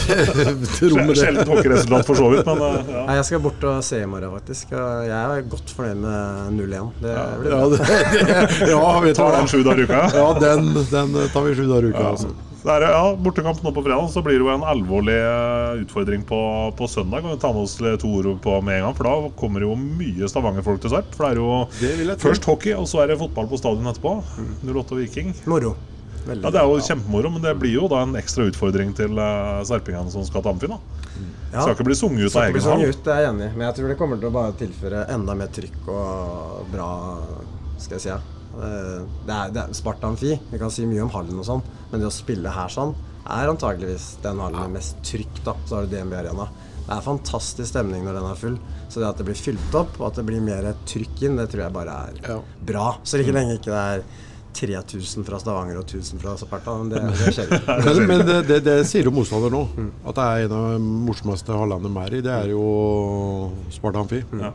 til 0.76 0.92
ro 0.92 0.98
med 1.00 1.14
det. 1.14 1.18
Sjelden 1.22 1.48
hockeyresultat 1.48 2.10
for 2.10 2.20
så 2.20 2.28
vidt, 2.34 2.50
men 2.50 2.66
eh, 2.66 2.92
ja. 2.92 3.04
Nei, 3.08 3.16
jeg 3.20 3.28
skal 3.30 3.42
bort 3.46 3.64
og 3.70 3.80
se 3.86 4.02
i 4.04 4.10
morgen, 4.10 4.36
faktisk. 4.36 4.74
Jeg 4.74 5.16
er 5.16 5.48
godt 5.54 5.74
fornøyd 5.76 6.04
med 6.04 6.60
0-1. 6.60 6.92
Det 7.00 7.16
blir 7.40 7.56
Ja, 7.56 7.64
det, 7.72 7.80
det, 8.60 8.70
ja 8.74 8.84
du 9.00 9.10
Tar 9.20 9.34
den 9.38 9.50
sju 9.50 9.58
dager 9.64 9.82
i 9.82 9.88
uka? 9.88 10.04
Ja, 10.14 10.28
den, 10.44 10.70
den 10.92 11.18
tar 11.32 11.44
vi 11.48 11.56
sju 11.58 11.66
dager 11.66 11.88
i 11.88 11.92
uka. 11.94 12.06
Altså. 12.12 12.32
Så 12.60 12.68
er 12.74 12.84
ja, 12.84 13.04
Bortekamp 13.16 13.62
nå 13.64 13.70
på 13.72 13.82
fredag, 13.86 14.10
så 14.12 14.20
blir 14.24 14.36
det 14.36 14.44
jo 14.44 14.50
en 14.52 14.64
alvorlig 14.68 15.16
eh, 15.16 15.80
utfordring 15.80 16.26
på, 16.28 16.40
på 16.76 16.88
søndag. 16.92 17.24
Kan 17.24 17.32
vi 17.32 17.40
ta 17.40 17.54
med 17.56 17.64
oss 17.64 17.78
to 18.02 18.10
ord 18.18 18.28
på 18.44 18.58
med 18.66 18.82
en 18.82 18.88
gang, 18.90 18.98
for 18.98 19.08
da 19.08 19.30
kommer 19.40 19.64
det 19.64 19.70
jo 19.70 19.78
mye 19.80 20.28
Stavanger-folk 20.28 20.82
til 20.84 20.92
start. 20.92 21.16
For 21.16 21.24
det 21.24 21.30
er 21.32 21.40
jo 21.40 22.10
Det 22.10 22.18
først 22.20 22.44
hockey, 22.44 22.76
og 22.76 22.84
så 22.90 23.00
er 23.04 23.14
det 23.14 23.20
fotball 23.22 23.48
på 23.48 23.60
stadion 23.60 23.88
etterpå. 23.88 24.18
08 24.68 25.00
Viking. 25.00 25.32
Moro. 25.48 25.72
Veldig. 26.26 26.44
Ja, 26.44 26.50
Det 26.50 26.60
er 26.60 26.66
jo 26.68 26.80
kjempemoro, 26.84 27.30
men 27.32 27.42
det 27.42 27.54
blir 27.58 27.72
jo 27.74 27.88
da 27.88 28.02
en 28.04 28.14
ekstra 28.20 28.44
utfordring 28.50 28.92
til 28.96 29.16
uh, 29.18 29.62
serpingene 29.66 30.10
som 30.12 30.24
skal 30.28 30.42
til 30.44 30.52
Amfin. 30.52 30.74
Ja. 31.52 31.62
Skal 31.64 31.74
ikke 31.74 31.86
bli 31.88 31.96
sunget 31.98 32.28
ut 32.30 32.36
av 32.36 32.44
egen 32.48 32.62
hall. 32.62 32.84
ut, 32.86 33.00
det 33.04 33.12
er 33.14 33.22
jeg 33.24 33.30
enig. 33.34 33.48
Men 33.56 33.66
jeg 33.68 33.76
tror 33.78 33.88
det 33.88 33.96
kommer 33.98 34.20
til 34.20 34.28
å 34.30 34.34
bare 34.36 34.52
tilføre 34.60 35.04
enda 35.10 35.34
mer 35.34 35.50
trykk 35.52 35.88
og 35.90 36.68
bra 36.72 36.90
Skal 37.80 37.96
jeg 37.96 38.04
si 38.04 38.10
ja. 38.12 38.18
Eh, 38.60 39.02
Det 39.26 39.34
er, 39.34 39.50
det 39.54 39.62
er 39.64 39.74
Sparta 39.76 40.06
Amfi. 40.10 40.34
Vi 40.52 40.58
kan 40.60 40.70
si 40.70 40.86
mye 40.86 41.02
om 41.06 41.10
hallen 41.14 41.38
og 41.40 41.46
sånn, 41.48 41.62
men 41.90 42.00
det 42.02 42.08
å 42.10 42.14
spille 42.14 42.52
her 42.54 42.68
sånn 42.72 42.94
er 43.30 43.50
antageligvis 43.50 44.16
den 44.24 44.40
hallen 44.42 44.60
med 44.68 44.78
mest 44.78 45.00
trykk. 45.06 45.42
da 45.44 45.54
Så 45.66 45.76
har 45.80 45.86
du 45.86 45.92
DNB 45.96 46.14
Arena. 46.20 46.48
Det 46.86 46.96
er 46.96 47.04
fantastisk 47.04 47.68
stemning 47.70 48.02
når 48.06 48.16
den 48.18 48.30
er 48.30 48.38
full. 48.40 48.56
Så 48.90 48.98
det 49.02 49.08
at 49.10 49.18
det 49.20 49.26
blir 49.28 49.38
fylt 49.38 49.74
opp, 49.78 49.92
og 50.00 50.08
at 50.08 50.16
det 50.18 50.24
blir 50.26 50.40
mer 50.42 50.70
trykk 50.88 51.22
inn, 51.28 51.36
det 51.38 51.50
tror 51.52 51.66
jeg 51.66 51.72
bare 51.76 51.98
er 52.08 52.16
Ja. 52.28 52.38
bra. 52.66 52.86
Så 53.04 53.20
ikke 53.20 53.34
lenge 53.36 53.58
ikke 53.58 53.70
det 53.70 53.82
er 53.84 54.02
3000 54.56 55.26
fra 55.26 55.38
Stavanger 55.40 55.78
og 55.80 55.84
1000 55.86 56.20
fra 56.22 56.34
Sparta. 56.40 56.74
Men 56.80 56.90
det, 56.92 57.02
det 57.20 57.34
skjer 57.36 57.54
ikke. 57.56 57.76
Men, 57.86 58.00
men 58.08 58.24
det, 58.26 58.38
det, 58.48 58.58
det 58.66 58.76
sier 58.88 59.06
jo 59.08 59.12
motstander 59.14 59.52
nå. 59.54 59.62
At 60.04 60.18
det 60.18 60.26
er 60.26 60.46
en 60.48 60.56
av 60.56 60.66
de 60.74 60.90
morsomste 61.08 61.56
hallene 61.56 61.88
de 61.88 62.04
er 62.04 62.18
i. 62.18 62.22
Det 62.26 62.34
er 62.36 62.52
jo 62.54 62.64
Sparta 63.74 64.02
Amfi. 64.04 64.22
Ja. 64.40 64.52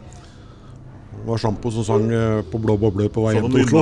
Det 1.22 1.30
var 1.32 1.40
Sjampo 1.42 1.72
som 1.74 1.84
sang 1.88 2.06
eh, 2.14 2.42
på 2.52 2.60
blå 2.62 2.76
boble 2.78 3.08
på 3.10 3.24
vei 3.26 3.34
Sånn 3.34 3.48
hjem 3.50 3.54
til 3.56 3.80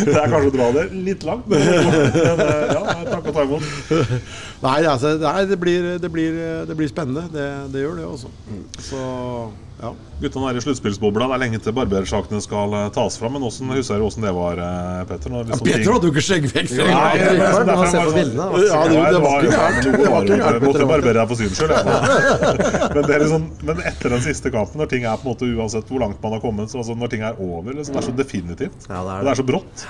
Det 0.00 0.16
er 0.16 0.26
kanskje 0.32 0.48
å 0.48 0.54
dra 0.56 0.68
det 0.74 0.84
litt 1.06 1.22
langt, 1.28 1.46
men, 1.50 1.64
men 1.70 2.44
eh, 2.46 2.74
ja, 2.74 2.82
takk 3.12 3.30
og 3.30 3.34
ta 3.36 3.46
imot. 3.46 3.62
Nei, 4.64 4.78
altså, 4.90 5.14
nei 5.22 5.40
det, 5.48 5.58
blir, 5.62 5.90
det, 6.02 6.10
blir, 6.12 6.38
det 6.66 6.78
blir 6.78 6.90
spennende. 6.90 7.28
Det, 7.32 7.48
det 7.72 7.86
gjør 7.86 8.00
det, 8.00 8.06
altså. 8.10 8.28
Så 8.90 9.06
ja. 9.80 9.94
Guttene 10.20 10.50
er 10.50 10.58
i 10.58 10.60
sluttspillsbobla. 10.60 11.26
Det 11.30 11.36
er 11.36 11.40
lenge 11.40 11.58
til 11.64 11.72
barbersakene 11.72 12.40
skal 12.44 12.74
eh, 12.76 12.88
tas 12.92 13.16
fram. 13.16 13.32
Men 13.36 13.46
hvordan 13.46 13.72
husker 13.78 13.96
du 13.96 14.04
hvordan 14.04 14.26
det 14.26 14.32
var, 14.36 14.60
eh, 14.60 14.98
Petter? 15.08 15.32
Når 15.32 15.46
liksom 15.48 15.70
ja, 15.70 15.76
Petter 15.78 15.94
hadde 15.94 16.10
jo 16.10 16.12
ikke 16.12 16.24
skjeggvekst. 16.26 16.74
Ja, 16.76 16.84
det 16.84 17.30
er 17.30 17.40
er 17.40 17.70
var- 17.70 18.12
bildene. 18.18 18.48
det 18.52 18.66
Ja, 18.68 18.82
det, 18.90 18.98
det 19.14 19.22
var 19.24 20.26
ikke 20.26 20.40
gærent. 20.42 20.66
Måtte 20.66 20.88
barbere 20.90 21.16
deg 21.16 21.32
for 21.32 21.40
syns 21.40 21.56
skyld. 21.56 21.72
Men, 21.80 23.08
det 23.08 23.14
er 23.16 23.24
liksom, 23.24 23.48
men 23.66 23.80
etter 23.86 24.12
den 24.14 24.22
siste 24.24 24.50
kampen, 24.54 24.78
når 24.80 24.88
ting 24.92 25.04
er 25.08 25.16
på 25.20 25.26
en 25.28 25.32
måte 25.34 25.48
uansett 25.56 25.88
hvor 25.90 26.00
langt 26.02 26.22
man 26.22 26.32
har 26.36 26.40
kommet, 26.44 26.70
så 26.72 26.78
altså 26.82 26.94
når 26.98 27.10
ting 27.12 27.22
er 27.26 27.40
over, 27.40 27.72
liksom, 27.76 27.96
det 27.96 28.02
er 28.02 28.06
så 28.10 28.14
definitivt. 28.16 28.86
Ja, 28.88 29.00
det 29.04 29.10
er 29.10 29.10
Og 29.10 29.10
det. 29.10 29.26
det 29.26 29.32
er 29.34 29.40
så 29.42 29.48
brått. 29.50 29.84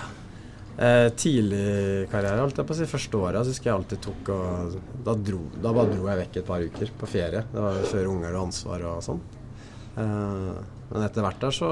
Eh, 0.80 1.08
tidlig 1.20 1.64
karriere, 2.08 2.40
holdt 2.40 2.56
jeg 2.62 2.66
på 2.70 2.72
å 2.72 2.78
si. 2.78 2.86
Første 2.88 3.18
året 3.20 3.50
husker 3.50 3.68
jeg 3.70 3.76
alltid 3.76 4.00
tok 4.06 4.30
og 4.32 4.76
da, 5.04 5.14
dro, 5.28 5.40
da 5.61 5.72
bare 5.76 5.92
dro 5.92 6.06
jeg 6.08 6.20
vekk 6.22 6.38
et 6.40 6.46
par 6.48 6.64
uker 6.64 6.92
på 7.02 7.08
ferie. 7.11 7.42
Det 7.52 7.64
var 7.66 7.82
før 7.90 8.08
unger 8.14 8.32
og 8.38 8.46
ansvar 8.46 8.86
og 8.88 9.02
sånn. 9.04 9.20
Eh, 10.00 10.62
men 10.90 11.04
etter 11.06 11.26
hvert 11.26 11.42
der 11.44 11.52
så 11.54 11.70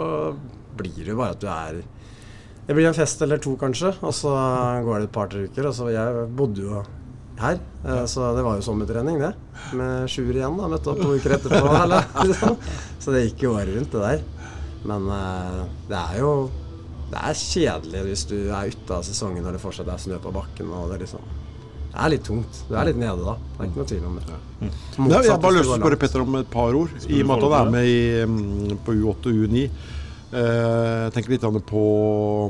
blir 0.79 0.99
det 1.01 1.09
jo 1.15 1.17
bare 1.19 1.35
at 1.35 1.41
du 1.43 1.49
er 1.51 1.81
Det 2.69 2.75
blir 2.77 2.85
en 2.91 2.95
fest 2.95 3.23
eller 3.25 3.41
to, 3.41 3.55
kanskje, 3.57 3.95
og 4.05 4.13
så 4.13 4.29
går 4.85 4.99
det 5.01 5.07
et 5.09 5.15
par-tre 5.15 5.47
uker. 5.49 5.71
Og 5.71 5.73
så 5.79 5.89
jeg 5.89 6.27
bodde 6.37 6.67
jo 6.67 6.83
her, 7.43 7.59
eh, 7.85 8.05
så 8.11 8.31
det 8.37 8.45
var 8.47 8.59
jo 8.59 8.65
sommertrening, 8.67 9.21
det. 9.23 9.33
Med 9.79 10.11
sjuer 10.11 10.41
igjen, 10.41 10.57
da. 10.59 10.71
Møtte 10.71 10.93
opp 10.93 11.03
to 11.03 11.17
uker 11.17 11.37
etterpå. 11.39 11.75
Eller, 11.83 12.09
liksom. 12.29 12.57
Så 12.99 13.15
det 13.15 13.27
gikk 13.29 13.47
jo 13.47 13.57
året 13.57 13.75
rundt, 13.77 13.95
det 13.95 14.07
der. 14.07 14.25
Men 14.89 15.11
eh, 15.13 15.61
det 15.91 16.01
er 16.01 16.23
jo 16.23 16.33
det 17.09 17.21
er 17.25 17.37
kjedelig 17.41 18.01
hvis 18.05 18.25
du 18.29 18.37
er 18.53 18.73
ute 18.73 18.97
av 18.99 19.05
sesongen 19.07 19.45
når 19.45 19.57
det 19.57 19.63
fortsatt 19.63 19.89
er 19.89 20.01
snø 20.03 20.19
på 20.23 20.33
bakken. 20.35 20.73
Og 20.77 20.91
det, 20.91 20.99
er 20.99 21.05
liksom, 21.07 21.23
det 21.89 22.03
er 22.05 22.13
litt 22.13 22.27
tungt. 22.27 22.59
Du 22.69 22.75
er 22.77 22.91
litt 22.91 23.01
nede 23.01 23.25
da. 23.25 23.37
Det 23.55 23.63
er 23.63 23.71
ikke 23.71 23.81
noe 23.81 23.93
tvil 23.93 24.09
om 24.11 24.19
det. 24.19 24.41
Nei, 24.61 25.23
jeg 25.23 25.33
har 25.33 25.41
bare 25.41 25.57
lyst 25.57 25.71
til 25.71 25.77
å 25.77 25.79
spørre. 25.81 26.01
Petter 26.03 26.25
om 26.25 26.37
et 26.43 26.51
par 26.53 26.77
ord, 26.77 26.93
i 27.07 27.23
og 27.23 27.31
med 27.31 27.39
at 27.39 27.47
han 27.49 27.57
er 27.63 27.73
med 27.79 27.89
i, 27.89 28.03
mm, 28.29 28.77
på 28.85 28.99
U8 28.99 29.33
og 29.33 29.41
U9. 29.47 29.65
Eh, 30.29 30.45
jeg 31.07 31.15
tenker 31.17 31.33
litt 31.33 31.65
på, 31.71 31.87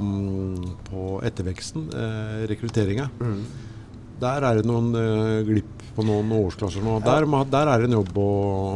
mm, 0.02 0.68
på 0.88 1.08
etterveksten, 1.28 1.86
eh, 1.94 2.44
rekrutteringa. 2.50 3.08
Der 4.18 4.42
er 4.48 4.58
det 4.58 4.64
noen 4.66 4.88
uh, 4.96 5.42
glipp 5.46 5.74
på 5.98 6.04
noen 6.06 6.30
årsklasser 6.34 6.82
nå. 6.82 6.96
Der, 7.02 7.24
må- 7.26 7.44
der 7.50 7.66
er 7.72 7.78
det 7.82 7.88
en 7.88 7.96
jobb 7.98 8.12
å, 8.22 8.26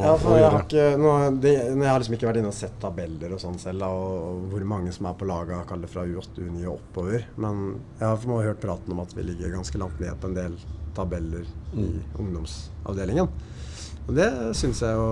Ja, 0.03 0.12
å 0.14 0.18
jeg 0.34 0.43
gjøre. 0.43 0.51
har, 0.55 0.64
ikke, 0.66 0.86
nå, 1.03 1.12
det, 1.43 1.53
jeg 1.55 1.86
har 1.90 2.01
liksom 2.03 2.16
ikke 2.16 2.28
vært 2.28 2.40
inne 2.40 2.51
og 2.51 2.57
sett 2.59 2.76
tabeller 2.82 3.34
og 3.36 3.43
sånn 3.43 3.59
selv, 3.62 3.82
og, 3.86 4.14
og 4.26 4.45
hvor 4.55 4.64
mange 4.72 4.95
som 4.95 5.07
er 5.11 5.14
på 5.20 5.28
laget 5.30 5.66
kall 5.70 5.86
fra 5.90 6.03
U8, 6.07 6.43
U9 6.47 6.64
og 6.66 6.76
oppover. 6.80 7.26
Men 7.43 7.62
jeg 8.01 8.07
har 8.09 8.18
for 8.24 8.43
hørt 8.47 8.62
praten 8.62 8.95
om 8.97 9.03
at 9.05 9.14
vi 9.18 9.26
ligger 9.28 9.55
ganske 9.55 9.78
langt 9.82 10.01
ned 10.03 10.18
på 10.22 10.30
en 10.32 10.38
del 10.40 10.57
tabeller 10.99 11.47
i 11.78 11.86
ungdomsavdelingen. 12.22 13.30
Og 14.09 14.14
det 14.18 14.28
syns 14.59 14.82
jeg 14.82 14.97
jo 14.99 15.07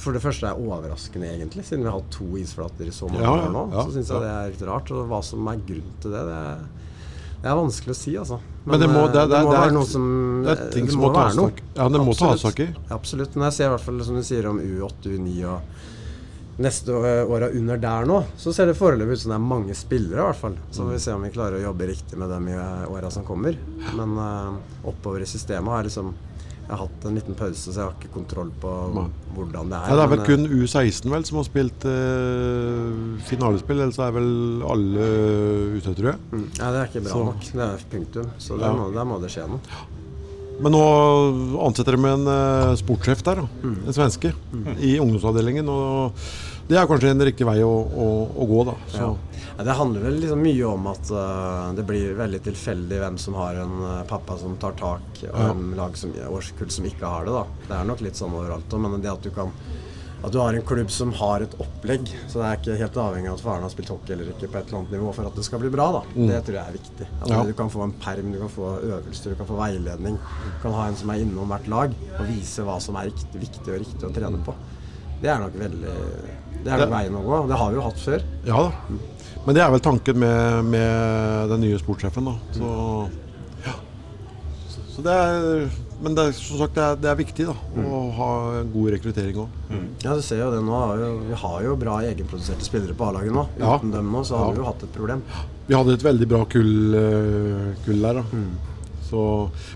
for 0.00 0.16
det 0.16 0.22
første 0.24 0.48
er 0.48 0.56
overraskende, 0.56 1.28
egentlig, 1.28 1.60
siden 1.68 1.82
vi 1.84 1.90
har 1.90 1.98
hatt 1.98 2.12
to 2.14 2.24
isflater 2.40 2.88
i 2.88 2.94
så 2.94 3.04
mange 3.10 3.20
Ja, 3.26 3.34
år 3.36 3.50
nå. 3.52 3.64
ja, 3.74 3.82
så 3.84 3.92
syns 3.98 4.08
jeg 4.08 4.16
ja. 4.16 4.22
det 4.24 4.30
er 4.32 4.54
litt 4.54 4.62
rart. 4.70 4.92
Og 4.96 5.10
hva 5.10 5.18
som 5.28 5.50
er 5.52 5.60
grunnen 5.68 5.98
til 6.00 6.14
det, 6.14 6.22
det 6.24 6.38
er, 6.40 6.62
det 7.42 7.50
er 7.52 7.58
vanskelig 7.60 7.92
å 7.92 7.98
si, 8.00 8.14
altså. 8.16 8.38
Men 8.66 8.80
det 8.80 8.88
må- 8.90 9.06
eh, 9.06 9.12
det- 9.12 9.28
det- 9.30 9.44
må 9.44 9.52
være 9.52 9.72
noe 9.72 9.86
som 9.86 10.42
det 10.44 10.58
er 10.58 10.70
ting 10.70 10.90
som 10.90 11.00
må 11.00 11.14
tas 11.14 11.36
tak 11.36 11.60
i. 11.60 11.62
Ja, 11.76 11.88
det 11.88 12.00
må 12.00 12.16
tas 12.18 12.42
tak 12.42 12.60
i. 12.60 12.68
Absolutt. 12.90 13.34
Men 13.36 13.44
jeg 13.44 13.52
ser 13.52 13.66
i 13.66 13.68
hvert 13.76 13.80
fall, 13.80 14.04
som 14.04 14.14
du 14.16 14.22
sier 14.22 14.46
om 14.46 14.58
U8, 14.60 15.16
U9 15.16 15.44
og 15.48 15.60
neste 16.60 16.92
åra 16.92 17.48
under 17.56 17.76
der 17.78 18.04
nå, 18.04 18.24
så 18.36 18.52
ser 18.52 18.66
det 18.66 18.76
foreløpig 18.76 19.12
ut 19.12 19.18
som 19.20 19.30
det 19.32 19.36
er 19.38 19.46
mange 19.48 19.74
spillere, 19.74 20.20
i 20.20 20.26
hvert 20.28 20.36
fall. 20.36 20.56
Så 20.70 20.82
får 20.84 20.92
vi 20.92 20.98
se 20.98 21.12
om 21.12 21.22
vi 21.22 21.30
klarer 21.30 21.56
å 21.58 21.62
jobbe 21.72 21.88
riktig 21.88 22.18
med 22.18 22.28
dem 22.28 22.48
i 22.48 22.52
eh, 22.52 22.90
åra 22.92 23.10
som 23.10 23.24
kommer. 23.24 23.56
Men 23.96 24.18
uh, 24.18 24.52
oppover 24.84 25.22
i 25.22 25.24
systemet 25.24 25.68
har 25.68 25.84
liksom 25.84 26.12
Jeg 26.70 26.78
har 26.78 26.84
hatt 26.86 27.04
en 27.08 27.16
liten 27.18 27.34
pause, 27.34 27.72
så 27.72 27.80
jeg 27.80 27.82
har 27.82 27.94
ikke 27.98 28.12
kontroll 28.14 28.50
på 28.62 28.70
hvordan 29.34 29.72
det 29.72 29.78
er. 29.80 29.88
Ja, 29.90 29.94
det 29.98 30.02
er 30.04 30.10
vel 30.12 30.20
kun 30.28 30.44
U16 30.54 31.10
vel 31.10 31.24
som 31.26 31.40
har 31.40 31.46
spilt 31.48 31.86
eh, 31.90 33.24
finalespill, 33.26 33.80
ellers 33.82 33.98
er 33.98 34.12
vel 34.14 34.28
alle 34.70 35.08
ute, 35.80 35.94
tror 35.98 36.12
jeg. 36.12 36.20
eh, 36.30 36.36
mm, 36.36 36.44
Ja, 36.60 36.68
det 36.70 36.78
er 36.84 36.86
ikke 36.92 37.02
bra 37.08 37.12
Så- 37.16 37.24
nok. 37.26 37.40
Det 37.40 37.64
er 37.66 37.82
punktum. 37.90 38.30
Så 38.38 38.58
der, 38.60 38.66
Ja. 38.66 38.72
må, 38.78 38.92
der 38.94 39.04
må 39.04 39.18
det 39.20 39.30
skje 39.34 39.48
noe. 39.48 39.58
Men 40.62 40.72
nå 40.72 41.58
ansetter 41.66 41.96
de 41.96 42.04
en 42.06 42.26
eh, 42.28 42.76
sportssjef 42.76 43.22
der, 43.24 43.34
da. 43.42 43.48
Mm. 43.64 43.76
en 43.86 43.92
svenske, 43.92 44.32
i 44.78 44.98
ungdomsavdelingen. 45.00 45.68
Og 45.68 46.12
det 46.68 46.76
er 46.78 46.86
kanskje 46.86 47.10
en 47.10 47.18
riktig 47.26 47.46
vei 47.46 47.58
å, 47.64 47.72
å, 47.90 48.08
å 48.36 48.46
gå, 48.46 48.64
da. 48.66 48.74
Så. 48.92 48.98
Ja. 48.98 49.16
Det 49.64 49.74
handler 49.76 50.00
vel 50.06 50.20
liksom 50.22 50.42
mye 50.42 50.64
om 50.68 50.86
at 50.90 51.10
uh, 51.10 51.72
det 51.76 51.84
blir 51.88 52.14
veldig 52.18 52.40
tilfeldig 52.46 52.98
hvem 53.02 53.18
som 53.18 53.34
har 53.34 53.54
en 53.60 53.74
uh, 53.82 54.02
pappa 54.08 54.38
som 54.40 54.56
tar 54.62 54.72
tak, 54.80 55.02
og 55.32 55.40
Ja. 55.40 55.50
en 55.50 55.74
lag 55.76 55.96
som, 55.96 56.12
årskull 56.30 56.70
som 56.70 56.84
ikke 56.88 57.06
har 57.06 57.24
det. 57.28 57.32
da. 57.32 57.44
Det 57.68 57.76
er 57.80 57.84
nok 57.92 58.00
litt 58.06 58.16
sånn 58.16 58.32
overalt. 58.34 58.68
òg, 58.72 58.80
Men 58.80 59.00
det 59.00 59.10
at 59.12 59.22
du 59.22 59.30
kan 59.30 59.52
at 60.22 60.32
du 60.32 60.36
har 60.38 60.52
en 60.52 60.60
klubb 60.68 60.90
som 60.92 61.12
har 61.16 61.40
et 61.40 61.54
opplegg, 61.64 62.10
så 62.28 62.42
det 62.42 62.44
er 62.44 62.56
ikke 62.58 62.74
helt 62.76 62.96
avhengig 63.00 63.28
av 63.30 63.38
at 63.38 63.40
faren 63.40 63.62
har 63.64 63.70
spilt 63.72 63.88
hockey 63.88 64.12
eller 64.12 64.26
ikke 64.34 64.50
på 64.52 64.58
et 64.58 64.66
eller 64.68 64.78
annet 64.82 64.90
nivå 64.92 65.14
for 65.16 65.24
at 65.24 65.34
det 65.38 65.44
skal 65.46 65.62
bli 65.62 65.70
bra. 65.72 65.86
da. 65.94 66.02
Det 66.12 66.40
tror 66.44 66.58
jeg 66.58 66.64
er 66.68 66.76
viktig. 66.76 67.06
Mm. 67.08 67.30
Ja. 67.30 67.38
Du 67.48 67.52
kan 67.56 67.70
få 67.72 67.84
en 67.86 67.94
perm, 68.04 68.32
du 68.34 68.38
kan 68.38 68.52
få 68.52 68.66
øvelser, 68.84 69.30
du 69.32 69.36
kan 69.40 69.48
få 69.48 69.56
veiledning. 69.56 70.18
Du 70.44 70.58
kan 70.60 70.72
ha 70.76 70.88
en 70.88 70.96
som 71.00 71.08
er 71.14 71.22
innom 71.24 71.48
hvert 71.48 71.70
lag 71.72 71.94
og 72.18 72.28
vise 72.28 72.66
hva 72.68 72.76
som 72.84 72.96
er 73.00 73.08
riktig, 73.08 73.40
viktig 73.46 73.72
og 73.72 73.80
riktig 73.80 74.04
å 74.10 74.12
trene 74.12 74.44
på. 74.44 74.52
Det 75.22 75.28
er 75.32 75.40
nok 75.40 75.56
veldig 75.56 75.96
Det 76.60 76.68
er 76.68 76.76
nok 76.76 76.84
Det- 76.84 76.92
veien 76.92 77.16
å 77.16 77.24
gå. 77.24 77.48
Det 77.48 77.56
har 77.56 77.70
vi 77.70 77.76
jo 77.76 77.80
hatt 77.88 77.96
før. 78.04 78.22
Ja 78.44 78.56
da. 78.68 78.72
Men 79.46 79.56
det 79.56 79.62
er 79.64 79.70
vel 79.72 79.80
tanken 79.84 80.18
med, 80.20 80.64
med 80.68 81.48
den 81.54 81.62
nye 81.64 81.78
sportssjefen, 81.80 82.26
da. 82.28 82.34
Så, 82.56 82.72
ja. 83.64 83.72
så, 84.68 84.82
så 84.96 85.04
det 85.06 85.14
er 85.16 85.70
Men 86.00 86.14
det 86.16 86.26
er, 86.28 86.32
som 86.36 86.56
sagt, 86.60 86.74
det 86.76 86.84
er, 86.84 86.98
det 87.00 87.08
er 87.10 87.16
viktig 87.18 87.46
da, 87.48 87.54
å 87.84 87.98
ha 88.16 88.28
god 88.72 88.86
rekruttering 88.94 89.40
òg. 89.42 89.58
Ja, 90.00 90.14
du 90.16 90.22
ser 90.24 90.38
jo 90.40 90.50
det 90.54 90.60
nå. 90.64 90.72
Har 90.72 90.96
jo, 91.02 91.10
vi 91.28 91.36
har 91.42 91.58
jo 91.66 91.74
bra 91.80 91.98
egenproduserte 92.08 92.64
spillere 92.64 92.96
på 92.96 93.04
A-laget 93.10 93.34
nå. 93.36 93.44
Ja. 93.60 93.74
Uten 93.76 93.92
dem 93.92 94.08
nå 94.12 94.22
så 94.24 94.38
hadde 94.40 94.54
Ja. 94.54 94.56
vi 94.56 94.62
jo 94.64 94.68
hatt 94.70 94.84
et 94.86 94.94
problem. 94.96 95.24
Vi 95.68 95.76
hadde 95.76 95.96
et 95.98 96.04
veldig 96.08 96.28
bra 96.30 96.40
kull, 96.48 96.94
eh, 96.96 97.66
kull 97.84 98.00
der, 98.06 98.20
da. 98.22 98.24
Så, 99.10 99.22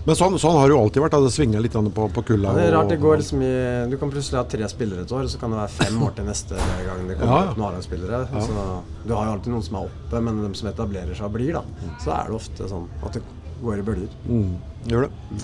men 0.05 0.15
sånn, 0.15 0.37
sånn 0.39 0.55
har 0.55 0.69
det 0.69 0.75
jo 0.77 0.81
alltid 0.85 1.03
vært. 1.03 1.15
Da. 1.17 1.19
Det 1.25 1.33
svinger 1.35 1.63
litt 1.63 1.75
på, 1.75 2.07
på 2.15 2.23
kulda. 2.29 2.53
Ja, 2.53 2.55
det 2.55 2.65
er 2.69 2.75
rart 2.77 2.91
det 2.93 2.99
går 3.03 3.19
liksom 3.19 3.43
i 3.43 3.53
Du 3.91 3.97
kan 3.99 4.13
plutselig 4.13 4.39
ha 4.39 4.45
tre 4.47 4.69
spillere 4.71 5.03
et 5.03 5.11
år, 5.11 5.27
så 5.31 5.41
kan 5.41 5.51
det 5.51 5.59
være 5.59 5.75
fem 5.75 6.01
år 6.07 6.15
til 6.15 6.29
neste 6.29 6.55
gang 6.87 7.05
det 7.09 7.19
kommer 7.19 7.31
Ja, 7.33 7.41
ja. 7.43 7.51
opp 7.51 7.59
noen 7.59 7.67
A-lagsspillere. 7.73 8.21
Ja. 8.31 8.65
Du 9.05 9.15
har 9.15 9.27
jo 9.27 9.35
alltid 9.35 9.55
noen 9.55 9.67
som 9.67 9.79
er 9.81 9.89
oppe, 9.91 10.23
men 10.27 10.39
de 10.43 10.51
som 10.55 10.71
etablerer 10.71 11.17
seg 11.17 11.27
og 11.27 11.35
blir, 11.35 11.59
da. 11.59 11.91
Så 12.03 12.15
er 12.15 12.31
det 12.31 12.39
ofte 12.39 12.69
sånn 12.71 12.87
at 13.03 13.19
det 13.19 13.23
går 13.63 13.81
i 13.81 13.87
bølger. 13.87 14.19
Mm, 14.27 14.55
gjør 14.91 15.07
det. 15.07 15.43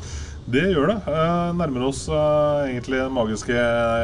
Det 0.52 0.64
gjør 0.72 0.90
det. 0.90 0.98
Eh, 1.12 1.52
nærmer 1.60 1.86
oss 1.88 2.08
eh, 2.10 2.72
egentlig 2.72 2.98
den 2.98 3.14
magiske 3.14 3.60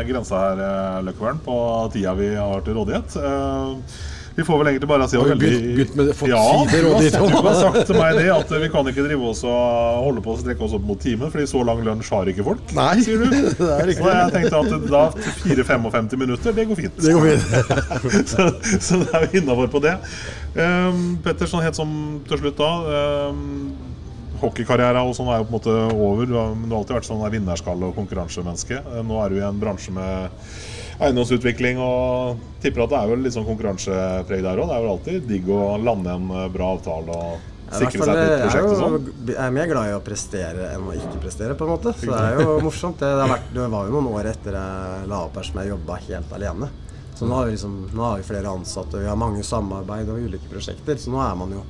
grensa 0.08 0.44
her, 0.44 0.62
uh, 0.62 1.00
Løkkevern, 1.08 1.42
på 1.44 1.58
tida 1.96 2.14
vi 2.20 2.30
har 2.38 2.62
til 2.64 2.78
rådighet. 2.78 3.18
Eh, 3.18 3.98
vi 4.38 4.44
får 4.46 4.60
vel 4.62 4.68
egentlig 4.70 4.88
bare 4.90 5.06
si 5.10 5.18
at 5.18 5.30
veldig 5.32 5.48
bytt, 5.50 5.64
begynt 5.66 5.96
med? 5.98 6.10
Ja, 6.30 6.42
si 6.70 6.82
og 6.86 7.00
ditt, 7.02 7.16
du 7.18 7.38
har 7.42 7.56
sagt 7.58 7.80
til 7.90 7.98
meg 7.98 8.20
det 8.20 8.28
at 8.30 8.52
vi 8.62 8.70
kan 8.70 8.90
ikke 8.92 9.06
drive 9.08 9.32
oss 9.32 9.42
og 9.50 10.04
holde 10.06 10.22
på 10.22 10.36
å 10.36 10.38
strekke 10.44 10.62
oss 10.68 10.76
opp 10.78 10.86
mot 10.86 11.02
timen, 11.02 11.32
fordi 11.34 11.48
så 11.50 11.64
lang 11.66 11.82
lunsj 11.88 12.12
har 12.14 12.30
ikke 12.30 12.46
folk, 12.46 12.76
Nei, 12.78 12.92
sier 13.02 13.24
du. 13.24 13.34
det 13.34 13.48
er. 13.48 13.92
Så 13.98 14.14
jeg 14.14 14.36
tenkte 14.36 14.62
at 14.62 14.86
da 14.94 15.04
4-55 15.42 16.22
minutter, 16.22 16.54
det 16.54 16.68
går 16.70 16.82
fint. 16.84 17.02
Det 17.02 17.16
går 17.18 17.26
fint. 17.34 18.30
så, 18.36 18.48
så 18.78 19.02
da 19.02 19.24
er 19.24 19.26
vi 19.26 19.42
innafor 19.42 19.74
på 19.74 19.82
det. 19.88 19.98
Um, 20.54 21.18
Petter, 21.26 21.50
sånn 21.50 21.66
helt 21.66 21.82
som 21.82 21.98
til 22.30 22.46
slutt 22.46 22.62
da. 22.62 22.72
Um, 23.34 23.74
Hockeykarriera 24.38 25.02
og 25.02 25.16
sånn 25.18 25.34
er 25.34 25.42
jo 25.42 25.48
på 25.50 25.56
en 25.56 25.58
måte 25.58 25.76
over. 25.98 26.30
Du 26.30 26.38
har, 26.38 26.54
du 26.54 26.70
har 26.70 26.80
alltid 26.84 27.00
vært 27.00 27.10
sånn 27.10 27.26
vinnerskalle 27.34 27.90
og 27.90 27.98
konkurransemenneske. 27.98 28.84
Eh, 28.86 29.04
Nå 29.06 29.18
er 29.24 29.34
du 29.34 29.40
i 29.40 29.46
en 29.48 29.62
bransje 29.62 29.94
med 29.96 30.30
eiendomsutvikling 30.98 31.78
og 31.82 32.40
tipper 32.64 32.86
at 32.86 32.94
det 32.94 33.00
er 33.02 33.12
vel 33.12 33.22
litt 33.26 33.36
sånn 33.36 33.46
konkurransepreg 33.48 34.42
der 34.46 34.62
òg. 34.62 34.70
Det 34.72 34.78
er 34.78 34.86
vel 34.86 34.94
alltid 34.96 35.28
digg 35.30 35.52
å 35.54 35.62
lande 35.82 36.16
en 36.18 36.32
eh, 36.34 36.48
bra 36.54 36.72
avtale 36.78 37.18
og 37.18 37.54
sikre 37.68 38.08
seg 38.08 38.14
et 38.16 38.32
er 38.32 38.44
prosjekt 38.46 38.72
og 38.72 38.80
sånn. 38.80 39.08
jeg 39.28 39.38
er 39.44 39.54
mer 39.58 39.70
glad 39.70 39.90
i 39.92 39.96
å 39.98 40.02
prestere 40.04 40.70
enn 40.74 40.88
å 40.88 40.96
ikke 40.96 41.22
prestere, 41.22 41.58
på 41.60 41.68
en 41.68 41.74
måte. 41.74 41.94
Så 42.00 42.10
det 42.10 42.22
er 42.24 42.42
jo 42.42 42.58
morsomt. 42.64 43.02
Det, 43.04 43.30
vært, 43.34 43.50
det 43.54 43.68
var 43.74 43.90
jo 43.90 43.96
noen 43.98 44.10
år 44.16 44.32
etter 44.32 44.58
jeg 44.58 45.10
la 45.12 45.22
opp 45.28 45.38
her 45.38 45.50
som 45.50 45.62
jeg 45.62 45.74
jobba 45.74 46.00
helt 46.08 46.36
alene. 46.40 46.72
Så 47.18 47.26
nå 47.26 47.34
har, 47.34 47.48
vi 47.50 47.56
liksom, 47.56 47.78
nå 47.98 48.04
har 48.06 48.20
vi 48.22 48.26
flere 48.28 48.50
ansatte, 48.54 49.00
vi 49.02 49.10
har 49.10 49.18
mange 49.18 49.42
samarbeid 49.46 50.10
og 50.14 50.26
ulike 50.30 50.50
prosjekter. 50.52 51.00
Så 51.02 51.14
nå 51.14 51.22
er 51.24 51.38
man 51.38 51.56
jo 51.58 51.64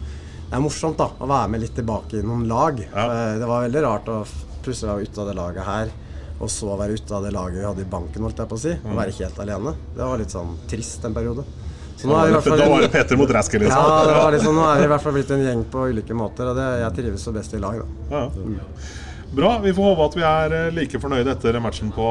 Det 0.47 0.55
er 0.55 0.63
morsomt 0.63 0.99
da, 0.99 1.09
å 1.19 1.27
være 1.27 1.51
med 1.51 1.59
litt 1.65 1.73
tilbake 1.75 2.19
i 2.19 2.23
noen 2.23 2.45
lag. 2.47 2.77
Ja. 2.79 3.05
Eh, 3.11 3.39
Det 3.41 3.47
var 3.49 3.65
veldig 3.65 3.81
rart 3.83 4.11
å 4.11 4.21
plutselig 4.63 4.91
være 4.93 5.07
ute 5.07 5.21
av 5.23 5.27
det 5.27 5.35
laget 5.35 5.67
her, 5.67 5.91
og 6.37 6.51
så 6.53 6.75
være 6.77 6.97
ute 6.99 7.15
av 7.17 7.23
det 7.25 7.31
laget 7.33 7.61
vi 7.61 7.65
hadde 7.65 7.81
i 7.81 7.89
banken, 7.89 8.27
holdt 8.27 8.43
jeg 8.43 8.51
på 8.51 8.59
å 8.59 8.61
si. 8.61 8.75
Og 8.83 8.99
være 8.99 9.15
helt 9.17 9.39
alene. 9.41 9.73
Det 9.95 10.03
var 10.03 10.21
litt 10.21 10.35
sånn 10.35 10.53
trist 10.69 11.07
en 11.07 11.15
periode. 11.17 11.47
Så 11.97 12.05
nå 12.05 12.13
er 12.13 12.27
vi 12.27 12.29
i 12.29 12.35
hvert 12.35 12.45
fall 12.45 12.61
Da 12.61 12.69
var 12.69 12.83
det 12.85 12.91
Peter 12.93 13.17
mot 13.17 13.31
Rasker, 13.33 13.63
ja, 13.65 13.69
liksom. 13.71 14.05
det 14.05 14.17
var 14.19 14.35
liksom, 14.35 14.59
nå 14.59 14.65
er 14.69 14.77
vi 14.77 14.85
i 14.85 14.91
hvert 14.91 15.05
fall 15.07 15.15
blitt 15.15 15.31
en 15.33 15.43
gjeng 15.47 15.63
på 15.73 15.87
ulike 15.89 16.17
måter, 16.17 16.51
og 16.51 16.59
det, 16.59 16.67
jeg 16.83 16.97
trives 16.99 17.25
så 17.25 17.33
best 17.33 17.57
i 17.57 17.61
lag, 17.63 17.81
da. 17.81 17.87
Ja. 18.13 18.67
Bra. 19.31 19.59
Vi 19.63 19.73
får 19.75 19.83
håpe 19.89 20.05
at 20.05 20.15
vi 20.15 20.23
er 20.23 20.53
eh, 20.55 20.69
like 20.75 20.99
fornøyde 21.03 21.33
etter 21.33 21.57
matchen 21.59 21.89
på, 21.91 22.05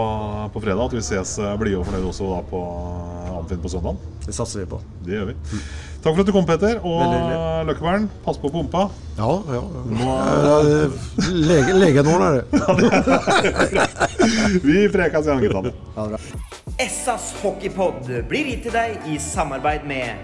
på 0.53 0.61
fredag. 0.61 0.91
At 0.91 0.97
vi 0.99 1.05
ses 1.07 1.39
eh, 1.41 1.55
blide 1.61 1.79
og 1.81 1.87
fornøyde 1.89 2.11
også 2.11 2.29
da 2.29 2.43
på 2.51 2.61
Amfinn 3.39 3.63
på 3.63 3.73
søndag. 3.73 4.03
Det 4.27 4.35
satser 4.37 4.65
vi 4.65 4.67
på. 4.75 4.81
Det 5.07 5.17
gjør 5.17 5.31
vi. 5.31 5.37
Takk 6.07 6.15
for 6.15 6.23
at 6.23 6.29
du 6.29 6.35
kom, 6.37 6.45
Peter. 6.47 6.77
Og 6.87 7.65
Løkkebern, 7.67 8.05
pass 8.23 8.37
på 8.39 8.47
pumpa. 8.55 8.85
Ja, 9.19 9.31
ja. 9.51 9.63
ja 10.47 10.59
lege, 11.75 12.05
vår 12.07 12.23
er 12.23 12.37
det. 12.37 12.45
Vi 14.69 14.85
prekas 14.95 15.27
igjen, 15.27 15.43
gutta. 15.43 15.75
Ha 15.97 16.05
det 16.07 16.21
bra. 16.23 16.43
Essas 16.79 17.33
hockeypod 17.41 18.07
blir 18.31 18.53
gitt 18.53 18.63
til 18.69 18.77
deg 18.77 19.11
i 19.11 19.19
samarbeid 19.19 19.83
med 19.91 20.15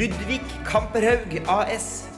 Ludvig 0.00 0.42
Kamperhaug 0.66 1.38
AS. 1.60 2.08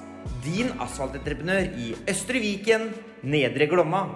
Din 0.47 0.73
asfaltentreprenør 0.81 1.69
i 1.77 1.93
Østre 2.09 2.41
Viken, 2.41 2.95
Nedre 3.29 3.69
Glomma. 3.69 4.07